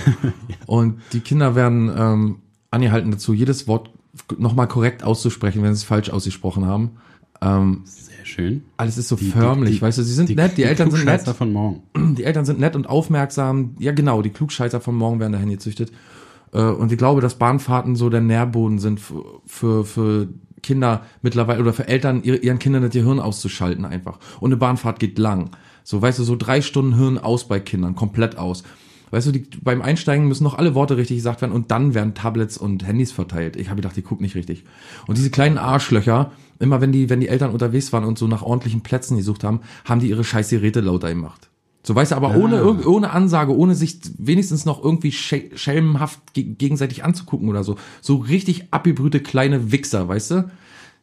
Und 0.66 1.00
die 1.12 1.20
Kinder 1.20 1.54
werden 1.54 1.90
ähm, 1.94 2.36
angehalten 2.70 3.10
dazu, 3.10 3.34
jedes 3.34 3.68
Wort 3.68 3.90
nochmal 4.38 4.68
korrekt 4.68 5.02
auszusprechen, 5.04 5.62
wenn 5.62 5.74
sie 5.74 5.78
es 5.78 5.84
falsch 5.84 6.10
ausgesprochen 6.10 6.66
haben. 6.66 6.92
Ähm, 7.40 7.82
Sehr 7.84 8.24
schön. 8.24 8.62
alles 8.76 8.98
ist 8.98 9.08
so 9.08 9.16
Die- 9.16 9.26
förmlich, 9.30 9.70
die- 9.70 9.76
die- 9.76 9.82
weißt 9.82 9.98
du, 9.98 10.02
sie 10.02 10.12
sind 10.14 10.34
nett, 10.34 10.56
die, 10.58 10.64
Eltern 10.64 10.90
sind 10.90 11.04
nett, 11.04 11.22
von 11.22 11.52
morgen. 11.52 11.82
die 12.16 12.24
Eltern 12.24 12.44
sind 12.44 12.58
nett 12.58 12.74
und 12.74 12.88
aufmerksam. 12.88 13.76
Ja, 13.78 13.92
genau, 13.92 14.22
die 14.22 14.30
Klugscheißer 14.30 14.80
von 14.80 14.96
morgen 14.96 15.20
werden 15.20 15.32
dahin 15.32 15.50
gezüchtet. 15.50 15.92
Äh, 16.52 16.62
Und 16.62 16.90
ich 16.90 16.98
glaube, 16.98 17.20
dass 17.20 17.36
Bahnfahrten 17.36 17.94
so 17.94 18.08
der 18.10 18.20
Nährboden 18.22 18.78
sind 18.78 18.98
für, 19.00 19.24
für, 19.46 19.84
für 19.84 20.28
Kinder 20.62 21.02
mittlerweile 21.22 21.60
oder 21.60 21.72
für 21.72 21.86
Eltern 21.86 22.22
ihre, 22.24 22.38
ihren 22.38 22.58
Kindern 22.58 22.82
das 22.82 22.90
Gehirn 22.92 23.20
auszuschalten 23.20 23.84
einfach. 23.84 24.18
Und 24.40 24.48
eine 24.50 24.56
Bahnfahrt 24.56 24.98
geht 24.98 25.18
lang. 25.18 25.50
So, 25.84 26.02
weißt 26.02 26.18
du, 26.18 26.24
so 26.24 26.34
drei 26.36 26.60
Stunden 26.60 26.96
Hirn 26.96 27.18
aus 27.18 27.46
bei 27.46 27.60
Kindern, 27.60 27.94
komplett 27.94 28.36
aus. 28.36 28.64
Weißt 29.10 29.26
du, 29.26 29.32
die, 29.32 29.46
beim 29.62 29.82
Einsteigen 29.82 30.28
müssen 30.28 30.44
noch 30.44 30.58
alle 30.58 30.74
Worte 30.74 30.96
richtig 30.96 31.16
gesagt 31.16 31.40
werden 31.40 31.52
und 31.52 31.70
dann 31.70 31.94
werden 31.94 32.14
Tablets 32.14 32.58
und 32.58 32.86
Handys 32.86 33.12
verteilt. 33.12 33.56
Ich 33.56 33.68
habe 33.68 33.76
gedacht, 33.76 33.96
die 33.96 34.02
gucken 34.02 34.24
nicht 34.24 34.34
richtig. 34.34 34.64
Und 35.06 35.16
diese 35.18 35.30
kleinen 35.30 35.58
Arschlöcher, 35.58 36.32
immer 36.58 36.80
wenn 36.80 36.92
die, 36.92 37.08
wenn 37.10 37.20
die 37.20 37.28
Eltern 37.28 37.50
unterwegs 37.50 37.92
waren 37.92 38.04
und 38.04 38.18
so 38.18 38.26
nach 38.26 38.42
ordentlichen 38.42 38.82
Plätzen 38.82 39.16
gesucht 39.16 39.44
haben, 39.44 39.60
haben 39.84 40.00
die 40.00 40.08
ihre 40.08 40.24
scheiß 40.24 40.50
Geräte 40.50 40.80
lauter 40.80 41.08
gemacht. 41.08 41.48
So 41.84 41.94
weißt 41.94 42.12
du, 42.12 42.16
aber 42.16 42.36
ohne, 42.36 42.60
Ah. 42.60 42.86
ohne 42.86 43.10
Ansage, 43.10 43.56
ohne 43.56 43.74
sich 43.74 43.98
wenigstens 44.18 44.66
noch 44.66 44.84
irgendwie 44.84 45.12
schelmenhaft 45.12 46.34
ge 46.34 46.44
gegenseitig 46.44 47.04
anzugucken 47.04 47.48
oder 47.48 47.64
so. 47.64 47.76
So 48.02 48.16
richtig 48.16 48.66
abgebrühte 48.72 49.20
kleine 49.20 49.72
Wichser, 49.72 50.06
weißt 50.08 50.30
du? 50.32 50.50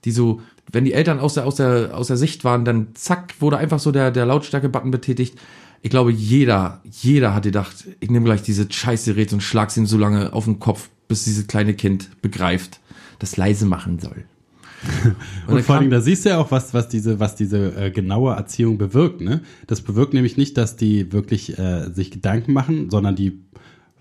Die 0.04 0.12
so, 0.12 0.42
wenn 0.72 0.86
die 0.86 0.94
Eltern 0.94 1.20
aus 1.20 1.34
der, 1.36 1.48
aus 1.48 1.56
der, 1.56 1.98
aus 1.98 2.08
der 2.08 2.18
Sicht 2.18 2.44
waren, 2.44 2.66
dann 2.66 2.90
zack, 2.94 3.34
wurde 3.40 3.58
einfach 3.58 3.80
so 3.80 3.92
der, 3.92 4.12
der 4.12 4.28
Lautstärke-Button 4.28 4.92
betätigt. 4.92 5.40
Ich 5.86 5.92
glaube, 5.92 6.12
jeder, 6.12 6.82
jeder 6.90 7.36
hat 7.36 7.44
gedacht, 7.44 7.86
ich 8.00 8.10
nehme 8.10 8.26
gleich 8.26 8.42
diese 8.42 8.66
scheiß 8.68 9.06
Gerät 9.06 9.32
und 9.34 9.42
schlag's 9.42 9.78
ihm 9.78 9.86
so 9.86 10.00
lange 10.00 10.34
auf 10.34 10.46
den 10.46 10.58
Kopf, 10.58 10.90
bis 11.08 11.26
dieses 11.26 11.46
kleine 11.46 11.76
Kind 11.76 12.10
begreift, 12.24 12.80
das 13.20 13.38
leise 13.38 13.68
machen 13.68 14.00
soll. 14.00 14.26
Und, 15.48 15.56
dann 15.56 15.64
vor 15.64 15.76
allem, 15.76 15.92
da 15.92 16.02
siehst 16.02 16.26
du 16.26 16.30
ja 16.30 16.40
auch, 16.40 16.50
was, 16.50 16.74
was 16.74 16.90
diese, 16.90 17.20
was 17.20 17.36
diese 17.36 17.76
äh, 17.76 17.92
genaue 17.92 18.34
Erziehung 18.34 18.80
bewirkt. 18.80 19.22
Ne? 19.22 19.42
Das 19.68 19.82
bewirkt 19.82 20.16
nämlich 20.16 20.38
nicht, 20.38 20.58
dass 20.58 20.76
die 20.76 21.12
wirklich 21.12 21.58
äh, 21.60 21.92
sich 21.94 22.10
Gedanken 22.10 22.54
machen, 22.54 22.90
sondern 22.90 23.16
die 23.16 23.40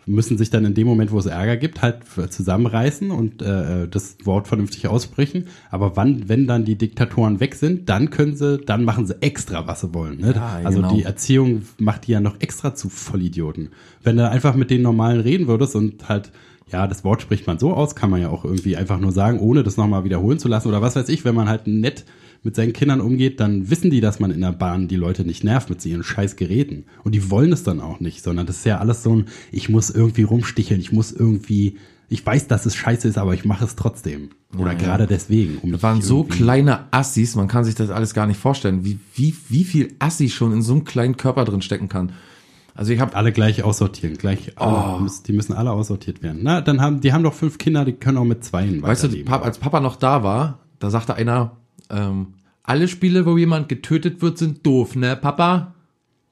müssen 0.06 0.38
sich 0.38 0.50
dann 0.50 0.64
in 0.64 0.74
dem 0.74 0.86
Moment, 0.86 1.12
wo 1.12 1.18
es 1.18 1.26
Ärger 1.26 1.56
gibt, 1.56 1.82
halt 1.82 2.04
zusammenreißen 2.28 3.10
und 3.10 3.42
äh, 3.42 3.88
das 3.88 4.16
Wort 4.24 4.48
vernünftig 4.48 4.86
aussprechen. 4.88 5.46
Aber 5.70 5.96
wann, 5.96 6.28
wenn 6.28 6.46
dann 6.46 6.64
die 6.64 6.76
Diktatoren 6.76 7.40
weg 7.40 7.54
sind, 7.54 7.88
dann 7.88 8.10
können 8.10 8.36
sie, 8.36 8.58
dann 8.58 8.84
machen 8.84 9.06
sie 9.06 9.20
extra, 9.22 9.66
was 9.66 9.80
sie 9.80 9.94
wollen. 9.94 10.18
Ne? 10.20 10.32
Ja, 10.34 10.60
also 10.64 10.80
genau. 10.80 10.94
die 10.94 11.02
Erziehung 11.02 11.62
macht 11.78 12.06
die 12.06 12.12
ja 12.12 12.20
noch 12.20 12.40
extra 12.40 12.74
zu 12.74 12.88
Vollidioten. 12.88 13.70
Wenn 14.02 14.16
du 14.16 14.28
einfach 14.28 14.54
mit 14.54 14.70
den 14.70 14.82
Normalen 14.82 15.20
reden 15.20 15.46
würdest 15.46 15.76
und 15.76 16.08
halt 16.08 16.30
ja, 16.72 16.86
das 16.86 17.04
Wort 17.04 17.22
spricht 17.22 17.46
man 17.46 17.58
so 17.58 17.72
aus, 17.74 17.94
kann 17.94 18.10
man 18.10 18.20
ja 18.20 18.30
auch 18.30 18.44
irgendwie 18.44 18.76
einfach 18.76 18.98
nur 18.98 19.12
sagen, 19.12 19.38
ohne 19.38 19.62
das 19.62 19.76
nochmal 19.76 20.04
wiederholen 20.04 20.38
zu 20.38 20.48
lassen 20.48 20.68
oder 20.68 20.82
was 20.82 20.96
weiß 20.96 21.08
ich, 21.08 21.24
wenn 21.24 21.34
man 21.34 21.48
halt 21.48 21.66
nett 21.66 22.04
mit 22.42 22.56
seinen 22.56 22.72
Kindern 22.74 23.00
umgeht, 23.00 23.40
dann 23.40 23.70
wissen 23.70 23.90
die, 23.90 24.00
dass 24.02 24.20
man 24.20 24.30
in 24.30 24.40
der 24.42 24.52
Bahn 24.52 24.86
die 24.88 24.96
Leute 24.96 25.24
nicht 25.24 25.44
nervt 25.44 25.70
mit 25.70 25.84
ihren 25.86 26.02
scheiß 26.02 26.36
Geräten. 26.36 26.84
Und 27.02 27.14
die 27.14 27.30
wollen 27.30 27.52
es 27.52 27.62
dann 27.62 27.80
auch 27.80 28.00
nicht, 28.00 28.22
sondern 28.22 28.46
das 28.46 28.56
ist 28.58 28.66
ja 28.66 28.78
alles 28.78 29.02
so 29.02 29.16
ein, 29.16 29.24
ich 29.50 29.68
muss 29.70 29.88
irgendwie 29.88 30.24
rumsticheln, 30.24 30.78
ich 30.80 30.92
muss 30.92 31.10
irgendwie, 31.12 31.78
ich 32.10 32.24
weiß, 32.24 32.46
dass 32.48 32.66
es 32.66 32.74
scheiße 32.76 33.08
ist, 33.08 33.16
aber 33.16 33.32
ich 33.32 33.46
mache 33.46 33.64
es 33.64 33.76
trotzdem. 33.76 34.28
Oder 34.58 34.72
Ja, 34.72 34.78
ja. 34.78 34.84
gerade 34.84 35.06
deswegen. 35.06 35.56
Um 35.62 35.72
Das 35.72 35.82
waren 35.82 36.02
so 36.02 36.18
irgendwie- 36.20 36.36
kleine 36.38 36.80
Assis, 36.92 37.34
man 37.34 37.48
kann 37.48 37.64
sich 37.64 37.76
das 37.76 37.88
alles 37.88 38.12
gar 38.12 38.26
nicht 38.26 38.38
vorstellen, 38.38 38.84
wie, 38.84 38.98
wie, 39.14 39.34
wie 39.48 39.64
viel 39.64 39.94
Assi 39.98 40.28
schon 40.28 40.52
in 40.52 40.60
so 40.60 40.74
einem 40.74 40.84
kleinen 40.84 41.16
Körper 41.16 41.44
drin 41.46 41.62
stecken 41.62 41.88
kann. 41.88 42.12
Also 42.74 42.92
ich 42.92 43.00
habe 43.00 43.14
Alle 43.14 43.30
gleich 43.32 43.62
aussortieren, 43.62 44.16
gleich, 44.18 44.52
alle, 44.56 45.00
Oh. 45.04 45.06
die 45.26 45.32
müssen 45.32 45.52
alle 45.52 45.70
aussortiert 45.70 46.22
werden. 46.22 46.40
Na, 46.42 46.60
dann 46.60 46.80
haben, 46.80 47.00
die 47.00 47.12
haben 47.12 47.22
doch 47.22 47.34
fünf 47.34 47.56
Kinder, 47.58 47.84
die 47.84 47.92
können 47.92 48.18
auch 48.18 48.24
mit 48.24 48.44
zweien 48.44 48.82
Weißt 48.82 49.04
du, 49.04 49.24
als 49.30 49.58
Papa 49.58 49.80
noch 49.80 49.96
da 49.96 50.24
war, 50.24 50.58
da 50.80 50.90
sagte 50.90 51.14
einer, 51.14 51.52
ähm, 51.90 52.34
alle 52.64 52.88
Spiele, 52.88 53.26
wo 53.26 53.36
jemand 53.38 53.68
getötet 53.68 54.22
wird, 54.22 54.38
sind 54.38 54.66
doof, 54.66 54.96
ne, 54.96 55.14
Papa? 55.16 55.74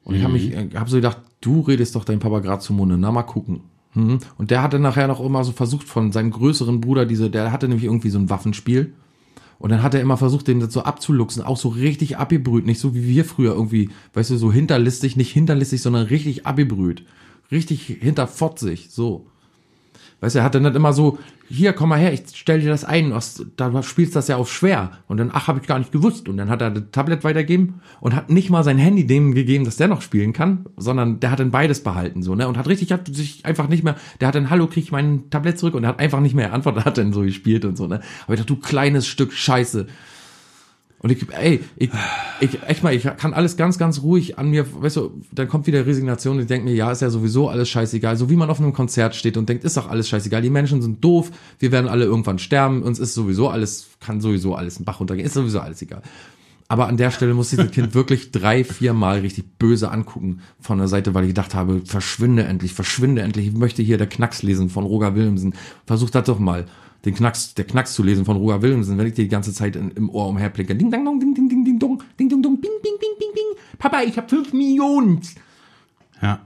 Und 0.03 0.17
ich 0.17 0.25
habe 0.25 0.33
mich, 0.33 0.53
äh, 0.53 0.69
hab 0.75 0.89
so 0.89 0.97
gedacht, 0.97 1.19
du 1.41 1.61
redest 1.61 1.95
doch 1.95 2.05
dein 2.05 2.19
Papa 2.19 2.41
gerade 2.41 2.61
zum 2.61 2.77
Munde, 2.77 2.99
na 2.99 3.13
mal 3.13 3.23
gucken. 3.23 3.61
Mhm. 3.95 4.19
Und 4.37 4.51
der 4.51 4.63
hatte 4.63 4.79
nachher 4.81 5.07
noch 5.07 5.21
immer 5.21 5.45
so 5.45 5.53
versucht 5.53 5.87
von 5.87 6.11
seinem 6.11 6.31
größeren 6.31 6.81
Bruder, 6.81 7.07
diese, 7.07 7.31
der 7.31 7.53
hatte 7.53 7.69
nämlich 7.69 7.85
irgendwie 7.85 8.11
so 8.11 8.19
ein 8.19 8.31
Waffenspiel. 8.31 8.95
Und 9.63 9.71
dann 9.71 9.85
hat 9.85 9.95
er 9.95 10.01
immer 10.01 10.17
versucht, 10.17 10.49
den 10.49 10.69
so 10.69 10.83
abzuluxen, 10.83 11.41
auch 11.45 11.57
so 11.57 11.69
richtig 11.69 12.17
abgebrüht, 12.17 12.67
nicht 12.67 12.81
so 12.81 12.97
wie 12.97 13.07
wir 13.07 13.25
früher 13.25 13.53
irgendwie, 13.53 13.91
weißt 14.13 14.31
du, 14.31 14.37
so 14.37 14.53
hinterlistig, 14.53 15.17
nicht 15.17 15.31
hinterlistig, 15.31 15.81
sondern 15.81 16.07
richtig 16.07 16.47
abgebrüht. 16.47 17.05
Richtig 17.53 17.85
hinterfotzig, 17.85 18.89
so. 18.91 19.29
Weißt 20.23 20.37
du, 20.37 20.39
er 20.39 20.45
hat 20.45 20.55
dann 20.55 20.63
nicht 20.63 20.77
immer 20.77 20.93
so, 20.93 21.19
hier, 21.49 21.73
komm 21.73 21.89
mal 21.89 21.99
her, 21.99 22.13
ich 22.13 22.23
stell 22.33 22.61
dir 22.61 22.69
das 22.69 22.85
ein, 22.85 23.13
was, 23.13 23.45
da 23.57 23.83
spielst 23.83 24.15
das 24.15 24.29
ja 24.29 24.37
auf 24.37 24.53
schwer. 24.53 24.93
Und 25.09 25.17
dann, 25.17 25.31
ach, 25.33 25.49
habe 25.49 25.59
ich 25.61 25.67
gar 25.67 25.81
nicht 25.81 25.91
gewusst. 25.91 26.29
Und 26.29 26.37
dann 26.37 26.49
hat 26.49 26.63
er 26.63 26.71
das 26.71 26.85
Tablet 26.93 27.25
weitergegeben 27.25 27.81
und 28.01 28.15
hat 28.15 28.31
nicht 28.31 28.49
mal 28.49 28.63
sein 28.63 28.79
Handy 28.79 29.05
dem 29.05 29.35
gegeben, 29.35 29.65
dass 29.65 29.77
der 29.77 29.89
noch 29.89 30.01
spielen 30.01 30.33
kann, 30.33 30.67
sondern 30.77 31.19
der 31.19 31.33
hat 31.33 31.41
dann 31.41 31.51
beides 31.51 31.83
behalten, 31.83 32.23
so, 32.23 32.37
ne? 32.37 32.47
Und 32.47 32.57
hat 32.57 32.69
richtig, 32.69 32.93
hat 32.93 33.09
sich 33.09 33.45
einfach 33.45 33.67
nicht 33.67 33.83
mehr, 33.83 33.97
der 34.21 34.29
hat 34.29 34.37
dann, 34.37 34.49
hallo, 34.49 34.69
krieg 34.69 34.85
ich 34.85 34.93
mein 34.93 35.29
Tablet 35.29 35.59
zurück? 35.59 35.75
Und 35.75 35.83
er 35.83 35.89
hat 35.89 35.99
einfach 35.99 36.21
nicht 36.21 36.37
mehr 36.37 36.53
antwortet, 36.53 36.85
hat 36.85 36.99
dann 36.99 37.13
so 37.13 37.23
gespielt 37.23 37.65
und 37.65 37.77
so, 37.77 37.89
ne? 37.89 38.01
Aber 38.25 38.35
ich 38.35 38.41
dachte, 38.41 38.55
du 38.55 38.61
kleines 38.61 39.09
Stück 39.09 39.33
Scheiße. 39.33 39.89
Und 41.03 41.11
ich, 41.11 41.27
ey, 41.33 41.61
ich, 41.77 41.91
ich, 42.41 42.63
echt 42.63 42.85
mal, 42.85 42.95
ich 42.95 43.03
kann 43.03 43.35
alles 43.35 43.57
ganz, 43.57 43.77
ganz 43.77 44.03
ruhig 44.03 44.39
an 44.39 44.51
mir, 44.51 44.65
weißt 44.83 44.97
du, 44.97 45.21
dann 45.33 45.49
kommt 45.49 45.67
wieder 45.67 45.85
Resignation 45.85 46.37
und 46.37 46.43
ich 46.43 46.49
denke 46.49 46.65
mir, 46.65 46.75
ja, 46.75 46.93
ist 46.93 47.03
ja 47.03 47.11
sowieso 47.11 47.49
alles 47.49 47.69
scheißegal. 47.69 48.17
So 48.17 48.31
wie 48.31 48.37
man 48.37 48.49
auf 48.51 48.61
einem 48.61 48.73
Konzert 48.73 49.17
steht 49.17 49.37
und 49.37 49.49
denkt, 49.49 49.65
ist 49.65 49.77
doch 49.77 49.91
alles 49.91 50.09
scheißegal. 50.09 50.43
Die 50.43 50.51
Menschen 50.51 50.81
sind 50.81 51.03
doof, 51.03 51.33
wir 51.59 51.73
werden 51.73 51.89
alle 51.89 52.05
irgendwann 52.05 52.39
sterben, 52.39 52.83
uns 52.83 53.01
ist 53.01 53.15
sowieso 53.15 53.49
alles, 53.49 53.89
kann 53.99 54.21
sowieso 54.21 54.55
alles 54.55 54.77
einen 54.77 54.85
Bach 54.85 55.01
runtergehen, 55.01 55.27
ist 55.27 55.35
sowieso 55.35 55.59
alles 55.59 55.83
egal. 55.83 56.03
Aber 56.73 56.89
an 56.89 56.97
der 56.97 57.11
Stelle 57.11 57.35
muss 57.35 57.51
dieses 57.51 57.71
Kind 57.71 57.93
wirklich 57.93 58.31
drei, 58.31 58.65
vier 58.65 58.95
Mal 58.95 59.19
richtig 59.19 59.59
böse 59.59 59.91
angucken 59.91 60.41
von 60.59 60.79
der 60.79 60.89
Seite, 60.89 61.13
weil 61.13 61.25
ich 61.25 61.29
gedacht 61.29 61.55
habe, 61.55 61.83
verschwinde 61.85 62.45
endlich, 62.45 62.73
verschwinde 62.73 63.21
endlich. 63.21 63.49
Ich 63.49 63.53
möchte 63.53 63.83
hier 63.83 63.99
der 63.99 64.07
Knacks 64.07 64.43
lesen 64.43 64.71
von 64.71 64.85
Roger 64.85 65.15
Willemsen. 65.15 65.55
Versuch 65.85 66.09
das 66.09 66.25
doch 66.25 66.39
mal, 66.39 66.65
den 67.05 67.15
Knacks, 67.15 67.53
der 67.53 67.67
Knacks 67.67 67.93
zu 67.93 68.03
lesen 68.03 68.25
von 68.25 68.39
Roger 68.39 68.63
Willemsen, 68.63 68.97
wenn 68.97 69.07
ich 69.07 69.13
dir 69.13 69.25
die 69.25 69.29
ganze 69.29 69.53
Zeit 69.53 69.77
in, 69.77 69.91
im 69.91 70.09
Ohr 70.09 70.29
umherplinke. 70.29 70.75
Ding, 70.75 70.91
dang, 70.91 71.05
dong, 71.05 71.21
ding, 71.21 71.35
ding, 71.35 71.47
ding, 71.51 71.63
ding, 71.63 71.79
dong, 71.79 72.03
ding, 72.19 72.31
ding, 72.31 72.43
dong, 72.43 72.59
bing, 72.59 72.73
bing, 72.83 72.95
bing, 72.99 73.19
bing, 73.19 73.35
bing. 73.35 73.79
Papa, 73.79 74.05
ich 74.05 74.17
hab 74.17 74.31
fünf 74.31 74.55
Millionen. 74.55 75.21
ja. 76.23 76.41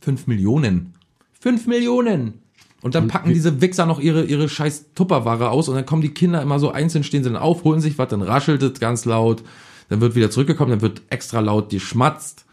Fünf 0.00 0.28
Millionen. 0.28 0.94
Fünf 1.40 1.66
Millionen. 1.66 2.34
Und 2.82 2.94
dann 2.94 3.08
packen 3.08 3.32
diese 3.32 3.60
Wichser 3.60 3.86
noch 3.86 3.98
ihre, 3.98 4.24
ihre 4.24 4.48
scheiß 4.48 4.92
Tupperware 4.94 5.50
aus 5.50 5.68
und 5.68 5.74
dann 5.74 5.86
kommen 5.86 6.02
die 6.02 6.14
Kinder 6.14 6.42
immer 6.42 6.58
so 6.58 6.70
einzeln, 6.70 7.04
stehen 7.04 7.24
sie 7.24 7.30
dann 7.30 7.40
auf, 7.40 7.64
holen 7.64 7.80
sich 7.80 7.98
was, 7.98 8.08
dann 8.08 8.22
raschelt 8.22 8.62
es 8.62 8.78
ganz 8.78 9.04
laut, 9.06 9.42
dann 9.88 10.00
wird 10.00 10.14
wieder 10.14 10.30
zurückgekommen, 10.30 10.70
dann 10.70 10.82
wird 10.82 11.02
extra 11.08 11.40
laut 11.40 11.70
geschmatzt. 11.70 12.44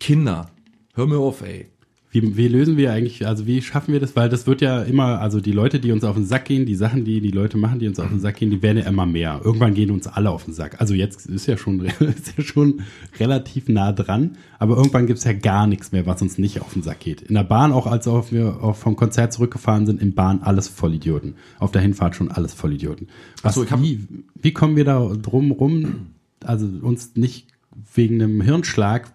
Kinder, 0.00 0.50
hör 0.94 1.06
mir 1.06 1.18
auf, 1.18 1.42
ey. 1.42 1.68
Wie, 2.16 2.36
wie 2.36 2.48
lösen 2.48 2.78
wir 2.78 2.92
eigentlich, 2.92 3.26
also 3.26 3.46
wie 3.46 3.60
schaffen 3.60 3.92
wir 3.92 4.00
das? 4.00 4.16
Weil 4.16 4.30
das 4.30 4.46
wird 4.46 4.62
ja 4.62 4.80
immer, 4.82 5.20
also 5.20 5.38
die 5.38 5.52
Leute, 5.52 5.80
die 5.80 5.92
uns 5.92 6.02
auf 6.02 6.16
den 6.16 6.24
Sack 6.24 6.46
gehen, 6.46 6.64
die 6.64 6.74
Sachen, 6.74 7.04
die 7.04 7.20
die 7.20 7.30
Leute 7.30 7.58
machen, 7.58 7.78
die 7.78 7.86
uns 7.88 8.00
auf 8.00 8.08
den 8.08 8.20
Sack 8.20 8.36
gehen, 8.36 8.50
die 8.50 8.62
werden 8.62 8.78
ja 8.78 8.84
immer 8.84 9.04
mehr. 9.04 9.42
Irgendwann 9.44 9.74
gehen 9.74 9.90
uns 9.90 10.06
alle 10.06 10.30
auf 10.30 10.46
den 10.46 10.54
Sack. 10.54 10.80
Also 10.80 10.94
jetzt 10.94 11.26
ist 11.26 11.46
ja 11.46 11.58
schon, 11.58 11.80
ist 12.00 12.32
ja 12.38 12.42
schon 12.42 12.80
relativ 13.20 13.68
nah 13.68 13.92
dran, 13.92 14.38
aber 14.58 14.78
irgendwann 14.78 15.06
gibt's 15.06 15.24
ja 15.24 15.34
gar 15.34 15.66
nichts 15.66 15.92
mehr, 15.92 16.06
was 16.06 16.22
uns 16.22 16.38
nicht 16.38 16.62
auf 16.62 16.72
den 16.72 16.82
Sack 16.82 17.00
geht. 17.00 17.20
In 17.20 17.34
der 17.34 17.44
Bahn, 17.44 17.70
auch 17.70 17.86
als 17.86 18.08
auch 18.08 18.32
wir 18.32 18.62
auch 18.62 18.76
vom 18.76 18.96
Konzert 18.96 19.34
zurückgefahren 19.34 19.84
sind, 19.84 20.00
in 20.00 20.14
Bahn 20.14 20.40
alles 20.40 20.68
Vollidioten. 20.68 21.34
Auf 21.58 21.70
der 21.70 21.82
Hinfahrt 21.82 22.16
schon 22.16 22.30
alles 22.30 22.54
Vollidioten. 22.54 23.08
Was, 23.42 23.56
so, 23.56 23.66
wie, 23.82 24.08
wie 24.40 24.52
kommen 24.52 24.76
wir 24.76 24.84
da 24.84 25.06
drum 25.20 25.50
rum, 25.50 26.06
also 26.42 26.66
uns 26.80 27.14
nicht 27.14 27.48
wegen 27.94 28.22
einem 28.22 28.40
Hirnschlag 28.40 29.12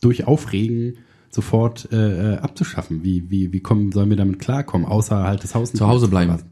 durch 0.00 0.26
Aufregen 0.26 0.94
sofort 1.38 1.88
äh, 1.92 2.34
äh, 2.34 2.38
abzuschaffen? 2.38 3.04
Wie, 3.04 3.30
wie, 3.30 3.52
wie 3.52 3.60
kommen, 3.60 3.92
sollen 3.92 4.10
wir 4.10 4.16
damit 4.16 4.40
klarkommen, 4.40 4.86
außer 4.86 5.22
halt 5.22 5.44
das 5.44 5.54
Haus 5.54 5.72
Zu 5.72 5.86
Hause 5.86 6.08
bleiben. 6.08 6.30
verlassen? 6.30 6.50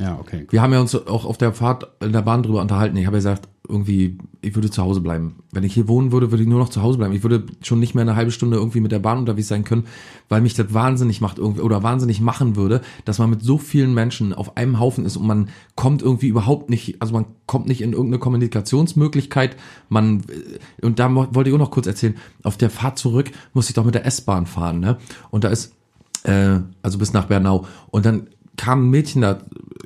Ja, 0.00 0.18
okay. 0.18 0.46
Wir 0.50 0.62
haben 0.62 0.72
ja 0.72 0.80
uns 0.80 0.94
auch 0.94 1.26
auf 1.26 1.36
der 1.36 1.52
Fahrt 1.52 1.86
in 2.00 2.12
der 2.12 2.22
Bahn 2.22 2.42
drüber 2.42 2.62
unterhalten. 2.62 2.96
Ich 2.96 3.06
habe 3.06 3.16
ja 3.16 3.20
gesagt, 3.20 3.48
irgendwie, 3.68 4.18
ich 4.40 4.54
würde 4.54 4.70
zu 4.70 4.82
Hause 4.82 5.00
bleiben. 5.00 5.36
Wenn 5.52 5.62
ich 5.62 5.74
hier 5.74 5.86
wohnen 5.86 6.10
würde, 6.10 6.32
würde 6.32 6.42
ich 6.42 6.48
nur 6.48 6.58
noch 6.58 6.70
zu 6.70 6.82
Hause 6.82 6.98
bleiben. 6.98 7.14
Ich 7.14 7.22
würde 7.22 7.44
schon 7.62 7.78
nicht 7.78 7.94
mehr 7.94 8.02
eine 8.02 8.16
halbe 8.16 8.32
Stunde 8.32 8.56
irgendwie 8.56 8.80
mit 8.80 8.92
der 8.92 8.98
Bahn 8.98 9.18
unterwegs 9.18 9.48
sein 9.48 9.62
können, 9.62 9.86
weil 10.28 10.40
mich 10.40 10.54
das 10.54 10.72
wahnsinnig 10.74 11.20
macht 11.20 11.38
irgendwie 11.38 11.60
oder 11.60 11.82
wahnsinnig 11.82 12.20
machen 12.20 12.56
würde, 12.56 12.80
dass 13.04 13.18
man 13.18 13.30
mit 13.30 13.42
so 13.42 13.58
vielen 13.58 13.94
Menschen 13.94 14.32
auf 14.32 14.56
einem 14.56 14.80
Haufen 14.80 15.04
ist 15.04 15.16
und 15.16 15.26
man 15.26 15.50
kommt 15.76 16.02
irgendwie 16.02 16.28
überhaupt 16.28 16.70
nicht, 16.70 17.00
also 17.00 17.12
man 17.12 17.26
kommt 17.46 17.68
nicht 17.68 17.82
in 17.82 17.92
irgendeine 17.92 18.18
Kommunikationsmöglichkeit. 18.18 19.56
Man 19.88 20.22
äh, 20.80 20.84
und 20.84 20.98
da 20.98 21.14
wollte 21.14 21.50
ich 21.50 21.54
auch 21.54 21.60
noch 21.60 21.70
kurz 21.70 21.86
erzählen. 21.86 22.16
Auf 22.42 22.56
der 22.56 22.70
Fahrt 22.70 22.98
zurück 22.98 23.30
musste 23.52 23.70
ich 23.70 23.74
doch 23.74 23.84
mit 23.84 23.94
der 23.94 24.06
S-Bahn 24.06 24.46
fahren, 24.46 24.80
ne? 24.80 24.96
Und 25.30 25.44
da 25.44 25.48
ist 25.48 25.74
äh, 26.24 26.58
also 26.82 26.98
bis 26.98 27.12
nach 27.12 27.26
Bernau. 27.26 27.66
Und 27.90 28.04
dann 28.04 28.28
kam 28.56 28.86
ein 28.86 28.90
Mädchen 28.90 29.22
da, 29.22 29.38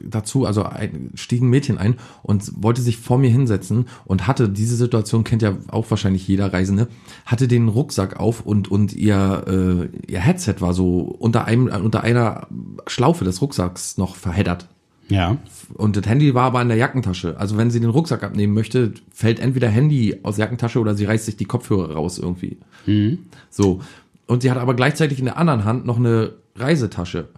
dazu, 0.03 0.47
also 0.47 0.65
ein, 0.65 1.11
stieg 1.15 1.43
ein 1.43 1.49
Mädchen 1.49 1.79
ein 1.79 1.97
und 2.23 2.51
wollte 2.63 2.83
sich 2.83 2.97
vor 2.99 3.19
mir 3.19 3.31
hinsetzen 3.31 3.87
und 4.05 4.27
hatte, 4.27 4.49
diese 4.49 4.77
Situation 4.77 5.25
kennt 5.25 5.43
ja 5.43 5.57
auch 5.69 5.91
wahrscheinlich 5.91 6.27
jeder 6.27 6.53
Reisende, 6.53 6.89
hatte 7.27 7.49
den 7.49 7.69
Rucksack 7.69 8.19
auf 8.19 8.45
und, 8.45 8.71
und 8.71 8.93
ihr, 8.95 9.45
äh, 9.47 10.11
ihr 10.11 10.21
Headset 10.21 10.57
war 10.59 10.75
so 10.75 11.01
unter 11.01 11.45
einem, 11.45 11.67
unter 11.67 12.03
einer 12.03 12.47
Schlaufe 12.87 13.25
des 13.25 13.41
Rucksacks 13.41 13.99
noch 13.99 14.17
verheddert. 14.17 14.69
Ja. 15.09 15.37
Und 15.75 15.97
das 15.97 16.07
Handy 16.07 16.35
war 16.35 16.45
aber 16.45 16.63
in 16.63 16.69
der 16.69 16.77
Jackentasche. 16.77 17.37
Also 17.39 17.57
wenn 17.57 17.71
sie 17.71 17.81
den 17.81 17.91
Rucksack 17.91 18.23
abnehmen 18.23 18.55
möchte, 18.55 18.93
fällt 19.13 19.39
entweder 19.39 19.69
Handy 19.69 20.21
aus 20.23 20.37
der 20.37 20.47
Jackentasche 20.47 20.81
oder 20.81 20.95
sie 20.95 21.05
reißt 21.05 21.27
sich 21.27 21.37
die 21.37 21.45
Kopfhörer 21.45 21.95
raus 21.95 22.19
irgendwie. 22.19 22.59
So. 23.51 23.81
Und 24.27 24.43
sie 24.43 24.51
hat 24.51 24.59
aber 24.59 24.75
gleichzeitig 24.75 25.19
in 25.19 25.27
der 25.27 25.37
anderen 25.37 25.65
Hand 25.65 25.85
noch 25.85 25.99
eine 25.99 26.35
Reisetasche. 26.57 27.29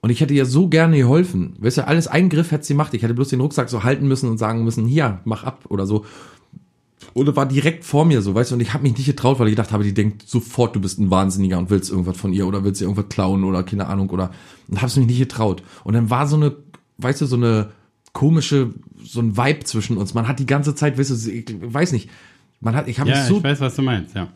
Und 0.00 0.10
ich 0.10 0.20
hätte 0.20 0.34
ihr 0.34 0.46
so 0.46 0.68
gerne 0.68 0.96
geholfen. 0.96 1.56
Weißt 1.58 1.78
du, 1.78 1.86
alles 1.86 2.06
einen 2.06 2.28
Griff 2.28 2.52
hätte 2.52 2.64
sie 2.64 2.74
gemacht. 2.74 2.94
Ich 2.94 3.02
hätte 3.02 3.14
bloß 3.14 3.28
den 3.28 3.40
Rucksack 3.40 3.68
so 3.68 3.82
halten 3.82 4.06
müssen 4.06 4.30
und 4.30 4.38
sagen 4.38 4.64
müssen, 4.64 4.86
hier, 4.86 5.20
mach 5.24 5.44
ab 5.44 5.64
oder 5.68 5.86
so. 5.86 6.04
Oder 7.14 7.34
war 7.34 7.46
direkt 7.46 7.84
vor 7.84 8.04
mir 8.04 8.22
so, 8.22 8.34
weißt 8.34 8.50
du, 8.50 8.54
und 8.54 8.60
ich 8.60 8.74
habe 8.74 8.82
mich 8.82 8.96
nicht 8.96 9.06
getraut, 9.06 9.38
weil 9.38 9.48
ich 9.48 9.52
gedacht 9.52 9.72
habe, 9.72 9.82
die 9.82 9.94
denkt 9.94 10.28
sofort, 10.28 10.76
du 10.76 10.80
bist 10.80 10.98
ein 11.00 11.10
Wahnsinniger 11.10 11.58
und 11.58 11.70
willst 11.70 11.90
irgendwas 11.90 12.16
von 12.16 12.32
ihr 12.32 12.46
oder 12.46 12.64
willst 12.64 12.80
ihr 12.80 12.86
irgendwas 12.86 13.08
klauen 13.08 13.44
oder 13.44 13.62
keine 13.62 13.86
Ahnung 13.86 14.10
oder 14.10 14.30
und 14.68 14.82
hab's 14.82 14.96
mich 14.96 15.06
nicht 15.06 15.18
getraut. 15.18 15.62
Und 15.84 15.94
dann 15.94 16.10
war 16.10 16.26
so 16.26 16.36
eine, 16.36 16.54
weißt 16.98 17.20
du, 17.20 17.26
so 17.26 17.36
eine 17.36 17.70
komische, 18.12 18.74
so 19.02 19.20
ein 19.20 19.36
Vibe 19.36 19.64
zwischen 19.64 19.96
uns. 19.96 20.14
Man 20.14 20.28
hat 20.28 20.38
die 20.38 20.46
ganze 20.46 20.74
Zeit, 20.74 20.98
weißt 20.98 21.10
du, 21.10 21.30
ich 21.30 21.46
weiß 21.60 21.92
nicht, 21.92 22.10
man 22.60 22.74
hat, 22.74 22.88
ich 22.88 23.00
habe 23.00 23.10
Ja, 23.10 23.16
mich 23.16 23.26
so 23.26 23.38
ich 23.38 23.44
weiß, 23.44 23.60
was 23.60 23.76
du 23.76 23.82
meinst, 23.82 24.14
ja. 24.14 24.28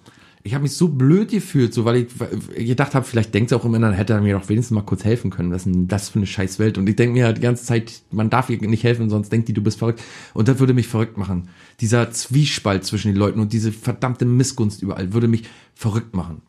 Ich 0.45 0.55
habe 0.55 0.62
mich 0.62 0.72
so 0.72 0.88
blöd 0.88 1.30
gefühlt, 1.30 1.72
so 1.72 1.84
weil 1.84 1.97
ich, 1.97 2.66
gedacht 2.66 2.95
habe, 2.95 3.07
vielleicht 3.07 3.32
denkt 3.32 3.51
sie 3.51 3.57
auch 3.57 3.64
immer, 3.64 3.78
dann 3.78 3.93
hätte 3.93 4.14
er 4.14 4.20
mir 4.20 4.38
doch 4.38 4.49
wenigstens 4.49 4.74
mal 4.74 4.82
kurz 4.82 5.05
helfen 5.05 5.30
können. 5.30 5.53
Was 5.53 5.66
ist 5.66 5.72
denn 5.72 5.86
das 5.86 6.09
für 6.09 6.18
eine 6.18 6.26
scheiß 6.26 6.59
Welt? 6.59 6.78
Und 6.78 6.88
ich 6.88 6.97
denke 6.97 7.14
mir 7.14 7.26
halt 7.26 7.36
die 7.36 7.43
ganze 7.43 7.64
Zeit, 7.64 8.03
man 8.11 8.28
darf 8.28 8.51
ihr 8.51 8.61
nicht 8.61 8.82
helfen, 8.82 9.09
sonst 9.09 9.30
denkt 9.30 9.49
die, 9.49 9.53
du 9.53 9.62
bist 9.62 9.78
verrückt. 9.78 10.03
Und 10.34 10.49
das 10.49 10.59
würde 10.59 10.74
mich 10.74 10.88
verrückt 10.88 11.16
machen. 11.16 11.49
Dieser 11.80 12.11
Zwiespalt 12.11 12.84
zwischen 12.84 13.09
den 13.09 13.16
Leuten 13.16 13.38
und 13.38 13.53
diese 13.53 13.70
verdammte 13.70 14.24
Missgunst 14.24 14.82
überall 14.82 15.12
würde 15.12 15.28
mich 15.28 15.45
verrückt 15.74 16.14
machen. 16.14 16.43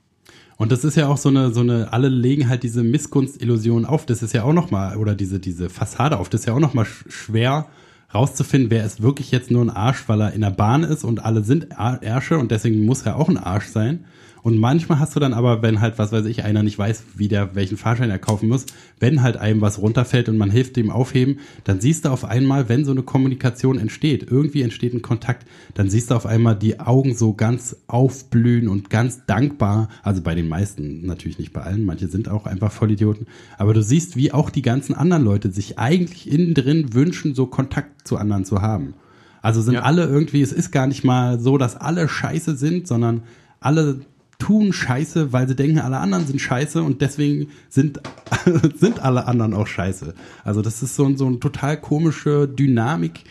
Und 0.57 0.71
das 0.71 0.83
ist 0.83 0.95
ja 0.95 1.07
auch 1.07 1.17
so 1.17 1.29
eine, 1.29 1.51
so 1.53 1.59
eine, 1.59 1.93
alle 1.93 2.09
legen 2.09 2.49
halt 2.49 2.63
diese 2.63 2.83
Missgunst-Illusion 2.83 3.85
auf. 3.85 4.05
Das 4.05 4.23
ist 4.23 4.33
ja 4.33 4.43
auch 4.43 4.53
nochmal, 4.53 4.97
oder 4.97 5.13
diese, 5.13 5.39
diese 5.39 5.69
Fassade 5.69 6.17
auf. 6.17 6.29
Das 6.29 6.41
ist 6.41 6.47
ja 6.47 6.53
auch 6.53 6.59
nochmal 6.59 6.85
schwer 6.85 7.67
rauszufinden, 8.13 8.71
wer 8.71 8.85
ist 8.85 9.01
wirklich 9.01 9.31
jetzt 9.31 9.51
nur 9.51 9.63
ein 9.63 9.69
Arsch, 9.69 10.03
weil 10.07 10.21
er 10.21 10.33
in 10.33 10.41
der 10.41 10.51
Bahn 10.51 10.83
ist 10.83 11.03
und 11.03 11.23
alle 11.23 11.43
sind 11.43 11.67
Ärsche 12.01 12.37
und 12.37 12.51
deswegen 12.51 12.85
muss 12.85 13.03
er 13.03 13.17
auch 13.17 13.29
ein 13.29 13.37
Arsch 13.37 13.67
sein. 13.67 14.05
Und 14.43 14.57
manchmal 14.57 14.99
hast 14.99 15.15
du 15.15 15.21
dann 15.21 15.33
aber, 15.33 15.61
wenn 15.61 15.79
halt, 15.79 15.97
was 15.97 16.11
weiß 16.11 16.25
ich, 16.25 16.43
einer 16.43 16.63
nicht 16.63 16.77
weiß, 16.77 17.05
wie 17.15 17.29
der, 17.29 17.55
welchen 17.55 17.77
Fahrschein 17.77 18.09
er 18.09 18.19
kaufen 18.19 18.49
muss, 18.49 18.65
wenn 18.99 19.23
halt 19.23 19.37
einem 19.37 19.61
was 19.61 19.79
runterfällt 19.79 20.27
und 20.27 20.37
man 20.37 20.51
hilft 20.51 20.75
dem 20.75 20.91
aufheben, 20.91 21.39
dann 21.63 21.79
siehst 21.79 22.03
du 22.03 22.09
auf 22.09 22.25
einmal, 22.25 22.67
wenn 22.67 22.83
so 22.83 22.91
eine 22.91 23.03
Kommunikation 23.03 23.79
entsteht, 23.79 24.29
irgendwie 24.29 24.61
entsteht 24.61 24.93
ein 24.93 25.01
Kontakt, 25.01 25.47
dann 25.75 25.89
siehst 25.89 26.11
du 26.11 26.15
auf 26.15 26.25
einmal 26.25 26.57
die 26.57 26.81
Augen 26.81 27.15
so 27.15 27.33
ganz 27.33 27.77
aufblühen 27.87 28.67
und 28.67 28.89
ganz 28.89 29.25
dankbar, 29.25 29.87
also 30.03 30.21
bei 30.21 30.35
den 30.35 30.49
meisten, 30.49 31.05
natürlich 31.05 31.39
nicht 31.39 31.53
bei 31.53 31.61
allen, 31.61 31.85
manche 31.85 32.09
sind 32.09 32.27
auch 32.27 32.45
einfach 32.45 32.73
Vollidioten, 32.73 33.27
aber 33.57 33.73
du 33.73 33.81
siehst, 33.81 34.17
wie 34.17 34.33
auch 34.33 34.49
die 34.49 34.61
ganzen 34.61 34.93
anderen 34.93 35.23
Leute 35.23 35.51
sich 35.51 35.79
eigentlich 35.79 36.29
innen 36.29 36.53
drin 36.53 36.93
wünschen, 36.93 37.33
so 37.33 37.45
Kontakt 37.45 38.05
zu 38.05 38.17
anderen 38.17 38.43
zu 38.43 38.61
haben. 38.61 38.93
Also 39.41 39.61
sind 39.61 39.75
Ja. 39.75 39.83
alle 39.83 40.03
irgendwie, 40.05 40.41
es 40.41 40.51
ist 40.51 40.71
gar 40.71 40.87
nicht 40.87 41.05
mal 41.05 41.39
so, 41.39 41.57
dass 41.57 41.77
alle 41.77 42.09
scheiße 42.09 42.57
sind, 42.57 42.87
sondern 42.87 43.23
alle 43.61 44.01
tun 44.39 44.73
Scheiße, 44.73 45.31
weil 45.31 45.47
sie 45.47 45.55
denken, 45.55 45.79
alle 45.79 45.97
anderen 45.97 46.25
sind 46.27 46.39
scheiße 46.41 46.81
und 46.83 47.01
deswegen 47.01 47.47
sind, 47.69 47.99
sind 48.75 48.99
alle 49.01 49.27
anderen 49.27 49.53
auch 49.53 49.67
scheiße. 49.67 50.13
Also 50.43 50.61
das 50.61 50.83
ist 50.83 50.95
so, 50.95 51.05
ein- 51.05 51.17
so 51.17 51.27
eine 51.27 51.39
total 51.39 51.79
komische 51.79 52.47
Dynamik, 52.47 53.23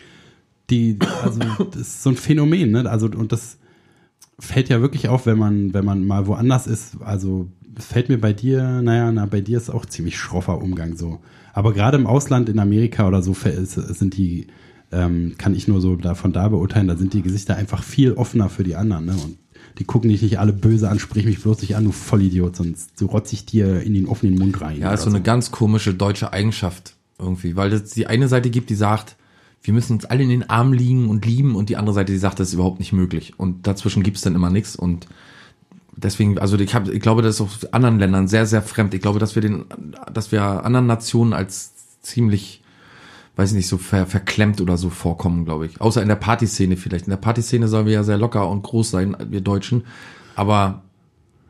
die, 0.69 0.97
also 1.23 1.39
das 1.71 1.81
ist 1.81 2.03
so 2.03 2.09
ein 2.09 2.15
Phänomen, 2.15 2.71
ne? 2.71 2.89
Also 2.89 3.07
und 3.07 3.31
das 3.31 3.57
fällt 4.39 4.69
ja 4.69 4.81
wirklich 4.81 5.07
auf, 5.09 5.25
wenn 5.25 5.37
man, 5.37 5.73
wenn 5.73 5.85
man 5.85 6.05
mal 6.07 6.25
woanders 6.25 6.67
ist. 6.67 6.97
Also 7.01 7.49
fällt 7.77 8.09
mir 8.09 8.19
bei 8.19 8.33
dir, 8.33 8.81
naja, 8.81 9.11
na, 9.11 9.25
bei 9.25 9.41
dir 9.41 9.57
ist 9.57 9.69
auch 9.69 9.85
ziemlich 9.85 10.17
schroffer 10.17 10.61
Umgang 10.61 10.95
so. 10.95 11.19
Aber 11.53 11.73
gerade 11.73 11.97
im 11.97 12.07
Ausland, 12.07 12.49
in 12.49 12.59
Amerika 12.59 13.07
oder 13.07 13.21
so, 13.21 13.33
sind 13.35 14.17
die, 14.17 14.47
ähm, 14.91 15.35
kann 15.37 15.53
ich 15.55 15.67
nur 15.67 15.81
so 15.81 15.95
da, 15.95 16.15
von 16.15 16.33
da 16.33 16.47
beurteilen, 16.49 16.87
da 16.87 16.95
sind 16.97 17.13
die 17.13 17.21
Gesichter 17.21 17.55
einfach 17.55 17.83
viel 17.83 18.13
offener 18.13 18.49
für 18.49 18.63
die 18.63 18.75
anderen, 18.75 19.05
ne? 19.05 19.13
Und 19.13 19.37
die 19.79 19.85
gucken 19.85 20.09
dich 20.09 20.21
nicht 20.21 20.39
alle 20.39 20.53
böse 20.53 20.89
an, 20.89 20.99
sprich 20.99 21.25
mich 21.25 21.41
bloß 21.41 21.61
nicht 21.61 21.75
an, 21.75 21.83
du 21.85 21.91
Vollidiot, 21.91 22.55
sonst 22.55 22.97
so 22.97 23.07
rotze 23.07 23.33
ich 23.33 23.45
dir 23.45 23.81
in 23.81 23.93
den 23.93 24.07
offenen 24.07 24.35
Mund 24.35 24.61
rein. 24.61 24.79
Ja, 24.79 24.93
ist 24.93 25.03
so 25.03 25.09
eine 25.09 25.21
ganz 25.21 25.51
komische 25.51 25.93
deutsche 25.93 26.31
Eigenschaft 26.31 26.93
irgendwie, 27.19 27.55
weil 27.55 27.73
es 27.73 27.91
die 27.91 28.07
eine 28.07 28.27
Seite 28.27 28.49
gibt, 28.49 28.69
die 28.69 28.75
sagt, 28.75 29.15
wir 29.63 29.73
müssen 29.73 29.93
uns 29.93 30.05
alle 30.05 30.23
in 30.23 30.29
den 30.29 30.49
Arm 30.49 30.73
liegen 30.73 31.09
und 31.09 31.25
lieben 31.25 31.55
und 31.55 31.69
die 31.69 31.77
andere 31.77 31.93
Seite, 31.93 32.11
die 32.11 32.17
sagt, 32.17 32.39
das 32.39 32.49
ist 32.49 32.53
überhaupt 32.53 32.79
nicht 32.79 32.91
möglich. 32.91 33.33
Und 33.37 33.65
dazwischen 33.65 34.03
gibt's 34.03 34.21
dann 34.21 34.35
immer 34.35 34.49
nichts 34.49 34.75
und 34.75 35.07
deswegen, 35.95 36.37
also 36.37 36.57
ich, 36.57 36.75
hab, 36.75 36.87
ich 36.89 37.01
glaube, 37.01 37.21
das 37.21 37.35
ist 37.35 37.41
auch 37.41 37.51
anderen 37.71 37.99
Ländern 37.99 38.27
sehr, 38.27 38.45
sehr 38.45 38.61
fremd. 38.61 38.93
Ich 38.93 39.01
glaube, 39.01 39.19
dass 39.19 39.35
wir 39.35 39.41
den, 39.41 39.65
dass 40.11 40.31
wir 40.31 40.65
anderen 40.65 40.87
Nationen 40.87 41.33
als 41.33 41.73
ziemlich, 42.01 42.62
weiß 43.35 43.51
ich 43.51 43.55
nicht, 43.55 43.67
so 43.67 43.77
ver, 43.77 44.05
verklemmt 44.05 44.61
oder 44.61 44.77
so 44.77 44.89
vorkommen, 44.89 45.45
glaube 45.45 45.65
ich. 45.65 45.81
Außer 45.81 46.01
in 46.01 46.07
der 46.07 46.15
Partyszene 46.15 46.77
vielleicht. 46.77 47.07
In 47.07 47.11
der 47.11 47.17
Partyszene 47.17 47.67
sollen 47.67 47.85
wir 47.85 47.93
ja 47.93 48.03
sehr 48.03 48.17
locker 48.17 48.47
und 48.49 48.61
groß 48.61 48.91
sein, 48.91 49.17
wir 49.29 49.41
Deutschen. 49.41 49.83
Aber 50.35 50.83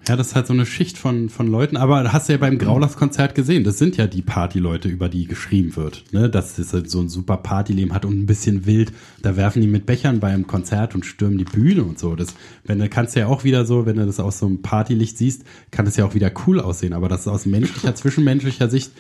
Ja, 0.07 0.17
das 0.17 0.27
ist 0.27 0.35
halt 0.35 0.47
so 0.47 0.53
eine 0.53 0.65
Schicht 0.65 0.97
von, 0.97 1.29
von 1.29 1.47
Leuten, 1.47 1.77
aber 1.77 2.11
hast 2.11 2.27
du 2.27 2.33
ja 2.33 2.37
beim 2.37 2.57
Graulas-Konzert 2.57 3.35
gesehen, 3.35 3.63
das 3.63 3.77
sind 3.77 3.95
ja 3.95 4.05
die 4.05 4.21
Partyleute, 4.21 4.89
über 4.89 5.07
die 5.07 5.27
geschrieben 5.27 5.77
wird. 5.77 6.03
Ne? 6.11 6.29
Dass 6.29 6.59
es 6.59 6.73
halt 6.73 6.89
so 6.89 6.99
ein 6.99 7.07
super 7.07 7.37
Partyleben 7.37 7.93
hat 7.93 8.03
und 8.03 8.19
ein 8.19 8.25
bisschen 8.25 8.65
wild. 8.65 8.91
Da 9.21 9.37
werfen 9.37 9.61
die 9.61 9.67
mit 9.67 9.85
Bechern 9.85 10.19
beim 10.19 10.45
Konzert 10.45 10.93
und 10.93 11.05
stürmen 11.05 11.37
die 11.37 11.45
Bühne 11.45 11.85
und 11.85 11.99
so. 11.99 12.17
Das, 12.17 12.35
wenn 12.65 12.79
du 12.79 12.89
kannst 12.89 13.15
ja 13.15 13.27
auch 13.27 13.45
wieder 13.45 13.65
so, 13.65 13.85
wenn 13.85 13.95
du 13.95 14.05
das 14.05 14.19
aus 14.19 14.39
so 14.39 14.45
einem 14.45 14.61
Partylicht 14.61 15.17
siehst, 15.17 15.43
kann 15.71 15.85
das 15.85 15.95
ja 15.95 16.05
auch 16.05 16.15
wieder 16.15 16.31
cool 16.47 16.59
aussehen. 16.59 16.91
Aber 16.91 17.07
dass 17.07 17.21
es 17.21 17.27
aus 17.29 17.45
menschlicher, 17.45 17.95
zwischenmenschlicher 17.95 18.69
Sicht 18.69 18.91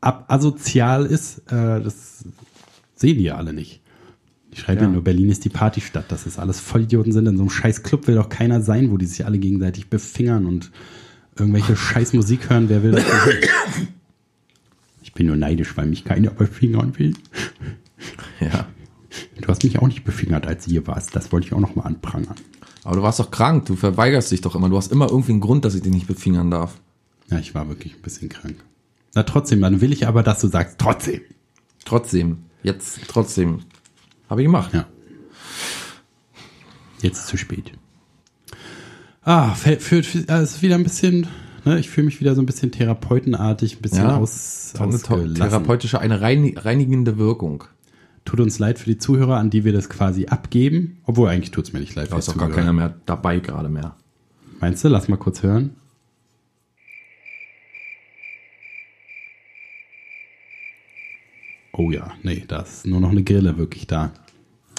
asozial 0.00 1.06
ist, 1.06 1.38
äh, 1.50 1.80
das 1.80 2.24
sehen 2.94 3.18
die 3.18 3.24
ja 3.24 3.36
alle 3.36 3.52
nicht. 3.52 3.80
Die 4.52 4.58
schreiben 4.58 4.82
ja. 4.82 4.88
Nur, 4.88 5.04
Berlin 5.04 5.28
ist 5.28 5.44
die 5.44 5.50
Partystadt, 5.50 6.10
dass 6.10 6.24
das 6.24 6.38
alles 6.38 6.60
Vollidioten 6.60 7.12
sind. 7.12 7.26
In 7.26 7.36
so 7.36 7.42
einem 7.42 7.50
scheiß 7.50 7.82
Club 7.82 8.06
will 8.06 8.14
doch 8.14 8.28
keiner 8.28 8.62
sein, 8.62 8.90
wo 8.90 8.96
die 8.96 9.06
sich 9.06 9.26
alle 9.26 9.38
gegenseitig 9.38 9.88
befingern 9.88 10.46
und 10.46 10.70
irgendwelche 11.36 11.76
scheiß 11.76 12.14
Musik 12.14 12.48
hören. 12.48 12.68
Wer 12.68 12.82
will 12.82 12.92
das? 12.92 13.04
Ich 15.02 15.12
bin 15.12 15.26
nur 15.26 15.36
neidisch, 15.36 15.76
weil 15.76 15.86
mich 15.86 16.04
keiner 16.04 16.30
befingern 16.30 16.98
will. 16.98 17.14
ja. 18.40 18.66
Du 19.40 19.48
hast 19.48 19.64
mich 19.64 19.78
auch 19.78 19.86
nicht 19.86 20.04
befingert, 20.04 20.46
als 20.46 20.64
du 20.64 20.72
hier 20.72 20.86
warst. 20.86 21.16
Das 21.16 21.32
wollte 21.32 21.46
ich 21.46 21.52
auch 21.52 21.60
noch 21.60 21.74
mal 21.74 21.84
anprangern. 21.84 22.34
Aber 22.84 22.96
du 22.96 23.02
warst 23.02 23.18
doch 23.18 23.30
krank, 23.30 23.66
du 23.66 23.76
verweigerst 23.76 24.30
dich 24.30 24.40
doch 24.40 24.54
immer. 24.54 24.68
Du 24.68 24.76
hast 24.76 24.92
immer 24.92 25.08
irgendwie 25.10 25.32
einen 25.32 25.40
Grund, 25.40 25.64
dass 25.64 25.74
ich 25.74 25.82
dich 25.82 25.92
nicht 25.92 26.06
befingern 26.06 26.50
darf. 26.50 26.80
Ja, 27.30 27.38
ich 27.38 27.54
war 27.54 27.68
wirklich 27.68 27.94
ein 27.94 28.02
bisschen 28.02 28.28
krank. 28.28 28.56
Na 29.16 29.22
trotzdem, 29.24 29.60
dann 29.62 29.80
will 29.80 29.92
ich 29.92 30.06
aber, 30.06 30.22
dass 30.22 30.40
du 30.40 30.46
sagst, 30.46 30.78
trotzdem. 30.78 31.22
Trotzdem, 31.84 32.38
jetzt 32.62 33.00
trotzdem. 33.08 33.60
Habe 34.28 34.42
ich 34.42 34.46
gemacht. 34.46 34.72
Ja. 34.74 34.86
Jetzt 37.00 37.26
zu 37.26 37.36
spät. 37.36 37.72
Ah, 39.22 39.54
für, 39.54 39.78
für, 39.80 40.02
für, 40.02 40.28
äh, 40.28 40.42
ist 40.42 40.62
wieder 40.62 40.74
ein 40.76 40.82
bisschen, 40.84 41.26
ne, 41.64 41.78
ich 41.78 41.88
fühle 41.90 42.04
mich 42.06 42.20
wieder 42.20 42.34
so 42.34 42.42
ein 42.42 42.46
bisschen 42.46 42.70
therapeutenartig, 42.72 43.76
ein 43.76 43.82
bisschen 43.82 44.04
Ja, 44.04 44.16
aus, 44.16 44.74
ausgelassen. 44.78 45.34
therapeutische, 45.34 45.98
eine 46.00 46.20
reini- 46.20 46.56
reinigende 46.62 47.18
Wirkung. 47.18 47.64
Tut 48.24 48.40
uns 48.40 48.58
leid 48.58 48.78
für 48.78 48.86
die 48.86 48.98
Zuhörer, 48.98 49.36
an 49.38 49.50
die 49.50 49.64
wir 49.64 49.72
das 49.72 49.88
quasi 49.88 50.26
abgeben. 50.26 50.98
Obwohl, 51.04 51.28
eigentlich 51.28 51.52
tut's 51.52 51.72
mir 51.72 51.80
nicht 51.80 51.94
leid 51.94 52.10
Da 52.12 52.18
ist 52.18 52.28
doch 52.28 52.36
gar 52.36 52.50
keiner 52.50 52.72
mehr 52.72 52.96
dabei 53.06 53.38
gerade 53.40 53.68
mehr. 53.68 53.94
Meinst 54.60 54.84
du? 54.84 54.88
Lass 54.88 55.08
mal 55.08 55.16
kurz 55.16 55.42
hören. 55.42 55.70
Oh 61.76 61.90
ja, 61.90 62.12
nee, 62.22 62.44
da 62.48 62.60
ist 62.60 62.86
nur 62.86 63.00
noch 63.00 63.10
eine 63.10 63.22
Grille 63.22 63.58
wirklich 63.58 63.86
da. 63.86 64.12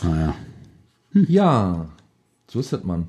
Naja. 0.04 0.36
Ja, 1.14 1.90
so 2.50 2.60
ist 2.60 2.74
das, 2.74 2.84
man. 2.84 3.08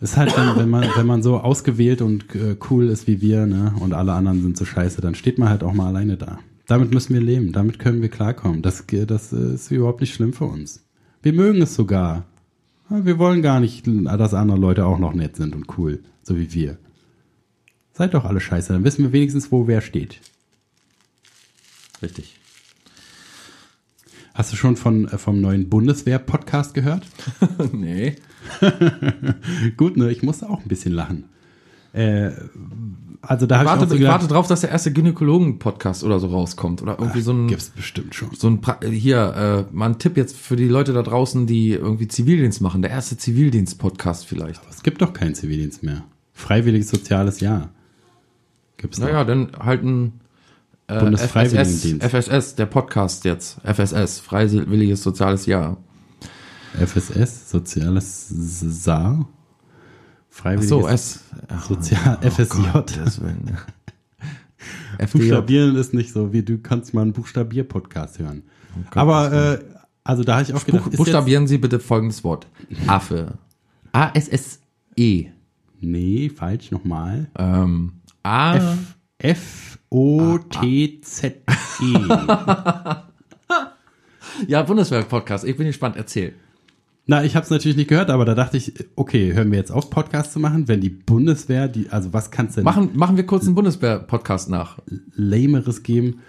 Ist 0.00 0.16
halt, 0.16 0.36
wenn, 0.36 0.56
wenn 0.56 0.70
man, 0.70 0.84
wenn 0.96 1.06
man 1.06 1.22
so 1.22 1.38
ausgewählt 1.38 2.00
und 2.00 2.34
äh, 2.34 2.56
cool 2.70 2.88
ist 2.88 3.06
wie 3.06 3.20
wir, 3.20 3.46
ne, 3.46 3.74
und 3.80 3.92
alle 3.92 4.12
anderen 4.12 4.42
sind 4.42 4.56
so 4.56 4.64
scheiße, 4.64 5.00
dann 5.00 5.14
steht 5.14 5.38
man 5.38 5.48
halt 5.48 5.62
auch 5.62 5.74
mal 5.74 5.88
alleine 5.88 6.16
da. 6.16 6.38
Damit 6.66 6.92
müssen 6.92 7.12
wir 7.14 7.20
leben, 7.20 7.52
damit 7.52 7.78
können 7.78 8.00
wir 8.00 8.08
klarkommen. 8.08 8.62
Das, 8.62 8.84
das 8.86 9.32
ist 9.32 9.70
überhaupt 9.70 10.00
nicht 10.00 10.14
schlimm 10.14 10.32
für 10.32 10.44
uns. 10.44 10.84
Wir 11.22 11.32
mögen 11.32 11.60
es 11.60 11.74
sogar. 11.74 12.24
Ja, 12.88 13.04
Wir 13.04 13.18
wollen 13.18 13.42
gar 13.42 13.60
nicht, 13.60 13.86
dass 13.86 14.34
andere 14.34 14.58
Leute 14.58 14.86
auch 14.86 14.98
noch 14.98 15.12
nett 15.12 15.36
sind 15.36 15.54
und 15.54 15.78
cool, 15.78 16.02
so 16.22 16.38
wie 16.38 16.52
wir. 16.54 16.78
Seid 17.92 18.14
doch 18.14 18.24
alle 18.24 18.40
scheiße, 18.40 18.72
dann 18.72 18.84
wissen 18.84 19.04
wir 19.04 19.12
wenigstens, 19.12 19.52
wo 19.52 19.66
wer 19.66 19.80
steht. 19.80 20.20
Richtig. 22.00 22.39
Hast 24.34 24.52
du 24.52 24.56
schon 24.56 24.76
von, 24.76 25.06
äh, 25.08 25.18
vom 25.18 25.40
neuen 25.40 25.68
Bundeswehr-Podcast 25.68 26.74
gehört? 26.74 27.06
nee. 27.72 28.16
Gut, 29.76 29.96
ne, 29.96 30.10
ich 30.10 30.22
musste 30.22 30.48
auch 30.48 30.60
ein 30.62 30.68
bisschen 30.68 30.92
lachen. 30.92 31.24
Äh, 31.92 32.30
also 33.22 33.46
da 33.46 33.58
habe 33.58 33.84
ich 33.84 33.92
ich 33.92 33.98
gedacht, 33.98 34.12
warte 34.12 34.28
drauf, 34.28 34.46
dass 34.46 34.62
der 34.62 34.70
erste 34.70 34.92
Gynäkologen-Podcast 34.92 36.04
oder 36.04 36.18
so 36.20 36.28
rauskommt. 36.28 36.80
Oder 36.80 36.98
irgendwie 36.98 37.20
so 37.20 37.32
ein, 37.32 37.48
gibt's 37.48 37.68
bestimmt 37.70 38.14
schon. 38.14 38.30
so 38.34 38.48
ein, 38.48 38.60
pra- 38.62 38.86
hier, 38.86 39.66
äh, 39.70 39.74
mal 39.74 39.90
ein 39.90 39.98
Tipp 39.98 40.16
jetzt 40.16 40.36
für 40.36 40.56
die 40.56 40.68
Leute 40.68 40.92
da 40.92 41.02
draußen, 41.02 41.46
die 41.46 41.72
irgendwie 41.72 42.08
Zivildienst 42.08 42.60
machen. 42.60 42.80
Der 42.82 42.90
erste 42.92 43.16
Zivildienst-Podcast 43.18 44.26
vielleicht. 44.26 44.62
Es 44.70 44.82
gibt 44.82 45.02
doch 45.02 45.12
keinen 45.12 45.34
Zivildienst 45.34 45.82
mehr. 45.82 46.04
Freiwilliges 46.32 46.88
soziales 46.88 47.40
Jahr. 47.40 47.70
Gibt's 48.78 48.98
doch. 48.98 49.06
Naja, 49.06 49.24
dann 49.24 49.50
halt 49.58 49.82
ein 49.84 50.12
äh, 50.90 50.94
FSS, 50.94 51.04
Bundesfreiwilligendienst. 51.04 52.02
FSS, 52.02 52.54
der 52.56 52.66
Podcast 52.66 53.24
jetzt. 53.24 53.58
FSS, 53.64 54.20
Freiwilliges 54.20 55.02
Soziales 55.02 55.46
Jahr. 55.46 55.76
FSS, 56.74 57.50
soziales 57.50 58.28
Saar. 58.28 59.18
Ach 59.20 59.26
Freiwilliges 60.28 60.68
so, 60.68 60.88
S. 60.88 61.24
Ach, 61.48 61.68
Sozial, 61.68 62.18
oh 62.22 62.30
FSJ. 62.30 62.58
FDJ. 64.98 65.18
Buchstabieren 65.18 65.76
ist 65.76 65.94
nicht 65.94 66.12
so, 66.12 66.32
wie 66.32 66.42
du 66.42 66.58
kannst 66.58 66.94
mal 66.94 67.02
einen 67.02 67.12
Buchstabier-Podcast 67.12 68.18
hören. 68.18 68.42
Aber, 68.90 69.32
äh, 69.32 69.58
also 70.04 70.24
da 70.24 70.34
habe 70.34 70.44
ich 70.44 70.54
auch 70.54 70.64
gedacht, 70.64 70.84
Buch, 70.84 70.96
buchstabieren 70.96 71.46
Sie 71.46 71.58
bitte 71.58 71.80
folgendes 71.80 72.24
Wort. 72.24 72.46
Affe. 72.86 73.38
A-S-S-E. 73.92 75.26
nee, 75.80 76.30
falsch, 76.30 76.70
nochmal. 76.70 77.30
Ähm, 77.38 77.92
A. 78.22 78.56
F, 78.56 78.96
F, 79.18 79.69
O, 79.90 80.38
T, 80.38 81.00
Z, 81.02 81.42
E. 81.82 81.94
Ja, 84.46 84.62
Bundeswehr-Podcast. 84.62 85.44
Ich 85.44 85.56
bin 85.56 85.66
gespannt. 85.66 85.96
Erzähl. 85.96 86.34
Na, 87.06 87.24
ich 87.24 87.34
habe 87.34 87.44
es 87.44 87.50
natürlich 87.50 87.76
nicht 87.76 87.88
gehört, 87.88 88.08
aber 88.08 88.24
da 88.24 88.34
dachte 88.34 88.56
ich, 88.56 88.72
okay, 88.94 89.34
hören 89.34 89.50
wir 89.50 89.58
jetzt 89.58 89.72
auf, 89.72 89.90
Podcast 89.90 90.32
zu 90.32 90.38
machen, 90.38 90.68
wenn 90.68 90.80
die 90.80 90.90
Bundeswehr, 90.90 91.66
die, 91.66 91.90
also 91.90 92.12
was 92.12 92.30
kann's 92.30 92.54
denn 92.54 92.62
Machen, 92.64 92.90
machen 92.94 93.16
wir 93.16 93.26
kurz 93.26 93.46
einen 93.46 93.56
Bundeswehr-Podcast 93.56 94.48
nach. 94.48 94.78
Lameres 95.14 95.82
geben? 95.82 96.20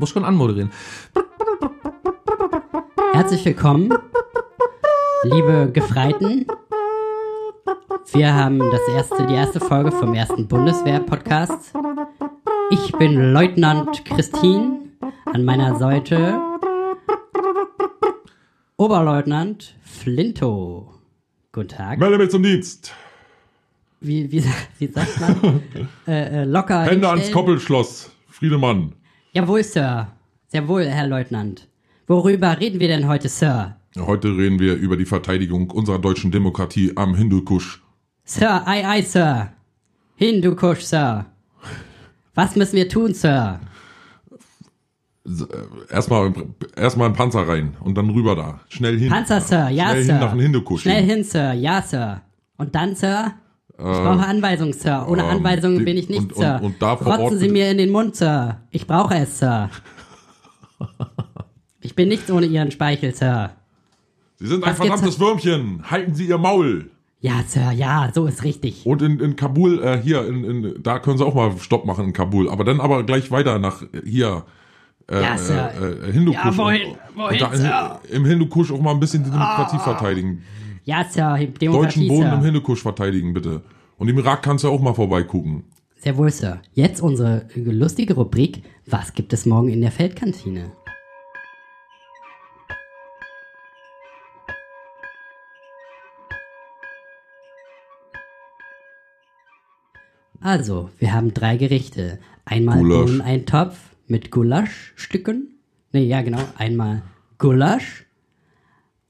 Musst 0.00 0.14
schon 0.14 0.24
anmoderieren. 0.24 0.72
Herzlich 3.12 3.44
willkommen, 3.44 3.92
liebe 5.24 5.70
Gefreiten. 5.72 6.46
Wir 8.12 8.34
haben 8.34 8.58
das 8.58 8.80
erste, 8.88 9.26
die 9.26 9.34
erste 9.34 9.60
Folge 9.60 9.92
vom 9.92 10.14
ersten 10.14 10.48
Bundeswehr-Podcast. 10.48 11.74
Ich 12.70 12.92
bin 12.92 13.32
Leutnant 13.32 14.04
Christine. 14.06 14.78
An 15.26 15.44
meiner 15.44 15.78
Seite 15.78 16.40
Oberleutnant 18.76 19.76
Flinto. 19.82 20.94
Guten 21.52 21.68
Tag. 21.68 21.98
Melde 21.98 22.18
mich 22.18 22.30
zum 22.30 22.42
Dienst. 22.42 22.94
Wie, 24.00 24.32
wie, 24.32 24.44
wie 24.78 24.86
sagt 24.86 25.20
man? 25.20 25.62
äh, 26.06 26.42
äh, 26.42 26.44
locker. 26.44 26.84
Hände 26.84 27.08
ans. 27.08 27.30
Koppelschloss. 27.30 28.10
Friedemann. 28.28 28.94
Jawohl, 29.32 29.62
Sir. 29.62 30.08
Sehr 30.48 30.66
wohl, 30.66 30.86
Herr 30.86 31.06
Leutnant. 31.06 31.68
Worüber 32.06 32.58
reden 32.58 32.80
wir 32.80 32.88
denn 32.88 33.06
heute, 33.06 33.28
Sir? 33.28 33.76
Heute 33.96 34.28
reden 34.36 34.58
wir 34.58 34.74
über 34.74 34.96
die 34.96 35.04
Verteidigung 35.04 35.70
unserer 35.70 35.98
deutschen 35.98 36.30
Demokratie 36.32 36.92
am 36.96 37.14
Hindukusch. 37.14 37.82
Sir, 38.24 38.66
ei, 38.66 38.86
ei, 38.86 39.02
Sir. 39.02 39.52
Hindukusch, 40.16 40.80
Sir. 40.80 41.26
Was 42.34 42.56
müssen 42.56 42.76
wir 42.76 42.88
tun, 42.88 43.14
Sir? 43.14 43.60
Erstmal 45.90 46.32
erstmal 46.74 47.08
in 47.08 47.14
Panzer 47.14 47.46
rein 47.46 47.76
und 47.80 47.96
dann 47.96 48.10
rüber 48.10 48.34
da. 48.34 48.60
Schnell 48.68 48.98
hin. 48.98 49.10
Panzer, 49.10 49.40
Sir, 49.40 49.68
ja, 49.68 49.90
Schnell 49.90 50.02
Sir. 50.04 50.12
hin 50.14 50.20
nach 50.20 50.30
dem 50.32 50.40
Hindukusch. 50.40 50.82
Schnell 50.82 51.04
hin, 51.04 51.22
Sir, 51.22 51.52
ja, 51.52 51.82
Sir. 51.82 52.22
Und 52.56 52.74
dann, 52.74 52.96
Sir? 52.96 53.34
Ich 53.80 53.98
brauche 53.98 54.26
Anweisungen, 54.26 54.72
Sir. 54.72 55.06
Ohne 55.08 55.22
ähm, 55.22 55.28
Anweisungen 55.28 55.78
die- 55.78 55.84
bin 55.84 55.96
ich 55.96 56.08
nicht, 56.08 56.20
und- 56.20 56.32
und- 56.34 56.38
Sir. 56.42 56.60
und 56.62 56.80
da 56.82 56.96
vor 56.96 57.06
Rotzen 57.16 57.22
Ort 57.24 57.38
Sie 57.38 57.48
mir 57.48 57.70
in 57.70 57.78
den 57.78 57.90
Mund, 57.90 58.14
Sir. 58.16 58.58
Ich 58.70 58.86
brauche 58.86 59.14
es, 59.14 59.38
Sir. 59.38 59.70
Ich 61.82 61.94
bin 61.94 62.08
nichts 62.08 62.30
ohne 62.30 62.46
Ihren 62.46 62.70
Speichel, 62.70 63.14
Sir. 63.14 63.50
Sie 64.38 64.46
sind 64.46 64.64
ein 64.64 64.70
Was 64.72 64.78
gibt's- 64.80 64.86
verdammtes 65.00 65.20
Würmchen. 65.20 65.82
Halten 65.90 66.14
Sie 66.14 66.26
Ihr 66.26 66.38
Maul. 66.38 66.90
Ja, 67.22 67.42
Sir, 67.46 67.70
ja, 67.72 68.10
so 68.14 68.26
ist 68.26 68.44
richtig. 68.44 68.84
Und 68.86 69.02
in, 69.02 69.18
in 69.20 69.36
Kabul, 69.36 69.82
äh, 69.82 70.00
hier, 70.02 70.26
in, 70.26 70.44
in, 70.44 70.82
da 70.82 70.98
können 70.98 71.18
Sie 71.18 71.24
auch 71.24 71.34
mal 71.34 71.52
Stopp 71.58 71.84
machen 71.86 72.06
in 72.06 72.12
Kabul. 72.12 72.48
Aber 72.50 72.64
dann 72.64 72.80
aber 72.80 73.02
gleich 73.04 73.30
weiter 73.30 73.58
nach 73.58 73.82
äh, 73.82 73.86
hier. 74.04 74.44
Äh, 75.10 75.22
Ja, 75.22 75.36
Sir. 75.38 75.70
Äh, 75.80 76.08
äh, 76.08 76.12
Hindukusch. 76.12 76.44
Ja, 76.44 76.56
wohin? 76.56 76.82
Und, 76.88 76.96
Wohin, 77.16 77.32
und 77.32 77.40
da 77.40 77.56
Sir? 77.56 77.74
Ah. 77.74 78.00
Im 78.10 78.24
Hindukusch 78.24 78.70
auch 78.72 78.80
mal 78.80 78.92
ein 78.92 79.00
bisschen 79.00 79.24
die 79.24 79.30
Demokratie 79.30 79.78
verteidigen. 79.78 80.42
Ja, 80.90 81.04
Sir, 81.04 81.38
Deutschen 81.38 81.54
Demokratie, 81.54 82.08
Boden 82.08 82.32
im. 82.32 82.42
Hindukusch 82.42 82.82
verteidigen, 82.82 83.32
bitte. 83.32 83.62
Und 83.96 84.08
im 84.08 84.18
Irak 84.18 84.42
kannst 84.42 84.64
du 84.64 84.68
auch 84.70 84.80
mal 84.80 84.92
vorbeigucken. 84.92 85.62
Sehr 85.94 86.16
wohl, 86.16 86.32
Sir. 86.32 86.62
Jetzt 86.74 87.00
unsere 87.00 87.46
lustige 87.54 88.14
Rubrik. 88.14 88.64
Was 88.86 89.14
gibt 89.14 89.32
es 89.32 89.46
morgen 89.46 89.68
in 89.68 89.82
der 89.82 89.92
Feldkantine? 89.92 90.72
Also, 100.40 100.90
wir 100.98 101.12
haben 101.12 101.32
drei 101.32 101.56
Gerichte. 101.56 102.18
Einmal 102.44 102.78
Gulasch. 102.78 103.10
Bohneneintopf 103.10 103.78
mit 104.08 104.32
Gulaschstücken. 104.32 105.54
Nee, 105.92 106.06
ja 106.06 106.22
genau. 106.22 106.42
Einmal 106.58 107.02
Gulasch. 107.38 108.06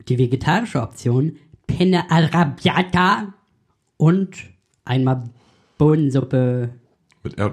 Die 0.08 0.18
vegetarische 0.18 0.82
Option 0.82 1.38
Penne 1.76 2.10
arrabbiata. 2.10 3.34
Und 3.96 4.36
einmal 4.84 5.30
Bohnensuppe 5.78 6.70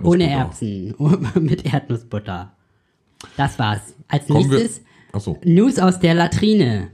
ohne 0.04 0.30
Erbsen 0.30 0.96
mit 1.36 1.66
Erdnussbutter. 1.66 2.54
Das 3.36 3.60
war's. 3.60 3.94
Als 4.08 4.28
Kommen 4.28 4.50
nächstes 4.50 4.82
Achso. 5.12 5.38
News 5.44 5.80
aus 5.80 6.00
der 6.00 6.14
Latrine. 6.14 6.92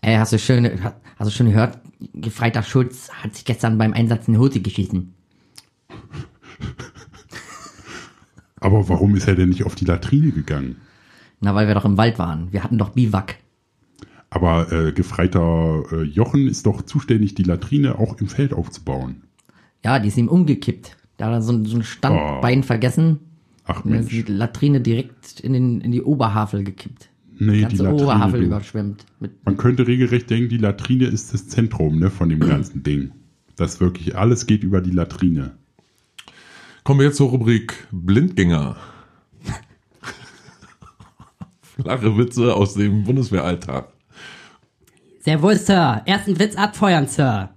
Ey, 0.00 0.16
hast 0.16 0.32
du 0.32 0.38
schön, 0.38 0.80
hast 1.18 1.30
du 1.30 1.34
schon 1.34 1.50
gehört? 1.50 1.80
Gefreiter 2.14 2.62
Schulz 2.62 3.10
hat 3.10 3.34
sich 3.34 3.44
gestern 3.44 3.78
beim 3.78 3.92
Einsatz 3.92 4.28
in 4.28 4.34
die 4.34 4.38
Hose 4.38 4.60
geschissen. 4.60 5.14
Aber 8.60 8.88
warum 8.88 9.16
ist 9.16 9.28
er 9.28 9.34
denn 9.34 9.48
nicht 9.48 9.64
auf 9.64 9.74
die 9.74 9.84
Latrine 9.84 10.30
gegangen? 10.30 10.80
Na, 11.40 11.54
weil 11.54 11.66
wir 11.66 11.74
doch 11.74 11.84
im 11.84 11.98
Wald 11.98 12.18
waren. 12.18 12.52
Wir 12.52 12.62
hatten 12.62 12.78
doch 12.78 12.90
Biwak. 12.90 13.36
Aber 14.30 14.72
äh, 14.72 14.92
Gefreiter 14.92 15.84
äh, 15.92 16.02
Jochen 16.02 16.48
ist 16.48 16.66
doch 16.66 16.82
zuständig, 16.82 17.34
die 17.34 17.44
Latrine 17.44 17.98
auch 17.98 18.18
im 18.18 18.26
Feld 18.26 18.52
aufzubauen. 18.52 19.22
Ja, 19.84 19.98
die 19.98 20.08
ist 20.08 20.16
ihm 20.18 20.28
umgekippt. 20.28 20.96
Da 21.16 21.26
hat 21.26 21.32
er 21.32 21.42
so, 21.42 21.64
so 21.64 21.76
ein 21.76 21.84
Standbein 21.84 22.62
vergessen. 22.62 23.20
Ach 23.64 23.84
ist 23.84 23.84
die 23.84 23.88
Mensch, 23.88 24.28
Latrine 24.28 24.80
direkt 24.80 25.40
in, 25.40 25.52
den, 25.52 25.80
in 25.80 25.92
die 25.92 26.02
Oberhavel 26.02 26.64
gekippt. 26.64 27.08
nee, 27.38 27.52
Die 27.52 27.56
die 27.56 27.62
ganze 27.62 27.82
Latrine. 27.84 28.02
Oberhavel 28.02 28.40
du. 28.40 28.46
überschwemmt. 28.46 29.06
Mit, 29.20 29.44
Man 29.44 29.56
könnte 29.56 29.86
regelrecht 29.86 30.28
denken, 30.28 30.48
die 30.48 30.58
Latrine 30.58 31.06
ist 31.06 31.32
das 31.32 31.48
Zentrum 31.48 31.98
ne, 31.98 32.10
von 32.10 32.28
dem 32.28 32.40
ganzen 32.40 32.82
Ding. 32.82 33.12
Das 33.56 33.80
wirklich, 33.80 34.16
alles 34.16 34.46
geht 34.46 34.62
über 34.62 34.80
die 34.80 34.90
Latrine. 34.90 35.56
Kommen 36.84 37.00
wir 37.00 37.06
jetzt 37.06 37.16
zur 37.16 37.30
Rubrik 37.30 37.88
Blindgänger. 37.90 38.76
Flache 41.62 42.16
Witze 42.18 42.54
aus 42.54 42.74
dem 42.74 43.04
Bundeswehralltag. 43.04 43.92
Sehr 45.26 45.42
wohl, 45.42 45.56
Sir. 45.56 46.02
Ersten 46.06 46.38
Witz 46.38 46.54
abfeuern, 46.54 47.08
Sir. 47.08 47.48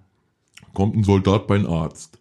Kommt 0.73 0.95
ein 0.95 1.03
Soldat 1.03 1.45
beim 1.45 1.67
Arzt. 1.67 2.17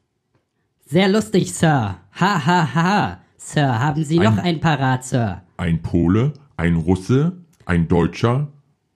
Sehr 0.85 1.09
lustig, 1.09 1.55
Sir. 1.55 1.97
Ha, 2.21 2.47
ha, 2.47 2.75
ha. 2.75 3.21
Sir, 3.39 3.81
haben 3.81 4.05
Sie 4.05 4.19
noch 4.19 4.37
ein 4.37 4.61
parat, 4.61 5.05
Sir? 5.05 5.41
Ein 5.57 5.81
Pole, 5.81 6.35
ein 6.59 6.77
Russe, 6.77 7.33
ein 7.65 7.89
Deutscher 7.89 8.49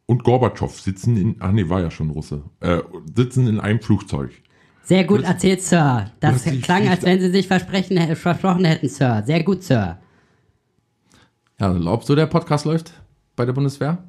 und 0.05 0.25
Gorbatschow 0.25 0.79
sitzen 0.79 1.17
in, 1.17 1.37
ach 1.41 1.53
nee, 1.53 1.71
war 1.71 1.81
ja 1.81 1.91
schon 1.91 2.11
Russe, 2.11 2.43
äh, 2.61 2.83
sitzen 3.15 3.47
in 3.47 3.59
einem 3.59 3.81
Flugzeug. 3.81 4.33
Sehr 4.83 5.05
gut 5.05 5.23
erzählt, 5.23 5.63
Sir. 5.63 6.11
Das 6.21 6.43
Plötzlich 6.43 6.63
klang, 6.63 6.87
als 6.87 7.03
wenn 7.03 7.19
Sie 7.19 7.31
sich 7.31 7.49
versprechen, 7.49 8.15
versprochen 8.15 8.67
hätten, 8.67 8.91
Sir. 8.91 9.23
Sehr 9.25 9.43
gut, 9.43 9.63
Sir. 9.63 9.97
Ja, 11.59 11.73
glaubst 11.73 12.11
du, 12.11 12.15
der 12.15 12.27
Podcast 12.27 12.67
läuft 12.67 12.93
bei 13.37 13.47
der 13.47 13.55
Bundeswehr? 13.55 14.05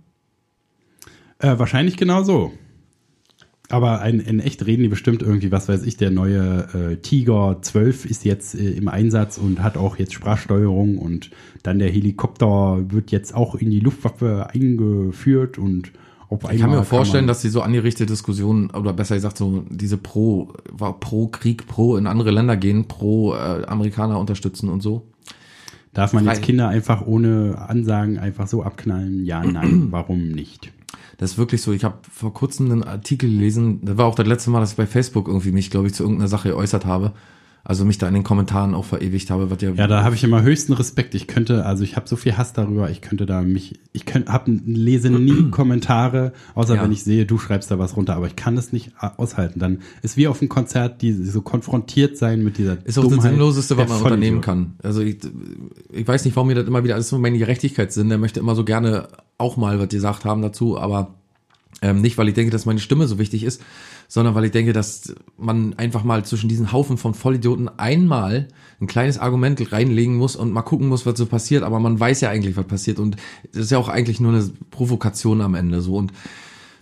Äh, 1.43 1.59
wahrscheinlich 1.59 1.97
genau 1.97 2.23
so. 2.23 2.53
Aber 3.69 4.05
in, 4.05 4.19
in 4.19 4.39
echt 4.39 4.65
reden 4.65 4.83
die 4.83 4.89
bestimmt 4.89 5.21
irgendwie, 5.21 5.51
was 5.51 5.67
weiß 5.67 5.83
ich, 5.83 5.97
der 5.97 6.09
neue 6.09 6.67
äh, 6.73 6.95
Tiger 6.97 7.57
12 7.61 8.05
ist 8.05 8.23
jetzt 8.23 8.55
äh, 8.55 8.71
im 8.71 8.87
Einsatz 8.87 9.37
und 9.37 9.61
hat 9.61 9.77
auch 9.77 9.97
jetzt 9.97 10.13
Sprachsteuerung 10.13 10.97
und 10.97 11.31
dann 11.63 11.79
der 11.79 11.89
Helikopter 11.89 12.85
wird 12.89 13.11
jetzt 13.11 13.35
auch 13.35 13.55
in 13.55 13.71
die 13.71 13.81
Luftwaffe 13.81 14.47
eingeführt 14.53 15.57
und 15.57 15.91
auf 16.29 16.45
einmal 16.45 16.55
Ich 16.55 16.61
kann 16.61 16.71
mir 16.71 16.83
vorstellen, 16.85 17.27
dass 17.27 17.41
die 17.41 17.49
so 17.49 17.61
angerichtete 17.61 18.05
Diskussionen, 18.05 18.69
oder 18.69 18.93
besser 18.93 19.15
gesagt 19.15 19.37
so 19.37 19.65
diese 19.69 19.97
pro, 19.97 20.53
war 20.71 20.99
pro 20.99 21.27
Krieg, 21.27 21.67
pro 21.67 21.97
in 21.97 22.07
andere 22.07 22.31
Länder 22.31 22.55
gehen, 22.55 22.87
pro 22.87 23.33
äh, 23.33 23.65
Amerikaner 23.65 24.17
unterstützen 24.17 24.69
und 24.69 24.81
so. 24.81 25.07
darf 25.93 26.13
man 26.13 26.25
jetzt 26.25 26.41
Kinder 26.41 26.69
einfach 26.69 27.05
ohne 27.05 27.65
Ansagen 27.67 28.17
einfach 28.17 28.47
so 28.47 28.63
abknallen? 28.63 29.25
Ja, 29.25 29.43
nein, 29.43 29.87
warum 29.91 30.29
nicht? 30.29 30.71
Das 31.17 31.31
ist 31.31 31.37
wirklich 31.37 31.61
so. 31.61 31.71
Ich 31.71 31.83
habe 31.83 31.97
vor 32.11 32.33
kurzem 32.33 32.71
einen 32.71 32.83
Artikel 32.83 33.29
gelesen. 33.29 33.79
Das 33.83 33.97
war 33.97 34.05
auch 34.05 34.15
das 34.15 34.27
letzte 34.27 34.49
Mal, 34.49 34.59
dass 34.59 34.71
ich 34.71 34.77
bei 34.77 34.87
Facebook 34.87 35.27
irgendwie 35.27 35.51
mich, 35.51 35.69
glaube 35.69 35.87
ich, 35.87 35.93
zu 35.93 36.03
irgendeiner 36.03 36.27
Sache 36.27 36.49
geäußert 36.49 36.85
habe. 36.85 37.13
Also 37.65 37.85
mich 37.85 37.97
da 37.97 38.09
in 38.09 38.13
den 38.13 38.23
Kommentaren 38.23 38.75
auch 38.75 38.83
verewigt 38.83 39.29
habe, 39.31 39.49
was 39.49 39.61
ja, 39.61 39.71
Ja, 39.71 39.87
da 39.87 40.03
habe 40.03 40.15
ich 40.15 40.23
immer 40.25 40.41
höchsten 40.41 40.73
Respekt. 40.73 41.15
Ich 41.15 41.27
könnte, 41.27 41.65
also 41.65 41.85
ich 41.85 41.95
habe 41.95 42.09
so 42.09 42.17
viel 42.17 42.35
Hass 42.35 42.51
darüber, 42.51 42.89
ich 42.89 42.99
könnte 42.99 43.25
da 43.25 43.41
mich, 43.41 43.79
ich 43.93 44.05
könnte, 44.05 44.33
hab, 44.33 44.47
lese 44.47 45.09
nie 45.09 45.43
Kommentare, 45.51 46.33
außer 46.55 46.75
Ja. 46.75 46.83
wenn 46.83 46.91
ich 46.91 47.05
sehe, 47.05 47.25
du 47.25 47.37
schreibst 47.37 47.71
da 47.71 47.79
was 47.79 47.95
runter, 47.95 48.17
aber 48.17 48.27
ich 48.27 48.35
kann 48.35 48.57
das 48.57 48.73
nicht 48.73 48.91
aushalten. 48.99 49.59
Dann 49.59 49.79
ist 50.01 50.17
wie 50.17 50.27
auf 50.27 50.41
einem 50.41 50.49
Konzert, 50.49 51.01
die 51.01 51.13
so 51.13 51.41
konfrontiert 51.41 52.17
sein 52.17 52.43
mit 52.43 52.57
dieser 52.57 52.85
ist 52.85 52.97
auch 52.97 53.03
das 53.03 53.13
Dummheit 53.13 53.31
Sinnloseste, 53.31 53.77
was 53.77 53.87
man 53.87 54.01
unternehmen 54.01 54.41
kann. 54.41 54.73
Also 54.83 55.01
ich, 55.01 55.19
ich 55.89 56.05
weiß 56.05 56.25
nicht, 56.25 56.35
warum 56.35 56.49
mir 56.49 56.55
das 56.55 56.67
immer 56.67 56.83
wieder, 56.83 56.95
das 56.95 57.05
ist 57.05 57.11
so 57.11 57.17
meine 57.17 57.37
Gerechtigkeitssinn, 57.37 58.09
der 58.09 58.17
möchte 58.17 58.41
immer 58.41 58.55
so 58.55 58.65
gerne 58.65 59.07
auch 59.37 59.55
mal 59.55 59.79
was 59.79 59.87
gesagt 59.87 60.25
haben 60.25 60.41
dazu, 60.41 60.77
aber 60.77 61.15
ähm, 61.83 62.01
nicht, 62.01 62.17
weil 62.17 62.27
ich 62.29 62.33
denke, 62.33 62.51
dass 62.51 62.65
meine 62.65 62.79
Stimme 62.79 63.05
so 63.07 63.19
wichtig 63.19 63.43
ist, 63.43 63.61
sondern 64.07 64.33
weil 64.35 64.45
ich 64.45 64.51
denke, 64.51 64.73
dass 64.73 65.13
man 65.37 65.73
einfach 65.75 66.03
mal 66.03 66.23
zwischen 66.25 66.47
diesen 66.49 66.71
Haufen 66.71 66.97
von 66.97 67.13
Vollidioten 67.13 67.69
einmal 67.77 68.47
ein 68.81 68.87
kleines 68.87 69.17
Argument 69.19 69.71
reinlegen 69.71 70.15
muss 70.15 70.35
und 70.35 70.51
mal 70.51 70.61
gucken 70.61 70.87
muss, 70.87 71.05
was 71.05 71.17
so 71.17 71.25
passiert, 71.25 71.63
aber 71.63 71.79
man 71.79 71.99
weiß 71.99 72.21
ja 72.21 72.29
eigentlich, 72.29 72.55
was 72.57 72.65
passiert 72.65 72.99
und 72.99 73.17
das 73.51 73.65
ist 73.65 73.71
ja 73.71 73.77
auch 73.77 73.89
eigentlich 73.89 74.19
nur 74.19 74.31
eine 74.33 74.49
Provokation 74.71 75.41
am 75.41 75.55
Ende 75.55 75.81
so 75.81 75.95
und 75.97 76.11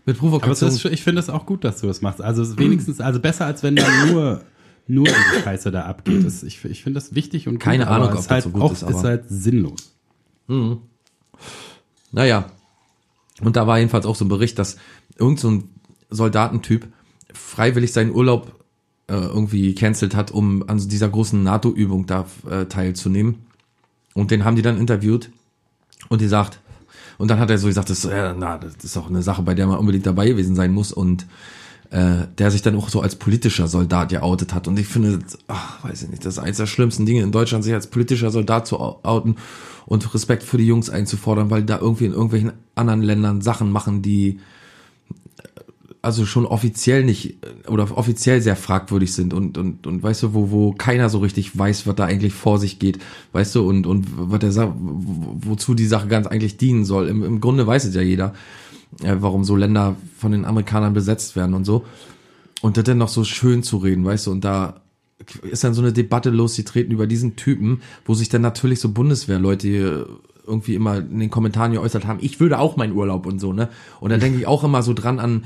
mit 0.06 0.18
Aber 0.18 0.30
Provokation 0.30 0.70
ist, 0.70 0.86
ich 0.86 1.04
finde 1.04 1.20
es 1.20 1.30
auch 1.30 1.46
gut, 1.46 1.64
dass 1.64 1.82
du 1.82 1.88
das 1.88 2.02
machst. 2.02 2.22
Also 2.22 2.42
es 2.44 2.50
ist 2.50 2.60
wenigstens, 2.60 3.02
also 3.02 3.20
besser 3.20 3.46
als 3.46 3.64
wenn 3.64 3.76
da 3.76 3.86
nur 4.06 4.42
nur 4.88 5.06
diese 5.06 5.44
Scheiße 5.44 5.72
da 5.72 5.84
abgeht. 5.84 6.26
Das, 6.26 6.44
ich 6.44 6.64
ich 6.66 6.84
finde 6.84 7.00
das 7.00 7.14
wichtig 7.16 7.48
und 7.48 7.56
gut, 7.56 7.64
Keine 7.64 7.88
aber 7.88 7.96
Ahnung, 7.98 8.10
ob 8.10 8.16
ist 8.16 8.26
das 8.26 8.32
halt 8.32 8.44
so 8.44 8.50
gut 8.50 8.62
auch, 8.62 8.72
ist, 8.72 8.82
ist 8.82 8.88
aber- 8.90 9.04
halt 9.04 9.24
sinnlos. 9.30 9.94
Naja. 12.12 12.46
Und 13.42 13.56
da 13.56 13.68
war 13.68 13.80
jedenfalls 13.80 14.06
auch 14.06 14.16
so 14.16 14.26
ein 14.26 14.30
Bericht, 14.30 14.60
dass 14.60 14.78
irgend 15.18 15.40
so 15.40 15.64
Soldatentyp 16.10 16.88
freiwillig 17.34 17.94
seinen 17.94 18.12
Urlaub 18.12 18.54
äh, 19.08 19.14
irgendwie 19.14 19.76
cancelt 19.76 20.16
hat, 20.16 20.32
um 20.32 20.68
an 20.68 20.78
dieser 20.78 21.10
großen 21.10 21.42
NATO-Übung 21.42 22.06
da 22.06 22.26
äh, 22.50 22.66
teilzunehmen. 22.66 23.46
Und 24.14 24.32
den 24.32 24.46
haben 24.46 24.56
die 24.56 24.62
dann 24.62 24.78
interviewt 24.78 25.30
und 26.10 26.22
die 26.22 26.28
sagt, 26.28 26.60
und 27.18 27.30
dann 27.30 27.40
hat 27.40 27.50
er 27.50 27.58
so 27.58 27.68
gesagt, 27.68 27.90
das, 27.90 28.06
äh, 28.06 28.34
na, 28.38 28.58
das 28.58 28.76
ist 28.84 28.98
auch 28.98 29.10
eine 29.10 29.22
Sache, 29.22 29.42
bei 29.42 29.54
der 29.54 29.68
man 29.68 29.78
unbedingt 29.78 30.06
dabei 30.06 30.28
gewesen 30.28 30.56
sein 30.56 30.72
muss 30.72 30.92
und 30.92 31.28
äh, 31.92 32.28
der 32.38 32.52
sich 32.52 32.62
dann 32.62 32.76
auch 32.76 32.90
so 32.90 33.02
als 33.02 33.16
politischer 33.16 33.68
Soldat 33.68 34.10
geoutet 34.10 34.54
hat. 34.54 34.68
Und 34.68 34.80
ich 34.80 34.88
finde, 34.88 35.20
ach, 35.48 35.84
weiß 35.84 36.04
ich 36.04 36.10
nicht, 36.10 36.26
das 36.26 36.36
ist 36.38 36.40
eines 36.40 36.58
der 36.58 36.66
schlimmsten 36.66 37.06
Dinge 37.06 37.22
in 37.22 37.32
Deutschland, 37.32 37.64
sich 37.64 37.74
als 37.74 37.88
politischer 37.88 38.32
Soldat 38.32 38.66
zu 38.66 38.80
outen 38.80 39.36
und 39.86 40.14
Respekt 40.14 40.44
für 40.44 40.58
die 40.58 40.68
Jungs 40.68 40.90
einzufordern, 40.90 41.50
weil 41.50 41.64
da 41.64 41.80
irgendwie 41.80 42.06
in 42.06 42.14
irgendwelchen 42.14 42.52
anderen 42.76 43.02
Ländern 43.02 43.42
Sachen 43.42 43.72
machen, 43.72 44.02
die 44.02 44.40
äh, 45.38 45.44
also 46.02 46.26
schon 46.26 46.46
offiziell 46.46 47.04
nicht 47.04 47.44
äh, 47.44 47.68
oder 47.68 47.96
offiziell 47.98 48.42
sehr 48.42 48.56
fragwürdig 48.56 49.14
sind 49.14 49.34
und 49.34 49.58
und 49.58 49.86
und 49.86 50.02
weißt 50.04 50.24
du 50.24 50.34
wo 50.34 50.50
wo 50.52 50.72
keiner 50.74 51.10
so 51.10 51.20
richtig 51.20 51.58
weiß 51.58 51.86
was 51.88 51.96
da 51.96 52.06
eigentlich 52.06 52.34
vor 52.34 52.58
sich 52.60 52.80
geht 52.80 53.00
weißt 53.34 53.56
du 53.56 53.68
und 53.68 53.86
und 53.86 54.08
was 54.16 54.40
der 54.40 54.52
Sa- 54.52 54.74
wo- 54.78 55.36
wozu 55.52 55.74
die 55.76 55.86
Sache 55.88 56.08
ganz 56.08 56.28
eigentlich 56.28 56.58
dienen 56.58 56.86
soll. 56.86 57.08
Im, 57.08 57.24
im 57.24 57.40
Grunde 57.42 57.68
weiß 57.68 57.86
es 57.86 57.96
ja 57.96 58.02
jeder 58.02 58.34
äh, 59.04 59.16
warum 59.20 59.44
so 59.44 59.56
Länder 59.56 59.96
von 60.18 60.32
den 60.32 60.46
Amerikanern 60.46 60.94
besetzt 60.94 61.36
werden 61.36 61.54
und 61.56 61.66
so. 61.66 61.86
Und 62.62 62.78
das 62.78 62.84
dann 62.84 62.98
noch 63.00 63.08
so 63.10 63.24
schön 63.24 63.64
zu 63.64 63.78
reden 63.78 64.06
weißt 64.06 64.28
du 64.28 64.32
und 64.32 64.44
da 64.44 64.82
ist 65.44 65.64
dann 65.64 65.74
so 65.74 65.82
eine 65.82 65.94
Debatte 65.94 66.30
losgetreten 66.30 66.92
über 66.92 67.08
diesen 67.08 67.36
Typen 67.36 67.82
wo 68.06 68.14
sich 68.14 68.30
dann 68.30 68.42
natürlich 68.42 68.80
so 68.80 68.90
Bundeswehrleute 68.90 70.08
irgendwie 70.48 70.76
immer 70.76 70.98
in 70.98 71.20
den 71.20 71.30
Kommentaren 71.30 71.74
geäußert 71.74 72.06
haben 72.06 72.20
ich 72.22 72.40
würde 72.40 72.60
auch 72.60 72.78
meinen 72.78 72.94
Urlaub 72.94 73.26
und 73.26 73.40
so 73.40 73.54
ne 73.54 73.70
und 74.00 74.10
da 74.12 74.18
denke 74.18 74.40
ich 74.40 74.48
auch 74.48 74.64
immer 74.64 74.84
so 74.84 74.94
dran 74.94 75.20
an 75.20 75.46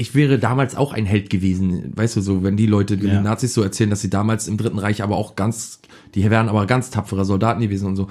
ich 0.00 0.14
wäre 0.14 0.38
damals 0.38 0.76
auch 0.76 0.94
ein 0.94 1.04
Held 1.04 1.28
gewesen, 1.28 1.92
weißt 1.94 2.16
du, 2.16 2.20
so, 2.22 2.42
wenn 2.42 2.56
die 2.56 2.64
Leute, 2.64 2.96
die 2.96 3.06
Ja. 3.06 3.20
Nazis 3.20 3.52
so 3.52 3.62
erzählen, 3.62 3.90
dass 3.90 4.00
sie 4.00 4.08
damals 4.08 4.48
im 4.48 4.56
Dritten 4.56 4.78
Reich 4.78 5.02
aber 5.02 5.16
auch 5.16 5.36
ganz, 5.36 5.80
die 6.14 6.28
wären 6.30 6.48
aber 6.48 6.64
ganz 6.64 6.88
tapfere 6.88 7.26
Soldaten 7.26 7.60
gewesen 7.60 7.86
und 7.86 7.96
so. 7.96 8.08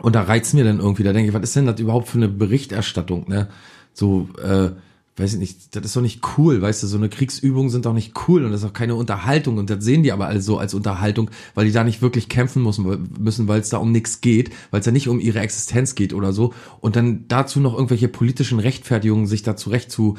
Und 0.00 0.14
da 0.14 0.22
reizt 0.22 0.54
mir 0.54 0.62
dann 0.62 0.78
irgendwie, 0.78 1.02
da 1.02 1.12
denke 1.12 1.28
ich, 1.28 1.34
was 1.34 1.42
ist 1.42 1.56
denn 1.56 1.66
das 1.66 1.80
überhaupt 1.80 2.06
für 2.06 2.18
eine 2.18 2.28
Berichterstattung, 2.28 3.28
ne? 3.28 3.48
So, 3.94 4.28
äh, 4.40 4.70
weiß 5.16 5.32
ich 5.32 5.38
nicht, 5.38 5.74
das 5.74 5.84
ist 5.84 5.96
doch 5.96 6.02
nicht 6.02 6.20
cool, 6.36 6.60
weißt 6.60 6.82
du, 6.82 6.86
so 6.86 6.98
eine 6.98 7.08
Kriegsübung 7.08 7.70
sind 7.70 7.86
doch 7.86 7.94
nicht 7.94 8.12
cool 8.28 8.44
und 8.44 8.52
das 8.52 8.62
ist 8.62 8.68
auch 8.68 8.74
keine 8.74 8.94
Unterhaltung 8.94 9.56
und 9.56 9.70
das 9.70 9.82
sehen 9.82 10.02
die 10.02 10.12
aber 10.12 10.26
alle 10.26 10.42
so 10.42 10.58
als 10.58 10.74
Unterhaltung, 10.74 11.30
weil 11.54 11.66
die 11.66 11.72
da 11.72 11.84
nicht 11.84 12.02
wirklich 12.02 12.28
kämpfen 12.28 12.62
müssen, 12.62 13.08
müssen 13.18 13.48
weil 13.48 13.60
es 13.60 13.70
da 13.70 13.78
um 13.78 13.92
nichts 13.92 14.20
geht, 14.20 14.50
weil 14.70 14.80
es 14.80 14.86
ja 14.86 14.92
nicht 14.92 15.08
um 15.08 15.18
ihre 15.18 15.40
Existenz 15.40 15.94
geht 15.94 16.12
oder 16.12 16.32
so 16.32 16.52
und 16.80 16.96
dann 16.96 17.24
dazu 17.28 17.60
noch 17.60 17.74
irgendwelche 17.74 18.08
politischen 18.08 18.58
Rechtfertigungen 18.58 19.26
sich 19.26 19.42
da 19.42 19.56
zurecht 19.56 19.90
zu 19.90 20.16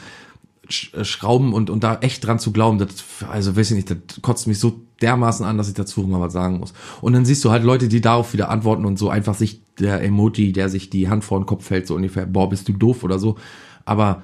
sch- 0.69 1.03
schrauben 1.03 1.53
und, 1.53 1.69
und 1.69 1.83
da 1.83 1.99
echt 1.99 2.25
dran 2.25 2.39
zu 2.39 2.51
glauben, 2.51 2.79
das, 2.79 2.89
also 3.29 3.55
weiß 3.55 3.71
ich 3.71 3.75
nicht, 3.75 3.89
das 3.91 4.21
kotzt 4.21 4.47
mich 4.47 4.59
so 4.59 4.81
dermaßen 5.01 5.45
an, 5.45 5.59
dass 5.59 5.67
ich 5.67 5.75
dazu 5.75 6.01
mal 6.01 6.19
was 6.19 6.33
sagen 6.33 6.57
muss. 6.57 6.73
Und 7.01 7.13
dann 7.13 7.23
siehst 7.23 7.45
du 7.45 7.51
halt 7.51 7.63
Leute, 7.63 7.87
die 7.87 8.01
darauf 8.01 8.33
wieder 8.33 8.49
antworten 8.49 8.83
und 8.85 8.97
so 8.97 9.09
einfach 9.09 9.35
sich 9.35 9.61
der 9.79 10.01
Emoji, 10.01 10.53
der 10.53 10.69
sich 10.69 10.89
die 10.89 11.07
Hand 11.07 11.23
vor 11.23 11.39
den 11.39 11.45
Kopf 11.45 11.69
hält, 11.69 11.85
so 11.85 11.93
ungefähr, 11.93 12.25
boah, 12.25 12.49
bist 12.49 12.67
du 12.67 12.73
doof 12.73 13.03
oder 13.03 13.19
so. 13.19 13.35
Aber 13.85 14.23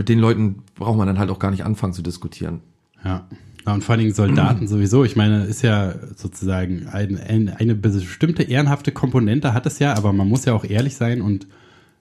mit 0.00 0.08
den 0.08 0.18
Leuten 0.18 0.62
braucht 0.76 0.96
man 0.96 1.06
dann 1.06 1.18
halt 1.18 1.28
auch 1.28 1.38
gar 1.38 1.50
nicht 1.50 1.62
anfangen 1.62 1.92
zu 1.92 2.00
diskutieren. 2.00 2.60
Ja. 3.04 3.28
Und 3.66 3.84
vor 3.84 3.92
allen 3.92 4.00
Dingen 4.00 4.14
Soldaten 4.14 4.66
sowieso. 4.66 5.04
Ich 5.04 5.14
meine, 5.14 5.44
ist 5.44 5.60
ja 5.60 5.94
sozusagen 6.16 6.86
ein, 6.86 7.18
ein, 7.18 7.50
eine 7.50 7.74
bestimmte 7.74 8.44
ehrenhafte 8.44 8.92
Komponente 8.92 9.52
hat 9.52 9.66
es 9.66 9.78
ja, 9.78 9.94
aber 9.94 10.14
man 10.14 10.26
muss 10.26 10.46
ja 10.46 10.54
auch 10.54 10.64
ehrlich 10.64 10.96
sein 10.96 11.20
und 11.20 11.46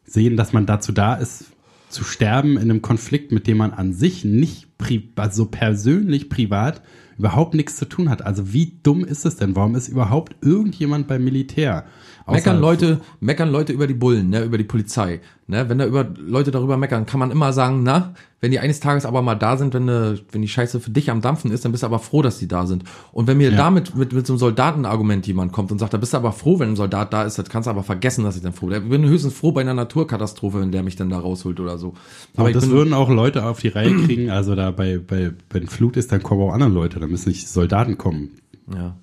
sehen, 0.06 0.38
dass 0.38 0.54
man 0.54 0.66
dazu 0.66 0.94
da 0.94 1.16
ist, 1.16 1.48
zu 1.90 2.06
sterben 2.06 2.56
in 2.56 2.72
einem 2.72 2.82
Konflikt, 2.82 3.34
mit 3.34 3.48
dem 3.48 3.58
man 3.58 3.74
an 3.74 3.92
sich 3.92 4.24
nicht, 4.24 4.78
pri 4.78 5.10
also 5.18 5.48
persönlich, 5.48 6.30
privat, 6.30 6.82
überhaupt 7.20 7.54
nichts 7.54 7.76
zu 7.76 7.88
tun 7.88 8.10
hat. 8.10 8.26
Also 8.26 8.54
wie 8.54 8.80
dumm 8.82 9.04
ist 9.04 9.26
es 9.26 9.36
denn? 9.36 9.56
Warum 9.56 9.76
ist 9.76 9.90
überhaupt 9.90 10.36
irgendjemand 10.42 11.08
beim 11.08 11.24
Militär? 11.24 11.86
Meckern 12.28 12.60
Leute, 12.60 13.02
meckern 13.20 13.52
Leute 13.52 13.74
über 13.74 13.88
die 13.88 13.94
Bullen, 13.94 14.30
ne, 14.30 14.44
über 14.44 14.58
die 14.58 14.64
Polizei. 14.64 15.20
Ne, 15.48 15.68
wenn 15.68 15.80
da 15.80 15.86
über 15.86 16.08
Leute 16.18 16.52
darüber 16.52 16.78
meckern, 16.78 17.06
kann 17.06 17.20
man 17.20 17.32
immer 17.32 17.54
sagen, 17.54 17.84
na, 17.84 18.14
wenn 18.42 18.52
die 18.52 18.60
eines 18.60 18.80
Tages 18.80 19.06
aber 19.06 19.22
mal 19.22 19.36
da 19.36 19.58
sind, 19.58 19.74
wenn, 19.74 19.86
ne, 19.86 20.18
wenn 20.32 20.42
die 20.42 20.48
Scheiße 20.48 20.80
für 20.80 20.92
dich 20.92 21.12
am 21.12 21.20
Dampfen 21.22 21.52
ist, 21.52 21.66
dann 21.66 21.72
bist 21.74 21.84
du 21.84 21.88
aber 21.88 22.00
froh, 22.00 22.22
dass 22.22 22.40
die 22.40 22.48
da 22.48 22.66
sind. 22.66 22.84
Und 23.12 23.28
wenn 23.28 23.38
mir 23.38 23.52
Ja. 23.52 23.58
damit 23.58 23.96
mit, 23.96 24.14
mit 24.14 24.26
so 24.26 24.34
einem 24.34 24.40
Soldatenargument 24.40 25.28
jemand 25.28 25.52
kommt 25.52 25.72
und 25.72 25.80
sagt, 25.80 25.94
da 25.94 25.98
bist 25.98 26.14
du 26.14 26.18
aber 26.18 26.32
froh, 26.32 26.58
wenn 26.60 26.70
ein 26.70 26.76
Soldat 26.78 27.12
da 27.12 27.24
ist, 27.24 27.38
das 27.38 27.50
kannst 27.50 27.68
du 27.68 27.72
aber 27.72 27.84
vergessen, 27.84 28.24
dass 28.24 28.36
ich 28.38 28.42
dann 28.42 28.54
froh 28.54 28.68
bin. 28.68 28.84
Ich 28.84 28.90
bin 28.90 29.06
höchstens 29.06 29.34
froh 29.34 29.52
bei 29.52 29.62
einer 29.62 29.74
Naturkatastrophe, 29.74 30.62
wenn 30.62 30.72
der 30.72 30.84
mich 30.84 30.96
dann 30.96 31.10
da 31.10 31.20
rausholt 31.20 31.60
oder 31.60 31.78
so. 31.78 31.96
Aber 32.38 32.50
ich 32.50 32.54
das 32.56 32.64
bin, 32.66 32.72
würden 32.74 32.94
auch 32.94 33.10
Leute 33.10 33.46
auf 33.46 33.60
die 33.60 33.68
Reihe 33.70 33.94
kriegen. 34.06 34.30
Also 34.30 34.56
da 34.56 34.72
bei, 34.72 35.00
bei, 35.00 35.32
wenn 35.50 35.68
Flut 35.68 35.98
ist, 35.98 36.12
dann 36.12 36.24
kommen 36.24 36.42
auch 36.42 36.54
andere 36.54 36.70
Leute. 36.70 37.00
Da 37.00 37.08
müssen 37.08 37.30
nicht 37.30 37.48
Soldaten 37.50 37.98
kommen. 37.98 38.30
ja. 38.74 38.96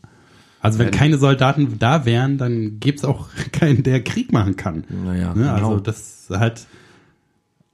Also 0.62 0.80
wenn 0.80 0.91
keine 0.91 1.16
Soldaten 1.18 1.78
da 1.78 2.07
wären, 2.07 2.39
dann 2.39 2.80
gibt's 2.80 3.05
auch 3.05 3.28
keinen, 3.53 3.84
der 3.84 4.03
Krieg 4.03 4.32
machen 4.32 4.57
kann. 4.57 4.82
Naja, 5.05 5.32
ne? 5.32 5.53
Also 5.53 5.68
genau. 5.68 5.80
das 5.80 6.26
halt, 6.30 6.66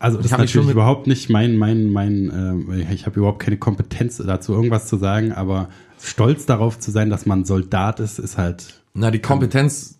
also 0.03 0.16
das 0.16 0.26
ist 0.26 0.32
natürlich 0.32 0.68
überhaupt 0.68 1.07
nicht 1.07 1.30
mein, 1.30 1.57
mein, 1.57 1.88
mein, 1.88 2.66
äh, 2.68 2.92
ich 2.92 3.07
habe 3.07 3.20
überhaupt 3.20 3.38
keine 3.38 3.57
Kompetenz 3.57 4.16
dazu, 4.16 4.53
irgendwas 4.53 4.88
zu 4.88 4.96
sagen, 4.96 5.30
aber 5.30 5.68
stolz 6.00 6.44
darauf 6.44 6.76
zu 6.80 6.90
sein, 6.90 7.09
dass 7.09 7.24
man 7.24 7.44
Soldat 7.44 8.00
ist, 8.00 8.18
ist 8.18 8.36
halt, 8.36 8.82
Na, 8.94 9.12
die 9.12 9.20
Kompetenz 9.20 9.98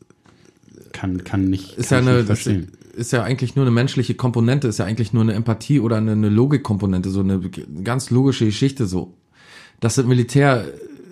kann, 0.92 1.22
kann 1.22 1.48
nicht, 1.48 1.74
ist 1.74 1.90
kann 1.90 2.05
ja 2.05 2.14
eine, 2.14 2.24
verstehen. 2.24 2.72
ist 2.96 3.12
ja 3.12 3.22
eigentlich 3.22 3.55
nur 3.55 3.64
eine 3.64 3.70
menschliche 3.70 4.14
Komponente, 4.14 4.66
ist 4.66 4.78
ja 4.78 4.86
eigentlich 4.86 5.12
nur 5.12 5.22
eine 5.22 5.34
Empathie 5.34 5.78
oder 5.78 5.98
eine, 5.98 6.12
eine 6.12 6.30
Logikkomponente, 6.30 7.09
so 7.11 7.20
eine 7.20 7.38
ganz 7.84 8.11
logische 8.11 8.46
Geschichte 8.46 8.86
so. 8.86 9.14
Dass 9.78 9.94
das 9.94 10.05
Militär 10.05 10.64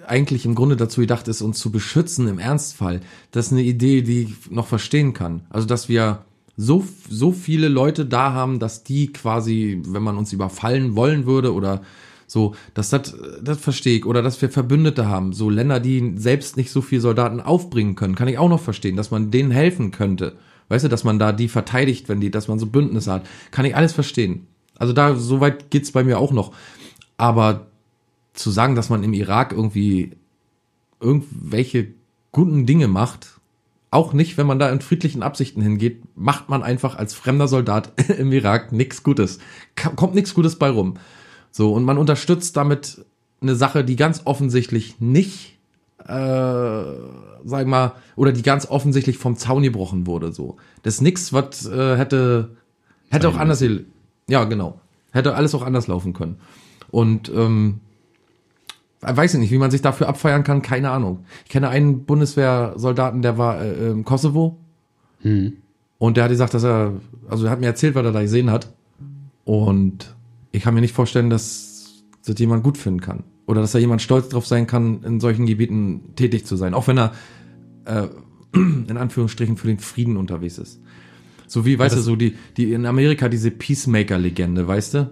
eigentlich 0.04 0.44
im 0.44 0.56
Grunde 0.56 0.74
dazu 0.74 1.00
gedacht 1.00 1.28
ist, 1.28 1.42
uns 1.42 1.60
zu 1.60 1.70
beschützen 1.70 2.26
im 2.26 2.40
Ernstfall, 2.40 3.02
das 3.30 3.46
ist 3.46 3.52
eine 3.52 3.62
Idee, 3.62 4.02
die 4.02 4.22
ich 4.22 4.50
noch 4.50 4.66
verstehen 4.66 5.12
kann. 5.12 5.42
Also, 5.48 5.68
dass 5.68 5.88
wir 5.88 6.24
so, 6.60 6.84
so 7.08 7.32
viele 7.32 7.68
Leute 7.68 8.04
da 8.04 8.32
haben, 8.34 8.58
dass 8.58 8.84
die 8.84 9.12
quasi, 9.12 9.80
wenn 9.86 10.02
man 10.02 10.18
uns 10.18 10.32
überfallen 10.34 10.94
wollen 10.94 11.24
würde 11.24 11.54
oder 11.54 11.80
so, 12.26 12.54
dass 12.74 12.90
das, 12.90 13.16
das 13.42 13.58
verstehe 13.58 13.96
ich. 13.96 14.06
Oder 14.06 14.20
dass 14.20 14.40
wir 14.42 14.50
Verbündete 14.50 15.08
haben, 15.08 15.32
so 15.32 15.48
Länder, 15.48 15.80
die 15.80 16.12
selbst 16.16 16.58
nicht 16.58 16.70
so 16.70 16.82
viel 16.82 17.00
Soldaten 17.00 17.40
aufbringen 17.40 17.96
können, 17.96 18.14
kann 18.14 18.28
ich 18.28 18.36
auch 18.36 18.50
noch 18.50 18.60
verstehen, 18.60 18.96
dass 18.96 19.10
man 19.10 19.30
denen 19.30 19.50
helfen 19.50 19.90
könnte. 19.90 20.36
Weißt 20.68 20.84
du, 20.84 20.88
dass 20.88 21.02
man 21.02 21.18
da 21.18 21.32
die 21.32 21.48
verteidigt, 21.48 22.10
wenn 22.10 22.20
die, 22.20 22.30
dass 22.30 22.46
man 22.46 22.58
so 22.58 22.66
Bündnisse 22.66 23.10
hat, 23.10 23.26
kann 23.50 23.64
ich 23.64 23.74
alles 23.74 23.94
verstehen. 23.94 24.46
Also 24.76 24.92
da, 24.92 25.16
so 25.16 25.40
weit 25.40 25.70
geht's 25.70 25.92
bei 25.92 26.04
mir 26.04 26.18
auch 26.18 26.30
noch. 26.30 26.52
Aber 27.16 27.68
zu 28.34 28.50
sagen, 28.50 28.74
dass 28.74 28.90
man 28.90 29.02
im 29.02 29.14
Irak 29.14 29.52
irgendwie 29.52 30.12
irgendwelche 31.00 31.88
guten 32.32 32.66
Dinge 32.66 32.86
macht, 32.86 33.39
auch 33.90 34.12
nicht, 34.12 34.38
wenn 34.38 34.46
man 34.46 34.58
da 34.58 34.70
in 34.70 34.80
friedlichen 34.80 35.22
Absichten 35.22 35.62
hingeht, 35.62 36.02
macht 36.14 36.48
man 36.48 36.62
einfach 36.62 36.96
als 36.96 37.14
fremder 37.14 37.48
Soldat 37.48 37.92
im 38.18 38.32
Irak 38.32 38.72
nichts 38.72 39.02
Gutes. 39.02 39.38
Kommt 39.96 40.14
nichts 40.14 40.34
Gutes 40.34 40.56
bei 40.56 40.70
rum. 40.70 40.94
So, 41.50 41.72
und 41.72 41.84
man 41.84 41.98
unterstützt 41.98 42.56
damit 42.56 43.04
eine 43.40 43.56
Sache, 43.56 43.84
die 43.84 43.96
ganz 43.96 44.22
offensichtlich 44.26 45.00
nicht, 45.00 45.58
äh, 46.06 46.84
sag 47.44 47.66
mal, 47.66 47.94
oder 48.14 48.32
die 48.32 48.42
ganz 48.42 48.66
offensichtlich 48.66 49.18
vom 49.18 49.36
Zaun 49.36 49.62
gebrochen 49.62 50.06
wurde, 50.06 50.32
so. 50.32 50.56
Das 50.82 50.94
ist 50.94 51.00
nix, 51.00 51.32
was 51.32 51.66
äh, 51.66 51.96
hätte, 51.96 52.56
hätte 53.10 53.28
auch 53.28 53.36
anders, 53.36 53.64
ja, 54.28 54.44
genau. 54.44 54.80
Hätte 55.10 55.34
alles 55.34 55.54
auch 55.56 55.62
anders 55.62 55.88
laufen 55.88 56.12
können. 56.12 56.36
Und, 56.90 57.28
ähm, 57.34 57.80
weiß 59.00 59.34
ich 59.34 59.40
nicht, 59.40 59.50
wie 59.50 59.58
man 59.58 59.70
sich 59.70 59.82
dafür 59.82 60.08
abfeiern 60.08 60.44
kann, 60.44 60.62
keine 60.62 60.90
Ahnung. 60.90 61.24
Ich 61.44 61.50
kenne 61.50 61.68
einen 61.68 62.04
Bundeswehrsoldaten, 62.04 63.22
der 63.22 63.38
war 63.38 63.60
äh, 63.60 63.90
im 63.90 64.04
Kosovo 64.04 64.58
und 65.98 66.16
der 66.16 66.24
hat 66.24 66.30
gesagt, 66.30 66.54
dass 66.54 66.64
er, 66.64 66.94
also 67.28 67.46
er 67.46 67.50
hat 67.50 67.60
mir 67.60 67.66
erzählt, 67.66 67.94
was 67.94 68.04
er 68.04 68.12
da 68.12 68.22
gesehen 68.22 68.50
hat 68.50 68.72
und 69.44 70.14
ich 70.52 70.62
kann 70.62 70.74
mir 70.74 70.80
nicht 70.80 70.94
vorstellen, 70.94 71.30
dass 71.30 72.04
das 72.24 72.38
jemand 72.38 72.62
gut 72.62 72.76
finden 72.76 73.00
kann 73.00 73.24
oder 73.46 73.60
dass 73.60 73.72
da 73.72 73.78
jemand 73.78 74.02
stolz 74.02 74.28
drauf 74.28 74.46
sein 74.46 74.66
kann, 74.66 75.02
in 75.02 75.20
solchen 75.20 75.46
Gebieten 75.46 76.14
tätig 76.16 76.44
zu 76.46 76.56
sein, 76.56 76.74
auch 76.74 76.86
wenn 76.86 76.98
er 76.98 77.12
äh, 77.84 78.08
in 78.54 78.96
Anführungsstrichen 78.96 79.56
für 79.56 79.68
den 79.68 79.78
Frieden 79.78 80.16
unterwegs 80.16 80.58
ist. 80.58 80.80
So 81.46 81.66
wie, 81.66 81.78
weißt 81.78 81.96
du, 81.96 82.00
so 82.00 82.14
die, 82.14 82.36
die 82.56 82.72
in 82.72 82.86
Amerika 82.86 83.28
diese 83.28 83.50
Peacemaker-Legende, 83.50 84.68
weißt 84.68 84.94
du? 84.94 85.10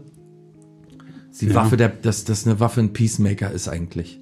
Die 1.40 1.46
Ja. 1.46 1.54
Waffe, 1.54 1.76
der, 1.76 1.88
dass 1.88 2.24
das 2.24 2.46
eine 2.46 2.60
Waffe 2.60 2.80
ein 2.80 2.92
Peacemaker 2.92 3.50
ist 3.50 3.68
eigentlich. 3.68 4.20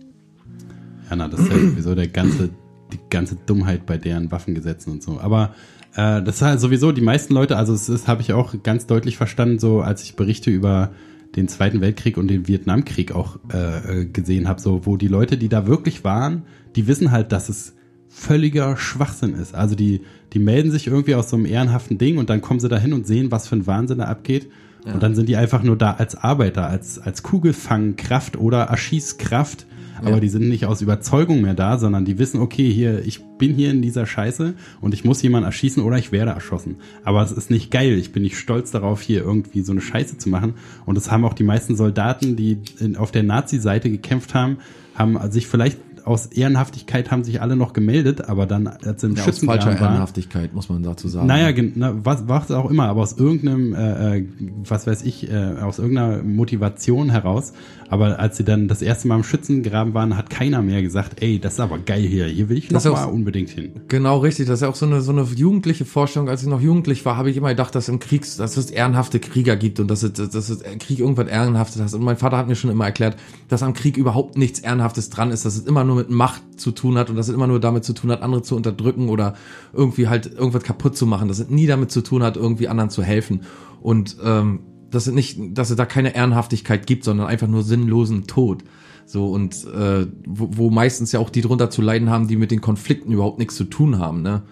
Ja, 1.09 1.17
na, 1.17 1.29
das 1.29 1.41
ist 1.41 1.51
ja 1.51 1.59
sowieso 1.59 1.95
der 1.95 2.09
ganze, 2.09 2.51
die 2.93 2.99
ganze 3.11 3.37
Dummheit 3.47 3.87
bei 3.87 3.97
deren 3.97 4.31
Waffengesetzen 4.31 4.93
und 4.93 5.03
so. 5.03 5.21
Aber 5.21 5.55
äh, 5.95 6.23
das 6.23 6.37
ist 6.37 6.43
halt 6.43 6.61
sowieso 6.61 6.93
die 6.93 7.01
meisten 7.01 7.33
Leute, 7.35 7.57
also 7.57 7.75
ist, 7.75 8.09
habe 8.09 8.23
ich 8.23 8.33
auch 8.33 8.55
ganz 8.63 8.87
deutlich 8.87 9.17
verstanden, 9.17 9.59
so 9.59 9.81
als 9.81 10.03
ich 10.03 10.17
Berichte 10.17 10.51
über 10.51 10.93
den 11.37 11.49
Zweiten 11.49 11.81
Weltkrieg 11.81 12.17
und 12.17 12.29
den 12.29 12.49
Vietnamkrieg 12.49 13.13
auch 13.13 13.39
äh, 13.53 14.01
äh, 14.03 14.05
gesehen 14.07 14.49
habe, 14.49 14.61
so 14.61 14.87
wo 14.87 14.97
die 14.97 15.09
Leute, 15.09 15.37
die 15.37 15.49
da 15.49 15.67
wirklich 15.67 16.03
waren, 16.05 16.43
die 16.77 16.87
wissen 16.87 17.11
halt, 17.11 17.33
dass 17.33 17.49
es 17.49 17.75
völliger 18.09 18.77
Schwachsinn 18.77 19.35
ist. 19.35 19.55
Also 19.55 19.75
die, 19.75 20.01
die 20.33 20.39
melden 20.39 20.71
sich 20.71 20.87
irgendwie 20.87 21.15
aus 21.15 21.29
so 21.29 21.37
einem 21.37 21.47
ehrenhaften 21.47 21.99
Ding 21.99 22.19
und 22.19 22.31
dann 22.31 22.41
kommen 22.41 22.61
sie 22.61 22.69
dahin 22.69 22.93
und 22.93 23.07
sehen, 23.07 23.31
was 23.31 23.49
für 23.49 23.57
ein 23.57 23.67
Wahnsinn 23.67 23.99
da 23.99 24.05
abgeht. 24.05 24.49
Und 24.93 25.03
dann 25.03 25.15
sind 25.15 25.29
die 25.29 25.37
einfach 25.37 25.63
nur 25.63 25.77
da 25.77 25.93
als 25.93 26.15
Arbeiter, 26.17 26.69
als, 26.69 26.99
als 26.99 27.23
Kugelfangkraft 27.23 28.37
oder 28.37 28.63
Erschießkraft. 28.65 29.67
Aber 29.99 30.11
Ja. 30.11 30.21
die 30.21 30.29
sind 30.29 30.49
nicht 30.49 30.67
aus 30.67 30.83
Überzeugung 30.83 31.41
mehr 31.41 31.55
da, 31.55 31.79
sondern 31.79 32.05
die 32.05 32.19
wissen, 32.19 32.39
okay, 32.41 32.71
hier, 32.71 33.05
ich 33.07 33.25
bin 33.39 33.55
hier 33.55 33.71
in 33.71 33.81
dieser 33.81 34.05
Scheiße 34.05 34.55
und 34.83 34.93
ich 34.93 35.05
muss 35.07 35.23
jemanden 35.23 35.47
erschießen 35.47 35.83
oder 35.83 35.97
ich 35.97 36.13
werde 36.13 36.33
erschossen. 36.33 36.77
Aber 37.03 37.23
es 37.23 37.33
ist 37.33 37.51
nicht 37.51 37.71
geil. 37.71 37.93
Ich 37.99 38.13
bin 38.13 38.23
nicht 38.23 38.37
stolz 38.39 38.71
darauf, 38.71 39.01
hier 39.01 39.23
irgendwie 39.23 39.63
so 39.63 39.73
eine 39.73 39.81
Scheiße 39.81 40.19
zu 40.19 40.29
machen. 40.29 40.55
Und 40.85 40.97
das 40.97 41.11
haben 41.11 41.25
auch 41.25 41.33
die 41.33 41.45
meisten 41.45 41.77
Soldaten, 41.77 42.37
die 42.37 42.59
in, 42.79 42.97
auf 42.97 43.11
der 43.11 43.23
Nazi-Seite 43.23 43.91
gekämpft 43.91 44.35
haben, 44.35 44.59
haben 44.95 45.19
sich 45.31 45.47
vielleicht 45.47 45.79
aus 46.07 46.27
Ehrenhaftigkeit 46.27 47.11
haben 47.11 47.25
sich 47.25 47.43
alle 47.43 47.57
noch 47.57 47.73
gemeldet, 47.73 48.29
aber 48.29 48.47
dann, 48.47 48.67
als 48.69 49.03
im 49.03 49.17
Ja, 49.17 49.25
aus 49.27 49.41
falscher 49.41 49.67
waren, 49.81 49.93
Ehrenhaftigkeit, 49.93 50.55
muss 50.55 50.69
man 50.69 50.83
dazu 50.83 51.09
sagen. 51.09 51.27
naja, 51.27 51.53
na, 51.75 51.95
was, 52.05 52.29
was 52.29 52.51
auch 52.53 52.71
immer, 52.71 52.85
aber 52.89 53.03
aus 53.03 53.19
irgendeinem, 53.19 53.75
äh, 53.75 54.19
äh, 54.19 54.27
was 54.65 54.87
weiß 54.87 55.03
ich, 55.03 55.31
äh, 55.31 55.57
aus 55.61 55.79
irgendeiner 55.79 56.23
Motivation 56.23 57.11
heraus. 57.11 57.53
Aber 57.89 58.19
als 58.19 58.37
sie 58.37 58.43
dann 58.45 58.67
das 58.67 58.83
erste 58.83 59.07
Mal 59.07 59.17
im 59.17 59.23
Schützengraben 59.25 59.95
waren, 59.95 60.17
hat 60.17 60.29
keiner 60.31 60.61
mehr 60.63 60.83
gesagt, 60.83 61.23
ey, 61.23 61.39
das 61.39 61.55
ist 61.55 61.61
aber 61.61 61.79
geil 61.79 62.03
hier, 62.03 62.27
hier 62.27 62.49
will 62.49 62.59
ich 62.59 62.71
noch 62.71 62.75
Das 62.83 62.85
ist 62.87 62.93
mal 62.93 63.05
auch- 63.05 63.13
unbedingt 63.13 63.51
hin. 63.51 63.71
Genau, 63.89 64.19
richtig. 64.19 64.47
Das 64.47 64.55
ist 64.59 64.63
ja 64.63 64.69
auch 64.69 64.75
so 64.75 64.87
eine, 64.87 65.01
so 65.03 65.13
eine 65.13 65.23
jugendliche 65.23 65.85
Vorstellung. 65.85 66.29
Als 66.29 66.43
ich 66.43 66.49
noch 66.49 66.61
jugendlich 66.61 67.05
war, 67.05 67.17
habe 67.17 67.31
ich 67.31 67.37
immer 67.37 67.51
gedacht, 67.51 67.75
dass 67.77 67.89
im 67.89 67.99
Krieg, 68.01 68.23
dass 68.39 68.57
es 68.57 68.71
ehrenhafte 68.71 69.21
Krieger 69.21 69.55
gibt 69.57 69.79
und 69.79 69.89
dass 69.89 70.03
es, 70.03 70.13
dass 70.15 70.49
es 70.51 70.63
Krieg 70.81 70.99
irgendwas 70.99 71.29
Ehrenhaftes 71.29 71.81
hat. 71.81 71.95
Und 71.95 72.03
mein 72.03 72.17
Vater 72.17 72.37
hat 72.39 72.49
mir 72.49 72.57
schon 72.57 72.71
immer 72.71 72.87
erklärt, 72.87 73.17
dass 73.49 73.63
am 73.63 73.73
Krieg 73.73 73.97
überhaupt 73.97 74.37
nichts 74.37 74.59
Ehrenhaftes 74.61 75.09
dran 75.11 75.31
ist, 75.31 75.45
dass 75.45 75.57
es 75.57 75.65
immer 75.65 75.85
nur 75.85 75.96
mit 75.97 76.11
Macht 76.11 76.43
zu 76.57 76.71
tun 76.71 76.97
hat 76.97 77.11
und 77.11 77.17
dass 77.17 77.29
es 77.29 77.35
immer 77.35 77.47
nur 77.47 77.61
damit 77.61 77.85
zu 77.85 77.93
tun 77.93 78.11
hat, 78.11 78.23
andere 78.23 78.43
zu 78.43 78.55
unterdrücken 78.57 79.09
oder 79.09 79.35
irgendwie 79.73 80.09
halt 80.09 80.27
irgendwas 80.27 80.63
kaputt 80.63 80.97
zu 80.97 81.07
machen. 81.07 81.29
Dass 81.29 81.39
es 81.39 81.51
nie 81.51 81.67
damit 81.67 81.91
zu 81.91 82.03
tun 82.03 82.23
hat, 82.23 82.37
irgendwie 82.37 82.69
anderen 82.69 82.91
zu 82.91 83.03
helfen. 83.03 83.41
Und 83.81 84.17
ähm, 84.23 84.61
dass 84.91 85.07
es 85.07 85.15
nicht, 85.15 85.39
dass 85.57 85.71
es 85.71 85.77
da 85.77 85.85
keine 85.85 86.15
Ehrenhaftigkeit 86.15 86.87
gibt, 86.87 87.05
sondern 87.05 87.27
einfach 87.27 87.49
nur 87.49 87.63
sinnlosen 87.63 88.27
Tod. 88.27 88.63
So 89.05 89.31
und 89.31 89.65
äh, 89.67 90.07
wo, 90.27 90.49
wo 90.53 90.71
meistens 90.71 91.13
ja 91.13 91.21
auch 91.21 91.31
die 91.31 91.41
drunter 91.41 91.71
zu 91.71 91.83
leiden 91.83 92.11
haben, 92.11 92.29
die 92.29 92.37
mit 92.37 92.51
den 92.51 92.61
Konflikten 92.61 93.13
überhaupt 93.13 93.39
nichts 93.39 93.57
zu 93.57 93.65
tun 93.65 93.99
haben, 93.99 94.23
ne? 94.23 94.43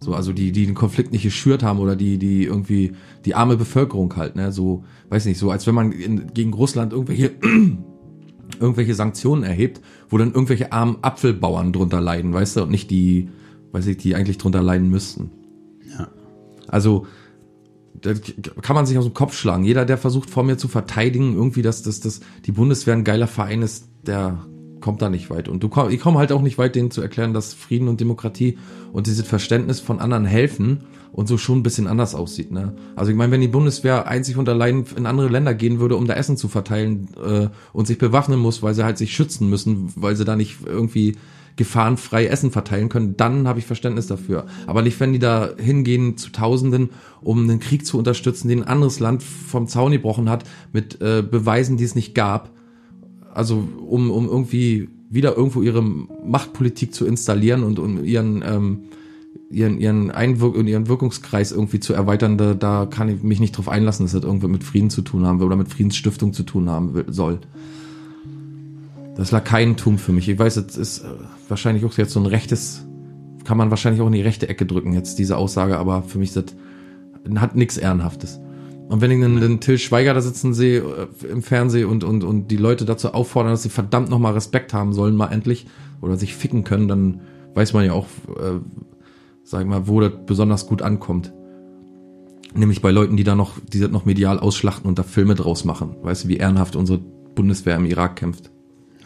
So, 0.00 0.12
also 0.12 0.32
die, 0.32 0.52
die 0.52 0.66
den 0.66 0.74
Konflikt 0.74 1.12
nicht 1.12 1.22
geschürt 1.22 1.62
haben 1.62 1.78
oder 1.78 1.96
die, 1.96 2.18
die 2.18 2.44
irgendwie 2.44 2.92
die 3.24 3.34
arme 3.34 3.56
Bevölkerung 3.56 4.14
halt, 4.16 4.36
ne? 4.36 4.52
So, 4.52 4.84
weiß 5.08 5.24
nicht, 5.24 5.38
so 5.38 5.50
als 5.50 5.66
wenn 5.66 5.74
man 5.74 5.92
in, 5.92 6.32
gegen 6.34 6.52
Russland 6.52 6.92
irgendwelche 6.92 7.32
irgendwelche 8.64 8.94
Sanktionen 8.94 9.44
erhebt, 9.44 9.80
wo 10.08 10.18
dann 10.18 10.32
irgendwelche 10.32 10.72
armen 10.72 10.96
Apfelbauern 11.02 11.72
drunter 11.72 12.00
leiden, 12.00 12.32
weißt 12.32 12.56
du, 12.56 12.62
und 12.62 12.70
nicht 12.70 12.90
die, 12.90 13.28
weiß 13.72 13.86
ich, 13.86 13.98
die 13.98 14.14
eigentlich 14.14 14.38
drunter 14.38 14.62
leiden 14.62 14.90
müssten. 14.90 15.30
Ja. 15.96 16.08
Also, 16.66 17.06
da 18.00 18.12
kann 18.60 18.74
man 18.74 18.86
sich 18.86 18.98
aus 18.98 19.04
dem 19.04 19.14
Kopf 19.14 19.36
schlagen. 19.36 19.64
Jeder, 19.64 19.84
der 19.84 19.98
versucht, 19.98 20.30
vor 20.30 20.42
mir 20.42 20.56
zu 20.56 20.68
verteidigen, 20.68 21.34
irgendwie, 21.34 21.62
dass, 21.62 21.82
dass, 21.82 22.00
dass 22.00 22.20
die 22.44 22.52
Bundeswehr 22.52 22.94
ein 22.94 23.04
geiler 23.04 23.28
Verein 23.28 23.62
ist, 23.62 23.88
der 24.06 24.44
kommt 24.80 25.00
da 25.00 25.08
nicht 25.08 25.30
weit. 25.30 25.48
Und 25.48 25.62
du 25.62 25.68
komm, 25.68 25.90
ich 25.90 26.00
komme 26.00 26.18
halt 26.18 26.32
auch 26.32 26.42
nicht 26.42 26.58
weit, 26.58 26.74
denen 26.74 26.90
zu 26.90 27.00
erklären, 27.00 27.32
dass 27.32 27.54
Frieden 27.54 27.88
und 27.88 28.00
Demokratie 28.00 28.58
und 28.92 29.06
dieses 29.06 29.26
Verständnis 29.26 29.80
von 29.80 29.98
anderen 29.98 30.26
helfen 30.26 30.80
und 31.14 31.28
so 31.28 31.38
schon 31.38 31.60
ein 31.60 31.62
bisschen 31.62 31.86
anders 31.86 32.16
aussieht. 32.16 32.50
Ne? 32.50 32.74
Also 32.96 33.12
ich 33.12 33.16
meine, 33.16 33.30
wenn 33.30 33.40
die 33.40 33.48
Bundeswehr 33.48 34.08
einzig 34.08 34.36
und 34.36 34.48
allein 34.48 34.84
in 34.96 35.06
andere 35.06 35.28
Länder 35.28 35.54
gehen 35.54 35.78
würde, 35.78 35.96
um 35.96 36.08
da 36.08 36.14
Essen 36.14 36.36
zu 36.36 36.48
verteilen 36.48 37.08
äh, 37.24 37.48
und 37.72 37.86
sich 37.86 37.98
bewaffnen 37.98 38.40
muss, 38.40 38.64
weil 38.64 38.74
sie 38.74 38.84
halt 38.84 38.98
sich 38.98 39.14
schützen 39.14 39.48
müssen, 39.48 39.92
weil 39.94 40.16
sie 40.16 40.24
da 40.24 40.34
nicht 40.34 40.58
irgendwie 40.66 41.14
gefahrenfrei 41.54 42.26
Essen 42.26 42.50
verteilen 42.50 42.88
können, 42.88 43.16
dann 43.16 43.46
habe 43.46 43.60
ich 43.60 43.64
Verständnis 43.64 44.08
dafür. 44.08 44.46
Aber 44.66 44.82
nicht, 44.82 44.98
wenn 44.98 45.12
die 45.12 45.20
da 45.20 45.50
hingehen 45.56 46.16
zu 46.16 46.32
Tausenden, 46.32 46.90
um 47.22 47.44
einen 47.44 47.60
Krieg 47.60 47.86
zu 47.86 47.96
unterstützen, 47.96 48.48
den 48.48 48.64
ein 48.64 48.68
anderes 48.68 48.98
Land 48.98 49.22
vom 49.22 49.68
Zaun 49.68 49.92
gebrochen 49.92 50.28
hat, 50.28 50.42
mit 50.72 51.00
äh, 51.00 51.22
Beweisen, 51.22 51.76
die 51.76 51.84
es 51.84 51.94
nicht 51.94 52.16
gab. 52.16 52.50
Also 53.32 53.68
um, 53.86 54.10
um 54.10 54.26
irgendwie 54.26 54.88
wieder 55.10 55.36
irgendwo 55.36 55.62
ihre 55.62 55.80
Machtpolitik 55.80 56.92
zu 56.92 57.06
installieren 57.06 57.62
und 57.62 57.78
um 57.78 58.02
ihren 58.02 58.42
ähm, 58.44 58.80
ihren 59.54 59.78
ihren 59.78 60.10
Einwirk 60.10 60.56
und 60.56 60.66
ihren 60.66 60.88
Wirkungskreis 60.88 61.52
irgendwie 61.52 61.80
zu 61.80 61.94
erweitern, 61.94 62.36
da, 62.36 62.54
da 62.54 62.86
kann 62.86 63.08
ich 63.08 63.22
mich 63.22 63.40
nicht 63.40 63.56
drauf 63.56 63.68
einlassen, 63.68 64.04
dass 64.04 64.12
das 64.12 64.24
irgendwie 64.24 64.48
mit 64.48 64.64
Frieden 64.64 64.90
zu 64.90 65.02
tun 65.02 65.26
haben 65.26 65.38
will 65.38 65.46
oder 65.46 65.56
mit 65.56 65.68
Friedensstiftung 65.68 66.32
zu 66.32 66.42
tun 66.42 66.68
haben 66.68 67.04
soll. 67.08 67.38
Das 69.16 69.30
Lakaientum 69.30 69.98
für 69.98 70.12
mich. 70.12 70.28
Ich 70.28 70.38
weiß, 70.38 70.56
es 70.56 70.76
ist 70.76 70.98
äh, 71.00 71.08
wahrscheinlich 71.48 71.84
auch 71.84 71.96
jetzt 71.96 72.12
so 72.12 72.20
ein 72.20 72.26
rechtes, 72.26 72.84
kann 73.44 73.56
man 73.56 73.70
wahrscheinlich 73.70 74.02
auch 74.02 74.08
in 74.08 74.12
die 74.12 74.22
rechte 74.22 74.48
Ecke 74.48 74.66
drücken, 74.66 74.92
jetzt 74.92 75.18
diese 75.18 75.36
Aussage, 75.36 75.78
aber 75.78 76.02
für 76.02 76.18
mich 76.18 76.32
das, 76.32 76.46
hat 77.36 77.54
nichts 77.54 77.76
Ehrenhaftes. 77.76 78.40
Und 78.88 79.00
wenn 79.00 79.10
ich 79.10 79.20
den, 79.20 79.40
den 79.40 79.60
Till 79.60 79.78
Schweiger 79.78 80.12
da 80.12 80.20
sitzen 80.20 80.52
sehe 80.52 80.80
äh, 80.80 81.26
im 81.26 81.42
Fernsehen 81.42 81.88
und, 81.88 82.04
und, 82.04 82.24
und 82.24 82.48
die 82.48 82.56
Leute 82.56 82.84
dazu 82.84 83.14
auffordern, 83.14 83.52
dass 83.52 83.62
sie 83.62 83.70
verdammt 83.70 84.10
nochmal 84.10 84.34
Respekt 84.34 84.74
haben 84.74 84.92
sollen, 84.92 85.16
mal 85.16 85.28
endlich, 85.28 85.66
oder 86.00 86.16
sich 86.16 86.34
ficken 86.34 86.64
können, 86.64 86.88
dann 86.88 87.20
weiß 87.54 87.72
man 87.72 87.84
ja 87.84 87.92
auch, 87.92 88.06
äh, 88.28 88.58
sag 89.44 89.60
ich 89.60 89.66
mal, 89.66 89.86
wo 89.86 90.00
das 90.00 90.12
besonders 90.26 90.66
gut 90.66 90.82
ankommt. 90.82 91.32
Nämlich 92.54 92.82
bei 92.82 92.90
Leuten, 92.90 93.16
die 93.16 93.24
da 93.24 93.34
noch, 93.34 93.52
die 93.72 93.80
das 93.80 93.90
noch 93.90 94.04
medial 94.04 94.38
ausschlachten 94.38 94.88
und 94.88 94.98
da 94.98 95.02
Filme 95.02 95.34
draus 95.34 95.64
machen. 95.64 95.96
Weißt 96.02 96.24
du, 96.24 96.28
wie 96.28 96.36
ehrenhaft 96.36 96.76
unsere 96.76 96.98
Bundeswehr 96.98 97.76
im 97.76 97.84
Irak 97.84 98.16
kämpft. 98.16 98.50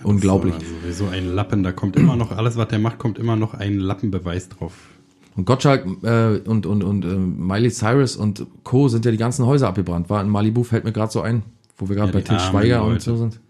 Unglaublich. 0.04 0.54
So, 0.54 0.60
also 0.60 0.74
sowieso 0.82 1.06
ein 1.08 1.26
Lappen, 1.34 1.62
da 1.62 1.72
kommt 1.72 1.96
immer 1.96 2.14
noch, 2.14 2.30
alles 2.30 2.56
was 2.56 2.68
der 2.68 2.78
macht, 2.78 2.98
kommt 2.98 3.18
immer 3.18 3.36
noch 3.36 3.54
ein 3.54 3.78
Lappenbeweis 3.78 4.48
drauf. 4.48 4.74
Und 5.34 5.44
Gottschalk 5.44 5.86
äh, 6.02 6.38
und, 6.48 6.66
und, 6.66 6.84
und 6.84 7.04
äh, 7.04 7.16
Miley 7.16 7.70
Cyrus 7.70 8.16
und 8.16 8.46
Co. 8.64 8.88
sind 8.88 9.04
ja 9.04 9.10
die 9.10 9.16
ganzen 9.16 9.46
Häuser 9.46 9.68
abgebrannt. 9.68 10.10
War 10.10 10.20
in 10.20 10.28
Malibu, 10.28 10.62
fällt 10.62 10.84
mir 10.84 10.92
gerade 10.92 11.12
so 11.12 11.20
ein, 11.22 11.42
wo 11.78 11.88
wir 11.88 11.96
gerade 11.96 12.10
Ja, 12.10 12.18
bei 12.18 12.22
Til 12.22 12.38
Schweiger 12.38 12.82
und 12.84 12.90
Leute. 12.92 13.04
so 13.04 13.16
sind. 13.16 13.40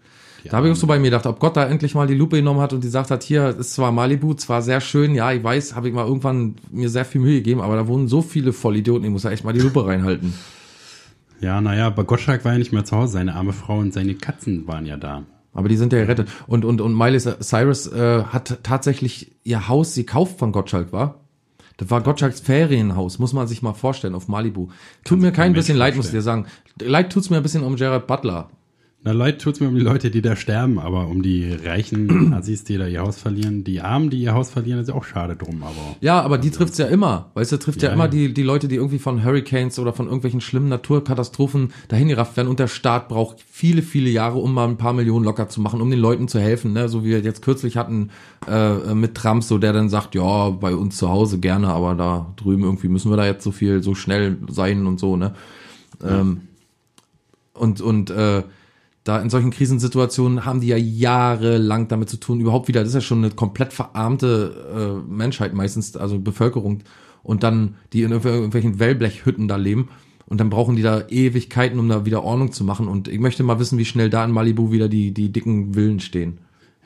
Die 0.43 0.49
Da 0.49 0.57
habe 0.57 0.67
ich 0.67 0.73
auch 0.73 0.77
so 0.77 0.87
bei 0.87 0.99
mir 0.99 1.05
gedacht, 1.05 1.25
ob 1.25 1.39
Gott 1.39 1.57
da 1.57 1.65
endlich 1.65 1.95
mal 1.95 2.07
die 2.07 2.13
Lupe 2.13 2.37
genommen 2.37 2.61
hat 2.61 2.73
und 2.73 2.81
gesagt 2.81 3.11
hat, 3.11 3.23
hier 3.23 3.57
ist 3.57 3.73
zwar 3.73 3.91
Malibu, 3.91 4.33
zwar 4.33 4.61
sehr 4.61 4.81
schön, 4.81 5.15
ja, 5.15 5.31
ich 5.31 5.43
weiß, 5.43 5.75
habe 5.75 5.87
ich 5.87 5.93
mal 5.93 6.05
irgendwann 6.05 6.55
mir 6.71 6.89
sehr 6.89 7.05
viel 7.05 7.21
Mühe 7.21 7.35
gegeben, 7.35 7.61
aber 7.61 7.75
da 7.75 7.87
wohnen 7.87 8.07
so 8.07 8.21
viele 8.21 8.53
Vollidioten, 8.53 9.05
ich 9.05 9.11
muss 9.11 9.23
da 9.23 9.31
echt 9.31 9.43
mal 9.43 9.53
die 9.53 9.61
Lupe 9.61 9.85
reinhalten. 9.85 10.33
Ja, 11.41 11.61
naja, 11.61 11.87
aber 11.87 12.03
Gottschalk 12.03 12.43
war 12.43 12.53
ja 12.53 12.57
nicht 12.57 12.73
mehr 12.73 12.85
zu 12.85 12.97
Hause, 12.97 13.13
seine 13.13 13.35
arme 13.35 13.53
Frau 13.53 13.79
und 13.79 13.93
seine 13.93 14.15
Katzen 14.15 14.67
waren 14.67 14.85
ja 14.85 14.97
da. 14.97 15.23
Aber 15.53 15.67
die 15.67 15.77
sind 15.77 15.93
ja 15.93 15.99
gerettet. 15.99 16.29
Und, 16.47 16.63
und, 16.63 16.79
und 16.79 16.95
Miley 16.95 17.19
Cyrus 17.19 17.87
äh, 17.87 18.23
hat 18.23 18.59
tatsächlich 18.63 19.31
ihr 19.43 19.67
Haus 19.67 19.95
gekauft 19.95 20.37
von 20.37 20.51
Gottschalk, 20.51 20.91
war? 20.91 21.21
Das 21.77 21.89
war 21.89 22.01
Gottschalks 22.01 22.41
Ferienhaus, 22.41 23.19
muss 23.19 23.31
man 23.31 23.47
sich 23.47 23.61
mal 23.61 23.73
vorstellen, 23.73 24.13
auf 24.13 24.27
Malibu. 24.27 24.67
Tut 25.05 25.19
mir 25.19 25.31
kein 25.31 25.53
bisschen 25.53 25.77
leid, 25.77 25.95
muss 25.95 26.07
ich 26.07 26.11
dir 26.11 26.21
sagen. 26.21 26.45
Leid 26.79 27.11
tut's 27.11 27.29
mir 27.29 27.37
ein 27.37 27.43
bisschen 27.43 27.63
um 27.63 27.77
Gerard 27.77 28.05
Butler. 28.05 28.49
Na, 29.01 29.13
leid 29.13 29.41
tut's 29.41 29.61
mir 29.61 29.69
um 29.69 29.75
die 29.75 29.81
Leute, 29.81 30.11
die 30.11 30.21
da 30.21 30.35
sterben, 30.35 30.77
aber 30.77 31.07
um 31.07 31.21
die 31.21 31.53
reichen 31.53 32.33
Assis, 32.33 32.65
die 32.65 32.77
da 32.77 32.85
ihr 32.85 32.99
Haus 32.99 33.17
verlieren. 33.17 33.63
Die 33.63 33.79
Armen, 33.79 34.09
die 34.09 34.21
ihr 34.21 34.33
Haus 34.33 34.49
verlieren, 34.49 34.81
ist 34.81 34.89
ja 34.89 34.93
auch 34.93 35.05
schade 35.05 35.37
drum, 35.37 35.63
aber. 35.63 35.95
Ja, 36.01 36.19
aber 36.21 36.37
die 36.37 36.51
trifft's 36.51 36.77
ja 36.77 36.87
immer. 36.87 37.31
Weißt 37.33 37.53
du, 37.53 37.57
trifft 37.57 37.81
ja, 37.81 37.89
Ja, 37.89 37.93
immer 37.93 38.05
ja. 38.05 38.09
die, 38.09 38.33
die 38.33 38.43
Leute, 38.43 38.67
die 38.67 38.75
irgendwie 38.75 38.99
von 38.99 39.23
Hurricanes 39.23 39.79
oder 39.79 39.93
von 39.93 40.07
irgendwelchen 40.07 40.41
schlimmen 40.41 40.67
Naturkatastrophen 40.67 41.71
dahin 41.87 42.09
gerafft 42.09 42.35
werden. 42.35 42.49
Und 42.49 42.59
der 42.59 42.67
Staat 42.67 43.07
braucht 43.07 43.37
viele, 43.49 43.83
viele 43.83 44.09
Jahre, 44.09 44.37
um 44.39 44.53
mal 44.53 44.67
ein 44.67 44.75
paar 44.75 44.91
Millionen 44.91 45.23
locker 45.23 45.47
zu 45.47 45.61
machen, 45.61 45.79
um 45.79 45.89
den 45.89 45.99
Leuten 45.99 46.27
zu 46.27 46.41
helfen. 46.41 46.73
Ne? 46.73 46.89
So 46.89 47.05
wie 47.05 47.11
wir 47.11 47.21
jetzt 47.21 47.41
kürzlich 47.41 47.77
hatten 47.77 48.09
äh, 48.49 48.93
mit 48.93 49.15
Trump, 49.15 49.45
so 49.45 49.57
der 49.59 49.71
dann 49.71 49.87
sagt, 49.87 50.13
ja, 50.13 50.49
bei 50.49 50.75
uns 50.75 50.97
zu 50.97 51.07
Hause 51.07 51.39
gerne, 51.39 51.69
aber 51.69 51.95
da 51.95 52.33
drüben 52.35 52.63
irgendwie 52.63 52.89
müssen 52.89 53.09
wir 53.09 53.15
da 53.15 53.25
jetzt 53.25 53.45
so 53.45 53.53
viel, 53.53 53.81
so 53.81 53.95
schnell 53.95 54.37
sein 54.49 54.85
und 54.85 54.99
so, 54.99 55.15
ne? 55.15 55.35
Ähm, 56.03 56.41
und 57.53 57.81
und 57.81 58.09
äh, 58.09 58.43
Da 59.09 59.19
in 59.19 59.31
solchen 59.31 59.49
Krisensituationen 59.49 60.45
haben 60.45 60.61
die 60.61 60.67
ja 60.67 60.77
jahrelang 60.77 61.87
damit 61.87 62.09
zu 62.09 62.17
tun, 62.17 62.41
überhaupt 62.41 62.67
wieder, 62.67 62.81
das 62.81 62.89
ist 62.89 62.93
ja 62.93 63.01
schon 63.01 63.23
eine 63.23 63.31
komplett 63.31 63.73
verarmte 63.73 65.01
äh, 65.01 65.11
Menschheit 65.11 65.55
meistens, 65.55 65.97
also 65.97 66.19
Bevölkerung. 66.19 66.81
Und 67.23 67.41
dann, 67.41 67.73
die 67.91 68.03
in 68.03 68.11
irgendwelchen 68.11 68.77
Wellblechhütten 68.77 69.47
da 69.47 69.55
leben. 69.55 69.89
Und 70.27 70.39
dann 70.39 70.51
brauchen 70.51 70.75
die 70.75 70.83
da 70.83 71.07
Ewigkeiten, 71.09 71.79
um 71.79 71.89
da 71.89 72.05
wieder 72.05 72.23
Ordnung 72.23 72.51
zu 72.51 72.63
machen. 72.63 72.87
Und 72.87 73.07
ich 73.07 73.19
möchte 73.19 73.41
mal 73.41 73.57
wissen, 73.57 73.79
wie 73.79 73.85
schnell 73.85 74.11
da 74.11 74.23
in 74.23 74.29
Malibu 74.29 74.71
wieder 74.71 74.87
die, 74.87 75.11
die 75.11 75.31
dicken 75.31 75.73
Villen 75.73 75.99
stehen. 75.99 76.37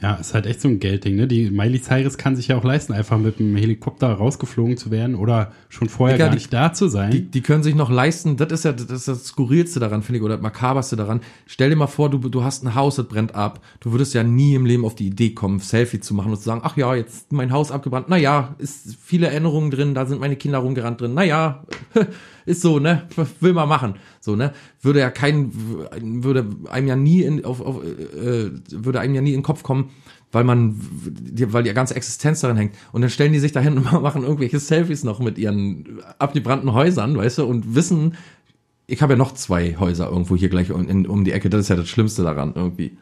Ja, 0.03 0.15
ist 0.15 0.33
halt 0.33 0.45
echt 0.47 0.59
so 0.59 0.67
ein 0.67 0.79
Geldding, 0.79 1.15
ne? 1.15 1.27
Die 1.27 1.49
Miley 1.49 1.81
Cyrus 1.81 2.17
kann 2.17 2.35
sich 2.35 2.49
ja 2.49 2.57
auch 2.57 2.63
leisten, 2.65 2.91
einfach 2.91 3.17
mit 3.17 3.39
einem 3.39 3.55
Helikopter 3.55 4.11
rausgeflogen 4.11 4.75
zu 4.75 4.91
werden 4.91 5.15
oder 5.15 5.53
schon 5.69 5.87
vorher 5.87 6.17
Digga, 6.17 6.25
gar 6.25 6.31
die- 6.31 6.39
nicht 6.39 6.51
da 6.51 6.73
zu 6.73 6.89
sein. 6.89 7.09
Die, 7.11 7.21
die 7.21 7.39
können 7.39 7.63
sich 7.63 7.73
noch 7.73 7.89
leisten, 7.89 8.35
das 8.35 8.51
ist 8.51 8.65
ja 8.65 8.73
das, 8.73 8.87
ist 8.87 9.07
das 9.07 9.23
Skurrilste 9.25 9.79
daran, 9.79 10.03
finde 10.03 10.17
ich, 10.17 10.23
oder 10.25 10.35
das 10.35 10.43
Makaberste 10.43 10.97
daran. 10.97 11.21
Stell 11.45 11.69
dir 11.69 11.77
mal 11.77 11.87
vor, 11.87 12.09
du, 12.09 12.17
du 12.17 12.43
hast 12.43 12.65
ein 12.65 12.75
Haus, 12.75 12.97
das 12.97 13.07
brennt 13.07 13.33
ab. 13.33 13.61
Du 13.79 13.93
würdest 13.93 14.13
ja 14.13 14.23
nie 14.23 14.55
im 14.55 14.65
Leben 14.65 14.83
auf 14.83 14.93
die 14.95 15.07
Idee 15.07 15.29
kommen, 15.29 15.59
Selfie 15.59 16.01
zu 16.01 16.13
machen 16.13 16.31
und 16.31 16.37
zu 16.37 16.43
sagen, 16.43 16.59
ach 16.65 16.75
ja, 16.75 16.93
jetzt 16.95 17.31
mein 17.31 17.53
Haus 17.53 17.71
abgebrannt. 17.71 18.09
Naja, 18.09 18.55
ist 18.57 18.97
viele 19.01 19.27
Erinnerungen 19.27 19.71
drin, 19.71 19.93
da 19.95 20.05
sind 20.05 20.19
meine 20.19 20.35
Kinder 20.35 20.57
rumgerannt 20.57 20.99
drin. 20.99 21.13
Naja, 21.13 21.63
ist 22.45 22.61
so, 22.61 22.79
ne? 22.79 23.07
Will 23.39 23.53
man 23.53 23.69
machen. 23.69 23.95
So, 24.19 24.35
ne? 24.35 24.53
Würde 24.81 24.99
ja 24.99 25.09
kein, 25.09 25.51
würde 26.23 26.47
einem 26.69 26.87
ja 26.87 26.95
nie 26.95 27.21
in, 27.21 27.45
auf, 27.45 27.61
auf, 27.61 27.83
äh, 27.83 28.51
würde 28.69 28.99
einem 28.99 29.15
ja 29.15 29.21
nie 29.21 29.31
in 29.33 29.39
den 29.39 29.43
Kopf 29.43 29.63
kommen, 29.63 29.91
weil 30.31 30.43
man, 30.43 30.75
weil 30.79 31.63
die 31.63 31.73
ganze 31.73 31.95
Existenz 31.95 32.41
darin 32.41 32.57
hängt. 32.57 32.75
Und 32.91 33.01
dann 33.01 33.09
stellen 33.09 33.33
die 33.33 33.39
sich 33.39 33.51
dahin 33.51 33.77
und 33.77 33.91
machen 34.01 34.23
irgendwelche 34.23 34.59
Selfies 34.59 35.03
noch 35.03 35.19
mit 35.19 35.37
ihren 35.37 35.99
abgebrannten 36.19 36.73
Häusern, 36.73 37.15
weißt 37.15 37.39
du, 37.39 37.45
und 37.45 37.75
wissen, 37.75 38.15
ich 38.87 39.01
habe 39.01 39.13
ja 39.13 39.17
noch 39.17 39.33
zwei 39.33 39.77
Häuser 39.79 40.09
irgendwo 40.09 40.35
hier 40.35 40.49
gleich 40.49 40.71
um, 40.71 40.87
in, 40.87 41.07
um 41.07 41.23
die 41.23 41.31
Ecke. 41.31 41.49
Das 41.49 41.61
ist 41.61 41.69
ja 41.69 41.75
das 41.75 41.87
Schlimmste 41.87 42.23
daran 42.23 42.53
irgendwie. 42.55 42.97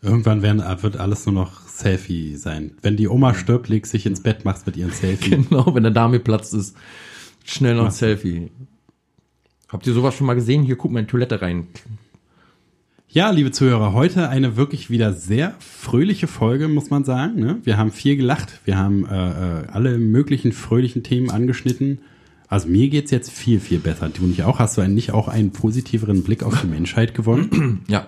Irgendwann 0.00 0.42
werden, 0.42 0.62
wird 0.82 0.96
alles 0.96 1.26
nur 1.26 1.34
noch 1.34 1.68
Selfie 1.68 2.36
sein. 2.36 2.72
Wenn 2.82 2.96
die 2.96 3.08
Oma 3.08 3.34
stirbt, 3.34 3.68
legst 3.68 3.92
sich 3.92 4.04
ins 4.04 4.20
Bett, 4.20 4.44
machst 4.44 4.66
mit 4.66 4.76
ihren 4.76 4.90
Selfie. 4.90 5.30
Genau, 5.48 5.74
wenn 5.74 5.84
der 5.84 5.92
Dame 5.92 6.18
platzt 6.18 6.54
ist, 6.54 6.76
schnell 7.44 7.74
noch 7.74 7.86
ein? 7.86 7.90
Selfie. 7.90 8.50
Habt 9.68 9.86
ihr 9.86 9.94
sowas 9.94 10.14
schon 10.14 10.26
mal 10.26 10.34
gesehen? 10.34 10.62
Hier, 10.62 10.76
guck 10.76 10.92
mal 10.92 11.00
in 11.00 11.06
die 11.06 11.10
Toilette 11.10 11.40
rein. 11.40 11.66
Ja, 13.08 13.28
liebe 13.30 13.50
Zuhörer, 13.50 13.92
heute 13.92 14.30
eine 14.30 14.56
wirklich 14.56 14.88
wieder 14.88 15.12
sehr 15.12 15.54
fröhliche 15.58 16.26
Folge, 16.26 16.68
muss 16.68 16.88
man 16.88 17.04
sagen. 17.04 17.40
Ne? 17.40 17.58
Wir 17.62 17.76
haben 17.76 17.92
viel 17.92 18.16
gelacht, 18.16 18.60
wir 18.64 18.78
haben 18.78 19.04
äh, 19.06 19.60
äh, 19.60 19.66
alle 19.66 19.98
möglichen 19.98 20.52
fröhlichen 20.52 21.02
Themen 21.02 21.30
angeschnitten. 21.30 21.98
Also 22.48 22.68
mir 22.68 22.88
geht's 22.88 23.10
jetzt 23.10 23.30
viel, 23.30 23.60
viel 23.60 23.80
besser. 23.80 24.08
Du 24.08 24.24
nicht 24.24 24.44
auch? 24.44 24.58
Hast 24.58 24.78
du 24.78 24.80
einen, 24.80 24.94
nicht 24.94 25.12
auch 25.12 25.28
einen 25.28 25.52
positiveren 25.52 26.22
Blick 26.22 26.42
auf 26.42 26.58
die 26.62 26.66
Menschheit 26.66 27.14
gewonnen? 27.14 27.84
Ja. 27.88 28.06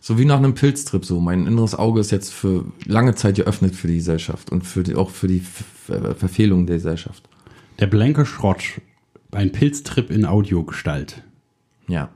So 0.00 0.18
wie 0.18 0.26
nach 0.26 0.36
einem 0.36 0.54
Pilztrip 0.54 1.04
so. 1.04 1.18
Mein 1.18 1.46
inneres 1.46 1.74
Auge 1.74 2.00
ist 2.00 2.10
jetzt 2.10 2.32
für 2.32 2.66
lange 2.84 3.14
Zeit 3.14 3.36
geöffnet 3.36 3.74
für 3.74 3.88
die 3.88 3.96
Gesellschaft 3.96 4.52
und 4.52 4.66
für 4.66 4.82
die, 4.82 4.94
auch 4.94 5.08
für 5.08 5.28
die 5.28 5.40
Ver 5.40 6.14
Verfehlung 6.14 6.66
der 6.66 6.76
Gesellschaft. 6.76 7.22
Der 7.80 7.86
blanke 7.86 8.24
Schrott, 8.24 8.80
ein 9.32 9.50
Pilztrip 9.50 10.10
in 10.10 10.24
Audiogestalt. 10.24 11.22
Ja. 11.88 12.10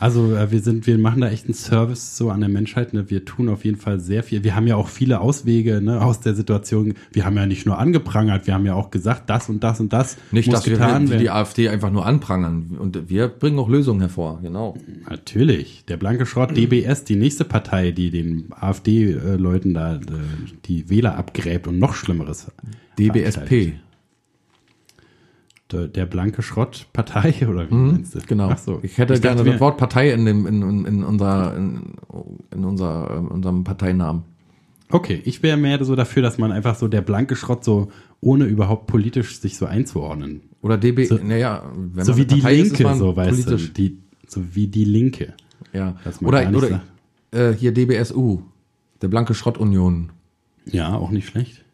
Also 0.00 0.34
äh, 0.34 0.50
wir 0.50 0.60
sind, 0.60 0.86
wir 0.86 0.96
machen 0.98 1.20
da 1.20 1.28
echt 1.28 1.44
einen 1.44 1.54
Service 1.54 2.16
so 2.16 2.30
an 2.30 2.40
der 2.40 2.48
Menschheit. 2.48 2.94
Ne? 2.94 3.10
Wir 3.10 3.26
tun 3.26 3.50
auf 3.50 3.66
jeden 3.66 3.76
Fall 3.76 4.00
sehr 4.00 4.22
viel. 4.22 4.42
Wir 4.42 4.56
haben 4.56 4.66
ja 4.66 4.74
auch 4.76 4.88
viele 4.88 5.20
Auswege 5.20 5.82
ne, 5.82 6.02
aus 6.02 6.20
der 6.20 6.34
Situation. 6.34 6.94
Wir 7.12 7.26
haben 7.26 7.36
ja 7.36 7.44
nicht 7.44 7.66
nur 7.66 7.78
angeprangert, 7.78 8.46
wir 8.46 8.54
haben 8.54 8.64
ja 8.64 8.74
auch 8.74 8.90
gesagt, 8.90 9.28
das 9.28 9.50
und 9.50 9.62
das 9.62 9.78
und 9.78 9.92
das 9.92 10.16
Nicht, 10.32 10.46
muss 10.46 10.56
dass 10.56 10.66
wir 10.66 10.72
getan 10.72 11.04
wie 11.06 11.10
werden. 11.10 11.20
die 11.20 11.30
AfD 11.30 11.68
einfach 11.68 11.90
nur 11.90 12.06
anprangern. 12.06 12.78
Und 12.78 13.10
wir 13.10 13.28
bringen 13.28 13.58
auch 13.58 13.68
Lösungen 13.68 14.00
hervor, 14.00 14.40
genau. 14.42 14.74
Natürlich. 15.08 15.84
Der 15.86 15.98
blanke 15.98 16.24
Schrott, 16.24 16.56
DBS, 16.56 17.04
die 17.04 17.16
nächste 17.16 17.44
Partei, 17.44 17.90
die 17.90 18.10
den 18.10 18.46
AfD-Leuten 18.58 19.74
da 19.74 19.96
äh, 19.96 20.00
die 20.64 20.88
Wähler 20.88 21.16
abgräbt 21.16 21.68
und 21.68 21.78
noch 21.78 21.94
Schlimmeres. 21.94 22.50
DBSP. 22.98 23.74
Der, 25.72 25.86
der 25.88 26.06
blanke 26.06 26.42
Schrott 26.42 26.86
Partei 26.92 27.34
oder 27.48 27.70
wie 27.70 27.74
meinst 27.74 28.14
du? 28.14 28.20
Genau. 28.26 28.48
Ach 28.50 28.58
so. 28.58 28.80
Ich 28.82 28.98
hätte 28.98 29.14
dachte, 29.14 29.36
gerne 29.36 29.50
das 29.52 29.60
Wort 29.60 29.76
Partei 29.78 30.10
in 30.12 30.24
dem 30.24 30.46
in, 30.46 30.62
in, 30.62 30.84
in 30.84 31.04
unser 31.04 31.56
in, 31.56 31.94
in 32.52 32.64
unser 32.64 33.16
in 33.18 33.28
unserem 33.28 33.64
Parteinamen. 33.64 34.22
Okay, 34.90 35.22
ich 35.24 35.42
wäre 35.42 35.56
mehr 35.56 35.82
so 35.84 35.94
dafür, 35.94 36.22
dass 36.22 36.38
man 36.38 36.50
einfach 36.50 36.74
so 36.74 36.88
der 36.88 37.00
blanke 37.00 37.36
Schrott 37.36 37.64
so 37.64 37.92
ohne 38.20 38.44
überhaupt 38.46 38.86
politisch 38.88 39.38
sich 39.38 39.56
so 39.56 39.66
einzuordnen. 39.66 40.40
Oder 40.62 40.76
DB. 40.76 41.04
So- 41.04 41.18
naja, 41.22 41.62
wenn 41.76 42.04
so 42.04 42.12
man 42.12 42.20
wie 42.20 42.26
die 42.26 42.40
Partei 42.40 42.54
ist, 42.56 42.60
ist 42.60 42.70
Linke, 42.72 42.82
man 42.84 42.98
so 42.98 43.16
weißt 43.16 43.30
politisch. 43.30 43.68
du, 43.68 43.72
die, 43.74 43.98
so 44.26 44.42
wie 44.54 44.66
die 44.66 44.84
Linke. 44.84 45.34
Ja. 45.72 45.96
Oder 46.22 46.50
oder 46.52 46.82
äh, 47.30 47.52
hier 47.52 47.72
DBSU, 47.72 48.42
der 49.00 49.08
blanke 49.08 49.34
Schrottunion. 49.34 50.10
Ja, 50.66 50.94
auch 50.94 51.10
nicht 51.10 51.28
schlecht. 51.28 51.64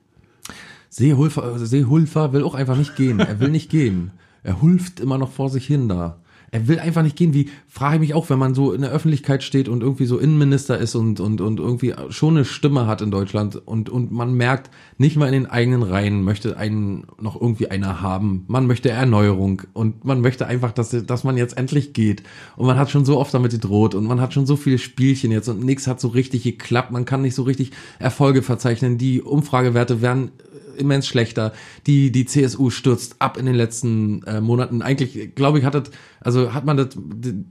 Seehulfer, 0.97 1.59
Seehulfer 1.59 2.33
will 2.33 2.43
auch 2.43 2.55
einfach 2.55 2.79
nicht 2.79 2.97
gehen. 2.97 3.21
Er 3.21 3.39
will 3.39 3.51
nicht 3.51 3.69
gehen. 3.69 4.13
Er 4.43 4.63
hulft 4.63 4.99
immer 4.99 5.19
noch 5.19 5.31
vor 5.31 5.51
sich 5.51 5.67
hin 5.67 5.91
da. 5.91 6.17
Er 6.53 6.69
will 6.69 6.79
einfach 6.79 7.03
nicht 7.03 7.17
gehen. 7.17 7.35
Wie 7.35 7.51
frage 7.69 7.97
ich 7.97 8.01
mich 8.01 8.15
auch, 8.15 8.31
wenn 8.31 8.39
man 8.39 8.55
so 8.55 8.73
in 8.73 8.81
der 8.81 8.93
Öffentlichkeit 8.93 9.43
steht 9.43 9.69
und 9.69 9.83
irgendwie 9.83 10.07
so 10.07 10.17
Innenminister 10.17 10.79
ist 10.79 10.95
und 10.95 11.21
und 11.21 11.43
und 11.43 11.61
irgendwie 11.61 11.93
schon 12.09 12.37
eine 12.37 12.47
Stimme 12.47 12.87
hat 12.87 13.03
in 13.03 13.11
Deutschland 13.11 13.57
und 13.67 13.91
und 13.91 14.11
man 14.11 14.33
merkt, 14.33 14.71
nicht 14.97 15.17
mal 15.17 15.27
in 15.27 15.33
den 15.33 15.47
eigenen 15.47 15.83
Reihen 15.83 16.23
möchte 16.23 16.57
einen 16.57 17.05
noch 17.21 17.39
irgendwie 17.39 17.69
einer 17.69 18.01
haben. 18.01 18.45
Man 18.47 18.67
möchte 18.67 18.89
Erneuerung 18.89 19.63
und 19.75 20.07
man 20.07 20.23
möchte 20.23 20.47
einfach, 20.47 20.73
dass 20.73 20.97
dass 21.05 21.25
man 21.25 21.37
jetzt 21.37 21.59
endlich 21.59 21.93
geht. 21.93 22.23
Und 22.57 22.67
man 22.67 22.79
hat 22.79 22.91
schon 22.91 23.05
so 23.05 23.19
oft 23.19 23.35
damit 23.35 23.53
gedroht 23.53 23.95
und 23.95 24.07
man 24.07 24.23
hat 24.23 24.33
schon 24.33 24.47
so 24.47 24.57
viele 24.57 24.79
Spielchen 24.79 25.31
jetzt 25.31 25.49
und 25.49 25.63
nichts 25.63 25.87
hat 25.87 26.01
so 26.01 26.09
richtig 26.09 26.45
geklappt. 26.45 26.91
Man 26.91 27.05
kann 27.05 27.21
nicht 27.21 27.35
so 27.35 27.43
richtig 27.43 27.73
Erfolge 27.99 28.41
verzeichnen. 28.41 28.97
Die 28.97 29.21
Umfragewerte 29.21 30.01
werden 30.01 30.31
immens 30.77 31.07
schlechter. 31.07 31.53
Die, 31.87 32.11
die 32.13 32.25
CSU 32.27 32.71
stürzt 32.71 33.17
ab 33.19 33.37
in 33.37 33.47
den 33.47 33.55
letzten 33.55 34.23
äh, 34.25 34.41
Monaten. 34.41 34.83
Eigentlich, 34.83 35.35
glaube 35.35 35.59
ich, 35.59 35.65
hat 35.65 35.75
das, 35.75 35.91
also 36.21 36.55
hat 36.55 36.65
man 36.65 36.77
das, 36.77 36.89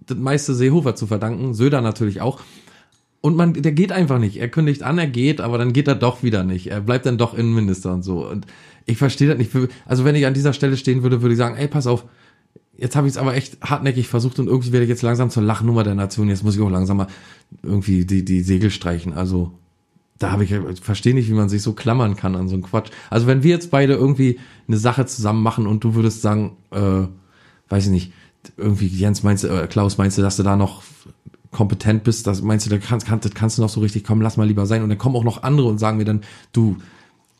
das, 0.05 0.17
meiste 0.17 0.55
Seehofer 0.55 0.95
zu 0.95 1.07
verdanken. 1.07 1.53
Söder 1.53 1.81
natürlich 1.81 2.21
auch. 2.21 2.41
Und 3.21 3.35
man, 3.35 3.53
der 3.53 3.71
geht 3.71 3.91
einfach 3.91 4.19
nicht. 4.19 4.37
Er 4.37 4.49
kündigt 4.49 4.83
an, 4.83 4.97
er 4.97 5.07
geht, 5.07 5.41
aber 5.41 5.57
dann 5.57 5.73
geht 5.73 5.87
er 5.87 5.95
doch 5.95 6.21
wieder 6.21 6.43
nicht. 6.43 6.67
Er 6.67 6.81
bleibt 6.81 7.05
dann 7.05 7.17
doch 7.17 7.33
Innenminister 7.33 7.93
und 7.93 8.03
so. 8.03 8.27
Und 8.27 8.45
ich 8.85 8.97
verstehe 8.97 9.27
das 9.27 9.37
nicht. 9.37 9.51
Also 9.85 10.05
wenn 10.05 10.15
ich 10.15 10.25
an 10.25 10.33
dieser 10.33 10.53
Stelle 10.53 10.77
stehen 10.77 11.03
würde, 11.03 11.21
würde 11.21 11.33
ich 11.33 11.39
sagen, 11.39 11.55
ey, 11.57 11.67
pass 11.67 11.87
auf, 11.87 12.05
jetzt 12.77 12.95
habe 12.95 13.07
ich 13.07 13.13
es 13.13 13.17
aber 13.17 13.35
echt 13.35 13.57
hartnäckig 13.61 14.07
versucht 14.07 14.39
und 14.39 14.47
irgendwie 14.47 14.71
werde 14.71 14.83
ich 14.83 14.89
jetzt 14.89 15.01
langsam 15.01 15.29
zur 15.29 15.43
Lachnummer 15.43 15.83
der 15.83 15.95
Nation. 15.95 16.29
Jetzt 16.29 16.43
muss 16.43 16.55
ich 16.55 16.61
auch 16.61 16.69
langsam 16.69 16.97
mal 16.97 17.07
irgendwie 17.63 18.05
die, 18.05 18.23
die 18.23 18.41
Segel 18.41 18.69
streichen. 18.69 19.13
Also 19.13 19.51
da 20.17 20.31
habe 20.31 20.43
ich, 20.43 20.51
ich 20.51 20.81
verstehe 20.81 21.13
nicht, 21.13 21.29
wie 21.29 21.33
man 21.33 21.49
sich 21.49 21.61
so 21.61 21.73
klammern 21.73 22.15
kann 22.15 22.35
an 22.35 22.47
so 22.47 22.55
einen 22.55 22.63
Quatsch. 22.63 22.89
Also 23.09 23.27
wenn 23.27 23.43
wir 23.43 23.51
jetzt 23.51 23.71
beide 23.71 23.93
irgendwie 23.93 24.39
eine 24.67 24.77
Sache 24.77 25.05
zusammen 25.05 25.43
machen 25.43 25.67
und 25.67 25.83
du 25.83 25.95
würdest 25.95 26.21
sagen, 26.21 26.55
äh, 26.71 27.07
weiß 27.69 27.85
ich 27.85 27.91
nicht, 27.91 28.13
irgendwie 28.57 28.87
Jens 28.87 29.23
meinst 29.23 29.43
du, 29.43 29.47
äh, 29.47 29.67
Klaus 29.67 29.97
meinst 29.97 30.17
du, 30.17 30.21
dass 30.21 30.37
du 30.37 30.43
da 30.43 30.55
noch 30.55 30.83
kompetent 31.51 32.03
bist, 32.03 32.27
das 32.27 32.41
meinst 32.41 32.65
du, 32.65 32.69
da 32.69 32.77
kannst, 32.77 33.07
kannst, 33.07 33.33
kannst 33.35 33.57
du 33.57 33.61
noch 33.61 33.69
so 33.69 33.79
richtig, 33.79 34.03
komm, 34.03 34.21
lass 34.21 34.37
mal 34.37 34.47
lieber 34.47 34.65
sein. 34.65 34.83
Und 34.83 34.89
dann 34.89 34.97
kommen 34.97 35.15
auch 35.15 35.23
noch 35.23 35.43
andere 35.43 35.67
und 35.67 35.79
sagen 35.79 35.97
mir 35.97 36.05
dann, 36.05 36.21
du, 36.53 36.77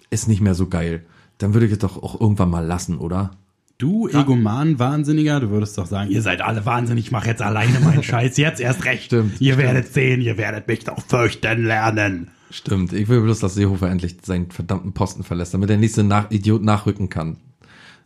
ist 0.10 0.28
nicht 0.28 0.42
mehr 0.42 0.56
so 0.56 0.68
geil. 0.68 1.06
Dann 1.38 1.54
würde 1.54 1.66
ich 1.66 1.72
es 1.72 1.80
doch 1.80 2.02
auch 2.02 2.20
irgendwann 2.20 2.50
mal 2.50 2.66
lassen, 2.66 2.98
oder? 2.98 3.32
Du, 3.78 4.08
Egoman, 4.08 4.80
Wahnsinniger, 4.80 5.42
du 5.42 5.50
würdest 5.50 5.78
doch 5.78 5.86
sagen, 5.86 6.10
ihr 6.10 6.22
seid 6.22 6.40
alle 6.40 6.66
wahnsinnig, 6.66 7.08
ich 7.08 7.12
mache 7.12 7.28
jetzt 7.28 7.42
alleine 7.42 7.82
meinen 7.82 8.04
Scheiß, 8.04 8.38
jetzt 8.38 8.62
erst 8.62 8.86
recht. 8.86 9.06
Stimmt, 9.06 9.42
Ihr 9.42 9.58
werdet 9.58 9.94
sehen, 9.94 10.22
ihr 10.22 10.38
werdet 10.38 10.68
mich 10.70 10.86
doch 10.86 11.02
fürchten 11.06 11.66
lernen. 11.66 12.32
Stimmt. 12.56 12.94
Ich 12.94 13.10
will 13.10 13.20
bloß, 13.20 13.40
dass 13.42 13.56
Seehofer 13.56 13.90
endlich 13.90 14.16
seinen 14.24 14.50
verdammten 14.50 14.94
Posten 14.94 15.24
verlässt, 15.24 15.54
damit 15.54 15.70
der 15.70 15.76
nächste 15.76 16.06
nach 16.06 16.32
Idiot 16.32 16.64
nachrücken 16.64 17.10
kann. 17.10 17.36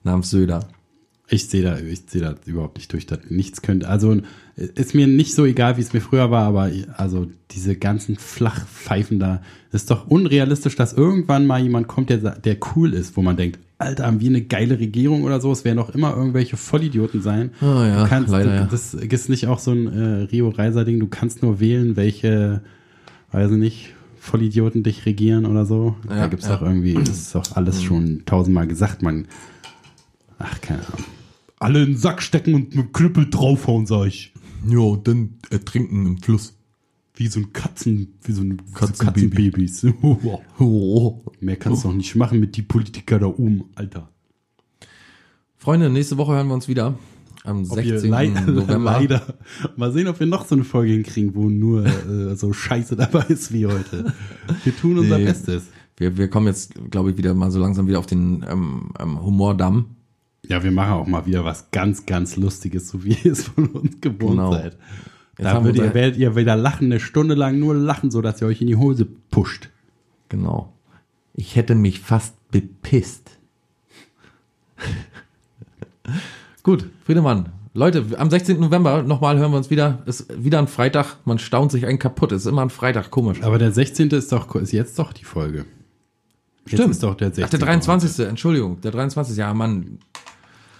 Namens 0.04 0.32
Söder. 0.32 0.68
Ich 1.28 1.47
sehe 1.50 1.62
da, 1.62 1.78
ich 1.78 2.02
sehe 2.08 2.22
da 2.22 2.34
überhaupt 2.47 2.78
nicht 2.78 2.91
durch, 2.91 3.06
dass 3.06 3.20
nichts 3.30 3.62
könnte. 3.62 3.88
Also 3.88 4.18
ist 4.56 4.95
mir 4.95 5.06
nicht 5.06 5.36
so 5.36 5.45
egal, 5.45 5.78
wie 5.78 5.82
es 5.82 5.93
mir 5.93 6.02
früher 6.02 6.32
war, 6.32 6.45
aber 6.45 6.72
also 6.97 7.28
diese 7.52 7.76
ganzen 7.76 8.16
Flachpfeifen 8.16 9.20
da, 9.20 9.43
ist 9.72 9.91
doch 9.91 10.08
unrealistisch, 10.08 10.76
dass 10.76 10.93
irgendwann 10.93 11.45
mal 11.45 11.62
jemand 11.62 11.88
kommt, 11.88 12.10
der, 12.10 12.18
der 12.18 12.58
cool 12.76 12.95
ist, 12.95 13.16
wo 13.16 13.22
man 13.22 13.38
denkt, 13.38 13.60
Alter, 13.78 14.08
haben 14.08 14.20
wir 14.20 14.30
eine 14.30 14.41
geile 14.41 14.80
Regierung 14.80 15.26
oder 15.26 15.39
so? 15.39 15.52
Es 15.52 15.64
werden 15.64 15.78
auch 15.78 15.91
immer 15.91 16.18
irgendwelche 16.18 16.58
Vollidioten 16.58 17.22
sein. 17.22 17.52
Ah 17.62 17.86
ja, 17.86 18.04
du 18.04 18.10
kannst, 18.10 18.32
leider, 18.32 18.64
du. 18.64 18.72
Das 18.72 18.95
ist 18.95 19.30
nicht 19.30 19.45
auch 19.45 19.60
so 19.60 19.72
ein 19.74 19.86
äh, 19.86 20.24
Rio 20.24 20.50
Reiser 20.50 20.86
Ding. 20.86 21.00
Du 21.00 21.08
kannst 21.08 21.43
nur 21.43 21.60
wählen, 21.60 21.95
welche, 21.95 22.64
weiß 23.32 23.52
ich 23.52 23.58
nicht, 23.58 23.93
Vollidioten 24.30 24.84
dich 24.84 25.06
regieren 25.06 25.46
oder 25.46 25.66
so. 25.66 25.96
da 26.08 26.18
Ja, 26.18 26.28
gibt's 26.28 26.46
ja. 26.48 26.56
doch 26.56 26.62
irgendwie, 26.62 26.94
das 26.94 27.10
ist 27.10 27.36
doch 27.36 27.56
alles 27.56 27.84
schon 27.84 28.24
tausendmal 28.26 28.68
gesagt. 28.68 29.02
Man, 29.02 29.28
ach 30.38 30.62
keine 30.62 30.86
Ahnung. 30.86 31.04
Alle 31.60 31.80
in 31.84 31.86
den 31.94 31.98
Sack 31.98 32.22
stecken 32.22 32.54
und 32.54 32.76
mit 32.76 32.94
Knüppel 32.94 33.30
draufhauen, 33.30 33.86
sag 33.86 34.08
ich. 34.08 34.34
Ja, 34.68 34.96
dann 34.96 35.36
ertrinken 35.50 36.06
im 36.06 36.18
Fluss. 36.22 36.56
Wie 37.16 37.28
so 37.28 37.42
ein 37.42 37.52
Katzen, 37.52 38.14
wie 38.24 38.32
so 38.32 38.42
ein 38.44 38.62
Katzenbaby. 38.74 39.52
Katzenbabys. 39.52 39.88
Oh. 40.60 41.22
Mehr 41.42 41.58
kannst 41.58 41.84
du 41.84 41.90
doch 41.90 41.96
nicht 41.96 42.16
machen 42.16 42.40
mit 42.40 42.56
die 42.56 42.62
Politiker 42.62 43.20
da 43.20 43.26
oben, 43.28 43.66
Alter. 43.76 44.10
Freunde, 45.58 45.90
nächste 45.90 46.18
Woche 46.18 46.32
hören 46.34 46.48
wir 46.48 46.54
uns 46.54 46.70
wieder. 46.70 46.98
Am 47.50 47.70
Ob 47.70 47.78
ihr 47.84 48.00
16. 48.00 48.10
lei 48.12 48.28
November. 48.47 48.91
leider. 49.00 49.22
Mal 49.76 49.91
sehen, 49.91 50.08
ob 50.08 50.20
wir 50.20 50.28
noch 50.28 50.45
so 50.45 50.56
eine 50.56 50.64
Folge 50.64 50.93
hinkriegen, 50.93 51.36
wo 51.36 51.50
nur 51.50 51.86
äh, 51.86 52.36
so 52.36 52.54
Scheiße 52.54 52.95
dabei 52.95 53.26
ist 53.30 53.52
wie 53.52 53.66
heute. 53.66 54.14
Wir 54.64 54.76
tun 54.78 55.00
unser 55.00 55.18
Nee. 55.18 55.26
Bestes. 55.26 55.64
Wir, 55.97 56.18
wir 56.18 56.30
kommen 56.30 56.47
jetzt, 56.47 56.74
glaube 56.91 57.12
ich, 57.12 57.18
wieder 57.18 57.34
mal 57.34 57.52
so 57.52 57.60
langsam 57.60 57.88
wieder 57.88 58.00
auf 58.00 58.06
den 58.06 58.45
ähm, 58.50 58.91
ähm, 59.00 59.22
Humordamm. 59.22 59.95
Ja, 60.47 60.64
wir 60.64 60.72
machen 60.72 60.93
auch 60.93 61.08
mal 61.08 61.26
wieder 61.26 61.43
was 61.43 61.70
ganz, 61.72 62.06
ganz 62.06 62.38
Lustiges, 62.38 62.88
so 62.89 63.04
wie 63.04 63.18
ihr 63.24 63.34
es 63.34 63.43
von 63.43 63.68
uns 63.68 64.00
gewohnt 64.00 64.32
Genau. 64.38 64.54
seid. 64.54 64.78
Jetzt 65.38 65.45
Da 65.45 65.64
würdet 65.64 65.82
ihr, 65.84 65.93
werdet 65.93 66.18
ihr 66.18 66.36
wieder 66.36 66.56
lachen, 66.56 66.86
eine 66.86 67.00
Stunde 67.00 67.36
lang 67.36 67.60
nur 67.60 67.76
lachen, 67.76 68.12
so 68.12 68.22
dass 68.22 68.41
ihr 68.41 68.47
euch 68.47 68.62
in 68.62 68.68
die 68.68 68.76
Hose 68.78 69.06
pusht. 69.06 69.70
Genau. 70.30 70.74
Ich 71.34 71.56
hätte 71.56 71.76
mich 71.76 72.00
fast 72.00 72.34
bepisst. 72.52 73.32
Gut, 76.64 76.86
Friedemann. 77.05 77.49
Leute, 77.74 78.05
am 78.18 78.30
16. 78.30 78.60
November 78.60 79.03
nochmal 79.03 79.38
hören 79.38 79.51
wir 79.51 79.57
uns 79.57 79.70
wieder. 79.70 79.99
Ist 80.05 80.28
wieder 80.43 80.60
ein 80.60 80.68
Freitag. 80.68 81.18
Man 81.26 81.39
staunt 81.39 81.72
sich 81.72 81.86
einen 81.86 81.99
kaputt. 81.99 82.32
Ist 82.32 82.45
immer 82.45 82.64
ein 82.64 82.70
Freitag, 82.70 83.12
komisch. 83.12 83.41
Aber 83.43 83.57
der 83.57 83.72
16. 83.72 84.10
ist 84.10 84.32
doch 84.32 84.53
ist 84.55 84.72
jetzt 84.72 84.97
doch 84.97 85.14
die 85.14 85.24
Folge. 85.24 85.66
Jetzt 86.68 86.80
ist 86.80 87.03
doch 87.03 87.16
der 87.16 87.28
16. 87.28 87.45
Ach, 87.45 87.49
der 87.49 87.60
23. 87.60 88.28
Entschuldigung, 88.28 88.82
der 88.82 88.91
23. 88.91 89.38
Ja, 89.38 89.53
Mann. 89.53 89.99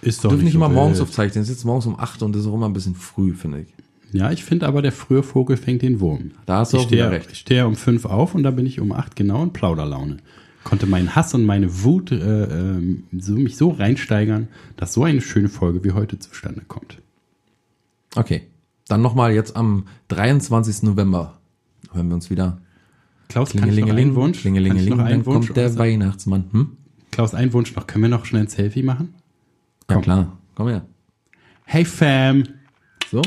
Ist 0.02 0.24
doch 0.24 0.30
Dürfen 0.30 0.44
nicht 0.44 0.54
so 0.54 0.58
immer 0.58 0.68
morgens 0.68 1.00
aufzeichnen. 1.00 1.42
Es 1.42 1.48
ist 1.48 1.56
jetzt 1.56 1.64
morgens 1.64 1.86
um 1.86 1.98
8 1.98 2.22
und 2.22 2.32
das 2.32 2.42
ist 2.42 2.48
auch 2.48 2.54
immer 2.54 2.68
ein 2.68 2.72
bisschen 2.72 2.94
früh, 2.94 3.34
finde 3.34 3.60
ich. 3.60 3.68
Ja, 4.12 4.32
ich 4.32 4.44
finde 4.44 4.66
aber, 4.66 4.82
der 4.82 4.92
frühe 4.92 5.22
Vogel 5.22 5.56
fängt 5.56 5.82
den 5.82 6.00
Wurm. 6.00 6.32
Da 6.46 6.58
hast 6.58 6.72
du 6.72 6.78
ich 6.78 6.82
auch 6.82 6.86
stehe, 6.88 7.10
recht. 7.10 7.30
Ich 7.32 7.38
stehe 7.38 7.66
um 7.66 7.76
fünf 7.76 8.04
auf 8.06 8.34
und 8.34 8.42
da 8.42 8.50
bin 8.50 8.66
ich 8.66 8.80
um 8.80 8.92
acht 8.92 9.14
genau 9.14 9.42
in 9.42 9.52
Plauderlaune. 9.52 10.16
Konnte 10.64 10.86
meinen 10.86 11.14
Hass 11.16 11.32
und 11.34 11.46
meine 11.46 11.82
Wut 11.82 12.12
äh, 12.12 12.16
ähm, 12.16 13.04
so, 13.18 13.32
mich 13.32 13.56
so 13.56 13.70
reinsteigern, 13.70 14.48
dass 14.76 14.92
so 14.92 15.04
eine 15.04 15.20
schöne 15.20 15.48
Folge 15.48 15.82
wie 15.84 15.92
heute 15.92 16.18
zustande 16.18 16.62
kommt. 16.66 16.98
Okay. 18.14 18.42
Dann 18.88 19.02
nochmal 19.02 19.32
jetzt 19.32 19.56
am 19.56 19.86
23. 20.08 20.82
November 20.82 21.38
hören 21.92 22.08
wir 22.08 22.14
uns 22.14 22.28
wieder. 22.28 22.60
Klaus, 23.28 23.54
einen 23.54 24.14
Wunsch? 24.16 24.40
Klingelingeling, 24.40 24.98
dann 24.98 25.26
Wunsch 25.26 25.46
kommt 25.46 25.56
der 25.56 25.66
äußern? 25.66 25.78
Weihnachtsmann. 25.78 26.44
Hm? 26.50 26.76
Klaus, 27.12 27.34
ein 27.34 27.52
Wunsch 27.52 27.74
noch. 27.76 27.86
Können 27.86 28.02
wir 28.02 28.08
noch 28.08 28.24
schnell 28.24 28.42
ein 28.42 28.48
Selfie 28.48 28.82
machen? 28.82 29.14
Ja 29.88 29.94
Komm. 29.94 30.02
klar, 30.02 30.38
komm 30.56 30.68
her. 30.68 30.86
Hey 31.64 31.84
Fam! 31.84 32.44
So? 33.10 33.22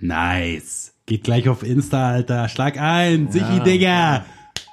Nice. 0.00 0.92
Geht 1.06 1.24
gleich 1.24 1.48
auf 1.48 1.62
Insta, 1.62 2.08
Alter. 2.08 2.48
Schlag 2.48 2.78
ein. 2.78 3.30
Sichi, 3.30 3.60
Digga. 3.64 4.24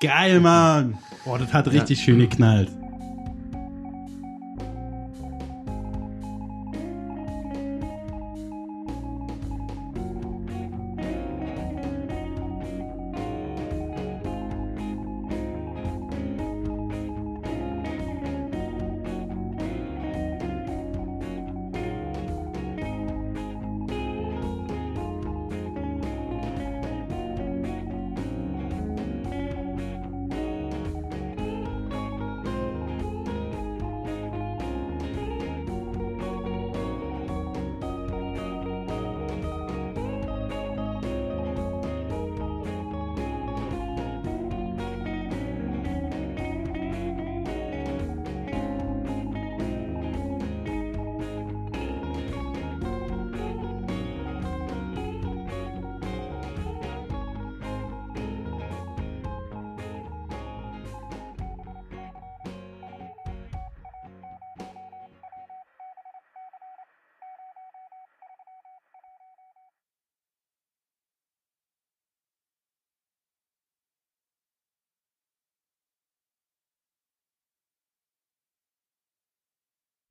Geil, 0.03 0.41
Mann. 0.41 0.97
Boah, 1.23 1.39
das 1.39 1.53
hat 1.53 1.71
richtig 1.71 2.03
schön 2.03 2.19
geknallt. 2.19 2.69